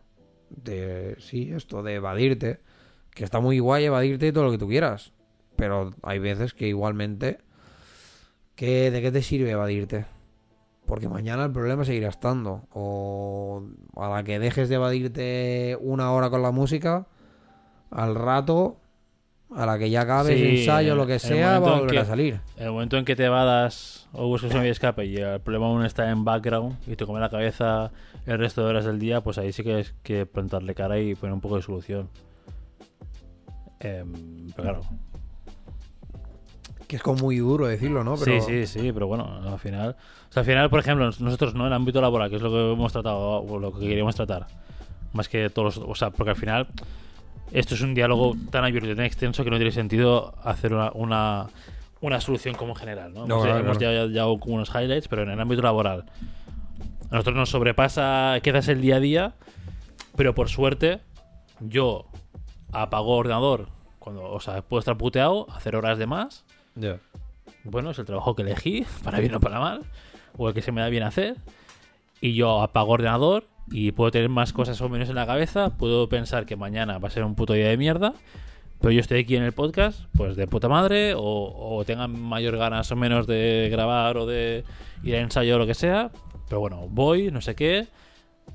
De. 0.49 1.17
Sí, 1.19 1.51
esto, 1.53 1.83
de 1.83 1.95
evadirte. 1.95 2.61
Que 3.13 3.25
está 3.25 3.41
muy 3.41 3.59
guay 3.59 3.85
evadirte 3.85 4.29
y 4.29 4.33
todo 4.33 4.45
lo 4.45 4.53
que 4.53 4.59
tú 4.59 4.69
quieras. 4.69 5.13
Pero 5.57 5.93
hay 6.03 6.21
veces 6.21 6.55
que 6.55 6.69
igualmente. 6.69 7.39
Que, 8.55 8.91
¿De 8.93 9.03
qué 9.03 9.11
te 9.11 9.23
sirve 9.23 9.51
evadirte? 9.51 10.07
Porque 10.91 11.09
mañana 11.09 11.45
el 11.45 11.53
problema 11.53 11.85
seguirá 11.85 12.09
estando. 12.09 12.63
O 12.73 13.63
a 13.97 14.09
la 14.09 14.25
que 14.25 14.41
dejes 14.41 14.69
de 14.69 14.75
evadirte 14.75 15.79
una 15.81 16.11
hora 16.11 16.31
con 16.31 16.43
la 16.43 16.51
música, 16.51 17.07
al 17.93 18.17
rato, 18.17 18.77
a 19.55 19.67
la 19.67 19.79
que 19.79 19.89
ya 19.89 20.01
acabes 20.01 20.37
Sí, 20.37 20.43
el 20.45 20.51
ensayo 20.59 20.97
lo 20.97 21.07
que 21.07 21.21
sea, 21.21 21.61
va 21.61 21.69
a 21.75 21.79
volver 21.79 21.91
que- 21.93 21.99
a 22.01 22.05
salir. 22.05 22.41
En 22.57 22.65
el 22.67 22.73
momento 22.73 22.97
en 22.99 23.05
que 23.05 23.15
te 23.15 23.29
vadas 23.29 24.09
o 24.13 24.27
buscas 24.27 24.53
de 24.53 24.69
escape 24.69 25.05
y 25.07 25.17
el 25.19 25.41
problema 25.41 25.67
aún 25.67 25.85
está 25.85 26.11
en 26.11 26.25
background 26.25 26.77
y 26.89 26.97
te 26.97 27.07
come 27.07 27.21
la 27.21 27.31
cabeza 27.31 27.93
el 28.27 28.39
resto 28.41 28.65
de 28.65 28.71
horas 28.71 28.85
del 28.85 28.99
día, 28.99 29.21
pues 29.21 29.39
ahí 29.39 29.53
sí 29.53 29.63
que 29.63 29.79
es 29.79 29.95
que 30.03 30.27
plantarle 30.27 30.75
cara 30.75 30.99
y 30.99 31.15
poner 31.15 31.35
un 31.35 31.41
poco 31.41 31.55
de 31.55 31.63
solución. 31.63 32.09
Em, 33.79 34.13
pero 34.57 34.63
claro. 34.63 34.81
Que 36.91 36.97
es 36.97 37.03
como 37.05 37.23
muy 37.23 37.37
duro 37.37 37.69
decirlo, 37.69 38.03
¿no? 38.03 38.17
Pero... 38.17 38.41
Sí, 38.41 38.67
sí, 38.67 38.81
sí, 38.81 38.91
pero 38.93 39.07
bueno, 39.07 39.41
al 39.47 39.61
final. 39.61 39.95
O 40.29 40.33
sea, 40.33 40.41
al 40.41 40.45
final, 40.45 40.69
por 40.69 40.81
ejemplo, 40.81 41.05
nosotros, 41.21 41.55
¿no? 41.55 41.61
En 41.61 41.69
el 41.69 41.75
ámbito 41.75 42.01
laboral, 42.01 42.29
que 42.31 42.35
es 42.35 42.43
lo 42.43 42.51
que 42.51 42.73
hemos 42.73 42.93
tratado, 42.93 43.43
o 43.43 43.59
lo 43.61 43.73
que 43.73 43.87
queríamos 43.87 44.17
tratar. 44.17 44.49
Más 45.13 45.29
que 45.29 45.51
todos 45.51 45.77
los. 45.77 45.89
O 45.89 45.95
sea, 45.95 46.11
porque 46.11 46.31
al 46.31 46.37
final. 46.37 46.67
Esto 47.53 47.77
es 47.77 47.83
un 47.83 47.95
diálogo 47.95 48.35
tan 48.51 48.65
abierto 48.65 48.91
y 48.91 48.97
tan 48.97 49.05
extenso 49.05 49.45
que 49.45 49.51
no 49.51 49.57
tiene 49.57 49.71
sentido 49.71 50.35
hacer 50.43 50.75
una, 50.75 50.91
una, 50.95 51.47
una 52.01 52.21
solución 52.21 52.57
como 52.57 52.75
general, 52.75 53.15
¿no? 53.15 53.25
No, 53.25 53.37
hemos 53.37 53.45
claro, 53.45 53.61
hemos 53.61 53.79
claro. 53.79 54.07
ya, 54.09 54.13
ya 54.13 54.41
como 54.41 54.57
unos 54.57 54.71
highlights, 54.71 55.07
pero 55.07 55.23
en 55.23 55.31
el 55.31 55.41
ámbito 55.41 55.63
laboral. 55.63 56.07
A 57.09 57.15
nosotros 57.15 57.37
nos 57.37 57.51
sobrepasa 57.51 58.37
quizás 58.43 58.67
el 58.67 58.81
día 58.81 58.97
a 58.97 59.01
día, 59.01 59.35
pero 60.17 60.35
por 60.35 60.49
suerte, 60.49 60.99
yo 61.61 62.07
apago 62.73 63.17
ordenador 63.17 63.69
cuando, 64.01 64.25
o 64.29 64.41
sea, 64.41 64.63
puedo 64.63 64.81
estar 64.81 64.97
puteado, 64.97 65.47
hacer 65.53 65.77
horas 65.77 65.97
de 65.97 66.07
más. 66.07 66.45
Ya. 66.75 66.99
Bueno, 67.65 67.91
es 67.91 67.99
el 67.99 68.07
trabajo 68.07 68.35
que 68.35 68.43
elegí, 68.43 68.87
para 69.05 69.21
bien 69.21 69.35
o 69.35 69.41
para 69.41 69.61
mal, 69.61 69.83
o 70.37 70.49
el 70.49 70.55
que 70.55 70.63
se 70.63 70.73
me 70.73 70.81
da 70.81 70.89
bien 70.89 71.03
hacer. 71.03 71.37
Y 72.21 72.35
yo 72.35 72.61
apago 72.63 72.93
ordenador 72.93 73.45
y 73.71 73.93
puedo 73.93 74.11
tener 74.11 74.29
más 74.29 74.53
cosas 74.53 74.81
o 74.81 74.89
menos 74.89 75.09
en 75.09 75.15
la 75.15 75.27
cabeza. 75.27 75.77
Puedo 75.77 76.09
pensar 76.09 76.47
que 76.47 76.57
mañana 76.57 76.99
va 76.99 77.09
a 77.09 77.11
ser 77.11 77.25
un 77.25 77.35
puto 77.35 77.55
día 77.55 77.69
de 77.69 77.77
mierda. 77.77 78.15
Pero 78.81 78.93
yo 78.93 79.01
estoy 79.01 79.21
aquí 79.21 79.37
en 79.37 79.43
el 79.43 79.53
podcast, 79.53 80.05
pues 80.17 80.37
de 80.37 80.47
puta 80.47 80.67
madre, 80.69 81.15
o, 81.15 81.21
o 81.21 82.09
mayor 82.09 82.57
ganas 82.57 82.91
o 82.91 82.97
menos 82.97 83.27
de 83.27 83.69
grabar 83.71 84.17
o 84.17 84.25
de 84.25 84.65
ir 85.03 85.15
a 85.17 85.21
ensayo 85.21 85.57
o 85.57 85.59
lo 85.59 85.67
que 85.67 85.75
sea. 85.75 86.11
Pero 86.49 86.61
bueno, 86.61 86.89
voy, 86.89 87.31
no 87.31 87.43
sé 87.43 87.55
qué, 87.55 87.89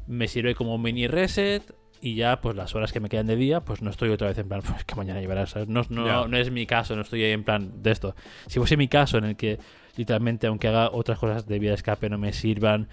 me 0.08 0.28
sirve 0.28 0.56
como 0.56 0.78
mini 0.78 1.08
reset 1.08 1.64
y 2.06 2.14
ya 2.14 2.40
pues 2.40 2.56
las 2.56 2.76
horas 2.76 2.94
que 2.94 3.00
me 3.00 3.10
quedan 3.10 3.26
de 3.26 3.36
día, 3.36 3.62
pues 3.62 3.82
no 3.82 3.90
estoy 3.90 4.10
otra 4.12 4.28
vez 4.28 4.38
en 4.38 4.48
plan, 4.48 4.62
pues 4.62 4.86
que 4.86 4.94
mañana 4.94 5.20
llevarás. 5.20 5.50
¿sabes? 5.50 5.68
No, 5.68 5.82
no, 5.90 6.28
no 6.28 6.38
es 6.38 6.52
mi 6.52 6.68
caso, 6.68 6.96
no 6.96 7.02
estoy 7.02 7.24
ahí 7.24 7.32
en 7.32 7.44
plan 7.44 7.82
de 7.82 7.92
esto. 7.92 8.16
Si 8.46 8.60
fuese 8.60 8.78
mi 8.78 8.88
caso 8.88 9.18
en 9.18 9.24
el 9.26 9.36
que 9.36 9.58
literalmente 9.96 10.46
aunque 10.46 10.68
haga 10.68 10.92
otras 10.92 11.18
cosas 11.18 11.48
de 11.48 11.58
vía 11.58 11.72
de 11.72 11.76
escape 11.76 12.08
no 12.10 12.20
me 12.20 12.32
sirvan, 12.32 12.90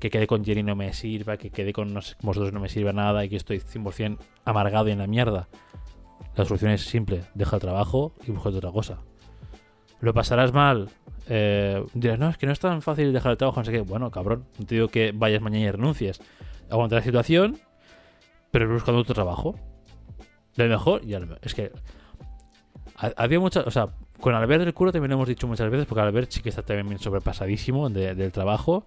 que 0.00 0.10
quede 0.10 0.26
con 0.26 0.44
Jenny 0.44 0.64
no 0.64 0.74
me 0.74 0.92
sirva, 0.94 1.36
que 1.36 1.50
quede 1.50 1.72
con 1.72 1.94
no 1.94 2.02
sé, 2.02 2.16
vosotros 2.22 2.52
no 2.52 2.58
me 2.58 2.68
sirva 2.68 2.92
nada 2.92 3.24
y 3.24 3.28
que 3.28 3.36
estoy 3.36 3.60
100% 3.60 4.18
amargado 4.44 4.88
y 4.88 4.92
en 4.92 4.98
la 4.98 5.06
mierda. 5.06 5.46
La 6.34 6.44
solución 6.44 6.72
es 6.72 6.82
simple, 6.82 7.22
deja 7.34 7.56
el 7.56 7.62
trabajo 7.62 8.14
y 8.26 8.32
busca 8.32 8.48
otra 8.48 8.72
cosa. 8.72 8.98
Lo 10.00 10.12
pasarás 10.12 10.52
mal. 10.52 10.88
Eh, 11.28 11.84
dirás, 11.94 12.18
no, 12.18 12.28
es 12.28 12.36
que 12.36 12.46
no 12.46 12.52
es 12.52 12.58
tan 12.58 12.82
fácil 12.82 13.12
dejar 13.12 13.30
el 13.30 13.38
trabajo, 13.38 13.60
no 13.60 13.64
sé 13.64 13.70
qué. 13.70 13.80
Bueno, 13.80 14.10
cabrón, 14.10 14.44
no 14.58 14.66
te 14.66 14.74
digo 14.74 14.88
que 14.88 15.12
vayas 15.14 15.40
mañana 15.40 15.66
y 15.66 15.70
renuncies. 15.70 16.20
Aguanta 16.68 16.96
la 16.96 17.02
situación, 17.02 17.58
pero 18.50 18.72
buscando 18.72 19.00
otro 19.00 19.14
trabajo. 19.14 19.54
Lo 20.56 20.66
mejor, 20.66 21.04
ya 21.04 21.18
lo 21.20 21.36
Es 21.42 21.54
que 21.54 21.70
ha- 22.96 23.12
había 23.16 23.38
muchas, 23.40 23.66
o 23.66 23.70
sea, 23.70 23.88
con 24.20 24.34
Albert 24.34 24.64
del 24.64 24.72
Curo 24.74 24.92
también 24.92 25.10
lo 25.10 25.16
hemos 25.16 25.28
dicho 25.28 25.46
muchas 25.46 25.70
veces, 25.70 25.86
porque 25.86 26.00
Albert 26.00 26.30
sí 26.30 26.40
que 26.40 26.48
está 26.48 26.62
también 26.62 26.98
sobrepasadísimo 26.98 27.90
de- 27.90 28.14
del 28.14 28.32
trabajo. 28.32 28.86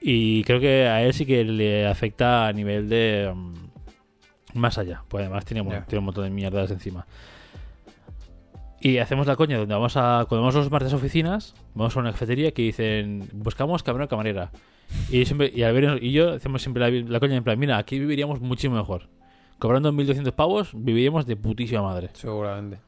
Y 0.00 0.42
creo 0.44 0.58
que 0.60 0.88
a 0.88 1.02
él 1.02 1.12
sí 1.14 1.26
que 1.26 1.44
le 1.44 1.86
afecta 1.86 2.46
a 2.48 2.52
nivel 2.52 2.88
de. 2.88 3.30
mm, 3.34 3.54
más 4.58 4.78
allá. 4.78 5.04
Pues 5.08 5.20
además 5.22 5.44
tiene, 5.44 5.60
un- 5.60 5.70
Ya. 5.70 5.84
tiene 5.84 5.98
un 6.00 6.06
montón 6.06 6.24
de 6.24 6.30
mierdas 6.30 6.70
encima. 6.72 7.06
Y 8.80 8.96
hacemos 8.98 9.26
la 9.26 9.36
coña 9.36 9.58
donde 9.58 9.74
vamos 9.74 9.96
a. 9.96 10.24
Cuando 10.28 10.40
vamos 10.42 10.54
los 10.54 10.70
martes 10.70 10.92
a 10.92 10.96
oficinas, 10.96 11.54
vamos 11.74 11.94
a 11.96 12.00
una 12.00 12.12
cafetería 12.12 12.50
que 12.52 12.62
dicen. 12.62 13.28
Buscamos 13.32 13.82
camarero 13.82 14.06
o 14.06 14.08
camarera. 14.08 14.50
Y, 15.10 15.24
siempre, 15.24 15.52
y 15.54 15.62
y 16.06 16.12
yo 16.12 16.34
hacemos 16.34 16.62
siempre 16.62 16.80
la, 16.80 17.10
la 17.10 17.20
coña 17.20 17.36
en 17.36 17.44
plan: 17.44 17.58
Mira, 17.58 17.78
aquí 17.78 17.98
viviríamos 17.98 18.40
muchísimo 18.40 18.76
mejor. 18.76 19.08
Cobrando 19.58 19.92
1200 19.92 20.32
pavos, 20.32 20.70
viviríamos 20.72 21.26
de 21.26 21.36
putísima 21.36 21.82
madre. 21.82 22.10
Seguramente. 22.14 22.80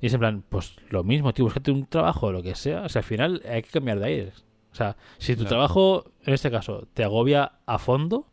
Y 0.00 0.06
es 0.06 0.14
en 0.14 0.20
plan, 0.20 0.44
pues 0.48 0.76
lo 0.90 1.02
mismo, 1.02 1.32
tío, 1.32 1.44
búscate 1.44 1.70
un 1.70 1.86
trabajo 1.86 2.26
o 2.26 2.32
lo 2.32 2.42
que 2.42 2.54
sea. 2.54 2.82
O 2.82 2.88
sea, 2.88 3.00
al 3.00 3.04
final 3.04 3.42
hay 3.48 3.62
que 3.62 3.70
cambiar 3.70 3.98
de 3.98 4.06
aires. 4.06 4.44
O 4.70 4.76
sea, 4.76 4.96
si 5.18 5.36
tu 5.36 5.44
trabajo, 5.44 6.04
en 6.24 6.34
este 6.34 6.50
caso, 6.50 6.88
te 6.94 7.04
agobia 7.04 7.52
a 7.64 7.78
fondo, 7.78 8.26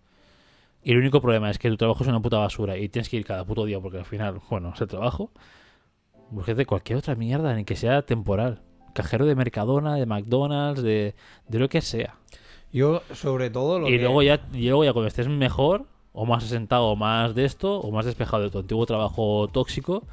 y 0.84 0.92
el 0.92 0.98
único 0.98 1.22
problema 1.22 1.50
es 1.50 1.60
que 1.60 1.70
tu 1.70 1.78
trabajo 1.78 2.04
es 2.04 2.10
una 2.10 2.20
puta 2.20 2.40
basura 2.40 2.78
y 2.78 2.90
tienes 2.90 3.10
que 3.10 3.18
ir 3.18 3.26
cada 3.26 3.46
puto 3.46 3.66
día 3.66 3.80
porque 3.80 4.00
al 4.00 4.06
final, 4.06 4.42
bueno, 4.50 4.72
es 4.74 4.82
el 4.82 4.88
trabajo, 4.88 5.32
búsquete 6.32 6.66
cualquier 6.66 6.98
otra 6.98 7.16
mierda, 7.16 7.54
ni 7.56 7.64
que 7.64 7.76
sea 7.76 8.02
temporal. 8.02 8.62
Cajero 8.94 9.26
de 9.26 9.36
Mercadona, 9.36 9.96
de 9.96 10.06
McDonald's, 10.06 10.82
de, 10.82 11.16
de 11.48 11.60
lo 11.60 11.70
que 11.70 11.82
sea. 11.82 12.16
Yo, 12.74 13.02
sobre 13.14 13.50
todo, 13.50 13.80
lo 13.80 13.88
Y 13.90 13.92
que... 13.92 14.00
luego 14.00 14.22
ya, 14.24 14.42
y 14.54 14.68
luego 14.68 14.84
ya 14.86 14.94
cuando 14.94 15.08
estés 15.08 15.28
mejor, 15.28 15.86
o 16.14 16.26
más 16.26 16.44
asentado, 16.44 16.86
o 16.88 16.96
más 16.96 17.36
de 17.36 17.46
esto, 17.46 17.80
o 17.80 17.92
más 17.92 18.06
despejado 18.06 18.44
de 18.44 18.50
tu 18.50 18.60
antiguo 18.60 18.86
trabajo 18.86 19.50
tóxico, 19.52 20.04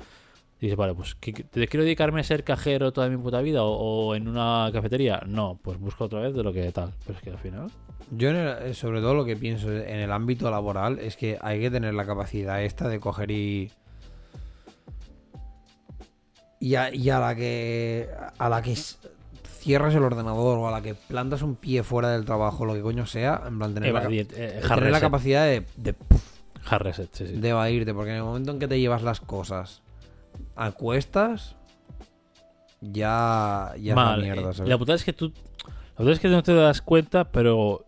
dices, 0.61 0.77
vale, 0.77 0.95
pues 0.95 1.15
¿qué- 1.15 1.33
qué- 1.33 1.45
¿te 1.45 1.69
quiero 1.69 1.85
dedicarme 1.85 2.21
a 2.21 2.25
ser 2.25 2.43
cajero 2.45 2.93
toda 2.93 3.09
mi 3.09 3.17
puta 3.17 3.41
vida 3.43 3.63
o, 3.63 4.09
o 4.09 4.15
en 4.17 4.27
una 4.29 4.71
cafetería? 4.73 5.23
No, 5.27 5.59
pues 5.63 5.79
busco 5.79 6.05
otra 6.05 6.21
vez 6.21 6.35
de 6.35 6.43
lo 6.43 6.53
que 6.53 6.71
tal. 6.73 6.93
Pero 7.07 7.17
es 7.19 7.23
que 7.25 7.31
al 7.31 7.39
final... 7.39 7.71
Yo, 8.11 8.31
en 8.31 8.37
el- 8.37 8.75
sobre 8.75 9.01
todo, 9.01 9.15
lo 9.15 9.25
que 9.25 9.37
pienso 9.37 9.71
en 9.71 10.01
el 10.01 10.11
ámbito 10.11 10.51
laboral 10.51 10.99
es 10.99 11.17
que 11.17 11.39
hay 11.43 11.61
que 11.61 11.71
tener 11.71 11.93
la 11.95 12.07
capacidad 12.07 12.63
esta 12.65 12.89
de 12.89 12.99
coger 13.01 13.31
y. 13.31 13.71
Y 16.61 16.75
a, 16.75 16.93
y 16.95 17.09
a 17.11 17.21
la 17.21 17.35
que. 17.37 18.09
A 18.39 18.49
la 18.49 18.63
que 18.63 18.75
cierras 19.69 19.95
el 19.95 20.03
ordenador 20.03 20.57
o 20.59 20.67
a 20.67 20.71
la 20.71 20.81
que 20.81 20.95
plantas 20.95 21.43
un 21.43 21.55
pie 21.55 21.83
fuera 21.83 22.09
del 22.11 22.25
trabajo, 22.25 22.65
lo 22.65 22.73
que 22.73 22.81
coño 22.81 23.05
sea, 23.05 23.43
en 23.47 23.59
plan, 23.59 23.75
tener, 23.75 23.93
la, 23.93 24.01
Evadir, 24.01 24.27
eh, 24.35 24.63
tener 24.67 24.91
la 24.91 24.99
capacidad 24.99 25.45
de, 25.45 25.67
de, 25.77 25.95
Hard 26.71 26.83
reset, 26.85 27.11
sí, 27.13 27.27
sí. 27.27 27.33
de 27.35 27.49
evadirte, 27.51 27.93
porque 27.93 28.13
en 28.13 28.17
el 28.17 28.23
momento 28.23 28.51
en 28.53 28.59
que 28.61 28.67
te 28.67 28.81
llevas 28.81 29.03
las 29.03 29.21
cosas 29.21 29.83
a 30.57 30.71
cuestas, 30.73 31.55
ya. 32.81 33.75
Ya 33.79 33.95
Mal. 33.95 34.23
es 34.23 34.29
la 34.29 34.35
mierda, 34.35 34.51
Eh, 34.51 34.55
¿sabes? 34.55 34.71
La 34.71 34.79
putada 34.79 34.97
es 34.97 35.05
que 35.05 35.13
tú... 35.13 35.33
La 35.67 35.97
putada 35.97 36.13
es 36.13 36.21
que 36.21 36.29
no 36.29 36.43
te 36.43 36.55
das 36.55 36.81
cuenta, 36.81 37.31
pero... 37.31 37.85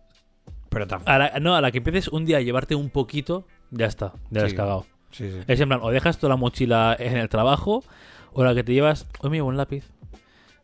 Pero 0.69 0.85
A 1.05 1.17
la, 1.17 1.39
no, 1.39 1.55
a 1.55 1.61
la 1.61 1.71
que 1.71 1.79
empieces 1.79 2.07
un 2.09 2.25
día 2.25 2.37
a 2.37 2.41
llevarte 2.41 2.75
un 2.75 2.91
poquito, 2.91 3.45
ya 3.71 3.87
está, 3.87 4.13
ya 4.29 4.41
lo 4.41 4.45
has 4.45 4.51
Sí. 4.51 4.57
cagado. 4.57 4.85
Sí, 5.11 5.29
sí. 5.31 5.39
Es 5.47 5.59
en 5.59 5.67
plan, 5.67 5.79
o 5.83 5.89
dejas 5.89 6.17
toda 6.19 6.29
la 6.29 6.37
mochila 6.37 6.95
en 6.99 7.17
el 7.17 7.27
trabajo, 7.27 7.83
o 8.33 8.43
la 8.43 8.53
que 8.53 8.63
te 8.63 8.71
llevas, 8.73 9.07
hoy 9.19 9.31
me 9.31 9.37
llevo 9.37 9.49
un 9.49 9.57
lápiz, 9.57 9.89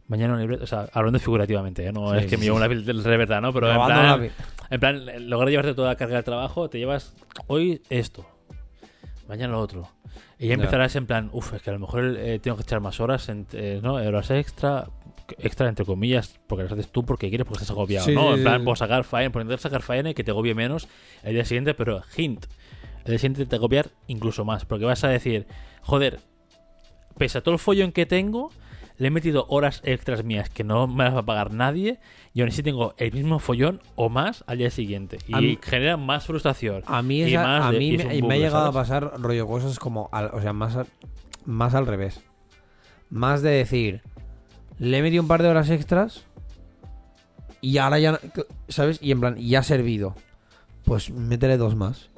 mañana 0.08 0.34
un 0.34 0.40
libreta, 0.40 0.64
o 0.64 0.68
sea, 0.68 0.88
hablando 0.94 1.20
figurativamente, 1.20 1.86
¿eh? 1.86 1.92
no 1.92 2.12
Sí, 2.12 2.18
es 2.20 2.24
que 2.26 2.30
sí, 2.32 2.38
me 2.38 2.44
llevo 2.46 2.58
sí. 2.58 2.64
un 2.64 2.70
lápiz 2.70 2.86
de 2.86 2.94
de 2.94 3.18
verdad, 3.18 3.42
¿no? 3.42 3.54
Pero 3.54 3.70
en 3.72 3.86
plan, 3.86 4.32
en 4.70 4.80
plan, 4.80 5.06
de 5.46 5.52
llevarte 5.52 5.74
toda 5.74 5.90
la 5.90 5.96
carga 5.96 6.16
del 6.16 6.24
trabajo, 6.24 6.70
te 6.70 6.78
llevas 6.80 7.14
hoy 7.48 7.82
esto, 7.90 8.26
mañana 9.28 9.54
lo 9.54 9.60
otro. 9.60 9.90
Y 10.40 10.48
ya 10.48 10.54
empezarás 10.54 10.96
en 10.96 11.08
plan, 11.08 11.30
uff, 11.34 11.54
es 11.54 11.62
que 11.62 11.70
a 11.72 11.74
lo 11.74 11.80
mejor 11.80 12.16
eh, 12.18 12.40
tengo 12.40 12.58
que 12.58 12.64
echar 12.64 12.80
más 12.80 13.00
horas, 13.00 13.28
en- 13.30 13.48
eh, 13.54 13.80
¿no? 13.84 13.96
Horas 13.96 14.30
extra, 14.32 14.88
extra 15.40 15.68
entre 15.68 15.84
comillas, 15.84 16.40
porque 16.48 16.64
las 16.64 16.72
haces 16.72 16.92
tú 16.92 17.04
porque 17.06 17.30
quieres, 17.30 17.46
porque 17.46 17.64
estás 17.64 17.72
agobiado, 17.72 18.10
¿no? 18.12 18.36
En 18.36 18.44
plan, 18.44 18.64
por 18.64 18.78
sacar 18.78 19.04
faena, 19.04 19.32
por 19.32 19.42
intentar 19.42 19.60
sacar 19.62 19.82
faena 19.82 20.12
y 20.12 20.14
que 20.14 20.24
te 20.24 20.32
agobie 20.32 20.54
menos 20.54 20.88
el 21.24 21.34
día 21.34 21.44
siguiente, 21.44 21.74
pero 21.74 22.02
hint, 22.16 22.46
el 23.00 23.12
día 23.12 23.18
siguiente 23.18 23.46
te 23.46 23.56
agobiar 23.56 23.90
incluso 24.08 24.46
más, 24.46 24.64
porque 24.66 24.86
vas 24.86 25.04
a 25.04 25.08
decir, 25.10 25.48
joder, 25.82 26.20
pese 27.18 27.40
a 27.40 27.42
todo 27.42 27.54
el 27.54 27.60
follón 27.60 27.92
que 27.92 28.06
tengo, 28.06 28.52
le 28.98 29.08
he 29.08 29.12
metido 29.12 29.46
horas 29.50 29.82
extras 29.84 30.24
mías 30.24 30.50
que 30.50 30.64
no 30.64 30.88
me 30.88 31.04
las 31.04 31.14
va 31.16 31.20
a 31.20 31.26
pagar 31.26 31.54
nadie 31.54 32.00
y 32.34 32.42
aún 32.42 32.50
así 32.50 32.64
tengo 32.64 32.96
el 32.98 33.12
mismo 33.14 33.40
follón 33.40 33.82
o 33.96 34.10
más 34.10 34.44
al 34.48 34.58
día 34.58 34.72
siguiente. 34.72 35.18
Y 35.28 35.36
mí- 35.36 35.60
genera 35.62 35.98
más 35.98 36.26
frustración. 36.26 36.84
A 36.88 37.02
mí, 37.02 37.20
Y 37.20 37.34
esa- 37.34 37.44
más 37.44 37.66
a 37.66 37.72
mí 37.72 37.90
y 37.90 37.98
me, 37.98 38.16
y 38.16 38.22
me 38.22 38.34
ha 38.36 38.38
llegado 38.38 38.72
¿sabes? 38.72 38.76
a 38.76 38.80
pasar 38.80 39.22
rollo 39.22 39.46
cosas 39.48 39.78
como, 39.80 40.10
al- 40.12 40.32
o 40.34 40.42
sea, 40.42 40.54
más, 40.54 40.76
al- 40.76 40.88
más 41.46 41.74
al 41.76 41.86
revés. 41.88 42.22
Más 43.10 43.42
de 43.42 43.52
decir, 43.52 44.02
le 44.80 44.98
he 44.98 45.02
metido 45.02 45.22
un 45.22 45.28
par 45.28 45.42
de 45.44 45.50
horas 45.50 45.70
extras 45.70 46.26
y 47.62 47.78
ahora 47.78 48.00
ya, 48.00 48.20
¿sabes? 48.68 49.00
Y 49.02 49.12
en 49.12 49.20
plan, 49.20 49.36
ya 49.38 49.60
ha 49.60 49.64
servido. 49.64 50.16
Pues 50.86 51.10
métele 51.10 51.58
dos 51.58 51.76
más. 51.76 52.10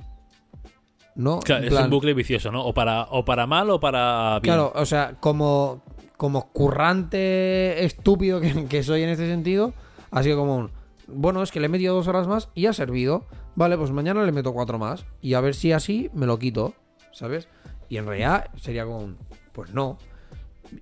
¿No? 1.16 1.40
Claro, 1.40 1.66
es 1.66 1.74
un 1.74 1.90
bucle 1.90 2.14
vicioso, 2.14 2.52
¿no? 2.52 2.64
O 2.66 2.74
para, 2.74 3.04
o 3.10 3.26
para 3.26 3.46
mal 3.48 3.70
o 3.72 3.80
para 3.80 4.40
bien. 4.42 4.54
Claro, 4.56 4.72
o 4.76 4.86
sea, 4.86 5.16
como, 5.20 5.84
como 6.20 6.52
currante 6.52 7.86
estúpido 7.86 8.42
que, 8.42 8.66
que 8.70 8.84
soy 8.84 9.04
en 9.04 9.10
este 9.10 9.26
sentido, 9.26 9.74
ha 10.12 10.22
sido 10.22 10.38
como 10.38 10.58
un. 10.58 10.72
Bueno, 11.08 11.42
es 11.42 11.50
que 11.50 11.62
le 11.62 11.68
he 11.68 11.70
metido 11.70 11.96
dos 11.96 12.10
horas 12.10 12.28
más 12.28 12.50
y 12.56 12.66
ha 12.66 12.74
servido. 12.74 13.26
Vale, 13.56 13.78
pues 13.78 13.92
mañana 13.92 14.26
le 14.26 14.34
meto 14.34 14.52
cuatro 14.52 14.78
más. 14.78 15.06
Y 15.22 15.36
a 15.36 15.40
ver 15.40 15.56
si 15.56 15.72
así 15.72 16.12
me 16.14 16.26
lo 16.26 16.38
quito. 16.38 16.74
¿Sabes? 17.14 17.48
Y 17.88 17.96
en 17.96 18.06
realidad 18.06 18.50
sería 18.58 18.84
como 18.84 19.00
un. 19.00 19.18
Pues 19.54 19.74
no. 19.74 19.98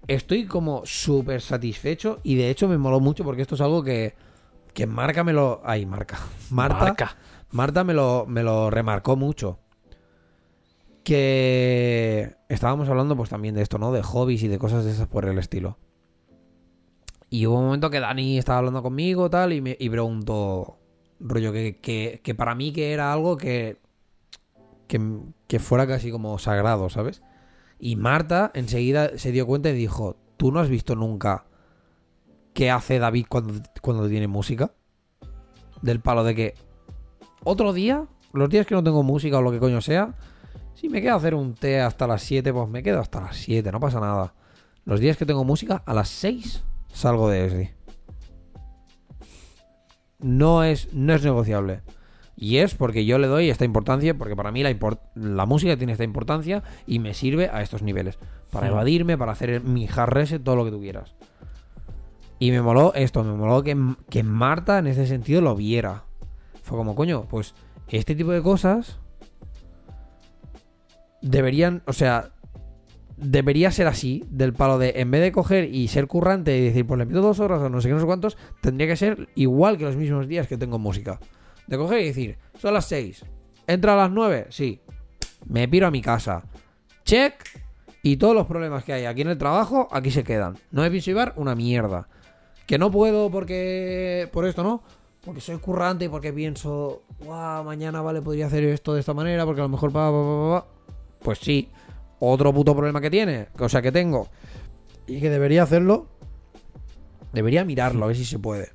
Estoy 0.08 0.48
como 0.48 0.82
súper 0.86 1.40
satisfecho. 1.42 2.20
Y 2.24 2.34
de 2.34 2.50
hecho 2.50 2.68
me 2.68 2.80
moló 2.80 3.00
mucho 3.00 3.24
porque 3.24 3.44
esto 3.44 3.54
es 3.54 3.62
algo 3.62 3.84
que. 3.84 4.16
Que 4.74 4.88
Marca 4.88 5.24
me 5.24 5.34
lo. 5.34 5.62
Ay, 5.64 5.86
Marca. 5.86 6.18
Marta. 6.50 6.80
Marca. 6.80 7.18
Marta 7.52 7.84
me 7.84 7.94
lo, 7.94 8.26
me 8.28 8.42
lo 8.42 8.72
remarcó 8.72 9.16
mucho. 9.16 9.60
Que 11.08 12.36
estábamos 12.50 12.90
hablando 12.90 13.16
pues 13.16 13.30
también 13.30 13.56
de 13.56 13.62
esto, 13.62 13.78
¿no? 13.78 13.94
De 13.94 14.04
hobbies 14.04 14.44
y 14.44 14.50
de 14.50 14.60
cosas 14.60 14.84
de 14.84 14.92
esas 14.92 15.08
por 15.08 15.24
el 15.24 15.38
estilo. 15.38 15.78
Y 17.30 17.46
hubo 17.46 17.60
un 17.60 17.68
momento 17.68 17.90
que 17.90 18.02
Dani 18.02 18.38
estaba 18.38 18.58
hablando 18.58 18.84
conmigo 18.84 19.30
tal 19.30 19.54
y 19.54 19.62
me 19.62 19.78
y 19.80 19.90
preguntó, 19.90 20.78
rollo, 21.22 21.54
que, 21.54 21.80
que, 21.80 22.20
que 22.22 22.36
para 22.36 22.56
mí 22.56 22.74
que 22.74 22.92
era 22.92 23.14
algo 23.14 23.38
que, 23.38 23.78
que, 24.90 25.00
que 25.48 25.60
fuera 25.60 25.88
casi 25.88 26.12
como 26.12 26.38
sagrado, 26.40 26.90
¿sabes? 26.90 27.24
Y 27.80 27.96
Marta 27.96 28.52
enseguida 28.54 29.18
se 29.18 29.32
dio 29.32 29.48
cuenta 29.48 29.70
y 29.70 29.76
dijo, 29.76 30.18
¿tú 30.36 30.52
no 30.52 30.60
has 30.60 30.68
visto 30.68 30.94
nunca 30.94 31.46
qué 32.54 32.70
hace 32.70 33.00
David 33.00 33.28
cuando, 33.30 33.64
cuando 33.82 34.10
tiene 34.10 34.28
música? 34.28 34.74
Del 35.82 36.02
palo 36.02 36.26
de 36.26 36.36
que 36.36 36.54
otro 37.46 37.72
día 37.72 38.08
los 38.34 38.50
días 38.50 38.66
que 38.66 38.76
no 38.76 38.84
tengo 38.84 39.04
música 39.04 39.38
o 39.38 39.42
lo 39.42 39.52
que 39.52 39.60
coño 39.60 39.80
sea, 39.80 40.14
si 40.80 40.90
me 40.90 41.02
quedo 41.02 41.14
a 41.14 41.18
hacer 41.18 41.34
un 41.36 41.54
té 41.56 41.82
hasta 41.82 42.06
las 42.08 42.22
7, 42.24 42.54
pues 42.54 42.70
me 42.70 42.84
quedo 42.84 43.00
hasta 43.00 43.22
las 43.22 43.38
7, 43.38 43.72
no 43.72 43.80
pasa 43.80 44.00
nada. 44.00 44.34
Los 44.86 45.00
días 45.00 45.18
que 45.18 45.26
tengo 45.26 45.44
música, 45.44 45.82
a 45.86 45.94
las 45.94 46.10
6 46.10 46.64
salgo 46.94 47.30
de 47.30 47.46
ESDI. 47.46 47.70
No 50.20 50.64
es, 50.64 50.94
no 50.94 51.14
es 51.14 51.24
negociable. 51.24 51.82
Y 52.36 52.58
es 52.58 52.76
porque 52.76 53.06
yo 53.06 53.18
le 53.18 53.28
doy 53.28 53.50
esta 53.50 53.66
importancia, 53.66 54.16
porque 54.16 54.36
para 54.36 54.52
mí 54.52 54.62
la, 54.62 54.72
import- 54.72 55.02
la 55.16 55.46
música 55.46 55.76
tiene 55.76 55.94
esta 55.94 56.04
importancia 56.04 56.64
y 56.86 57.00
me 57.00 57.14
sirve 57.14 57.50
a 57.52 57.62
estos 57.62 57.82
niveles. 57.82 58.18
Para 58.52 58.68
evadirme, 58.68 59.18
para 59.18 59.32
hacer 59.32 59.62
mi 59.62 59.88
hard 59.88 60.10
reset, 60.10 60.44
todo 60.44 60.56
lo 60.56 60.64
que 60.66 60.72
tú 60.72 60.80
quieras. 60.80 61.16
Y 62.40 62.52
me 62.52 62.62
moló 62.62 62.94
esto, 62.94 63.24
me 63.24 63.34
moló 63.34 63.64
que, 63.64 63.76
que 64.10 64.22
Marta 64.22 64.78
en 64.78 64.86
ese 64.88 65.08
sentido 65.08 65.42
lo 65.42 65.56
viera. 65.56 66.04
Fue 66.62 66.78
como, 66.78 66.94
coño, 66.96 67.24
pues 67.28 67.56
este 67.90 68.14
tipo 68.16 68.32
de 68.32 68.44
cosas 68.44 69.00
deberían, 71.22 71.84
o 71.86 71.94
sea, 71.94 72.32
debería 73.18 73.72
ser 73.72 73.88
así, 73.88 74.24
del 74.30 74.54
palo 74.54 74.78
de, 74.78 74.94
en 74.98 75.12
vez 75.12 75.22
de 75.22 75.32
coger 75.32 75.74
y 75.74 75.88
ser 75.88 76.08
currante 76.08 76.58
y 76.58 76.66
decir, 76.66 76.86
pues 76.86 76.98
le 77.00 77.06
meto 77.06 77.22
dos 77.22 77.40
horas 77.40 77.62
o 77.62 77.70
no 77.70 77.82
sé 77.82 77.90
qué, 77.90 77.94
no 77.94 78.00
sé 78.00 78.06
cuántos, 78.06 78.38
tendría 78.62 78.88
que 78.88 78.96
ser 78.96 79.30
igual 79.36 79.78
que 79.78 79.86
los 79.86 79.96
mismos 79.96 80.28
días 80.28 80.48
que 80.48 80.58
tengo 80.58 80.80
música. 80.80 81.20
De 81.66 81.78
coger 81.78 82.02
y 82.02 82.06
decir, 82.06 82.38
son 82.60 82.74
las 82.74 82.86
6, 82.86 83.26
entra 83.66 83.94
a 83.94 83.98
las 83.98 84.12
9, 84.12 84.48
sí, 84.50 84.82
me 85.48 85.68
piro 85.68 85.88
a 85.88 85.92
mi 85.92 86.02
casa, 86.02 86.44
check, 87.04 87.44
y 88.04 88.18
todos 88.18 88.34
los 88.34 88.48
problemas 88.48 88.86
que 88.86 88.94
hay 88.94 89.06
aquí 89.06 89.22
en 89.22 89.30
el 89.30 89.38
trabajo, 89.38 89.90
aquí 89.92 90.12
se 90.12 90.24
quedan. 90.24 90.58
No 90.72 90.82
me 90.82 90.90
pienso 90.90 91.12
llevar 91.12 91.34
una 91.36 91.56
mierda. 91.56 92.08
Que 92.66 92.78
no 92.78 92.90
puedo 92.90 93.30
porque, 93.30 94.30
por 94.32 94.46
esto, 94.46 94.64
¿no? 94.64 94.82
Porque 95.26 95.42
soy 95.42 95.58
currante 95.58 96.06
y 96.06 96.08
porque 96.08 96.32
pienso, 96.32 97.04
wow, 97.26 97.66
mañana, 97.66 98.02
vale, 98.02 98.22
podría 98.22 98.48
hacer 98.48 98.64
esto 98.64 98.94
de 98.94 99.02
esta 99.02 99.14
manera, 99.14 99.46
porque 99.46 99.60
a 99.60 99.66
lo 99.66 99.70
mejor, 99.70 99.92
pa, 99.92 100.10
pa, 100.10 100.24
pa, 100.24 100.62
pa". 100.62 100.77
Pues 101.22 101.40
sí, 101.40 101.70
otro 102.20 102.54
puto 102.54 102.76
problema 102.76 103.02
que 103.02 103.10
tiene, 103.10 103.48
o 103.60 103.70
sea, 103.70 103.82
que 103.82 103.92
tengo, 103.92 104.28
y 105.06 105.20
que 105.20 105.30
debería 105.30 105.64
hacerlo, 105.64 106.08
debería 107.34 107.64
mirarlo, 107.66 108.06
a 108.06 108.08
ver 108.08 108.16
si 108.18 108.26
se 108.26 108.40
puede. 108.40 108.70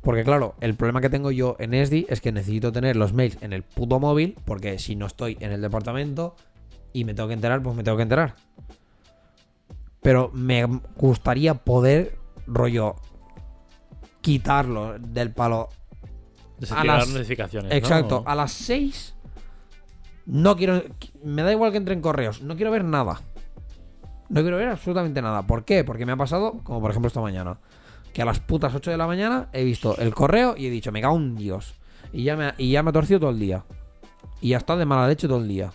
Porque 0.00 0.24
claro, 0.24 0.54
el 0.60 0.74
problema 0.74 1.00
que 1.00 1.10
tengo 1.10 1.30
yo 1.30 1.54
en 1.60 1.74
ESDI 1.74 2.06
es 2.08 2.20
que 2.20 2.32
necesito 2.32 2.72
tener 2.72 2.96
los 2.96 3.12
mails 3.12 3.38
en 3.40 3.52
el 3.52 3.62
puto 3.62 4.00
móvil, 4.00 4.36
porque 4.44 4.78
si 4.78 4.96
no 4.96 5.06
estoy 5.06 5.36
en 5.40 5.52
el 5.52 5.60
departamento 5.60 6.34
y 6.92 7.04
me 7.04 7.14
tengo 7.14 7.28
que 7.28 7.34
enterar, 7.34 7.62
pues 7.62 7.76
me 7.76 7.84
tengo 7.84 7.96
que 7.96 8.02
enterar. 8.02 8.34
Pero 10.00 10.30
me 10.34 10.64
gustaría 10.96 11.54
poder, 11.54 12.18
rollo, 12.48 12.96
quitarlo 14.20 14.98
del 14.98 15.30
palo. 15.32 15.68
Desactivar 16.58 16.98
las- 16.98 17.08
notificaciones. 17.08 17.70
¿no? 17.70 17.76
Exacto, 17.76 18.22
a 18.26 18.34
las 18.34 18.50
6 18.52 19.14
no 20.26 20.56
quiero. 20.56 20.82
Me 21.24 21.42
da 21.42 21.52
igual 21.52 21.70
que 21.72 21.78
entre 21.78 21.94
en 21.94 22.00
correos, 22.00 22.42
no 22.42 22.56
quiero 22.56 22.70
ver 22.70 22.84
nada. 22.84 23.20
No 24.28 24.40
quiero 24.40 24.56
ver 24.56 24.68
absolutamente 24.68 25.20
nada. 25.20 25.46
¿Por 25.46 25.64
qué? 25.64 25.84
Porque 25.84 26.06
me 26.06 26.12
ha 26.12 26.16
pasado, 26.16 26.60
como 26.64 26.80
por 26.80 26.90
ejemplo 26.90 27.08
esta 27.08 27.20
mañana, 27.20 27.58
que 28.14 28.22
a 28.22 28.24
las 28.24 28.40
putas 28.40 28.74
8 28.74 28.90
de 28.90 28.96
la 28.96 29.06
mañana 29.06 29.48
he 29.52 29.62
visto 29.64 29.96
el 29.98 30.14
correo 30.14 30.54
y 30.56 30.66
he 30.66 30.70
dicho, 30.70 30.90
me 30.92 31.00
cago 31.02 31.16
en 31.16 31.36
Dios. 31.36 31.74
Y 32.12 32.24
ya 32.24 32.36
me, 32.36 32.46
ha- 32.46 32.54
y 32.58 32.70
ya 32.72 32.82
me 32.82 32.90
ha 32.90 32.92
torcido 32.92 33.20
todo 33.20 33.30
el 33.30 33.38
día. 33.38 33.64
Y 34.40 34.50
ya 34.50 34.56
está 34.58 34.76
de 34.76 34.86
mala 34.86 35.06
leche 35.08 35.28
todo 35.28 35.38
el 35.38 35.48
día. 35.48 35.70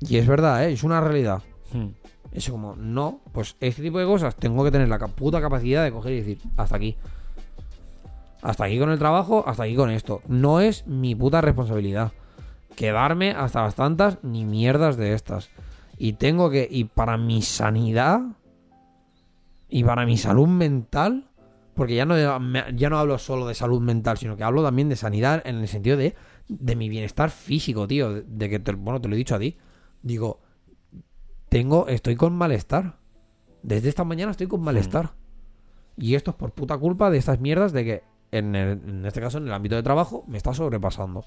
Y 0.00 0.16
es 0.16 0.26
verdad, 0.26 0.64
¿eh? 0.64 0.72
es 0.72 0.82
una 0.82 1.00
realidad. 1.00 1.42
Hmm. 1.72 1.88
Es 2.32 2.48
como, 2.48 2.76
no, 2.76 3.20
pues 3.32 3.56
este 3.60 3.82
tipo 3.82 3.98
de 3.98 4.06
cosas 4.06 4.36
tengo 4.36 4.62
que 4.62 4.70
tener 4.70 4.88
la 4.88 4.98
puta 4.98 5.40
capacidad 5.40 5.82
de 5.82 5.90
coger 5.92 6.12
y 6.12 6.16
decir, 6.16 6.38
hasta 6.56 6.76
aquí. 6.76 6.96
Hasta 8.42 8.64
aquí 8.64 8.78
con 8.78 8.90
el 8.90 8.98
trabajo, 8.98 9.44
hasta 9.46 9.64
aquí 9.64 9.74
con 9.74 9.90
esto. 9.90 10.22
No 10.28 10.60
es 10.60 10.86
mi 10.86 11.14
puta 11.14 11.40
responsabilidad. 11.40 12.12
Quedarme 12.80 13.32
hasta 13.32 13.60
las 13.60 13.74
tantas 13.74 14.16
ni 14.22 14.46
mierdas 14.46 14.96
de 14.96 15.12
estas. 15.12 15.50
Y 15.98 16.14
tengo 16.14 16.48
que, 16.48 16.66
y 16.70 16.84
para 16.84 17.18
mi 17.18 17.42
sanidad 17.42 18.22
y 19.68 19.84
para 19.84 20.06
mi 20.06 20.16
salud 20.16 20.48
mental, 20.48 21.28
porque 21.74 21.94
ya 21.94 22.06
no, 22.06 22.16
ya 22.74 22.88
no 22.88 22.98
hablo 22.98 23.18
solo 23.18 23.46
de 23.46 23.54
salud 23.54 23.82
mental, 23.82 24.16
sino 24.16 24.34
que 24.34 24.44
hablo 24.44 24.62
también 24.62 24.88
de 24.88 24.96
sanidad 24.96 25.42
en 25.44 25.56
el 25.56 25.68
sentido 25.68 25.98
de, 25.98 26.14
de 26.48 26.74
mi 26.74 26.88
bienestar 26.88 27.28
físico, 27.30 27.86
tío. 27.86 28.22
De, 28.22 28.48
que, 28.48 28.58
te- 28.58 28.72
bueno, 28.72 28.98
te 28.98 29.08
lo 29.08 29.14
he 29.14 29.18
dicho 29.18 29.34
a 29.34 29.38
ti. 29.38 29.58
Digo, 30.02 30.40
tengo, 31.50 31.86
estoy 31.86 32.16
con 32.16 32.34
malestar. 32.34 32.96
Desde 33.62 33.90
esta 33.90 34.04
mañana 34.04 34.30
estoy 34.30 34.46
con 34.46 34.62
malestar. 34.62 35.12
Y 35.98 36.14
esto 36.14 36.30
es 36.30 36.36
por 36.38 36.52
puta 36.52 36.78
culpa 36.78 37.10
de 37.10 37.18
estas 37.18 37.40
mierdas 37.40 37.72
de 37.72 37.84
que, 37.84 38.02
en, 38.32 38.54
el- 38.56 38.80
en 38.88 39.04
este 39.04 39.20
caso, 39.20 39.36
en 39.36 39.48
el 39.48 39.52
ámbito 39.52 39.76
de 39.76 39.82
trabajo, 39.82 40.24
me 40.26 40.38
está 40.38 40.54
sobrepasando. 40.54 41.26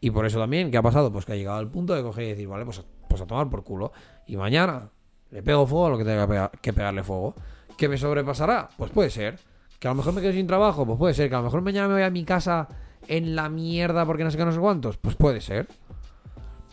Y 0.00 0.10
por 0.10 0.24
eso 0.24 0.38
también, 0.38 0.70
¿qué 0.70 0.78
ha 0.78 0.82
pasado? 0.82 1.12
Pues 1.12 1.26
que 1.26 1.32
ha 1.32 1.36
llegado 1.36 1.58
al 1.58 1.68
punto 1.68 1.94
de 1.94 2.02
coger 2.02 2.24
y 2.24 2.28
decir, 2.30 2.48
vale, 2.48 2.64
pues, 2.64 2.82
pues 3.08 3.20
a 3.20 3.26
tomar 3.26 3.50
por 3.50 3.62
culo. 3.64 3.92
Y 4.26 4.36
mañana 4.36 4.90
le 5.30 5.42
pego 5.42 5.66
fuego 5.66 5.86
a 5.86 5.90
lo 5.90 5.98
que 5.98 6.04
tenga 6.04 6.26
que, 6.26 6.58
que 6.58 6.72
pegarle 6.72 7.02
fuego. 7.02 7.34
¿Que 7.76 7.88
me 7.88 7.98
sobrepasará? 7.98 8.70
Pues 8.76 8.90
puede 8.90 9.10
ser. 9.10 9.38
¿Que 9.78 9.88
a 9.88 9.90
lo 9.90 9.96
mejor 9.96 10.14
me 10.14 10.20
quedo 10.20 10.32
sin 10.32 10.46
trabajo? 10.46 10.86
Pues 10.86 10.98
puede 10.98 11.14
ser. 11.14 11.28
¿Que 11.28 11.34
a 11.34 11.38
lo 11.38 11.44
mejor 11.44 11.62
mañana 11.62 11.88
me 11.88 11.94
voy 11.94 12.02
a 12.02 12.10
mi 12.10 12.24
casa 12.24 12.68
en 13.08 13.34
la 13.36 13.48
mierda 13.48 14.06
porque 14.06 14.24
no 14.24 14.30
sé 14.30 14.38
qué, 14.38 14.44
no 14.44 14.52
sé 14.52 14.58
cuántos? 14.58 14.96
Pues 14.96 15.16
puede 15.16 15.40
ser. 15.40 15.68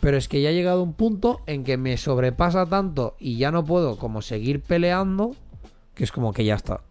Pero 0.00 0.16
es 0.16 0.28
que 0.28 0.40
ya 0.40 0.50
ha 0.50 0.52
llegado 0.52 0.82
un 0.82 0.94
punto 0.94 1.40
en 1.46 1.64
que 1.64 1.76
me 1.76 1.96
sobrepasa 1.96 2.66
tanto 2.66 3.16
y 3.18 3.36
ya 3.36 3.50
no 3.50 3.64
puedo 3.64 3.98
como 3.98 4.22
seguir 4.22 4.62
peleando, 4.62 5.34
que 5.94 6.04
es 6.04 6.12
como 6.12 6.32
que 6.32 6.44
ya 6.44 6.54
está. 6.54 6.82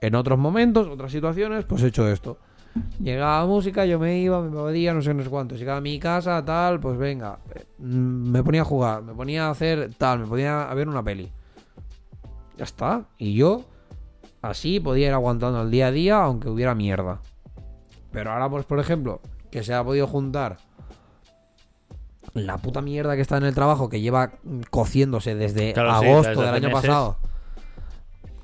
En 0.00 0.14
otros 0.14 0.38
momentos, 0.38 0.86
otras 0.86 1.12
situaciones, 1.12 1.64
pues 1.64 1.82
he 1.82 1.86
hecho 1.86 2.06
esto. 2.08 2.38
Llegaba 3.00 3.46
música, 3.46 3.84
yo 3.86 3.98
me 3.98 4.18
iba, 4.18 4.40
me 4.40 4.50
podía, 4.50 4.92
no 4.94 5.00
sé, 5.02 5.14
no 5.14 5.22
sé 5.22 5.30
cuánto. 5.30 5.54
Llegaba 5.54 5.78
a 5.78 5.80
mi 5.80 5.98
casa, 5.98 6.44
tal, 6.44 6.80
pues 6.80 6.98
venga. 6.98 7.38
mm, 7.78 8.30
Me 8.30 8.42
ponía 8.42 8.62
a 8.62 8.64
jugar, 8.64 9.02
me 9.02 9.14
ponía 9.14 9.46
a 9.46 9.50
hacer 9.50 9.94
tal, 9.96 10.20
me 10.20 10.26
ponía 10.26 10.62
a 10.70 10.74
ver 10.74 10.88
una 10.88 11.02
peli. 11.02 11.30
Ya 12.56 12.64
está. 12.64 13.04
Y 13.18 13.34
yo, 13.34 13.64
así, 14.42 14.80
podía 14.80 15.08
ir 15.08 15.12
aguantando 15.12 15.62
el 15.62 15.70
día 15.70 15.88
a 15.88 15.90
día, 15.92 16.22
aunque 16.22 16.48
hubiera 16.48 16.74
mierda. 16.74 17.20
Pero 18.10 18.32
ahora, 18.32 18.48
pues, 18.48 18.64
por 18.64 18.78
ejemplo, 18.80 19.20
que 19.50 19.62
se 19.62 19.74
ha 19.74 19.82
podido 19.84 20.06
juntar 20.06 20.56
la 22.32 22.58
puta 22.58 22.80
mierda 22.80 23.14
que 23.14 23.22
está 23.22 23.36
en 23.36 23.44
el 23.44 23.54
trabajo, 23.54 23.88
que 23.88 24.00
lleva 24.00 24.32
cociéndose 24.70 25.34
desde 25.36 25.72
Claro, 25.72 26.00
sí, 26.00 26.06
agosto 26.06 26.30
desde 26.30 26.44
del 26.46 26.54
año 26.54 26.68
meses. 26.68 26.82
pasado 26.82 27.16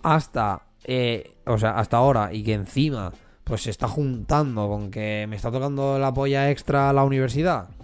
hasta, 0.03 0.63
eh, 0.85 1.37
o 1.47 1.59
sea, 1.59 1.73
hasta 1.73 1.97
ahora, 1.99 2.33
y 2.33 2.43
que 2.43 2.55
encima, 2.55 3.13
pues 3.51 3.65
se 3.65 3.71
está 3.71 3.89
juntando 3.89 4.69
con 4.69 4.93
que 4.93 5.27
me 5.29 5.35
está 5.35 5.51
tocando 5.51 5.99
la 5.99 6.15
polla 6.15 6.53
extra 6.53 6.89
a 6.89 6.93
la 6.93 7.03
universidad. 7.05 7.69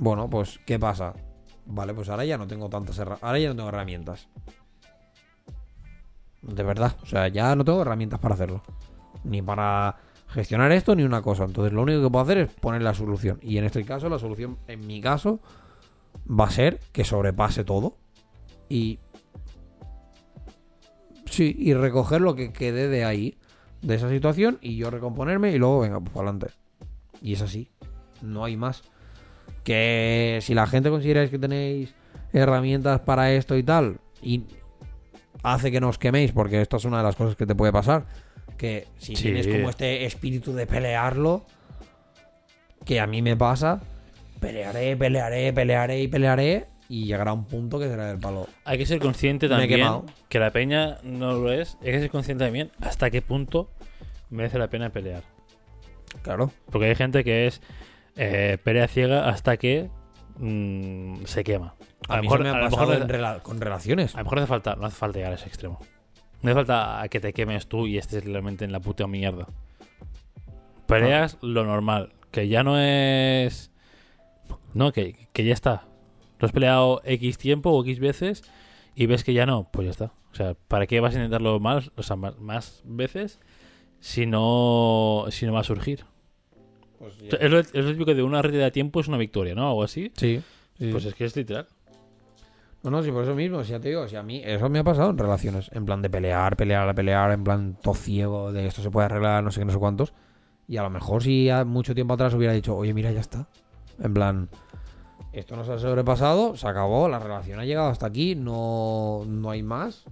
Bueno, 0.00 0.30
pues, 0.30 0.60
¿qué 0.64 0.78
pasa? 0.78 1.12
Vale, 1.66 1.92
pues 1.92 2.08
ahora 2.08 2.24
ya 2.24 2.38
no 2.38 2.46
tengo 2.46 2.68
tantas 2.68 3.00
ahora 3.00 3.38
ya 3.38 3.48
no 3.48 3.56
tengo 3.56 3.68
herramientas. 3.68 4.28
De 6.42 6.62
verdad, 6.62 6.96
o 7.02 7.06
sea, 7.06 7.26
ya 7.26 7.56
no 7.56 7.64
tengo 7.64 7.82
herramientas 7.82 8.20
para 8.20 8.34
hacerlo. 8.34 8.62
Ni 9.24 9.42
para 9.42 9.96
gestionar 10.28 10.70
esto 10.70 10.94
ni 10.94 11.02
una 11.02 11.20
cosa. 11.20 11.44
Entonces 11.44 11.72
lo 11.72 11.82
único 11.82 12.02
que 12.02 12.10
puedo 12.10 12.24
hacer 12.24 12.38
es 12.38 12.52
poner 12.54 12.82
la 12.82 12.94
solución. 12.94 13.40
Y 13.42 13.58
en 13.58 13.64
este 13.64 13.84
caso, 13.84 14.08
la 14.08 14.20
solución, 14.20 14.58
en 14.68 14.86
mi 14.86 15.00
caso, 15.00 15.40
va 16.28 16.46
a 16.46 16.50
ser 16.50 16.78
que 16.92 17.04
sobrepase 17.04 17.64
todo. 17.64 17.96
Y. 18.68 19.00
Sí, 21.26 21.54
y 21.58 21.74
recoger 21.74 22.20
lo 22.20 22.36
que 22.36 22.52
quede 22.52 22.88
de 22.88 23.04
ahí, 23.04 23.38
de 23.82 23.94
esa 23.94 24.08
situación, 24.10 24.58
y 24.60 24.76
yo 24.76 24.90
recomponerme 24.90 25.52
y 25.52 25.58
luego, 25.58 25.80
venga, 25.80 26.00
pues 26.00 26.10
para 26.12 26.30
adelante. 26.30 26.54
Y 27.22 27.32
es 27.34 27.42
así. 27.42 27.70
No 28.22 28.44
hay 28.44 28.56
más. 28.56 28.82
Que 29.64 30.38
si 30.42 30.54
la 30.54 30.66
gente 30.66 30.90
consideráis 30.90 31.30
que 31.30 31.38
tenéis 31.38 31.94
herramientas 32.32 33.00
para 33.00 33.32
esto 33.32 33.56
y 33.56 33.62
tal, 33.62 33.98
y 34.22 34.44
hace 35.42 35.70
que 35.70 35.80
no 35.80 35.88
os 35.88 35.98
queméis, 35.98 36.32
porque 36.32 36.60
esto 36.60 36.76
es 36.76 36.84
una 36.84 36.98
de 36.98 37.04
las 37.04 37.16
cosas 37.16 37.36
que 37.36 37.46
te 37.46 37.54
puede 37.54 37.72
pasar. 37.72 38.06
Que 38.56 38.88
si 38.98 39.14
Sí. 39.14 39.22
tienes 39.24 39.46
como 39.46 39.70
este 39.70 40.04
espíritu 40.04 40.52
de 40.52 40.66
pelearlo, 40.66 41.46
que 42.84 42.98
a 43.00 43.06
mí 43.06 43.22
me 43.22 43.36
pasa, 43.36 43.80
pelearé, 44.40 44.96
pelearé, 44.96 45.52
pelearé 45.52 46.00
y 46.00 46.08
pelearé, 46.08 46.66
y 46.88 47.04
llegará 47.04 47.32
un 47.32 47.44
punto 47.44 47.78
que 47.78 47.86
será 47.88 48.06
del 48.06 48.18
palo. 48.18 48.46
Hay 48.64 48.78
que 48.78 48.86
ser 48.86 48.98
consciente 48.98 49.48
también 49.48 50.02
que 50.28 50.38
la 50.38 50.50
peña 50.50 50.98
no 51.02 51.32
lo 51.34 51.52
es. 51.52 51.76
Hay 51.82 51.92
que 51.92 52.00
ser 52.00 52.10
consciente 52.10 52.44
también 52.44 52.70
hasta 52.80 53.10
qué 53.10 53.20
punto 53.22 53.70
merece 54.30 54.58
la 54.58 54.68
pena 54.68 54.90
pelear. 54.90 55.22
Claro. 56.22 56.50
Porque 56.70 56.86
hay 56.88 56.94
gente 56.94 57.22
que 57.24 57.46
es 57.46 57.60
eh, 58.16 58.58
pelea 58.64 58.88
ciega 58.88 59.28
hasta 59.28 59.56
que 59.58 59.90
mm, 60.38 61.24
se 61.26 61.44
quema. 61.44 61.74
A, 62.08 62.16
lo 62.16 62.22
mejor- 62.22 62.46
a 62.46 62.60
lo 62.62 62.68
rela- 63.06 63.42
con 63.42 63.60
relaciones. 63.60 64.14
A 64.14 64.18
lo 64.18 64.24
mejor 64.24 64.38
hace 64.38 64.46
falta, 64.46 64.76
no 64.76 64.86
hace 64.86 64.96
falta 64.96 65.18
llegar 65.18 65.32
a 65.32 65.36
ese 65.36 65.46
extremo. 65.46 65.78
No 66.40 66.50
hace 66.50 66.54
falta 66.64 67.06
que 67.10 67.20
te 67.20 67.32
quemes 67.34 67.66
tú 67.68 67.86
y 67.86 67.98
estés 67.98 68.24
realmente 68.24 68.64
en 68.64 68.72
la 68.72 68.80
puta 68.80 69.06
mierda. 69.06 69.46
Peleas 70.86 71.36
lo 71.42 71.64
normal, 71.64 72.12
que 72.30 72.48
ya 72.48 72.62
no 72.62 72.78
es... 72.78 73.70
No, 74.72 74.92
que, 74.92 75.28
que 75.32 75.44
ya 75.44 75.52
está. 75.52 75.84
Lo 76.38 76.46
has 76.46 76.52
peleado 76.52 77.00
X 77.04 77.38
tiempo 77.38 77.70
o 77.70 77.82
X 77.82 77.98
veces 78.00 78.42
y 78.94 79.06
ves 79.06 79.24
que 79.24 79.32
ya 79.32 79.46
no, 79.46 79.68
pues 79.72 79.86
ya 79.86 79.90
está. 79.90 80.12
O 80.32 80.34
sea, 80.34 80.54
¿para 80.68 80.86
qué 80.86 81.00
vas 81.00 81.14
a 81.14 81.18
intentarlo 81.18 81.58
más, 81.60 81.90
o 81.96 82.02
sea, 82.02 82.16
más, 82.16 82.38
más 82.38 82.82
veces 82.84 83.40
si 84.00 84.26
no, 84.26 85.26
si 85.30 85.46
no 85.46 85.52
va 85.52 85.60
a 85.60 85.64
surgir. 85.64 86.04
Pues 86.98 87.14
O 87.14 87.30
sea, 87.30 87.38
Es 87.40 87.50
lo, 87.50 87.58
es 87.58 87.74
lo 87.74 87.92
típico 87.92 88.14
de 88.14 88.22
una 88.22 88.42
red 88.42 88.58
de 88.58 88.70
tiempo 88.70 89.00
es 89.00 89.08
una 89.08 89.16
victoria, 89.16 89.54
¿no? 89.54 89.68
Algo 89.68 89.82
así. 89.82 90.12
Sí. 90.16 90.42
sí. 90.78 90.90
Pues 90.90 91.04
es 91.04 91.14
que 91.14 91.24
es 91.24 91.36
literal. 91.36 91.66
No, 92.82 92.90
no, 92.90 93.02
sí, 93.02 93.10
por 93.10 93.24
eso 93.24 93.34
mismo, 93.34 93.64
si 93.64 93.72
ya 93.72 93.80
te 93.80 93.88
digo, 93.88 94.06
si 94.06 94.14
a 94.14 94.22
mí 94.22 94.40
eso 94.44 94.68
me 94.68 94.78
ha 94.78 94.84
pasado 94.84 95.10
en 95.10 95.18
relaciones, 95.18 95.68
en 95.72 95.84
plan 95.84 96.00
de 96.00 96.08
pelear, 96.08 96.56
pelear, 96.56 96.94
pelear, 96.94 97.32
en 97.32 97.42
plan 97.42 97.76
todo 97.82 97.94
ciego, 97.94 98.52
de 98.52 98.66
esto 98.66 98.82
se 98.82 98.90
puede 98.90 99.06
arreglar, 99.06 99.42
no 99.42 99.50
sé 99.50 99.60
qué, 99.60 99.64
no 99.64 99.72
sé 99.72 99.78
cuántos. 99.78 100.12
Y 100.68 100.76
a 100.76 100.82
lo 100.82 100.90
mejor 100.90 101.22
si 101.22 101.50
a 101.50 101.64
mucho 101.64 101.94
tiempo 101.94 102.14
atrás 102.14 102.34
hubiera 102.34 102.52
dicho, 102.52 102.76
oye, 102.76 102.94
mira, 102.94 103.10
ya 103.10 103.20
está. 103.20 103.48
En 104.00 104.14
plan, 104.14 104.48
esto 105.32 105.56
nos 105.56 105.68
ha 105.68 105.78
sobrepasado, 105.78 106.56
se 106.56 106.66
acabó, 106.66 107.08
la 107.08 107.18
relación 107.18 107.60
ha 107.60 107.64
llegado 107.64 107.88
hasta 107.88 108.06
aquí, 108.06 108.34
no, 108.34 109.22
no 109.26 109.50
hay 109.50 109.62
más. 109.62 110.04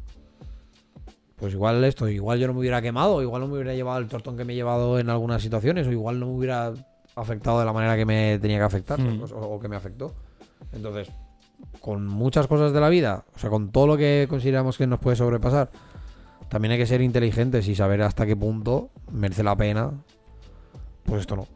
Pues 1.37 1.53
igual 1.53 1.85
esto, 1.85 2.09
igual 2.09 2.39
yo 2.39 2.47
no 2.47 2.55
me 2.55 2.61
hubiera 2.61 2.81
quemado, 2.81 3.21
igual 3.23 3.43
no 3.43 3.49
me 3.49 3.55
hubiera 3.55 3.75
llevado 3.75 3.99
el 3.99 4.09
tortón 4.09 4.37
que 4.37 4.45
me 4.45 4.55
he 4.55 4.57
llevado 4.57 4.99
en 4.99 5.11
algunas 5.11 5.43
situaciones, 5.43 5.87
o 5.87 5.93
igual 5.93 6.19
no 6.19 6.27
me 6.27 6.33
hubiera 6.33 6.73
afectado 7.15 7.59
de 7.59 7.67
la 7.67 7.73
manera 7.75 7.95
que 7.97 8.07
me 8.07 8.39
tenía 8.39 8.59
que 8.59 8.65
afectar, 8.65 8.99
Mm. 8.99 9.23
o, 9.35 9.37
o 9.55 9.61
que 9.61 9.69
me 9.69 9.77
afectó. 9.77 10.15
Entonces, 10.73 11.11
con 11.81 12.07
muchas 12.07 12.47
cosas 12.47 12.73
de 12.73 12.81
la 12.81 12.89
vida, 12.89 13.25
o 13.35 13.39
sea, 13.39 13.51
con 13.51 13.71
todo 13.71 13.87
lo 13.87 13.97
que 13.97 14.27
consideramos 14.31 14.79
que 14.79 14.87
nos 14.87 14.99
puede 14.99 15.17
sobrepasar, 15.17 15.71
también 16.49 16.73
hay 16.73 16.79
que 16.79 16.87
ser 16.87 17.01
inteligentes 17.03 17.69
y 17.69 17.75
saber 17.75 18.01
hasta 18.03 18.25
qué 18.25 18.37
punto 18.37 18.91
merece 19.13 19.43
la 19.43 19.57
pena. 19.57 19.91
Pues 21.05 21.21
esto 21.23 21.37
no. 21.37 21.47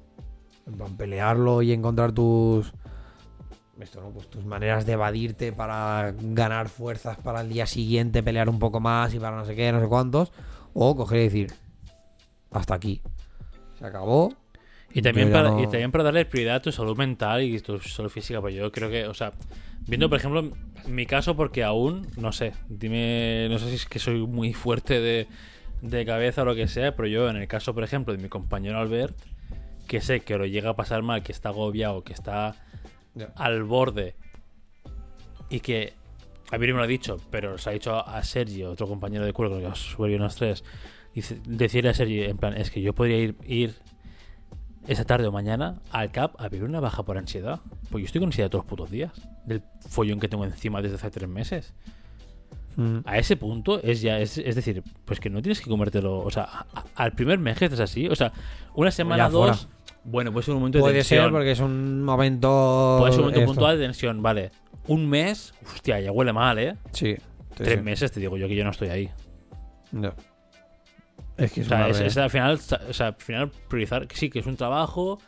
En 0.67 0.75
plan, 0.75 0.97
pelearlo 0.97 1.63
y 1.63 1.73
encontrar 1.73 2.13
tus. 2.13 2.73
Esto 3.83 4.01
no, 4.01 4.11
pues 4.11 4.29
tus 4.29 4.45
maneras 4.45 4.85
de 4.87 4.93
evadirte 4.93 5.53
para 5.53 6.15
ganar 6.21 6.69
fuerzas 6.69 7.17
para 7.19 7.41
el 7.41 7.49
día 7.49 7.67
siguiente, 7.67 8.23
pelear 8.23 8.49
un 8.49 8.59
poco 8.59 8.81
más 8.81 9.15
y 9.15 9.19
para 9.19 9.37
no 9.37 9.45
sé 9.45 9.55
qué, 9.55 9.73
no 9.73 9.81
sé 9.81 9.89
cuántos. 9.89 10.33
O 10.75 10.95
coger 10.97 11.21
y 11.21 11.25
decir, 11.25 11.53
hasta 12.51 12.75
aquí. 12.75 13.01
Se 13.79 13.87
acabó. 13.87 14.35
Y 14.93 15.03
también, 15.03 15.31
para, 15.33 15.51
no- 15.51 15.61
y 15.61 15.65
también 15.65 15.93
para 15.93 16.05
darle 16.05 16.25
prioridad 16.25 16.57
a 16.57 16.63
tu 16.63 16.73
salud 16.73 16.97
mental 16.97 17.43
y 17.43 17.59
tu 17.61 17.79
salud 17.79 18.11
física. 18.11 18.41
Pues 18.41 18.55
yo 18.55 18.71
creo 18.73 18.91
que, 18.91 19.07
o 19.07 19.15
sea, 19.15 19.33
viendo 19.87 20.09
por 20.09 20.19
ejemplo 20.19 20.51
mi 20.89 21.07
caso, 21.07 21.37
porque 21.37 21.63
aún, 21.63 22.07
no 22.17 22.33
sé, 22.33 22.53
dime, 22.69 23.47
no 23.51 23.59
sé 23.59 23.69
si 23.69 23.75
es 23.77 23.87
que 23.87 23.99
soy 23.99 24.19
muy 24.27 24.53
fuerte 24.53 25.01
de, 25.01 25.29
de 25.83 26.05
cabeza 26.05 26.43
o 26.43 26.45
lo 26.45 26.55
que 26.57 26.67
sea, 26.69 26.97
pero 26.97 27.07
yo 27.09 27.29
en 27.31 27.37
el 27.37 27.47
caso, 27.49 27.73
por 27.75 27.85
ejemplo, 27.85 28.15
de 28.15 28.21
mi 28.23 28.29
compañero 28.29 28.79
Albert, 28.79 29.17
que 29.87 30.01
sé 30.01 30.21
que 30.21 30.37
lo 30.37 30.47
llega 30.47 30.71
a 30.71 30.77
pasar 30.77 31.03
mal, 31.03 31.23
que 31.23 31.33
está 31.33 31.51
agobiado, 31.51 32.03
que 32.03 32.13
está 32.13 32.57
al 33.37 33.63
borde 33.65 34.15
y 35.49 35.61
que 35.61 35.95
a 36.51 36.59
mí 36.59 36.67
me 36.67 36.73
lo 36.75 36.83
ha 36.83 36.87
dicho, 36.87 37.17
pero 37.31 37.59
se 37.59 37.71
ha 37.71 37.73
dicho 37.73 37.97
a 38.07 38.23
Sergio, 38.25 38.71
otro 38.73 38.87
compañero 38.89 39.25
de 39.25 39.33
curso, 39.33 39.59
que 39.59 39.67
os 39.67 39.97
bien 39.99 40.21
los 40.21 40.35
tres, 40.37 40.65
dice, 41.15 41.41
decirle 41.47 41.91
a 41.91 41.95
Sergio, 41.95 42.25
en 42.25 42.37
plan, 42.39 42.57
es 42.57 42.71
que 42.71 42.83
yo 42.83 42.93
podría 42.95 43.19
ir, 43.19 43.37
ir 43.47 43.75
esa 44.89 45.05
tarde 45.05 45.27
o 45.29 45.33
mañana 45.33 45.81
al 45.93 46.11
CAP 46.11 46.41
a 46.41 46.49
vivir 46.49 46.69
una 46.69 46.81
baja 46.81 47.05
por 47.05 47.19
ansiedad. 47.19 47.61
Pues 47.91 48.03
yo 48.03 48.07
estoy 48.07 48.21
con 48.21 48.29
ansiedad 48.29 48.51
todos 48.51 48.65
los 48.65 48.69
putos 48.71 48.91
días. 48.91 49.13
Del 49.45 49.63
follón 49.89 50.19
que 50.19 50.27
tengo 50.29 50.45
encima 50.45 50.81
desde 50.83 50.97
hace 50.97 51.11
tres 51.11 51.29
meses. 51.29 51.75
Mm. 52.77 52.99
A 53.05 53.19
ese 53.19 53.37
punto 53.37 53.81
es 53.83 54.01
ya, 54.01 54.19
es, 54.19 54.39
es 54.39 54.55
decir, 54.57 54.83
pues 55.05 55.21
que 55.21 55.29
no 55.29 55.43
tienes 55.43 55.61
que 55.61 55.69
comértelo. 55.69 56.19
O 56.21 56.31
sea, 56.31 56.45
a- 56.45 56.67
a- 56.75 56.85
al 56.95 57.13
primer 57.13 57.39
mes 57.39 57.59
que 57.59 57.67
estás 57.67 57.81
así, 57.81 58.09
o 58.09 58.17
sea, 58.17 58.33
una 58.75 58.91
semana, 58.91 59.25
fuera. 59.31 59.53
Bueno, 60.05 60.33
puede 60.33 60.45
ser 60.47 60.55
un 60.55 60.61
momento 60.61 60.79
de 60.79 60.83
Puede 60.83 60.95
tensión. 60.95 61.25
ser 61.25 61.33
porque 61.33 61.51
es 61.53 61.61
un 61.61 62.03
momento. 62.03 62.97
Puede 63.01 63.13
ser 63.13 63.21
un 63.21 63.27
momento 63.27 63.41
esto. 63.41 63.53
puntual 63.53 63.79
de 63.79 63.85
tensión, 63.85 64.23
vale. 64.23 64.51
Un 64.89 65.09
mes, 65.09 65.53
hostia, 65.75 66.01
ya 66.01 66.11
huele 66.11 66.33
mal, 66.33 66.59
¿eh? 66.59 66.77
Sí. 66.93 67.17
Tres 67.55 67.75
sí. 67.79 67.81
meses 67.83 68.11
te 68.13 68.21
digo 68.21 68.37
yo 68.37 68.49
que 68.49 68.57
yo 68.57 68.65
no 68.65 68.71
estoy 68.71 68.89
ahí. 68.89 69.11
Ya. 69.93 70.15
Es 71.37 71.53
que 71.53 71.61
O 71.61 71.63
es 71.63 71.69
sea, 71.69 71.87
red. 71.87 72.01
es 72.07 72.17
al 72.17 72.31
final, 72.31 72.59
o 72.89 72.93
sea, 72.93 73.07
al 73.09 73.15
final 73.15 73.51
priorizar 73.69 74.07
que 74.07 74.17
sí, 74.17 74.31
que 74.31 74.39
es 74.41 74.47
un 74.47 74.57
trabajo, 74.57 75.19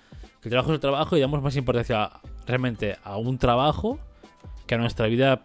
que 0.40 0.48
el 0.48 0.50
trabajo 0.50 0.70
es 0.70 0.74
el 0.76 0.80
trabajo 0.80 1.16
y 1.16 1.20
damos 1.20 1.42
más 1.42 1.56
importancia 1.56 2.10
realmente 2.46 2.96
a 3.04 3.16
un 3.18 3.38
trabajo 3.38 3.98
que 4.66 4.74
a 4.74 4.78
nuestra 4.78 5.06
vida 5.06 5.42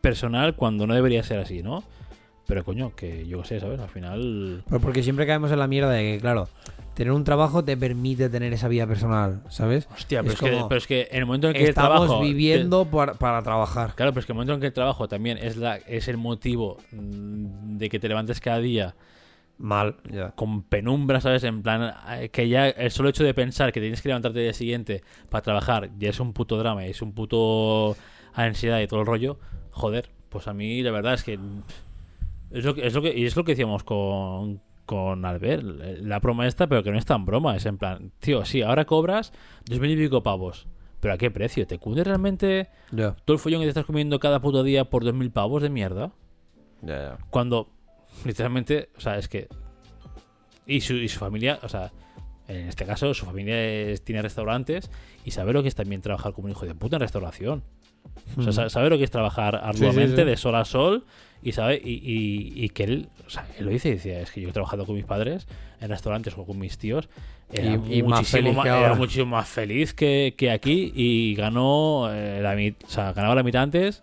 personal 0.00 0.54
cuando 0.54 0.86
no 0.86 0.94
debería 0.94 1.22
ser 1.22 1.38
así, 1.38 1.62
¿no? 1.62 1.82
Pero 2.46 2.64
coño, 2.64 2.94
que 2.96 3.26
yo 3.26 3.42
qué 3.42 3.48
sé, 3.48 3.60
¿sabes? 3.60 3.78
Al 3.80 3.88
final... 3.88 4.64
Pues 4.68 4.82
porque 4.82 5.02
siempre 5.02 5.26
caemos 5.26 5.52
en 5.52 5.58
la 5.58 5.66
mierda 5.66 5.90
de 5.90 6.02
que, 6.14 6.18
claro, 6.20 6.48
tener 7.00 7.14
un 7.14 7.24
trabajo 7.24 7.64
te 7.64 7.78
permite 7.78 8.28
tener 8.28 8.52
esa 8.52 8.68
vida 8.68 8.86
personal, 8.86 9.42
¿sabes? 9.48 9.88
Hostia, 9.90 10.20
pero 10.20 10.34
Es 10.34 10.42
es, 10.42 10.50
que, 10.50 10.64
pero 10.68 10.76
es 10.76 10.86
que 10.86 11.08
en 11.10 11.20
el 11.20 11.24
momento 11.24 11.46
en 11.46 11.54
que 11.54 11.62
el 11.62 11.70
Estamos 11.70 12.06
trabajo... 12.06 12.20
viviendo 12.20 12.84
para, 12.84 13.14
para 13.14 13.42
trabajar. 13.42 13.94
Claro, 13.94 14.12
pero 14.12 14.20
es 14.20 14.26
que 14.26 14.32
el 14.32 14.34
momento 14.34 14.52
en 14.52 14.60
que 14.60 14.66
el 14.66 14.74
trabajo 14.74 15.08
también 15.08 15.38
es, 15.38 15.56
la, 15.56 15.78
es 15.78 16.08
el 16.08 16.18
motivo 16.18 16.76
mm, 16.92 17.78
de 17.78 17.88
que 17.88 17.98
te 17.98 18.06
levantes 18.06 18.38
cada 18.38 18.58
día 18.58 18.96
Mal, 19.56 19.96
ya. 20.12 20.32
con 20.32 20.62
penumbra, 20.62 21.22
¿sabes? 21.22 21.42
En 21.44 21.62
plan, 21.62 21.94
eh, 22.10 22.28
que 22.28 22.50
ya 22.50 22.68
el 22.68 22.90
solo 22.90 23.08
hecho 23.08 23.24
de 23.24 23.32
pensar 23.32 23.72
que 23.72 23.80
tienes 23.80 24.02
que 24.02 24.08
levantarte 24.10 24.40
el 24.40 24.44
día 24.44 24.52
siguiente 24.52 25.02
para 25.30 25.40
trabajar 25.40 25.88
ya 25.98 26.10
es 26.10 26.20
un 26.20 26.34
puto 26.34 26.58
drama, 26.58 26.84
es 26.84 27.00
un 27.00 27.14
puto 27.14 27.96
ansiedad 28.34 28.78
y 28.78 28.86
todo 28.86 29.00
el 29.00 29.06
rollo. 29.06 29.38
Joder, 29.70 30.10
pues 30.28 30.48
a 30.48 30.52
mí 30.52 30.82
la 30.82 30.90
verdad 30.90 31.14
es 31.14 31.24
que 31.24 31.38
es 32.50 32.62
lo 32.62 32.74
que, 32.74 32.86
es 32.86 32.92
lo 32.92 33.00
que 33.00 33.18
y 33.18 33.24
es 33.24 33.34
lo 33.36 33.44
que 33.44 33.52
decíamos 33.52 33.84
con 33.84 34.60
con 34.90 35.24
Albert, 35.24 35.62
la 36.02 36.18
broma 36.18 36.48
esta, 36.48 36.66
pero 36.66 36.82
que 36.82 36.90
no 36.90 36.98
es 36.98 37.06
tan 37.06 37.24
broma, 37.24 37.54
es 37.54 37.64
en 37.64 37.78
plan, 37.78 38.10
tío, 38.18 38.44
sí, 38.44 38.62
ahora 38.62 38.86
cobras 38.86 39.32
dos 39.66 39.78
mil 39.78 39.92
y 39.92 39.96
pico 39.96 40.24
pavos, 40.24 40.66
pero 40.98 41.14
¿a 41.14 41.16
qué 41.16 41.30
precio? 41.30 41.64
¿Te 41.64 41.78
cunde 41.78 42.02
realmente 42.02 42.68
todo 43.24 43.34
el 43.34 43.38
follón 43.38 43.60
que 43.60 43.66
te 43.66 43.68
estás 43.70 43.84
comiendo 43.84 44.18
cada 44.18 44.40
puto 44.40 44.64
día 44.64 44.86
por 44.90 45.04
dos 45.04 45.14
mil 45.14 45.30
pavos 45.30 45.62
de 45.62 45.70
mierda? 45.70 46.10
Cuando, 47.30 47.68
literalmente, 48.24 48.88
o 48.96 49.00
sea, 49.00 49.16
es 49.16 49.28
que. 49.28 49.46
Y 50.66 50.80
su, 50.80 50.94
y 50.94 51.08
su 51.08 51.20
familia, 51.20 51.60
o 51.62 51.68
sea, 51.68 51.92
en 52.48 52.66
este 52.66 52.84
caso, 52.84 53.14
su 53.14 53.24
familia 53.26 53.62
es- 53.64 54.02
tiene 54.02 54.22
restaurantes 54.22 54.90
y 55.24 55.30
sabe 55.30 55.52
lo 55.52 55.62
que 55.62 55.68
es 55.68 55.76
también 55.76 56.00
trabajar 56.02 56.32
como 56.32 56.46
un 56.46 56.50
hijo 56.50 56.66
de 56.66 56.74
puta 56.74 56.96
en 56.96 57.00
restauración. 57.02 57.62
O 58.38 58.42
sea, 58.42 58.52
sa- 58.52 58.68
sabe 58.70 58.90
lo 58.90 58.98
que 58.98 59.04
es 59.04 59.10
trabajar 59.10 59.56
arduamente, 59.56 60.22
sí. 60.22 60.24
de 60.24 60.36
sol 60.36 60.54
a 60.54 60.64
sol, 60.64 61.04
y 61.42 61.52
sabe, 61.52 61.80
y, 61.82 61.90
y- 61.94 62.64
y 62.64 62.68
que 62.68 62.84
él, 62.84 63.08
o 63.26 63.30
sea, 63.30 63.46
él 63.58 63.64
lo 63.64 63.70
dice 63.70 63.88
y 63.88 63.92
decía, 63.92 64.20
es 64.20 64.30
que 64.30 64.40
yo 64.40 64.50
he 64.50 64.52
trabajado 64.52 64.86
con 64.86 64.94
mis 64.94 65.04
padres 65.04 65.48
en 65.80 65.88
restaurantes 65.88 66.34
o 66.36 66.44
con 66.44 66.58
mis 66.58 66.78
tíos, 66.78 67.08
era, 67.52 67.72
Y- 67.88 67.98
y 67.98 68.02
más 68.02 68.20
muchísimo, 68.20 68.42
feliz 68.42 68.56
era 68.64 69.24
más 69.26 69.48
feliz 69.48 69.94
que, 69.94 70.34
que 70.36 70.50
aquí 70.50 70.92
y 70.94 71.34
ganó 71.34 72.08
eh, 72.12 72.40
la 72.42 72.54
mitad, 72.54 72.86
o 72.88 72.90
sea, 72.90 73.12
ganaba 73.12 73.34
la 73.34 73.42
mitad 73.42 73.62
antes, 73.62 74.02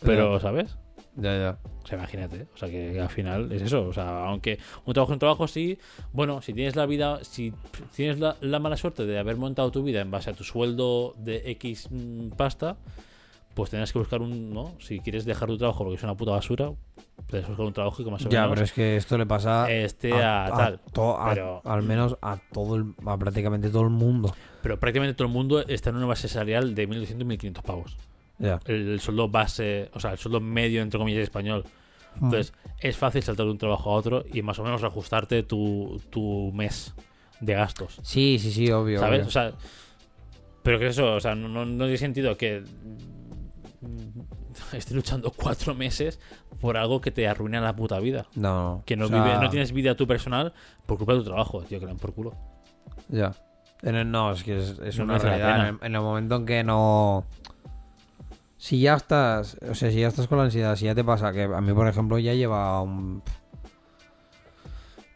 pero, 0.00 0.40
¿sabes? 0.40 0.76
Ya, 1.16 1.36
ya. 1.36 1.58
O 1.82 1.86
sea, 1.86 1.98
imagínate. 1.98 2.46
O 2.54 2.56
sea, 2.58 2.68
que 2.68 3.00
al 3.00 3.08
final 3.08 3.50
es 3.50 3.62
eso. 3.62 3.88
O 3.88 3.92
sea, 3.92 4.26
aunque 4.26 4.58
un 4.84 4.92
trabajo 4.94 5.12
es 5.12 5.16
un 5.16 5.18
trabajo, 5.20 5.48
sí. 5.48 5.78
Bueno, 6.12 6.42
si 6.42 6.52
tienes 6.52 6.76
la 6.76 6.84
vida, 6.86 7.24
si 7.24 7.52
tienes 7.96 8.18
la, 8.20 8.36
la 8.40 8.58
mala 8.60 8.76
suerte 8.76 9.06
de 9.06 9.18
haber 9.18 9.36
montado 9.36 9.70
tu 9.72 9.82
vida 9.82 10.00
en 10.00 10.10
base 10.10 10.30
a 10.30 10.34
tu 10.34 10.44
sueldo 10.44 11.14
de 11.18 11.50
X 11.52 11.88
mm, 11.90 12.28
pasta, 12.36 12.76
pues 13.58 13.70
tendrás 13.70 13.92
que 13.92 13.98
buscar 13.98 14.22
un. 14.22 14.52
¿No? 14.54 14.72
Si 14.78 15.00
quieres 15.00 15.24
dejar 15.24 15.48
tu 15.48 15.58
trabajo 15.58 15.78
porque 15.82 15.96
es 15.96 16.02
una 16.04 16.16
puta 16.16 16.30
basura, 16.30 16.70
que 17.26 17.40
buscar 17.40 17.66
un 17.66 17.72
trabajo 17.72 18.04
que 18.04 18.10
más 18.10 18.24
o 18.24 18.28
Ya, 18.28 18.42
menos 18.42 18.54
pero 18.54 18.64
es 18.64 18.72
que 18.72 18.96
esto 18.96 19.18
le 19.18 19.26
pasa 19.26 19.68
esté 19.70 20.12
a, 20.14 20.50
tal. 20.56 20.80
to- 20.92 21.18
a- 21.18 21.30
pero- 21.30 21.60
al 21.64 21.82
menos 21.82 22.16
a 22.22 22.38
todo 22.52 22.76
el, 22.76 22.94
a 23.04 23.16
prácticamente 23.18 23.68
todo 23.68 23.82
el 23.82 23.90
mundo. 23.90 24.32
Pero 24.62 24.78
prácticamente 24.78 25.14
todo 25.14 25.26
el 25.26 25.34
mundo 25.34 25.60
está 25.66 25.90
en 25.90 25.96
una 25.96 26.06
base 26.06 26.28
salarial 26.28 26.74
de 26.76 26.88
1.200 26.88 27.16
1.500 27.26 27.62
pavos. 27.62 27.96
Ya. 28.38 28.60
El, 28.66 28.88
el 28.90 29.00
sueldo 29.00 29.28
base, 29.28 29.90
o 29.94 29.98
sea, 30.00 30.12
el 30.12 30.18
sueldo 30.18 30.40
medio, 30.40 30.80
entre 30.82 30.98
comillas, 30.98 31.22
español. 31.24 31.64
Entonces, 32.14 32.52
es 32.80 32.96
fácil 32.96 33.22
saltar 33.22 33.46
de 33.46 33.52
un 33.52 33.58
trabajo 33.58 33.90
a 33.90 33.94
otro 33.94 34.24
y 34.32 34.42
más 34.42 34.58
o 34.60 34.64
menos 34.64 34.82
ajustarte 34.84 35.42
tu, 35.42 36.00
tu 36.10 36.52
mes 36.54 36.94
de 37.40 37.54
gastos. 37.54 37.98
Sí, 38.02 38.38
sí, 38.40 38.50
sí, 38.52 38.70
obvio. 38.70 39.00
¿Sabes? 39.00 39.18
obvio. 39.20 39.28
O 39.28 39.30
sea, 39.32 39.52
pero 40.62 40.78
que 40.78 40.88
eso, 40.88 41.14
o 41.14 41.20
sea, 41.20 41.34
no, 41.34 41.48
no, 41.48 41.64
no 41.64 41.84
tiene 41.84 41.96
sentido 41.98 42.36
que 42.36 42.62
estés 44.72 44.92
luchando 44.92 45.30
cuatro 45.30 45.74
meses 45.74 46.18
por 46.60 46.76
algo 46.76 47.00
que 47.00 47.10
te 47.10 47.28
arruina 47.28 47.60
la 47.60 47.74
puta 47.76 47.98
vida. 48.00 48.26
no, 48.34 48.82
Que 48.86 48.96
no, 48.96 49.04
o 49.06 49.08
sea, 49.08 49.22
vive, 49.22 49.38
no 49.38 49.48
tienes 49.50 49.72
vida 49.72 49.94
tu 49.96 50.06
personal 50.06 50.52
por 50.86 50.96
culpa 50.98 51.12
de 51.14 51.18
tu 51.20 51.24
trabajo, 51.26 51.62
tío, 51.62 51.78
que 51.80 51.86
dan 51.86 51.96
por 51.98 52.12
culo. 52.14 52.34
Ya. 53.08 53.32
El- 53.82 54.10
no, 54.10 54.32
es 54.32 54.42
que 54.42 54.58
es, 54.58 54.78
es 54.84 54.98
No 54.98 55.04
una 55.04 55.18
realidad. 55.18 55.60
En 55.60 55.66
el, 55.66 55.78
en 55.82 55.94
el 55.94 56.00
momento 56.00 56.36
en 56.36 56.46
que 56.46 56.64
no. 56.64 57.24
Si 58.56 58.80
ya 58.80 58.94
estás. 58.94 59.56
O 59.70 59.74
sea, 59.74 59.90
si 59.92 60.00
ya 60.00 60.08
estás 60.08 60.26
con 60.26 60.38
la 60.38 60.44
ansiedad, 60.44 60.74
si 60.74 60.86
ya 60.86 60.94
te 60.96 61.04
pasa, 61.04 61.32
que 61.32 61.44
a 61.44 61.60
mí, 61.60 61.72
por 61.72 61.86
ejemplo, 61.86 62.18
ya 62.18 62.34
lleva 62.34 62.82
un. 62.82 63.22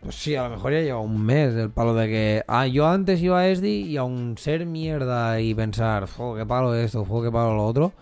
Pues 0.00 0.14
sí, 0.16 0.34
a 0.36 0.44
lo 0.44 0.50
mejor 0.50 0.72
ya 0.72 0.80
lleva 0.80 1.00
un 1.00 1.20
mes 1.24 1.54
del 1.54 1.70
palo 1.70 1.94
de 1.94 2.06
que. 2.08 2.44
Ah, 2.46 2.66
yo 2.68 2.86
antes 2.86 3.20
iba 3.20 3.38
a 3.40 3.48
ESDI 3.48 3.82
y 3.82 3.96
aún 3.96 4.36
ser 4.38 4.64
mierda 4.66 5.40
y 5.40 5.54
pensar, 5.54 6.08
jo, 6.08 6.36
qué 6.36 6.46
palo 6.46 6.74
esto, 6.74 7.04
jo, 7.04 7.22
qué 7.22 7.30
palo 7.32 7.54
lo 7.56 7.66
otro. 7.66 7.92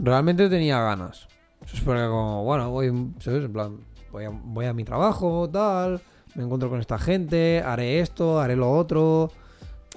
Realmente 0.00 0.48
tenía 0.48 0.80
ganas. 0.80 1.28
Es 1.72 1.80
porque, 1.80 2.02
como, 2.06 2.44
bueno, 2.44 2.70
voy. 2.70 3.12
¿Sabes? 3.18 3.44
En 3.44 3.52
plan, 3.52 3.78
voy 4.12 4.24
a, 4.24 4.30
voy 4.30 4.66
a 4.66 4.72
mi 4.72 4.84
trabajo, 4.84 5.48
tal. 5.50 6.00
Me 6.34 6.44
encuentro 6.44 6.68
con 6.70 6.80
esta 6.80 6.98
gente, 6.98 7.62
haré 7.64 8.00
esto, 8.00 8.38
haré 8.40 8.54
lo 8.56 8.70
otro 8.70 9.30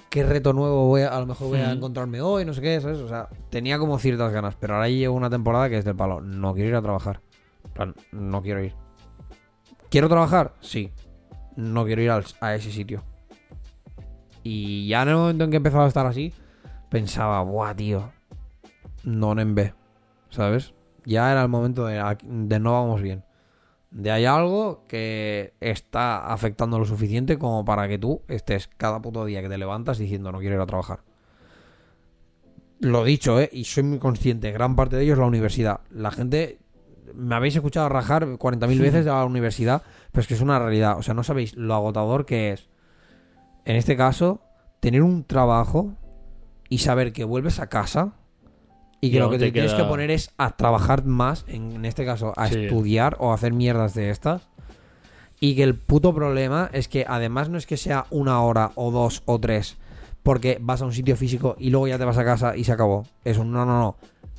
qué 0.09 0.23
reto 0.23 0.51
nuevo 0.51 0.87
voy 0.87 1.03
a, 1.03 1.09
a 1.15 1.19
lo 1.21 1.25
mejor 1.25 1.47
voy 1.49 1.61
a 1.61 1.69
Mm. 1.69 1.77
encontrarme 1.77 2.19
hoy, 2.21 2.43
no 2.43 2.53
sé 2.53 2.59
qué, 2.61 2.81
¿sabes? 2.81 2.97
O 2.97 3.07
sea, 3.07 3.29
tenía 3.49 3.79
como 3.79 3.97
ciertas 3.97 4.33
ganas, 4.33 4.55
pero 4.59 4.73
ahora 4.75 4.89
llevo 4.89 5.15
una 5.15 5.29
temporada 5.29 5.69
que 5.69 5.77
es 5.77 5.85
del 5.85 5.95
palo. 5.95 6.19
No 6.19 6.53
quiero 6.53 6.67
ir 6.69 6.75
a 6.75 6.81
trabajar. 6.81 7.21
En 7.63 7.71
plan, 7.71 7.95
no 8.11 8.41
quiero 8.41 8.61
ir. 8.61 8.75
¿Quiero 9.89 10.09
trabajar? 10.09 10.53
Sí. 10.59 10.91
no 11.55 11.85
quiero 11.85 12.01
ir 12.01 12.09
al- 12.11 12.25
a 12.41 12.55
ese 12.55 12.71
sitio. 12.71 13.03
Y 14.43 14.87
ya 14.87 15.03
en 15.03 15.09
el 15.09 15.15
momento 15.15 15.43
en 15.43 15.51
que 15.51 15.57
empezaba 15.57 15.85
a 15.85 15.87
estar 15.87 16.05
así, 16.05 16.33
pensaba, 16.89 17.41
buah, 17.43 17.75
tío, 17.75 18.11
no 19.03 19.31
en 19.39 19.53
B, 19.55 19.73
¿sabes? 20.31 20.73
Ya 21.05 21.31
era 21.31 21.43
el 21.43 21.49
momento 21.49 21.85
de, 21.85 22.17
de 22.23 22.59
no 22.59 22.73
vamos 22.73 23.01
bien. 23.01 23.23
De 23.91 24.09
hay 24.09 24.25
algo 24.25 24.85
que 24.87 25.53
está 25.59 26.31
afectando 26.31 26.79
lo 26.79 26.85
suficiente 26.85 27.37
como 27.37 27.65
para 27.65 27.87
que 27.87 27.99
tú 27.99 28.21
estés 28.27 28.69
cada 28.77 29.01
puto 29.01 29.25
día 29.25 29.41
que 29.41 29.49
te 29.49 29.57
levantas 29.57 29.97
diciendo 29.97 30.31
no 30.31 30.39
quiero 30.39 30.55
ir 30.55 30.61
a 30.61 30.65
trabajar. 30.65 31.01
Lo 32.79 33.03
dicho, 33.03 33.39
¿eh? 33.39 33.49
Y 33.51 33.65
soy 33.65 33.83
muy 33.83 33.99
consciente, 33.99 34.51
gran 34.51 34.75
parte 34.75 34.95
de 34.95 35.03
ello 35.03 35.13
es 35.13 35.19
la 35.19 35.25
universidad. 35.25 35.81
La 35.91 36.09
gente, 36.09 36.59
me 37.13 37.35
habéis 37.35 37.55
escuchado 37.55 37.89
rajar 37.89 38.25
40.000 38.25 38.79
veces 38.79 39.05
de 39.05 39.11
la 39.11 39.25
universidad, 39.25 39.83
pero 40.11 40.21
es 40.21 40.27
que 40.27 40.33
es 40.33 40.41
una 40.41 40.57
realidad. 40.57 40.97
O 40.97 41.03
sea, 41.03 41.13
no 41.13 41.23
sabéis 41.23 41.55
lo 41.55 41.75
agotador 41.75 42.25
que 42.25 42.53
es. 42.53 42.69
En 43.65 43.75
este 43.75 43.95
caso, 43.95 44.41
tener 44.79 45.03
un 45.03 45.25
trabajo 45.25 45.93
y 46.69 46.79
saber 46.79 47.13
que 47.13 47.23
vuelves 47.23 47.59
a 47.59 47.67
casa 47.67 48.15
y 49.01 49.11
que 49.11 49.19
lo 49.19 49.29
que 49.29 49.37
te 49.39 49.45
te 49.47 49.51
tienes 49.51 49.73
que 49.73 49.83
poner 49.83 50.11
es 50.11 50.31
a 50.37 50.51
trabajar 50.55 51.03
más, 51.05 51.43
en, 51.47 51.71
en 51.73 51.85
este 51.85 52.05
caso, 52.05 52.33
a 52.37 52.47
Sí. 52.47 52.59
estudiar 52.65 53.17
o 53.19 53.31
a 53.31 53.35
hacer 53.35 53.51
mierdas 53.53 53.93
de 53.95 54.09
estas. 54.11 54.47
Y 55.39 55.55
que 55.55 55.63
el 55.63 55.75
puto 55.75 56.13
problema 56.13 56.69
es 56.71 56.87
que 56.87 57.03
además 57.07 57.49
no 57.49 57.57
es 57.57 57.65
que 57.65 57.75
sea 57.77 58.05
una 58.11 58.41
hora 58.43 58.71
o 58.75 58.91
dos 58.91 59.23
o 59.25 59.39
tres, 59.39 59.77
porque 60.21 60.59
vas 60.61 60.81
a 60.83 60.85
un 60.85 60.93
sitio 60.93 61.17
físico 61.17 61.55
y 61.57 61.71
luego 61.71 61.87
ya 61.87 61.97
te 61.97 62.05
vas 62.05 62.17
a 62.19 62.23
casa 62.23 62.55
y 62.55 62.63
se 62.63 62.71
acabó. 62.71 63.07
Eso, 63.25 63.43
no, 63.43 63.65
no, 63.65 63.79
no. 63.79 63.95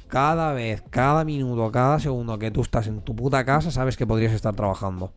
Cada 0.06 0.52
vez, 0.52 0.82
cada 0.90 1.24
minuto, 1.24 1.72
cada 1.72 1.98
segundo 1.98 2.38
que 2.38 2.50
tú 2.52 2.60
estás 2.60 2.86
en 2.86 3.00
tu 3.00 3.16
puta 3.16 3.44
casa, 3.44 3.70
sabes 3.72 3.96
que 3.96 4.06
podrías 4.06 4.32
estar 4.32 4.54
trabajando. 4.54 5.12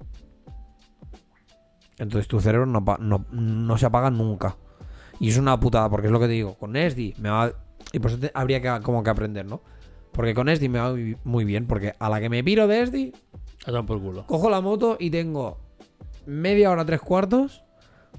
Entonces 1.97 2.27
tu 2.27 2.39
cerebro 2.39 2.65
no, 2.65 2.83
no, 2.99 3.25
no 3.31 3.77
se 3.77 3.85
apaga 3.85 4.09
nunca. 4.09 4.55
Y 5.19 5.29
es 5.29 5.37
una 5.37 5.59
putada, 5.59 5.89
porque 5.89 6.07
es 6.07 6.11
lo 6.11 6.19
que 6.19 6.25
te 6.27 6.33
digo. 6.33 6.55
Con 6.55 6.75
Esdi 6.75 7.13
me 7.19 7.29
va. 7.29 7.51
Y 7.95 7.99
por 7.99 8.11
eso 8.11 8.19
habría 8.33 8.61
que, 8.61 8.83
como 8.83 9.03
que 9.03 9.09
aprender, 9.09 9.45
¿no? 9.45 9.61
Porque 10.11 10.33
con 10.33 10.49
Esdi 10.49 10.67
me 10.69 10.79
va 10.79 10.93
muy, 11.23 11.45
bien, 11.45 11.65
porque 11.65 11.93
a 11.97 12.09
la 12.09 12.19
que 12.19 12.29
me 12.29 12.43
piro 12.43 12.67
de 12.67 12.81
Esdi, 12.81 13.13
por 13.87 14.01
culo. 14.01 14.25
cojo 14.27 14.49
la 14.49 14.59
moto 14.61 14.97
y 14.99 15.09
tengo 15.09 15.59
media 16.25 16.71
hora, 16.71 16.85
tres 16.85 16.99
cuartos 17.01 17.63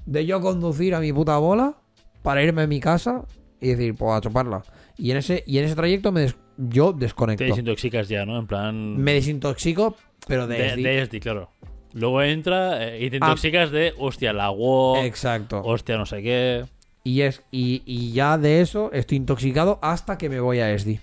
de 0.05 0.25
yo 0.25 0.41
conducir 0.41 0.95
a 0.95 0.99
mi 0.99 1.13
puta 1.13 1.37
bola 1.37 1.75
para 2.23 2.41
irme 2.43 2.63
a 2.63 2.67
mi 2.67 2.79
casa 2.79 3.25
y 3.61 3.69
decir, 3.69 3.95
pues 3.95 4.13
a 4.13 4.21
chuparla. 4.21 4.63
Y 4.97 5.11
en 5.11 5.17
ese, 5.17 5.43
y 5.45 5.59
en 5.59 5.65
ese 5.65 5.75
trayecto 5.75 6.11
me 6.11 6.21
des- 6.21 6.37
yo 6.57 6.91
desconecto. 6.93 7.43
Te 7.43 7.49
desintoxicas 7.49 8.07
ya, 8.09 8.25
¿no? 8.25 8.39
En 8.39 8.47
plan. 8.47 8.97
Me 8.97 9.13
desintoxico, 9.13 9.95
pero 10.27 10.47
de, 10.47 10.57
de, 10.57 10.69
SD. 10.69 10.81
de 10.81 11.01
SD, 11.05 11.19
claro. 11.19 11.51
Luego 11.93 12.21
entra 12.23 12.83
eh, 12.95 13.05
y 13.05 13.09
te 13.11 13.17
Ah. 13.17 13.27
intoxicas 13.27 13.69
de 13.71 13.93
hostia, 13.99 14.33
la 14.33 14.49
WoW, 14.49 14.97
Exacto. 15.03 15.61
hostia, 15.63 15.97
no 15.97 16.05
sé 16.07 16.21
qué. 16.23 16.65
Y, 17.07 17.21
es, 17.21 17.41
y, 17.51 17.83
y 17.85 18.11
ya 18.11 18.37
de 18.37 18.59
eso 18.59 18.91
estoy 18.91 19.15
intoxicado 19.17 19.79
hasta 19.81 20.17
que 20.17 20.27
me 20.27 20.41
voy 20.41 20.59
a 20.59 20.77
SD. 20.77 20.99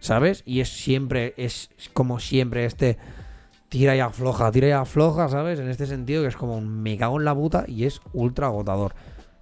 ¿Sabes? 0.00 0.42
Y 0.44 0.58
es 0.60 0.68
siempre, 0.70 1.34
es 1.36 1.70
como 1.92 2.18
siempre 2.18 2.64
este 2.64 2.98
tira 3.68 3.94
y 3.94 4.00
afloja, 4.00 4.50
tira 4.50 4.66
y 4.66 4.72
afloja, 4.72 5.28
¿sabes? 5.28 5.60
En 5.60 5.68
este 5.68 5.86
sentido 5.86 6.22
que 6.22 6.28
es 6.28 6.36
como 6.36 6.56
un 6.56 6.68
me 6.82 6.96
cago 6.96 7.16
en 7.18 7.24
la 7.24 7.34
puta 7.34 7.64
y 7.68 7.84
es 7.84 8.00
ultra 8.12 8.48
agotador. 8.48 8.96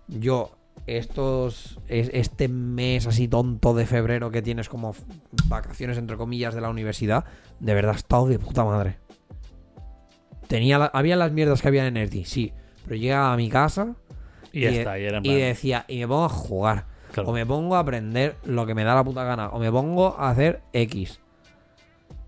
Yo, 0.09 0.51
estos, 0.86 1.78
es- 1.89 2.10
este 2.12 2.48
mes 2.48 3.06
así 3.06 3.27
tonto 3.27 3.73
de 3.73 3.86
febrero 3.86 4.31
que 4.31 4.43
tienes 4.43 4.69
como 4.69 4.94
vacaciones 5.47 5.97
entre 5.97 6.19
comillas 6.19 6.55
de 6.55 6.60
la 6.60 6.69
universidad, 6.69 7.24
de 7.60 7.73
verdad 7.73 7.94
he 7.94 7.97
estado 7.97 8.27
de 8.27 8.39
puta 8.39 8.62
madre. 8.62 8.98
Tenía 10.48 10.77
había 10.93 11.16
las 11.16 11.32
mierdas 11.32 11.62
que 11.62 11.69
había 11.69 11.86
en 11.86 11.97
SD, 11.97 12.24
sí, 12.27 12.52
pero 12.85 12.97
llegaba 12.97 13.32
a 13.32 13.36
mi 13.36 13.48
casa 13.48 13.94
Y 14.59 14.62
ya 14.62 14.70
de- 14.70 14.78
está, 14.78 14.98
y 14.98 15.05
era 15.05 15.18
en 15.18 15.24
y 15.26 15.28
plan, 15.28 15.39
decía, 15.40 15.85
y 15.89 15.98
me 16.01 16.09
pongo 16.09 16.24
a 16.24 16.28
jugar. 16.28 16.85
claro. 17.12 17.28
O 17.30 17.32
me 17.32 17.47
pongo 17.47 17.76
a 17.76 17.80
aprender 17.80 18.36
lo 18.44 18.66
que 18.66 18.74
me 18.74 18.85
da 18.85 18.94
la 18.94 19.05
puta 19.05 19.24
gana. 19.24 19.48
O 19.51 19.59
me 19.59 19.70
pongo 19.72 20.16
a 20.18 20.30
hacer 20.30 20.62
X. 20.72 21.20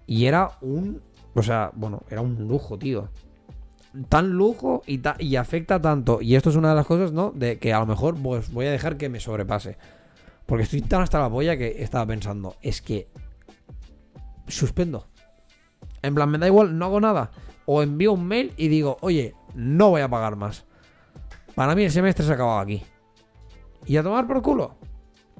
Y 0.06 0.26
era 0.26 0.52
un. 0.60 1.02
O 1.34 1.42
sea, 1.42 1.70
bueno, 1.74 2.02
era 2.10 2.20
un 2.20 2.48
lujo, 2.48 2.78
tío. 2.78 3.08
Tan 4.08 4.30
lujo 4.30 4.82
y, 4.86 4.98
ta- 4.98 5.16
y 5.18 5.36
afecta 5.36 5.80
tanto. 5.80 6.20
Y 6.22 6.34
esto 6.36 6.50
es 6.50 6.56
una 6.56 6.70
de 6.70 6.74
las 6.76 6.86
cosas, 6.86 7.12
¿no? 7.12 7.30
De 7.34 7.58
que 7.58 7.72
a 7.72 7.80
lo 7.80 7.86
mejor 7.86 8.16
pues, 8.20 8.52
voy 8.52 8.66
a 8.66 8.70
dejar 8.70 8.96
que 8.96 9.08
me 9.08 9.20
sobrepase. 9.20 9.76
Porque 10.46 10.64
estoy 10.64 10.80
tan 10.82 11.02
hasta 11.02 11.20
la 11.20 11.30
polla 11.30 11.56
que 11.56 11.82
estaba 11.82 12.06
pensando, 12.06 12.56
es 12.62 12.82
que. 12.82 13.08
Suspendo. 14.48 15.06
En 16.02 16.14
plan, 16.14 16.28
me 16.30 16.38
da 16.38 16.46
igual, 16.46 16.76
no 16.78 16.86
hago 16.86 17.00
nada. 17.00 17.30
O 17.66 17.82
envío 17.82 18.12
un 18.12 18.26
mail 18.26 18.52
y 18.56 18.68
digo, 18.68 18.96
oye, 19.00 19.34
no 19.54 19.90
voy 19.90 20.00
a 20.00 20.08
pagar 20.08 20.36
más. 20.36 20.64
Para 21.60 21.74
mí 21.74 21.84
el 21.84 21.90
semestre 21.90 22.24
se 22.24 22.32
ha 22.32 22.36
acabado 22.36 22.58
aquí. 22.58 22.82
Y 23.84 23.98
a 23.98 24.02
tomar 24.02 24.26
por 24.26 24.40
culo. 24.40 24.76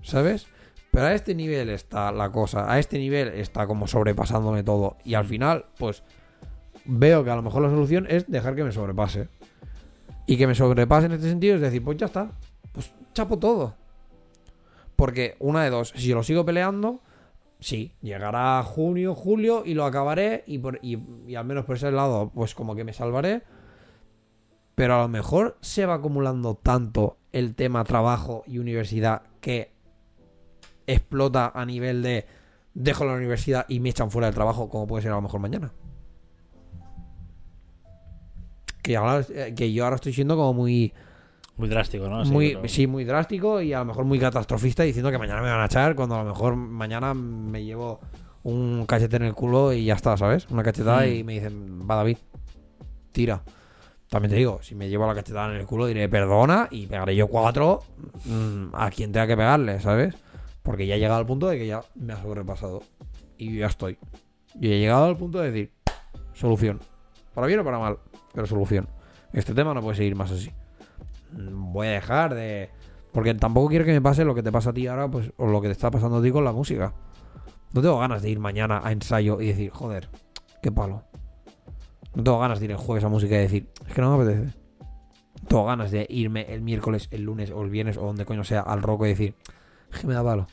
¿Sabes? 0.03 0.49
Pero 0.91 1.07
a 1.07 1.15
este 1.15 1.35
nivel 1.35 1.71
está 1.71 2.13
la 2.13 2.31
cosa. 2.31 2.71
A 2.71 2.79
este 2.79 2.99
nivel 2.99 3.29
está 3.29 3.67
como 3.67 3.87
sobrepasándome 3.87 4.63
todo. 4.63 4.99
Y 5.03 5.15
al 5.15 5.25
final, 5.25 5.65
pues 5.79 6.03
veo 6.85 7.25
que 7.25 7.31
a 7.31 7.37
lo 7.37 7.41
mejor 7.41 7.63
la 7.63 7.71
solución 7.71 8.07
es 8.07 8.31
dejar 8.31 8.55
que 8.55 8.65
me 8.65 8.71
sobrepase. 8.71 9.29
Y 10.27 10.37
que 10.37 10.47
me 10.47 10.55
sobrepase 10.55 11.07
en 11.07 11.13
este 11.13 11.31
sentido 11.31 11.55
es 11.55 11.63
decir, 11.63 11.83
pues 11.83 11.97
ya 11.97 12.05
está. 12.05 12.33
Pues 12.73 12.93
chapo 13.15 13.39
todo. 13.39 13.77
Porque 14.97 15.37
una 15.39 15.65
de 15.65 15.71
dos, 15.71 15.95
si 15.97 16.13
lo 16.13 16.23
sigo 16.23 16.45
peleando, 16.45 17.01
sí, 17.61 17.95
llegará 18.03 18.63
junio, 18.63 19.15
julio 19.15 19.63
y 19.65 19.73
lo 19.73 19.87
acabaré. 19.87 20.45
Y, 20.47 20.59
por, 20.59 20.81
y, 20.83 20.99
y 21.27 21.35
al 21.37 21.47
menos 21.47 21.65
por 21.65 21.77
ese 21.77 21.91
lado, 21.91 22.31
pues 22.35 22.55
como 22.55 22.77
que 22.77 22.85
me 22.85 22.93
salvaré. 22.93 23.43
Pero 24.81 24.94
a 24.94 25.02
lo 25.02 25.09
mejor 25.09 25.59
se 25.61 25.85
va 25.85 25.93
acumulando 25.94 26.55
tanto 26.55 27.19
el 27.32 27.55
tema 27.55 27.85
trabajo 27.85 28.44
y 28.47 28.57
universidad 28.57 29.23
que 29.43 29.73
explota 30.86 31.52
a 31.55 31.66
nivel 31.66 32.02
de 32.02 32.24
dejo 32.73 33.05
la 33.05 33.12
universidad 33.12 33.66
y 33.69 33.78
me 33.81 33.90
echan 33.90 34.11
fuera 34.11 34.28
del 34.28 34.35
trabajo, 34.35 34.70
como 34.70 34.86
puede 34.86 35.02
ser 35.02 35.12
a 35.12 35.16
lo 35.16 35.20
mejor 35.20 35.39
mañana. 35.40 35.70
Que, 38.82 38.97
ahora, 38.97 39.24
eh, 39.28 39.55
que 39.55 39.70
yo 39.73 39.85
ahora 39.85 39.97
estoy 39.97 40.15
siendo 40.15 40.35
como 40.36 40.55
muy, 40.55 40.94
Muy 41.59 41.69
drástico, 41.69 42.09
¿no? 42.09 42.24
Sí, 42.24 42.32
muy 42.32 42.55
pero- 42.55 42.69
sí, 42.69 42.86
muy 42.86 43.05
drástico 43.05 43.61
y 43.61 43.74
a 43.74 43.81
lo 43.81 43.85
mejor 43.85 44.05
muy 44.07 44.19
catastrofista 44.19 44.82
diciendo 44.82 45.11
que 45.11 45.19
mañana 45.19 45.43
me 45.43 45.51
van 45.51 45.61
a 45.61 45.66
echar 45.66 45.94
cuando 45.94 46.15
a 46.15 46.23
lo 46.24 46.31
mejor 46.31 46.57
mañana 46.57 47.12
me 47.12 47.62
llevo 47.65 48.01
un 48.44 48.86
cachete 48.86 49.16
en 49.16 49.24
el 49.24 49.35
culo 49.35 49.74
y 49.74 49.85
ya 49.85 49.94
está, 49.94 50.16
¿sabes? 50.16 50.47
Una 50.51 50.62
cachetada 50.62 51.02
Mm. 51.02 51.09
y 51.12 51.24
me 51.24 51.35
dicen, 51.35 51.86
va 51.89 51.97
David, 51.97 52.16
tira. 53.12 53.43
También 54.11 54.31
te 54.31 54.37
digo, 54.37 54.59
si 54.61 54.74
me 54.74 54.89
llevo 54.89 55.07
la 55.07 55.15
cachetada 55.15 55.55
en 55.55 55.61
el 55.61 55.66
culo 55.66 55.87
diré 55.87 56.09
perdona 56.09 56.66
y 56.73 56.89
pegaré 56.89 57.15
yo 57.15 57.28
cuatro 57.28 57.78
mm, 58.24 58.74
a 58.74 58.91
quien 58.91 59.12
tenga 59.12 59.28
que 59.28 59.37
pegarle, 59.37 59.78
¿sabes? 59.78 60.16
Porque 60.65 60.85
ya 60.89 60.97
he 60.97 60.99
llegado 60.99 61.20
al 61.20 61.27
punto 61.27 61.47
de 61.47 61.57
que 61.57 61.69
ya 61.69 61.82
me 61.95 62.12
ha 62.12 62.20
sobrepasado. 62.20 62.82
Y 63.39 63.59
ya 63.59 63.66
estoy. 63.66 63.99
Y 64.61 64.73
he 64.73 64.81
llegado 64.81 65.05
al 65.05 65.16
punto 65.16 65.39
de 65.39 65.53
decir, 65.53 65.73
solución. 66.35 66.81
Para 67.35 67.47
bien 67.47 67.61
o 67.61 67.65
para 67.65 67.78
mal, 67.78 67.99
pero 68.35 68.49
solución. 68.49 68.89
Este 69.32 69.55
tema 69.55 69.74
no 69.74 69.81
puede 69.81 69.97
seguir 69.97 70.16
más 70.16 70.32
así. 70.32 70.51
Mm, 71.32 71.73
Voy 71.73 71.87
a 71.87 71.93
dejar 71.93 72.35
de... 72.35 72.69
Porque 73.12 73.32
tampoco 73.35 73.69
quiero 73.69 73.85
que 73.85 73.93
me 73.93 74.03
pase 74.03 74.24
lo 74.24 74.35
que 74.35 74.43
te 74.43 74.51
pasa 74.51 74.70
a 74.70 74.73
ti 74.73 74.89
ahora, 74.89 75.09
pues, 75.09 75.32
o 75.37 75.47
lo 75.47 75.61
que 75.61 75.69
te 75.69 75.73
está 75.73 75.89
pasando 75.89 76.16
a 76.16 76.23
ti 76.23 76.32
con 76.32 76.45
la 76.45 76.53
música. 76.53 76.95
No 77.73 77.81
tengo 77.81 78.01
ganas 78.01 78.23
de 78.23 78.31
ir 78.31 78.41
mañana 78.41 78.81
a 78.82 78.91
ensayo 78.91 79.41
y 79.41 79.47
decir, 79.47 79.70
joder, 79.70 80.09
qué 80.62 80.73
palo. 80.73 81.05
No 82.15 82.24
tengo 82.24 82.39
ganas 82.39 82.59
de 82.59 82.66
ir 82.66 82.70
el 82.73 82.77
jueves 82.77 83.05
a 83.05 83.09
música 83.09 83.37
y 83.37 83.39
decir, 83.39 83.70
es 83.87 83.95
que 83.95 84.01
no 84.01 84.16
me 84.16 84.24
apetece. 84.24 84.57
No 85.43 85.49
tengo 85.49 85.65
ganas 85.65 85.91
de 85.91 86.07
irme 86.09 86.47
el 86.53 86.61
miércoles, 86.61 87.09
el 87.11 87.23
lunes 87.23 87.51
o 87.51 87.62
el 87.62 87.70
viernes 87.70 87.97
o 87.97 88.03
donde 88.03 88.24
coño 88.24 88.45
sea 88.45 88.61
al 88.61 88.82
roco 88.82 89.07
y 89.07 89.11
decir, 89.11 89.35
es 89.93 90.01
que 90.01 90.07
me 90.07 90.15
da 90.15 90.24
palo. 90.24 90.47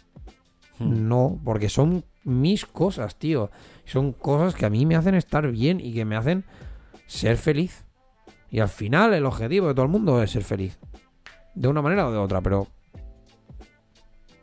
Hmm. 0.80 1.08
No, 1.08 1.40
porque 1.44 1.70
son 1.70 2.06
mis 2.24 2.66
cosas, 2.66 3.16
tío. 3.18 3.50
Son 3.86 4.14
cosas 4.14 4.54
que 4.54 4.66
a 4.66 4.70
mí 4.70 4.86
me 4.86 4.96
hacen 4.96 5.16
estar 5.16 5.50
bien 5.50 5.80
y 5.80 5.94
que 5.94 6.06
me 6.06 6.16
hacen 6.16 6.46
ser 7.08 7.38
feliz. 7.38 7.86
Y 8.50 8.60
al 8.60 8.70
final 8.70 9.14
el 9.14 9.26
objetivo 9.26 9.68
de 9.68 9.74
todo 9.74 9.86
el 9.86 9.92
mundo 9.92 10.22
es 10.22 10.32
ser 10.32 10.44
feliz. 10.44 10.80
De 11.56 11.68
una 11.68 11.82
manera 11.82 12.08
o 12.08 12.12
de 12.12 12.18
otra, 12.18 12.42
pero... 12.42 12.68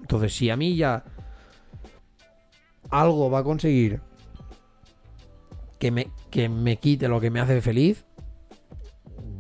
Entonces, 0.01 0.35
si 0.35 0.51
a 0.51 0.57
mí 0.57 0.77
ya 0.77 1.05
algo 2.91 3.31
va 3.31 3.39
a 3.39 3.45
conseguir 3.45 4.01
que 5.85 5.91
me, 5.91 6.09
que 6.31 6.49
me 6.49 6.79
quite 6.79 7.09
lo 7.09 7.21
que 7.21 7.31
me 7.31 7.41
hace 7.41 7.61
feliz, 7.61 8.07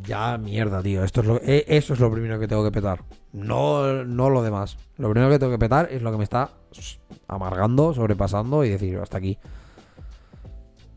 ya 0.03 0.37
mierda, 0.37 0.83
tío. 0.83 1.03
Esto 1.03 1.23
es 1.23 1.27
lo, 1.27 1.41
e- 1.41 1.65
eso 1.67 1.95
es 1.95 2.01
lo 2.01 2.13
primero 2.13 2.39
que 2.39 2.47
tengo 2.47 2.63
que 2.63 2.71
petar. 2.71 3.03
No, 3.33 4.05
no 4.05 4.29
lo 4.29 4.43
demás. 4.43 4.77
Lo 4.99 5.09
primero 5.09 5.31
que 5.33 5.39
tengo 5.39 5.53
que 5.53 5.59
petar 5.59 5.89
es 5.91 6.03
lo 6.03 6.11
que 6.13 6.19
me 6.19 6.25
está 6.25 6.51
amargando, 7.29 7.95
sobrepasando 7.95 8.63
y 8.63 8.69
decir 8.69 8.99
hasta 8.99 9.17
aquí. 9.17 9.39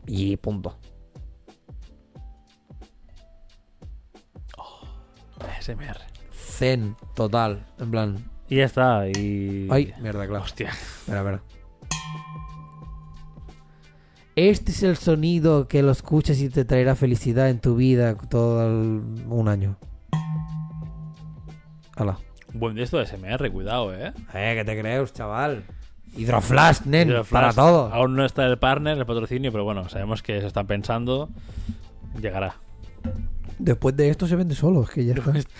Y 0.06 0.36
punto. 0.36 0.76
ASMR. 5.40 5.96
Zen 6.30 6.94
total. 7.14 7.66
En 7.78 7.90
plan. 7.90 8.30
Y 8.50 8.56
ya 8.56 8.66
está. 8.66 9.08
Y. 9.08 9.66
Ay, 9.70 9.94
mierda, 10.02 10.26
claro. 10.26 10.44
Hostia. 10.44 10.68
Espera, 10.68 11.20
espera. 11.20 11.42
Este 14.40 14.70
es 14.70 14.84
el 14.84 14.96
sonido 14.96 15.66
que 15.66 15.82
lo 15.82 15.90
escuchas 15.90 16.38
y 16.38 16.48
te 16.48 16.64
traerá 16.64 16.94
felicidad 16.94 17.50
en 17.50 17.58
tu 17.58 17.74
vida 17.74 18.14
todo 18.14 18.64
el- 18.68 19.02
un 19.28 19.48
año. 19.48 19.76
Hala. 21.96 22.18
Buen 22.52 22.76
de 22.76 22.84
esto 22.84 22.98
de 22.98 23.06
SMR, 23.06 23.50
cuidado, 23.50 23.92
eh. 23.92 24.12
Eh, 24.34 24.52
¿qué 24.56 24.64
te 24.64 24.78
crees, 24.80 25.12
chaval? 25.12 25.64
Hidroflash, 26.16 26.82
nen, 26.84 27.08
Hidroflash, 27.08 27.42
para 27.42 27.52
todo. 27.52 27.92
Aún 27.92 28.14
no 28.14 28.24
está 28.24 28.46
el 28.46 28.58
partner, 28.58 28.96
el 28.96 29.06
patrocinio, 29.06 29.50
pero 29.50 29.64
bueno, 29.64 29.88
sabemos 29.88 30.22
que 30.22 30.40
se 30.40 30.46
están 30.46 30.68
pensando. 30.68 31.28
Llegará. 32.22 32.54
Después 33.58 33.96
de 33.96 34.08
esto 34.08 34.28
se 34.28 34.36
vende 34.36 34.54
solo, 34.54 34.84
es 34.84 34.90
que 34.90 35.04
ya 35.04 35.14
está. 35.34 35.50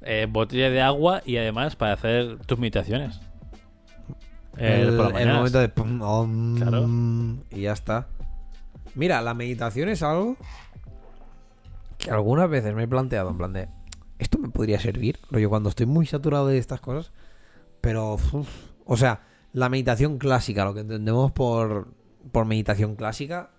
Eh, 0.00 0.26
botella 0.30 0.70
de 0.70 0.80
agua 0.80 1.20
y 1.26 1.36
además 1.36 1.76
para 1.76 1.92
hacer 1.92 2.38
tus 2.46 2.58
meditaciones. 2.58 3.20
Eh, 4.58 4.82
el, 4.82 4.96
por 4.96 5.12
momento 5.12 5.58
de 5.58 5.68
pum, 5.68 6.00
om, 6.02 6.56
Claro. 6.56 6.88
y 7.50 7.62
ya 7.62 7.72
está. 7.72 8.08
Mira, 8.94 9.20
la 9.20 9.34
meditación 9.34 9.88
es 9.88 10.02
algo 10.02 10.36
que 11.98 12.10
algunas 12.10 12.48
veces 12.48 12.74
me 12.74 12.84
he 12.84 12.88
planteado 12.88 13.30
en 13.30 13.36
plan 13.38 13.52
de 13.52 13.68
esto 14.18 14.38
me 14.38 14.48
podría 14.48 14.80
servir, 14.80 15.18
yo 15.30 15.50
cuando 15.50 15.68
estoy 15.68 15.84
muy 15.84 16.06
saturado 16.06 16.46
de 16.46 16.56
estas 16.56 16.80
cosas, 16.80 17.12
pero 17.82 18.14
uf, 18.14 18.34
o 18.86 18.96
sea, 18.96 19.20
la 19.52 19.68
meditación 19.68 20.16
clásica, 20.16 20.64
lo 20.64 20.72
que 20.72 20.80
entendemos 20.80 21.32
por 21.32 21.88
por 22.32 22.44
meditación 22.46 22.96
clásica 22.96 23.50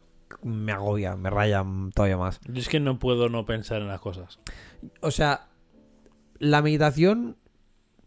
me 0.44 0.72
agobia, 0.72 1.16
me 1.16 1.30
raya 1.30 1.66
todavía 1.94 2.18
más. 2.18 2.40
Yo 2.46 2.60
es 2.60 2.70
que 2.70 2.80
no 2.80 3.00
puedo 3.00 3.30
no 3.30 3.46
pensar 3.46 3.82
en 3.82 3.88
las 3.88 4.02
cosas. 4.02 4.40
O 5.02 5.12
sea, 5.12 5.48
la 6.38 6.62
meditación. 6.62 7.38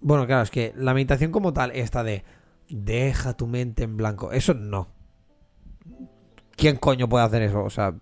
Bueno, 0.01 0.27
claro, 0.27 0.43
es 0.43 0.51
que 0.51 0.73
la 0.77 0.95
meditación 0.95 1.31
como 1.33 1.53
tal, 1.53 1.71
esta 1.73 2.03
de 2.03 2.25
deja 2.71 3.37
tu 3.37 3.47
mente 3.47 3.83
en 3.83 3.97
blanco, 3.97 4.33
eso 4.33 4.55
no. 4.55 4.89
¿Quién 6.57 6.77
coño 6.77 7.09
puede 7.09 7.25
hacer 7.25 7.43
eso? 7.43 7.65
O 7.65 7.71
sea, 7.71 7.95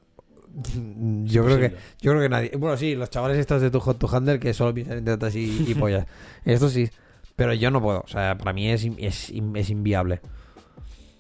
yo 1.25 1.45
creo 1.45 1.59
que 1.59 1.77
yo 2.01 2.11
creo 2.11 2.21
que 2.23 2.29
nadie. 2.29 2.51
Bueno, 2.57 2.77
sí, 2.77 2.95
los 2.95 3.11
chavales 3.11 3.39
estos 3.39 3.63
de 3.63 3.71
tu 3.71 3.81
Hot 3.81 3.99
to 3.99 4.09
Handle 4.15 4.41
que 4.41 4.53
solo 4.55 4.75
piensan 4.75 4.99
en 4.99 5.05
tetas 5.05 5.35
y, 5.35 5.65
y 5.69 5.75
pollas. 5.75 6.07
Esto 6.45 6.69
sí. 6.69 6.89
Pero 7.37 7.55
yo 7.55 7.71
no 7.71 7.81
puedo. 7.81 8.01
O 8.01 8.09
sea, 8.09 8.37
para 8.37 8.53
mí 8.53 8.69
es, 8.69 8.85
es, 8.99 9.33
es 9.55 9.71
inviable. 9.71 10.21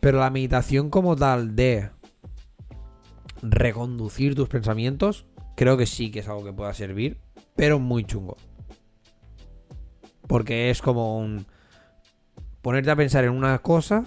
Pero 0.01 0.19
la 0.19 0.31
meditación 0.31 0.91
como 0.91 1.15
tal 1.15 1.55
de 1.55 1.91
reconducir 3.43 4.35
tus 4.35 4.49
pensamientos, 4.49 5.27
creo 5.57 5.77
que 5.77 5.87
sí 5.87 6.11
que 6.11 6.21
es 6.21 6.29
algo 6.29 6.45
que 6.45 6.53
pueda 6.53 6.75
servir, 6.75 7.19
pero 7.55 7.79
muy 7.79 8.05
chungo. 8.05 8.37
Porque 10.27 10.71
es 10.71 10.83
como 10.83 11.19
un 11.19 11.47
ponerte 12.63 12.91
a 12.91 12.97
pensar 12.97 13.25
en 13.25 13.31
una 13.31 13.59
cosa 13.59 14.05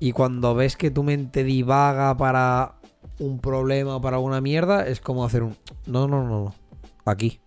y 0.00 0.12
cuando 0.12 0.54
ves 0.54 0.76
que 0.76 0.90
tu 0.90 1.02
mente 1.02 1.44
divaga 1.44 2.16
para 2.16 2.76
un 3.18 3.40
problema 3.40 3.96
o 3.96 4.00
para 4.00 4.16
alguna 4.16 4.40
mierda, 4.40 4.86
es 4.86 5.00
como 5.00 5.24
hacer 5.24 5.42
un 5.42 5.56
no, 5.86 6.06
no, 6.06 6.22
no, 6.22 6.44
no. 6.44 6.54
Aquí. 7.04 7.40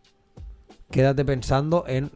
Quédate 0.89 1.23
pensando 1.23 1.85
en 1.88 2.11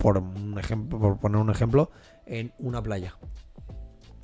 por 0.00 0.16
un 0.16 0.58
ejemplo, 0.58 0.98
por 0.98 1.18
poner 1.18 1.40
un 1.40 1.50
ejemplo, 1.50 1.90
en 2.24 2.52
una 2.58 2.82
playa. 2.82 3.16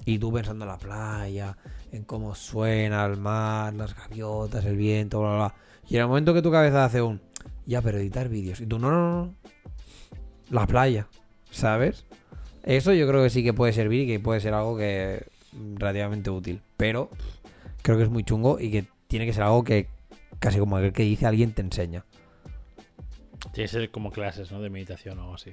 Y 0.07 0.19
tú 0.19 0.33
pensando 0.33 0.65
en 0.65 0.71
la 0.71 0.79
playa, 0.79 1.57
en 1.93 2.05
cómo 2.05 2.35
suena 2.35 3.05
el 3.05 3.19
mar, 3.19 3.75
las 3.75 3.95
gaviotas, 3.95 4.65
el 4.65 4.77
viento, 4.77 5.21
bla, 5.21 5.29
bla, 5.29 5.37
bla. 5.37 5.55
Y 5.89 5.97
en 5.97 6.03
el 6.03 6.09
momento 6.09 6.33
que 6.33 6.41
tu 6.41 6.51
cabeza 6.51 6.85
hace 6.85 7.03
un, 7.03 7.21
ya, 7.67 7.83
pero 7.83 7.99
editar 7.99 8.29
vídeos. 8.29 8.61
Y 8.61 8.67
tú, 8.67 8.79
no, 8.79 8.91
no, 8.91 9.25
no. 9.25 9.35
La 10.49 10.67
playa, 10.67 11.09
¿sabes? 11.51 12.07
Eso 12.67 12.93
yo 12.93 13.09
creo 13.09 13.23
que 13.23 13.31
sí 13.31 13.43
que 13.43 13.55
puede 13.55 13.73
servir 13.73 14.03
y 14.03 14.07
que 14.07 14.21
puede 14.21 14.41
ser 14.41 14.53
algo 14.53 14.77
que 14.77 15.25
relativamente 15.77 16.29
útil. 16.31 16.61
Pero 16.77 17.09
creo 17.83 17.97
que 17.97 18.03
es 18.03 18.11
muy 18.11 18.25
chungo 18.25 18.59
y 18.61 18.71
que 18.71 18.85
tiene 19.09 19.25
que 19.25 19.33
ser 19.33 19.45
algo 19.45 19.65
que 19.65 19.89
casi 20.41 20.59
como 20.59 20.77
aquel 20.77 20.93
que 20.93 21.05
dice 21.05 21.25
alguien 21.27 21.53
te 21.53 21.63
enseña. 21.63 22.05
Tiene 23.53 23.69
que 23.69 23.69
ser 23.69 23.91
como 23.91 24.11
clases, 24.11 24.51
¿no? 24.53 24.61
De 24.61 24.69
meditación 24.69 25.19
o 25.19 25.23
algo 25.23 25.35
así. 25.35 25.53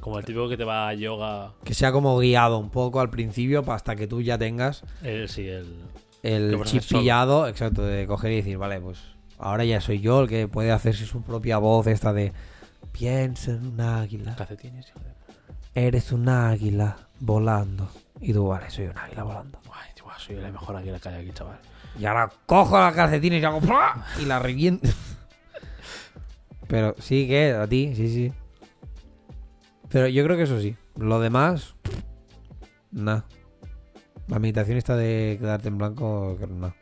Como 0.00 0.18
el 0.18 0.24
típico 0.24 0.48
que 0.48 0.56
te 0.56 0.64
va 0.64 0.88
a 0.88 0.94
yoga. 0.94 1.52
Que 1.64 1.74
sea 1.74 1.92
como 1.92 2.18
guiado 2.18 2.58
un 2.58 2.70
poco 2.70 3.00
al 3.00 3.10
principio 3.10 3.64
hasta 3.70 3.96
que 3.96 4.06
tú 4.06 4.20
ya 4.20 4.36
tengas 4.38 4.82
El, 5.02 5.28
sí, 5.28 5.46
el. 5.46 5.76
el 6.22 6.60
chip 6.64 6.82
pillado, 6.82 7.46
exacto, 7.46 7.82
de 7.82 8.06
coger 8.06 8.32
y 8.32 8.36
decir, 8.36 8.58
vale, 8.58 8.80
pues 8.80 8.98
ahora 9.38 9.64
ya 9.64 9.80
soy 9.80 10.00
yo 10.00 10.22
el 10.22 10.28
que 10.28 10.48
puede 10.48 10.72
hacerse 10.72 11.06
su 11.06 11.22
propia 11.22 11.58
voz 11.58 11.86
esta 11.86 12.12
de 12.12 12.32
piensa 12.92 13.52
en 13.52 13.66
un 13.66 13.80
águila, 13.80 14.32
hijo 14.38 15.00
de- 15.00 15.19
eres 15.74 16.12
un 16.12 16.28
águila 16.28 16.96
volando. 17.20 17.88
Y 18.20 18.32
tú, 18.32 18.48
vale, 18.48 18.70
soy 18.70 18.86
un 18.86 18.98
águila 18.98 19.22
volando. 19.22 19.58
Ay, 19.72 19.90
tío, 19.94 20.04
soy 20.18 20.36
la 20.36 20.50
mejor 20.50 20.76
águila 20.76 20.98
que 20.98 21.08
hay 21.08 21.22
aquí, 21.22 21.32
chaval. 21.32 21.58
Y 21.98 22.04
ahora 22.04 22.30
cojo 22.46 22.78
las 22.78 22.94
calcetines 22.94 23.42
y 23.42 23.44
hago 23.44 23.60
y 24.20 24.24
la 24.26 24.38
reviento. 24.38 24.88
Pero 26.68 26.94
sí 26.98 27.26
que 27.26 27.52
a 27.52 27.66
ti, 27.66 27.94
sí, 27.96 28.08
sí. 28.08 28.32
Pero 29.88 30.06
yo 30.06 30.22
creo 30.24 30.36
que 30.36 30.44
eso 30.44 30.60
sí. 30.60 30.76
Lo 30.96 31.18
demás, 31.20 31.74
nada. 32.92 33.24
La 34.28 34.38
meditación 34.38 34.78
esta 34.78 34.94
de 34.96 35.36
quedarte 35.40 35.68
en 35.68 35.78
blanco, 35.78 36.38
no. 36.48 36.72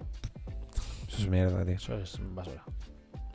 Eso 1.08 1.16
es 1.18 1.28
mierda, 1.28 1.64
tío. 1.64 1.74
Eso 1.76 1.94
es 1.96 2.18
basura. 2.34 2.62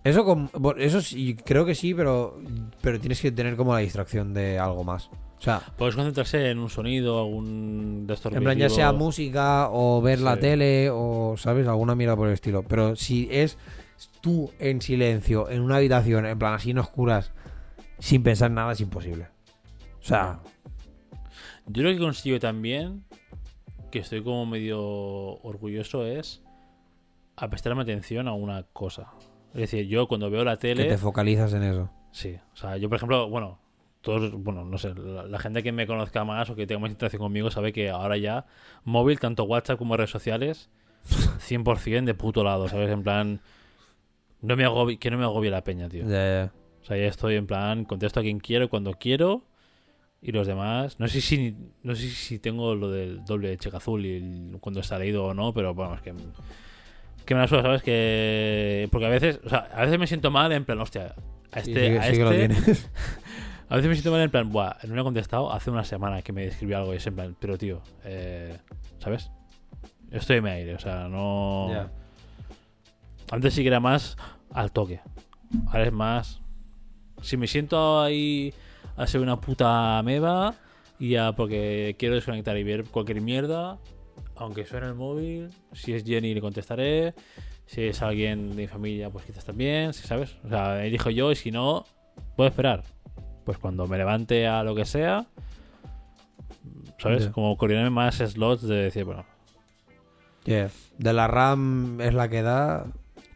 Eso, 0.03 0.23
con- 0.25 0.51
eso 0.77 1.01
sí, 1.01 1.35
creo 1.35 1.65
que 1.65 1.73
sí, 1.73 1.95
pero, 1.95 2.39
pero 2.81 2.99
tienes 2.99 3.19
que 3.21 3.31
tener 3.31 3.55
como 3.55 3.73
la 3.73 3.79
distracción 3.79 4.33
de 4.33 4.59
algo 4.59 4.83
más. 4.83 5.09
O 5.43 5.45
sea, 5.45 5.61
Puedes 5.77 5.93
concentrarse 5.93 6.51
en 6.51 6.57
un 6.57 6.69
sonido, 6.69 7.19
algún 7.19 8.07
de 8.07 8.13
estos 8.13 8.31
en 8.33 8.41
plan, 8.41 8.57
ya 8.57 8.69
sea 8.69 8.93
música 8.93 9.67
o 9.69 10.01
ver 10.01 10.21
la 10.21 10.37
tele 10.37 10.89
o, 10.89 11.35
¿sabes? 11.35 11.67
Alguna 11.67 11.95
mierda 11.95 12.15
por 12.15 12.29
el 12.29 12.33
estilo. 12.33 12.63
Pero 12.63 12.95
si 12.95 13.27
es 13.29 13.57
tú 14.21 14.53
en 14.57 14.81
silencio, 14.81 15.49
en 15.49 15.59
una 15.59 15.75
habitación, 15.75 16.25
en 16.25 16.39
plan 16.39 16.53
así 16.53 16.71
en 16.71 16.77
oscuras, 16.77 17.33
sin 17.99 18.23
pensar 18.23 18.51
en 18.51 18.55
nada, 18.55 18.71
es 18.71 18.79
imposible. 18.79 19.27
O 19.99 20.05
sea, 20.05 20.39
Yo 21.65 21.83
lo 21.83 21.89
que 21.89 21.97
consigo 21.99 22.39
también, 22.39 23.03
que 23.91 23.99
estoy 23.99 24.23
como 24.23 24.45
medio 24.45 24.81
orgulloso, 24.81 26.05
es 26.05 26.41
a 27.35 27.49
prestarme 27.49 27.81
atención 27.81 28.29
a 28.29 28.33
una 28.33 28.63
cosa. 28.71 29.11
Es 29.53 29.59
decir, 29.59 29.87
yo 29.87 30.07
cuando 30.07 30.29
veo 30.29 30.45
la 30.45 30.55
que 30.55 30.73
tele. 30.73 30.85
te 30.85 30.97
focalizas 30.97 31.51
en 31.53 31.63
eso. 31.63 31.89
Sí, 32.11 32.37
o 32.53 32.55
sea, 32.55 32.77
yo 32.77 32.87
por 32.87 32.95
ejemplo, 32.95 33.29
bueno, 33.29 33.59
todos, 34.03 34.31
bueno, 34.33 34.63
no 34.65 34.77
sé, 34.77 34.93
la, 34.93 35.23
la 35.23 35.39
gente 35.39 35.63
que 35.63 35.71
me 35.71 35.87
conozca 35.87 36.23
más 36.23 36.47
o 36.51 36.55
que 36.55 36.67
tenga 36.67 36.79
más 36.81 36.91
interacción 36.91 37.21
conmigo 37.21 37.49
sabe 37.49 37.73
que 37.73 37.89
ahora 37.89 38.17
ya 38.17 38.45
móvil, 38.83 39.19
tanto 39.19 39.45
WhatsApp 39.45 39.79
como 39.79 39.97
redes 39.97 40.11
sociales, 40.11 40.69
100% 41.49 42.03
de 42.05 42.13
puto 42.13 42.43
lado, 42.43 42.67
¿sabes? 42.69 42.89
En 42.91 43.01
plan, 43.03 43.39
no 44.41 44.55
me 44.55 44.65
agobie, 44.65 44.97
que 44.99 45.09
no 45.09 45.17
me 45.17 45.23
agobie 45.23 45.49
la 45.49 45.63
peña, 45.63 45.89
tío. 45.89 46.03
Ya, 46.07 46.09
ya. 46.45 46.51
O 46.81 46.85
sea, 46.85 46.97
ya 46.97 47.05
estoy 47.07 47.35
en 47.35 47.47
plan, 47.47 47.85
contesto 47.85 48.19
a 48.19 48.23
quien 48.23 48.39
quiero, 48.39 48.69
cuando 48.69 48.91
quiero. 48.93 49.45
Y 50.21 50.31
los 50.31 50.47
demás, 50.47 50.99
no 51.01 51.07
sé 51.09 51.19
si 51.19 51.55
no 51.83 51.95
sé 51.95 52.07
si 52.09 52.39
tengo 52.39 52.75
lo 52.75 52.89
del 52.89 53.25
doble 53.25 53.57
cheque 53.57 53.75
azul 53.75 54.05
y 54.05 54.15
el- 54.17 54.57
cuando 54.61 54.79
está 54.79 54.97
leído 54.97 55.25
o 55.25 55.33
no, 55.33 55.53
pero 55.53 55.73
vamos, 55.73 56.01
que, 56.01 56.13
que 57.25 57.35
me 57.35 57.41
la 57.41 57.47
suda, 57.47 57.61
¿sabes? 57.61 57.83
Que. 57.83 58.87
Porque 58.91 59.05
a 59.05 59.09
veces, 59.09 59.39
o 59.45 59.49
sea, 59.49 59.67
a 59.73 59.81
veces 59.83 59.99
me 59.99 60.07
siento 60.07 60.31
mal 60.31 60.51
en 60.53 60.63
plan, 60.63 60.79
hostia, 60.79 61.13
a 61.51 61.61
Sí, 61.61 61.71
este. 61.71 61.73
sí 61.73 61.91
que- 61.91 61.99
a 61.99 62.03
sí 62.03 62.11
que 62.13 62.23
lo 62.23 62.31
este- 62.31 62.47
tienes. 62.55 62.89
a 63.69 63.75
veces 63.75 63.89
me 63.89 63.95
siento 63.95 64.11
mal 64.11 64.21
en 64.21 64.29
plan, 64.29 64.51
buah, 64.51 64.77
no 64.87 64.95
le 64.95 65.01
he 65.01 65.03
contestado 65.03 65.51
hace 65.51 65.71
una 65.71 65.83
semana 65.83 66.21
que 66.21 66.31
me 66.31 66.45
escribió 66.45 66.77
algo 66.77 66.93
y 66.93 66.97
es 66.97 67.07
en 67.07 67.15
plan, 67.15 67.35
pero 67.39 67.57
tío, 67.57 67.81
eh, 68.03 68.57
¿sabes? 68.99 69.31
Estoy 70.11 70.37
en 70.37 70.43
mi 70.43 70.49
aire, 70.51 70.75
o 70.75 70.79
sea, 70.79 71.07
no. 71.07 71.89
Antes 73.31 73.53
sí 73.53 73.61
que 73.61 73.69
era 73.69 73.79
más 73.79 74.15
al 74.51 74.71
toque. 74.71 74.99
Ahora 75.67 75.85
es 75.85 75.91
más. 75.91 76.41
Si 77.21 77.37
me 77.37 77.47
siento 77.47 78.01
ahí 78.01 78.53
a 78.95 79.07
ser 79.07 79.21
una 79.21 79.39
puta 79.39 80.01
meba 80.03 80.55
y 80.99 81.11
ya 81.11 81.31
porque 81.31 81.95
quiero 81.97 82.15
desconectar 82.15 82.57
y 82.57 82.63
ver 82.63 82.83
cualquier 82.85 83.21
mierda, 83.21 83.79
aunque 84.35 84.65
suene 84.65 84.87
el 84.87 84.95
móvil, 84.95 85.49
si 85.71 85.93
es 85.93 86.03
Jenny 86.03 86.33
le 86.33 86.41
contestaré, 86.41 87.13
si 87.65 87.81
es 87.83 88.01
alguien 88.01 88.49
de 88.49 88.55
mi 88.55 88.67
familia, 88.67 89.09
pues 89.09 89.25
quizás 89.25 89.45
también, 89.45 89.93
si 89.93 90.05
sabes. 90.05 90.35
O 90.43 90.49
sea, 90.49 90.85
elijo 90.85 91.09
yo 91.09 91.31
y 91.31 91.35
si 91.35 91.49
no, 91.49 91.85
puedo 92.35 92.49
esperar. 92.49 92.83
Pues 93.45 93.57
cuando 93.57 93.87
me 93.87 93.97
levante 93.97 94.47
a 94.47 94.63
lo 94.63 94.73
que 94.75 94.85
sea, 94.85 95.25
¿sabes? 96.97 97.27
Como 97.27 97.57
coordinarme 97.57 97.89
más 97.89 98.15
slots 98.17 98.63
de 98.67 98.75
decir, 98.75 99.03
bueno, 99.05 99.25
Yeah. 100.45 100.69
De 100.97 101.13
la 101.13 101.27
RAM 101.27 102.01
es 102.01 102.13
la 102.13 102.27
que 102.27 102.41
da. 102.41 102.87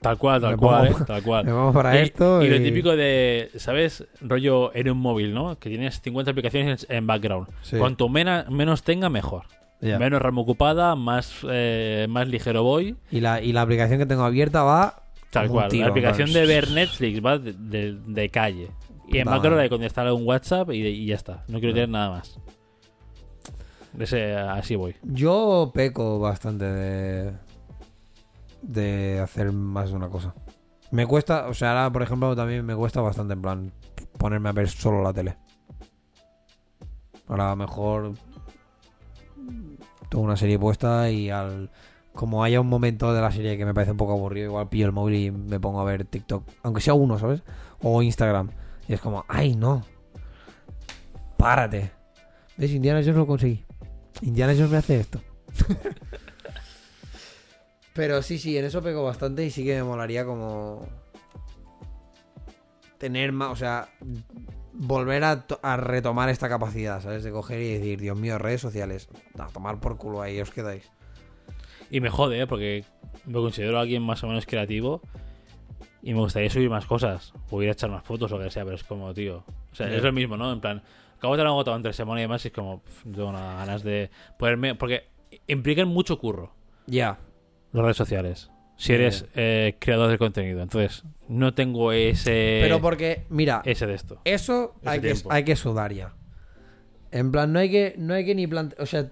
tal 0.02 0.18
cual, 0.18 0.42
tal 0.42 0.52
Me 0.52 0.58
cual, 0.58 0.88
pongo- 0.90 1.00
¿eh? 1.02 1.06
tal 1.08 1.24
cual. 1.24 1.46
Me 1.46 1.54
vamos 1.54 1.74
para 1.74 1.96
y, 1.98 2.04
esto. 2.04 2.44
y 2.44 2.50
lo 2.50 2.58
típico 2.58 2.98
de, 2.98 3.50
¿sabes? 3.56 4.06
Rollo 4.20 4.76
en 4.76 4.90
un 4.90 4.98
móvil, 4.98 5.34
¿no? 5.34 5.58
Que 5.58 5.70
tienes 5.70 6.02
50 6.02 6.32
aplicaciones 6.32 6.86
en, 6.90 7.08
background. 7.08 7.48
Sí. 7.62 7.78
Cuanto 7.78 8.10
mena- 8.10 8.46
menos 8.50 8.84
tenga, 8.84 9.08
mejor. 9.10 9.44
Menos 9.80 10.22
RAM 10.22 10.38
ocupada, 10.40 10.96
más, 10.98 11.34
eh, 11.50 12.08
más 12.10 12.28
ligero 12.28 12.64
voy. 12.64 12.98
Y 13.10 13.22
la, 13.22 13.42
y 13.42 13.54
la 13.54 13.62
aplicación 13.62 14.00
que 14.00 14.06
tengo 14.06 14.24
abierta 14.24 14.64
va. 14.64 15.02
Tal 15.30 15.48
cual. 15.50 15.70
tiro, 15.70 15.86
la 15.86 15.92
aplicación 15.92 16.34
de 16.34 16.46
ver 16.46 16.70
Netflix 16.72 17.24
va 17.26 17.38
de, 17.38 17.54
de- 17.54 17.94
de 18.06 18.30
calle. 18.30 18.68
Y 19.08 19.18
en 19.18 19.24
Puta 19.24 19.38
macro 19.38 19.58
de 19.58 19.70
contestar 19.70 20.08
a 20.08 20.14
un 20.14 20.28
WhatsApp 20.28 20.72
y, 20.72 20.86
y 20.86 21.06
ya 21.06 21.16
está. 21.16 21.44
No 21.48 21.60
quiero 21.60 21.74
tener 21.74 21.90
nada 21.90 22.10
más. 22.10 22.40
Ese, 23.98 24.36
así 24.36 24.76
voy. 24.76 24.96
Yo 25.04 25.72
peco 25.74 26.20
bastante 26.20 26.66
de. 26.66 27.34
de 28.62 29.20
hacer 29.20 29.52
más 29.52 29.90
de 29.90 29.96
una 29.96 30.10
cosa. 30.10 30.36
Me 30.92 31.06
cuesta, 31.06 31.48
o 31.48 31.54
sea, 31.54 31.72
ahora 31.72 31.92
por 31.92 32.04
ejemplo 32.04 32.36
también 32.36 32.66
me 32.66 32.76
cuesta 32.76 33.02
bastante 33.02 33.34
en 33.34 33.42
plan 33.42 33.74
ponerme 34.18 34.50
a 34.50 34.54
ver 34.54 34.70
solo 34.70 35.02
la 35.02 35.14
tele. 35.14 35.38
Ahora 37.28 37.48
a 37.48 37.50
lo 37.52 37.56
mejor 37.58 38.14
tengo 40.10 40.24
una 40.24 40.38
serie 40.38 40.58
puesta 40.58 41.10
y 41.10 41.30
al 41.30 41.70
como 42.14 42.44
haya 42.44 42.60
un 42.60 42.68
momento 42.68 43.14
de 43.14 43.22
la 43.22 43.32
serie 43.32 43.58
que 43.58 43.66
me 43.66 43.74
parece 43.74 43.92
un 43.92 43.98
poco 43.98 44.14
aburrido, 44.14 44.48
igual 44.48 44.70
pillo 44.70 44.88
el 44.88 44.92
móvil 44.92 45.16
y 45.16 45.32
me 45.32 45.60
pongo 45.60 45.80
a 45.82 45.84
ver 45.84 46.04
TikTok, 46.06 46.44
aunque 46.64 46.82
sea 46.82 46.96
uno, 46.96 47.20
¿sabes? 47.20 47.44
O 47.82 48.02
Instagram. 48.02 48.50
Y 48.88 48.94
es 48.94 49.02
como, 49.02 49.26
ay, 49.28 49.56
no. 49.56 49.86
Párate. 51.38 51.92
¿Ves? 52.58 52.72
Indiana 52.72 53.02
Jones 53.02 53.18
lo 53.18 53.28
conseguí. 53.28 53.64
Indiana 54.22 54.54
Jones 54.54 54.72
me 54.72 54.78
hace 54.78 55.00
esto. 55.00 55.22
Pero 57.94 58.22
sí, 58.22 58.38
sí, 58.38 58.58
en 58.58 58.66
eso 58.66 58.82
pego 58.82 59.04
bastante 59.04 59.44
y 59.44 59.50
sí 59.50 59.64
que 59.64 59.76
me 59.76 59.84
molaría 59.84 60.24
como 60.24 60.88
tener 63.00 63.32
más, 63.32 63.52
o 63.52 63.56
sea, 63.56 63.90
volver 64.74 65.24
a, 65.24 65.46
a 65.62 65.78
retomar 65.78 66.30
esta 66.30 66.48
capacidad, 66.50 67.02
¿sabes? 67.02 67.24
De 67.24 67.32
coger 67.32 67.60
y 67.62 67.74
decir, 67.74 68.00
Dios 68.00 68.18
mío, 68.18 68.38
redes 68.38 68.62
sociales, 68.62 69.10
a 69.38 69.48
tomar 69.48 69.80
por 69.80 69.98
culo 69.98 70.22
ahí 70.22 70.40
os 70.40 70.52
quedáis. 70.52 70.92
Y 71.90 72.02
me 72.02 72.10
jode, 72.10 72.42
¿eh? 72.42 72.48
porque 72.48 72.86
me 73.26 73.34
considero 73.34 73.80
alguien 73.80 74.04
más 74.04 74.24
o 74.24 74.28
menos 74.28 74.46
creativo 74.46 75.02
y 76.10 76.14
me 76.14 76.22
gustaría 76.22 76.50
subir 76.50 76.70
más 76.70 76.86
cosas, 76.86 77.34
o 77.50 77.62
ir 77.62 77.70
a 77.70 77.74
echar 77.74 77.90
más 77.90 78.04
fotos 78.04 78.32
o 78.32 78.38
lo 78.38 78.44
que 78.46 78.50
sea, 78.52 78.64
pero 78.64 78.76
es 78.76 78.84
como, 78.84 79.14
tío. 79.14 79.44
O 79.72 79.76
sea, 79.76 79.94
es 79.94 80.02
lo 80.02 80.14
mismo, 80.14 80.38
¿no? 80.38 80.54
En 80.54 80.62
plan, 80.62 80.82
acabo 81.18 81.34
de 81.34 81.40
tener 81.40 81.48
agotado 81.48 81.76
entre 81.76 81.92
semana 81.92 82.22
y 82.22 82.24
demás 82.24 82.46
y 82.46 82.48
es 82.48 82.54
como, 82.54 82.80
pff, 82.82 83.06
no 83.08 83.16
tengo 83.16 83.32
nada 83.34 83.56
ganas 83.58 83.84
de 83.84 84.10
ponerme. 84.40 84.76
Porque 84.76 85.04
implican 85.48 85.88
mucho 85.90 86.18
curro 86.18 86.54
Ya. 86.86 87.18
las 87.74 87.84
redes 87.84 87.98
sociales. 87.98 88.50
Si 88.78 88.94
eres 88.94 89.26
eh, 89.36 89.76
creador 89.80 90.10
de 90.10 90.18
contenido, 90.20 90.62
entonces 90.62 91.04
no 91.28 91.54
tengo 91.54 91.92
ese. 91.92 92.60
Pero 92.62 92.80
porque, 92.80 93.24
mira, 93.30 93.62
Ese 93.66 93.86
de 93.88 93.96
esto. 93.96 94.22
eso 94.24 94.76
hay 94.86 95.02
que, 95.02 95.14
hay 95.30 95.44
que 95.44 95.56
sudar 95.56 95.92
ya. 95.94 96.14
En 97.12 97.32
plan, 97.32 97.52
no 97.52 97.60
hay 97.60 97.72
que, 97.72 97.96
no 97.98 98.14
hay 98.14 98.24
que 98.26 98.36
ni 98.36 98.46
plantear, 98.48 98.82
o 98.82 98.86
sea, 98.86 99.10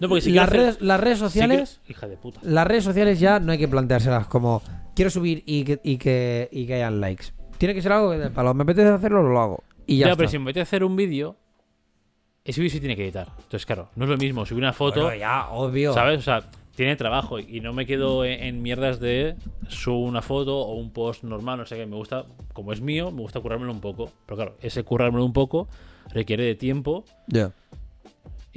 No, 0.00 0.08
porque 0.08 0.22
si 0.22 0.32
las, 0.32 0.48
hacer- 0.48 0.60
redes, 0.60 0.80
las 0.80 1.00
redes 1.00 1.18
si 1.18 1.24
sociales... 1.24 1.80
quiero- 1.84 1.98
Hija 1.98 2.08
de 2.08 2.16
puta. 2.16 2.40
Las 2.42 2.66
redes 2.66 2.84
sociales 2.84 3.18
ya 3.20 3.40
no 3.40 3.52
hay 3.52 3.58
que 3.58 3.68
planteárselas 3.68 4.26
como 4.26 4.62
quiero 4.94 5.10
subir 5.10 5.42
y 5.46 5.64
que, 5.64 5.80
y 5.82 5.96
que, 5.98 6.48
y 6.52 6.66
que 6.66 6.74
hayan 6.74 7.00
likes. 7.00 7.26
Tiene 7.58 7.74
que 7.74 7.82
ser 7.82 7.92
algo 7.92 8.10
que 8.10 8.18
de 8.18 8.30
palo. 8.30 8.52
Me 8.54 8.62
apetece 8.64 8.88
hacerlo, 8.88 9.22
lo 9.22 9.40
hago. 9.40 9.64
Y 9.86 9.98
ya, 9.98 10.06
Ya, 10.06 10.12
está. 10.12 10.18
pero 10.18 10.28
si 10.30 10.38
me 10.38 10.52
voy 10.52 10.60
a 10.60 10.62
hacer 10.62 10.84
un 10.84 10.96
vídeo, 10.96 11.36
ese 12.44 12.60
vídeo 12.60 12.72
sí 12.72 12.80
tiene 12.80 12.96
que 12.96 13.04
editar. 13.04 13.28
Entonces, 13.36 13.64
claro, 13.66 13.88
no 13.96 14.04
es 14.04 14.10
lo 14.10 14.16
mismo 14.16 14.44
subir 14.46 14.62
una 14.62 14.72
foto. 14.72 15.02
Bueno, 15.04 15.16
ya, 15.18 15.48
obvio. 15.50 15.92
¿Sabes? 15.92 16.18
O 16.18 16.22
sea, 16.22 16.42
tiene 16.74 16.94
trabajo 16.96 17.38
y 17.38 17.60
no 17.60 17.72
me 17.72 17.86
quedo 17.86 18.24
en, 18.24 18.42
en 18.42 18.62
mierdas 18.62 19.00
de 19.00 19.36
subo 19.68 20.00
una 20.04 20.20
foto 20.22 20.58
o 20.58 20.74
un 20.74 20.90
post 20.92 21.24
normal, 21.24 21.58
no 21.58 21.66
sé 21.66 21.76
qué. 21.76 21.86
Me 21.86 21.96
gusta, 21.96 22.26
como 22.52 22.72
es 22.72 22.80
mío, 22.80 23.10
me 23.10 23.22
gusta 23.22 23.40
currármelo 23.40 23.72
un 23.72 23.80
poco. 23.80 24.10
Pero 24.26 24.36
claro, 24.36 24.56
ese 24.60 24.82
currármelo 24.84 25.24
un 25.24 25.32
poco 25.32 25.68
requiere 26.12 26.44
de 26.44 26.54
tiempo 26.54 27.04
Ya. 27.26 27.50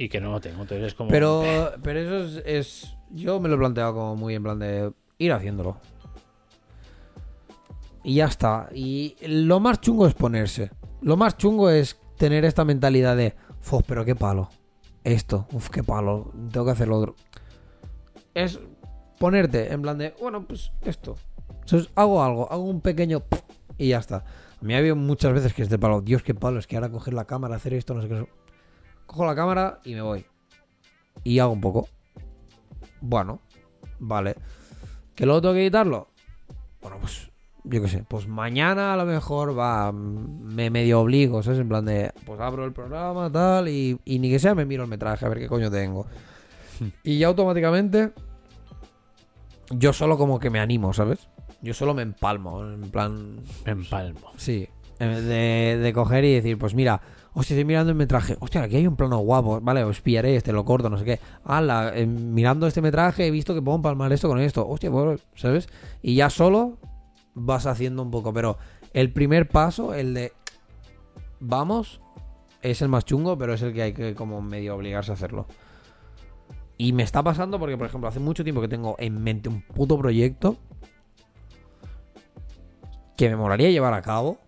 Y 0.02 0.08
que 0.08 0.20
no 0.20 0.32
lo 0.32 0.40
tengo. 0.40 0.62
Entonces 0.62 0.86
es 0.88 0.94
como. 0.94 1.10
Pero, 1.10 1.42
pero 1.82 2.00
eso 2.00 2.16
es, 2.40 2.42
es- 2.46 2.96
Yo 3.10 3.38
me 3.40 3.48
lo 3.48 3.56
he 3.56 3.58
planteado 3.58 3.92
como 3.94 4.16
muy 4.16 4.34
en 4.34 4.42
plan 4.42 4.58
de 4.58 4.92
ir 5.18 5.32
haciéndolo. 5.32 5.76
Y 8.02 8.14
ya 8.16 8.26
está. 8.26 8.68
Y 8.74 9.16
lo 9.26 9.60
más 9.60 9.80
chungo 9.80 10.06
es 10.06 10.14
ponerse. 10.14 10.70
Lo 11.02 11.16
más 11.16 11.36
chungo 11.36 11.68
es 11.70 11.98
tener 12.16 12.44
esta 12.44 12.64
mentalidad 12.64 13.16
de, 13.16 13.34
uf, 13.70 13.82
pero 13.86 14.04
qué 14.04 14.14
palo. 14.14 14.48
Esto, 15.04 15.46
uf, 15.52 15.68
qué 15.70 15.82
palo. 15.82 16.32
Tengo 16.50 16.66
que 16.66 16.72
hacer 16.72 16.88
lo 16.88 16.98
otro. 16.98 17.14
Es 18.34 18.58
ponerte 19.18 19.72
en 19.72 19.82
plan 19.82 19.98
de, 19.98 20.14
bueno, 20.20 20.46
pues 20.46 20.72
esto. 20.82 21.16
Entonces 21.60 21.90
hago 21.94 22.22
algo, 22.22 22.50
hago 22.50 22.62
un 22.64 22.80
pequeño 22.80 23.22
y 23.76 23.88
ya 23.88 23.98
está. 23.98 24.24
A 24.60 24.64
mí 24.64 24.74
ha 24.74 24.78
habido 24.78 24.96
muchas 24.96 25.32
veces 25.32 25.52
que 25.52 25.62
es 25.62 25.68
de 25.68 25.78
palo, 25.78 26.00
Dios, 26.00 26.22
qué 26.22 26.34
palo, 26.34 26.58
es 26.58 26.66
que 26.66 26.76
ahora 26.76 26.90
coger 26.90 27.12
la 27.14 27.24
cámara, 27.26 27.56
hacer 27.56 27.74
esto, 27.74 27.94
no 27.94 28.02
sé 28.02 28.08
qué. 28.08 28.26
Cojo 29.10 29.26
la 29.26 29.34
cámara 29.34 29.80
y 29.82 29.94
me 29.94 30.02
voy. 30.02 30.24
Y 31.24 31.40
hago 31.40 31.52
un 31.52 31.60
poco. 31.60 31.88
Bueno, 33.00 33.40
vale. 33.98 34.36
¿Que 35.16 35.26
luego 35.26 35.40
tengo 35.40 35.54
que 35.54 35.62
editarlo? 35.62 36.10
Bueno, 36.80 36.98
pues 37.00 37.28
yo 37.64 37.82
qué 37.82 37.88
sé. 37.88 38.04
Pues 38.06 38.28
mañana 38.28 38.94
a 38.94 38.96
lo 38.96 39.04
mejor 39.06 39.58
va, 39.58 39.90
mm, 39.90 40.54
me 40.54 40.70
medio 40.70 41.00
obligo, 41.00 41.42
¿sabes? 41.42 41.58
En 41.58 41.68
plan 41.68 41.84
de, 41.86 42.12
pues 42.24 42.38
abro 42.38 42.64
el 42.64 42.72
programa, 42.72 43.28
tal, 43.32 43.66
y, 43.68 43.98
y 44.04 44.20
ni 44.20 44.30
que 44.30 44.38
sea 44.38 44.54
me 44.54 44.64
miro 44.64 44.84
el 44.84 44.88
metraje 44.88 45.26
a 45.26 45.28
ver 45.28 45.40
qué 45.40 45.48
coño 45.48 45.72
tengo. 45.72 46.06
Y 47.02 47.18
ya 47.18 47.26
automáticamente, 47.26 48.12
yo 49.70 49.92
solo 49.92 50.16
como 50.18 50.38
que 50.38 50.50
me 50.50 50.60
animo, 50.60 50.92
¿sabes? 50.92 51.28
Yo 51.62 51.74
solo 51.74 51.94
me 51.94 52.02
empalmo, 52.02 52.62
en 52.62 52.92
plan, 52.92 53.40
Me 53.66 53.72
empalmo. 53.72 54.30
Sí, 54.36 54.68
de, 55.00 55.80
de 55.82 55.92
coger 55.92 56.24
y 56.24 56.34
decir, 56.34 56.58
pues 56.58 56.74
mira, 56.74 57.02
hostia, 57.40 57.54
estoy 57.54 57.64
mirando 57.64 57.90
el 57.90 57.96
metraje, 57.96 58.36
hostia, 58.38 58.62
aquí 58.62 58.76
hay 58.76 58.86
un 58.86 58.96
plano 58.96 59.18
guapo, 59.18 59.60
vale, 59.62 59.82
os 59.82 60.02
pillaré 60.02 60.36
este, 60.36 60.52
lo 60.52 60.64
corto, 60.64 60.90
no 60.90 60.98
sé 60.98 61.04
qué. 61.06 61.20
Ala, 61.44 61.92
eh, 61.94 62.06
mirando 62.06 62.66
este 62.66 62.82
metraje 62.82 63.26
he 63.26 63.30
visto 63.30 63.54
que 63.54 63.62
puedo 63.62 63.76
empalmar 63.76 64.12
esto 64.12 64.28
con 64.28 64.38
esto, 64.38 64.68
hostia, 64.68 64.90
pues, 64.90 65.26
¿sabes? 65.34 65.68
Y 66.02 66.14
ya 66.16 66.28
solo 66.28 66.76
vas 67.34 67.64
haciendo 67.64 68.02
un 68.02 68.10
poco, 68.10 68.34
pero 68.34 68.58
el 68.92 69.10
primer 69.12 69.48
paso, 69.48 69.94
el 69.94 70.12
de 70.12 70.32
vamos, 71.40 72.02
es 72.60 72.82
el 72.82 72.88
más 72.88 73.06
chungo, 73.06 73.38
pero 73.38 73.54
es 73.54 73.62
el 73.62 73.72
que 73.72 73.82
hay 73.82 73.92
que 73.94 74.14
como 74.14 74.42
medio 74.42 74.76
obligarse 74.76 75.10
a 75.10 75.14
hacerlo. 75.14 75.46
Y 76.76 76.92
me 76.92 77.02
está 77.02 77.22
pasando 77.22 77.58
porque, 77.58 77.78
por 77.78 77.86
ejemplo, 77.86 78.08
hace 78.08 78.20
mucho 78.20 78.44
tiempo 78.44 78.60
que 78.60 78.68
tengo 78.68 78.96
en 78.98 79.22
mente 79.22 79.48
un 79.48 79.62
puto 79.62 79.98
proyecto 79.98 80.58
que 83.16 83.30
me 83.30 83.36
molaría 83.36 83.70
llevar 83.70 83.94
a 83.94 84.02
cabo. 84.02 84.38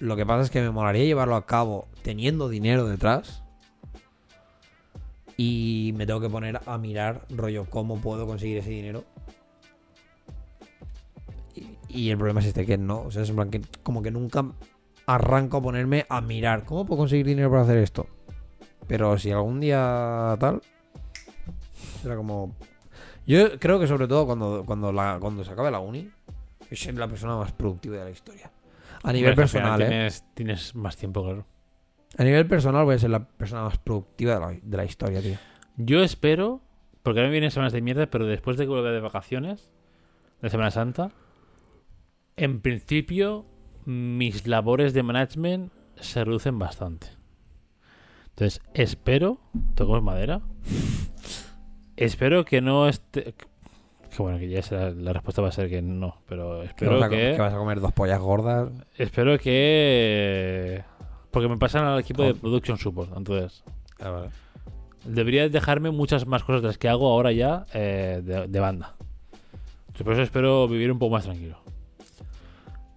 Lo 0.00 0.16
que 0.16 0.26
pasa 0.26 0.42
es 0.42 0.50
que 0.50 0.60
me 0.60 0.70
molaría 0.70 1.04
llevarlo 1.04 1.36
a 1.36 1.46
cabo 1.46 1.88
teniendo 2.02 2.48
dinero 2.48 2.86
detrás. 2.86 3.42
Y 5.36 5.92
me 5.96 6.06
tengo 6.06 6.20
que 6.20 6.28
poner 6.28 6.60
a 6.66 6.78
mirar, 6.78 7.26
rollo, 7.30 7.66
cómo 7.68 8.00
puedo 8.00 8.26
conseguir 8.26 8.58
ese 8.58 8.70
dinero. 8.70 9.04
Y, 11.54 11.78
y 11.88 12.10
el 12.10 12.18
problema 12.18 12.40
es 12.40 12.46
este, 12.46 12.66
que 12.66 12.78
no. 12.78 13.02
O 13.02 13.10
sea, 13.10 13.22
es 13.22 13.30
en 13.30 13.36
plan 13.36 13.50
que 13.50 13.62
como 13.82 14.02
que 14.02 14.10
nunca 14.10 14.44
arranco 15.06 15.56
a 15.56 15.62
ponerme 15.62 16.06
a 16.08 16.20
mirar 16.20 16.64
cómo 16.64 16.86
puedo 16.86 16.98
conseguir 16.98 17.26
dinero 17.26 17.50
para 17.50 17.62
hacer 17.62 17.78
esto. 17.78 18.06
Pero 18.86 19.18
si 19.18 19.30
algún 19.30 19.60
día 19.60 20.36
tal, 20.38 20.60
será 22.02 22.16
como... 22.16 22.54
Yo 23.26 23.58
creo 23.58 23.78
que 23.78 23.86
sobre 23.86 24.08
todo 24.08 24.26
cuando, 24.26 24.64
cuando, 24.66 24.92
la, 24.92 25.18
cuando 25.20 25.44
se 25.44 25.52
acabe 25.52 25.70
la 25.70 25.78
uni, 25.78 26.10
es 26.70 26.94
la 26.94 27.08
persona 27.08 27.36
más 27.36 27.52
productiva 27.52 27.98
de 27.98 28.04
la 28.04 28.10
historia. 28.10 28.50
A 29.02 29.12
nivel 29.12 29.34
personal, 29.34 29.80
¿eh? 29.82 29.86
Tienes, 29.86 30.24
tienes 30.34 30.74
más 30.74 30.96
tiempo, 30.96 31.22
claro. 31.22 31.46
A 32.18 32.24
nivel 32.24 32.46
personal 32.46 32.84
voy 32.84 32.96
a 32.96 32.98
ser 32.98 33.10
la 33.10 33.26
persona 33.26 33.62
más 33.62 33.78
productiva 33.78 34.34
de 34.34 34.40
la, 34.40 34.58
de 34.62 34.76
la 34.76 34.84
historia, 34.84 35.20
tío. 35.22 35.36
Yo 35.76 36.02
espero, 36.02 36.60
porque 37.02 37.20
ahora 37.20 37.28
me 37.28 37.32
vienen 37.32 37.50
semanas 37.50 37.72
de 37.72 37.80
mierda, 37.80 38.06
pero 38.06 38.26
después 38.26 38.56
de 38.56 38.64
que 38.64 38.70
vuelva 38.70 38.90
de 38.90 39.00
vacaciones, 39.00 39.70
de 40.42 40.50
Semana 40.50 40.70
Santa, 40.70 41.10
en 42.36 42.60
principio 42.60 43.46
mis 43.86 44.46
labores 44.46 44.92
de 44.94 45.02
management 45.02 45.72
se 45.96 46.24
reducen 46.24 46.58
bastante. 46.58 47.08
Entonces, 48.30 48.60
espero, 48.74 49.38
toco 49.74 50.00
madera, 50.00 50.40
espero 51.96 52.44
que 52.44 52.60
no 52.60 52.88
esté... 52.88 53.34
Que 54.14 54.22
bueno, 54.22 54.38
que 54.38 54.48
ya 54.48 54.60
será- 54.62 54.90
la 54.90 55.14
respuesta 55.14 55.40
va 55.40 55.48
a 55.48 55.52
ser 55.52 55.70
que 55.70 55.80
no, 55.80 56.16
pero 56.28 56.60
Que 56.60 56.66
espero 56.66 56.92
vas, 56.98 57.04
a, 57.04 57.08
que... 57.08 57.32
que 57.34 57.40
vas 57.40 57.54
a 57.54 57.56
comer 57.56 57.80
dos 57.80 57.92
pollas 57.92 58.20
gordas. 58.20 58.70
Espero 58.98 59.38
que... 59.38 60.84
Porque 61.32 61.48
me 61.48 61.56
pasan 61.56 61.84
al 61.84 61.98
equipo 61.98 62.22
de 62.22 62.34
Production 62.34 62.78
Support, 62.78 63.16
entonces... 63.16 63.64
Debería 65.04 65.48
dejarme 65.48 65.90
muchas 65.90 66.26
más 66.26 66.44
cosas 66.44 66.62
de 66.62 66.68
las 66.68 66.78
que 66.78 66.88
hago 66.88 67.10
ahora 67.10 67.32
ya 67.32 67.66
eh, 67.74 68.20
de, 68.22 68.46
de 68.46 68.60
banda. 68.60 68.94
Entonces, 69.88 70.04
Por 70.04 70.12
eso 70.12 70.22
espero 70.22 70.68
vivir 70.68 70.92
un 70.92 70.98
poco 70.98 71.14
más 71.14 71.24
tranquilo. 71.24 71.58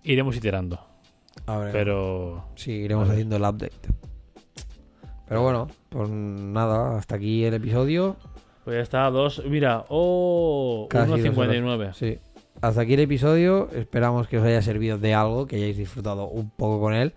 Iremos 0.03 0.35
iterando, 0.35 0.79
A 1.47 1.57
ver, 1.57 1.71
pero... 1.71 2.49
sí, 2.55 2.71
iremos 2.71 3.09
haciendo 3.09 3.37
el 3.37 3.41
update. 3.41 3.89
Pero 5.27 5.41
bueno, 5.41 5.67
pues 5.89 6.09
nada, 6.09 6.97
hasta 6.97 7.15
aquí 7.15 7.43
el 7.43 7.55
episodio. 7.55 8.17
Pues 8.63 8.77
ya 8.77 8.81
está, 8.83 9.09
dos... 9.09 9.43
Mira, 9.45 9.85
oh... 9.89 10.87
Casi 10.89 11.09
dos 11.09 11.19
1.59. 11.21 11.93
Sí. 11.93 12.19
Hasta 12.61 12.81
aquí 12.81 12.93
el 12.93 12.99
episodio. 12.99 13.69
Esperamos 13.71 14.27
que 14.27 14.37
os 14.37 14.43
haya 14.43 14.61
servido 14.61 14.99
de 14.99 15.13
algo, 15.15 15.47
que 15.47 15.55
hayáis 15.55 15.77
disfrutado 15.77 16.27
un 16.27 16.51
poco 16.51 16.79
con 16.79 16.93
él. 16.93 17.13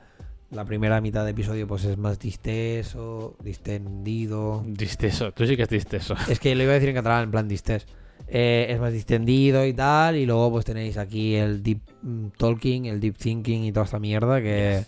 La 0.51 0.65
primera 0.65 1.01
mitad 1.03 1.25
de 1.25 1.33
episodio 1.33 1.67
pues 1.67 1.85
es 1.85 1.99
más 1.99 2.19
disteso, 2.19 3.37
distendido. 3.43 4.65
Disteso, 4.67 5.33
tú 5.33 5.47
sí 5.47 5.57
que 5.57 5.65
es 5.65 5.69
disteso. 5.69 6.15
Es 6.29 6.41
que 6.41 6.55
lo 6.55 6.63
iba 6.63 6.73
a 6.73 6.75
decir 6.75 6.89
en 6.89 6.95
catalán, 6.95 7.25
en 7.25 7.31
plan 7.31 7.49
distes. 7.49 7.87
Eh, 8.29 8.67
es 8.71 8.81
más 8.81 8.93
distendido 8.93 9.67
y 9.67 9.75
tal. 9.75 10.17
Y 10.17 10.25
luego 10.25 10.51
pues 10.51 10.65
tenéis 10.65 10.97
aquí 10.97 11.35
el 11.35 11.63
deep 11.63 11.81
mm, 12.03 12.29
talking, 12.39 12.87
el 12.87 12.99
deep 12.99 13.19
thinking 13.19 13.65
y 13.65 13.73
toda 13.73 13.85
esta 13.85 13.99
mierda 13.99 14.41
que 14.41 14.85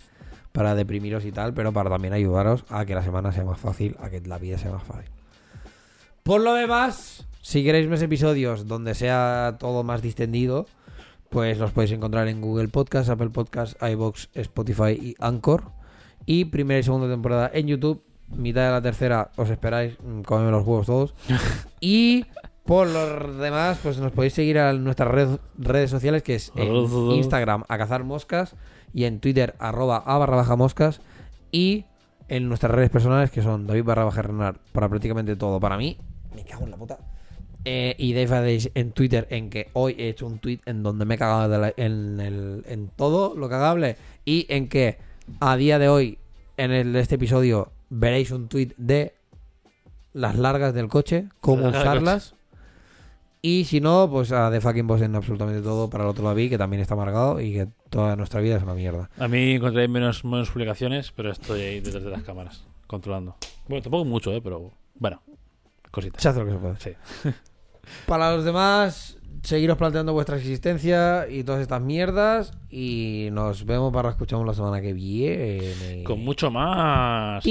para 0.51 0.75
deprimiros 0.75 1.25
y 1.25 1.31
tal, 1.31 1.53
pero 1.53 1.71
para 1.71 1.89
también 1.89 2.13
ayudaros 2.13 2.65
a 2.69 2.85
que 2.85 2.95
la 2.95 3.03
semana 3.03 3.31
sea 3.31 3.45
más 3.45 3.59
fácil, 3.59 3.95
a 3.99 4.09
que 4.09 4.19
la 4.21 4.37
vida 4.37 4.57
sea 4.57 4.71
más 4.71 4.83
fácil. 4.83 5.11
Por 6.23 6.41
lo 6.41 6.53
demás, 6.53 7.25
si 7.41 7.63
queréis 7.63 7.87
más 7.87 8.01
episodios 8.01 8.67
donde 8.67 8.93
sea 8.95 9.57
todo 9.59 9.83
más 9.83 10.01
distendido, 10.01 10.65
pues 11.31 11.57
los 11.57 11.71
podéis 11.71 11.93
encontrar 11.93 12.27
en 12.27 12.41
Google 12.41 12.67
Podcast, 12.67 13.09
Apple 13.09 13.29
Podcast, 13.29 13.81
iBox, 13.81 14.29
Spotify 14.33 14.91
y 14.91 15.15
Anchor. 15.19 15.71
Y 16.25 16.45
primera 16.45 16.79
y 16.79 16.83
segunda 16.83 17.09
temporada 17.09 17.49
en 17.53 17.67
YouTube. 17.67 18.03
Mitad 18.27 18.65
de 18.65 18.71
la 18.71 18.81
tercera 18.81 19.31
os 19.37 19.49
esperáis, 19.49 19.97
mm, 20.03 20.21
comedme 20.21 20.51
los 20.51 20.65
huevos 20.67 20.85
todos. 20.85 21.15
y 21.81 22.25
por 22.65 22.87
los 22.87 23.37
demás, 23.39 23.79
pues 23.81 23.97
nos 23.97 24.11
podéis 24.11 24.33
seguir 24.33 24.59
a 24.59 24.71
nuestras 24.73 25.09
red- 25.09 25.39
redes 25.57 25.89
sociales, 25.89 26.21
que 26.21 26.35
es 26.35 26.51
en 26.55 26.67
Instagram 27.15 27.63
a 27.67 27.77
cazar 27.77 28.03
moscas 28.03 28.55
y 28.93 29.05
en 29.05 29.19
Twitter 29.19 29.55
arroba 29.57 29.97
a 30.05 30.17
barra 30.17 30.35
baja 30.37 30.55
moscas 30.55 31.01
y 31.51 31.85
en 32.27 32.47
nuestras 32.47 32.71
redes 32.73 32.89
personales 32.89 33.31
que 33.31 33.41
son 33.41 33.67
David 33.67 33.83
barra 33.83 34.03
baja 34.05 34.21
Renard 34.21 34.57
para 34.73 34.87
prácticamente 34.89 35.35
todo. 35.35 35.59
Para 35.59 35.77
mí, 35.77 35.97
me 36.35 36.43
cago 36.45 36.63
en 36.65 36.71
la 36.71 36.77
puta. 36.77 36.99
Eh, 37.65 37.95
y 37.99 38.13
Dave 38.13 38.35
Adage 38.37 38.71
en 38.73 38.91
Twitter 38.91 39.27
en 39.29 39.49
que 39.49 39.69
hoy 39.73 39.95
he 39.99 40.09
hecho 40.09 40.25
un 40.25 40.39
tweet 40.39 40.59
en 40.65 40.81
donde 40.81 41.05
me 41.05 41.15
he 41.15 41.17
cagado 41.17 41.47
de 41.47 41.57
la- 41.59 41.73
en, 41.77 42.19
el- 42.19 42.63
en 42.67 42.87
todo 42.89 43.35
lo 43.35 43.47
cagable 43.49 43.97
y 44.25 44.47
en 44.49 44.67
que 44.67 44.97
a 45.39 45.55
día 45.57 45.77
de 45.77 45.87
hoy 45.87 46.17
en 46.57 46.71
el, 46.71 46.95
este 46.95 47.15
episodio 47.15 47.71
veréis 47.89 48.31
un 48.31 48.47
tweet 48.47 48.73
de 48.77 49.13
las 50.13 50.37
largas 50.37 50.73
del 50.73 50.87
coche, 50.87 51.27
cómo 51.39 51.63
Las 51.63 51.73
largas 51.73 51.93
del 51.93 52.03
usarlas. 52.03 52.35
Y 53.43 53.65
si 53.65 53.79
no, 53.81 54.07
pues 54.11 54.31
a 54.31 54.51
The 54.51 54.61
Fucking 54.61 54.85
Boss 54.87 55.01
en 55.01 55.15
absolutamente 55.15 55.61
todo 55.61 55.89
para 55.89 56.03
el 56.03 56.09
otro 56.11 56.23
David, 56.25 56.49
que 56.51 56.57
también 56.59 56.81
está 56.81 56.93
amargado 56.93 57.39
y 57.41 57.53
que 57.53 57.67
toda 57.89 58.15
nuestra 58.15 58.39
vida 58.41 58.57
es 58.57 58.63
una 58.63 58.73
mierda. 58.75 59.09
A 59.17 59.27
mí 59.27 59.53
encontré 59.53 59.87
menos, 59.87 60.23
menos 60.25 60.51
publicaciones, 60.51 61.11
pero 61.11 61.31
estoy 61.31 61.61
ahí 61.61 61.79
detrás 61.79 62.03
de 62.03 62.09
las 62.11 62.21
cámaras, 62.23 62.65
controlando. 62.87 63.35
Bueno, 63.67 63.81
tampoco 63.81 64.05
mucho, 64.05 64.31
¿eh? 64.31 64.41
Pero 64.43 64.71
bueno, 64.99 65.21
cositas. 65.89 66.21
Se 66.21 66.29
hace 66.29 66.39
lo 66.39 66.45
que 66.45 66.51
se 66.51 66.57
puede. 66.57 66.75
Sí. 66.79 67.29
Para 68.05 68.35
los 68.35 68.45
demás, 68.45 69.17
seguiros 69.43 69.77
planteando 69.77 70.13
vuestra 70.13 70.37
existencia 70.37 71.27
y 71.29 71.43
todas 71.43 71.61
estas 71.61 71.81
mierdas. 71.81 72.53
Y 72.69 73.29
nos 73.31 73.65
vemos 73.65 73.91
para 73.93 74.09
escucharnos 74.09 74.47
la 74.47 74.53
semana 74.53 74.81
que 74.81 74.93
viene. 74.93 76.03
Con 76.03 76.23
mucho 76.23 76.51
más. 76.51 77.43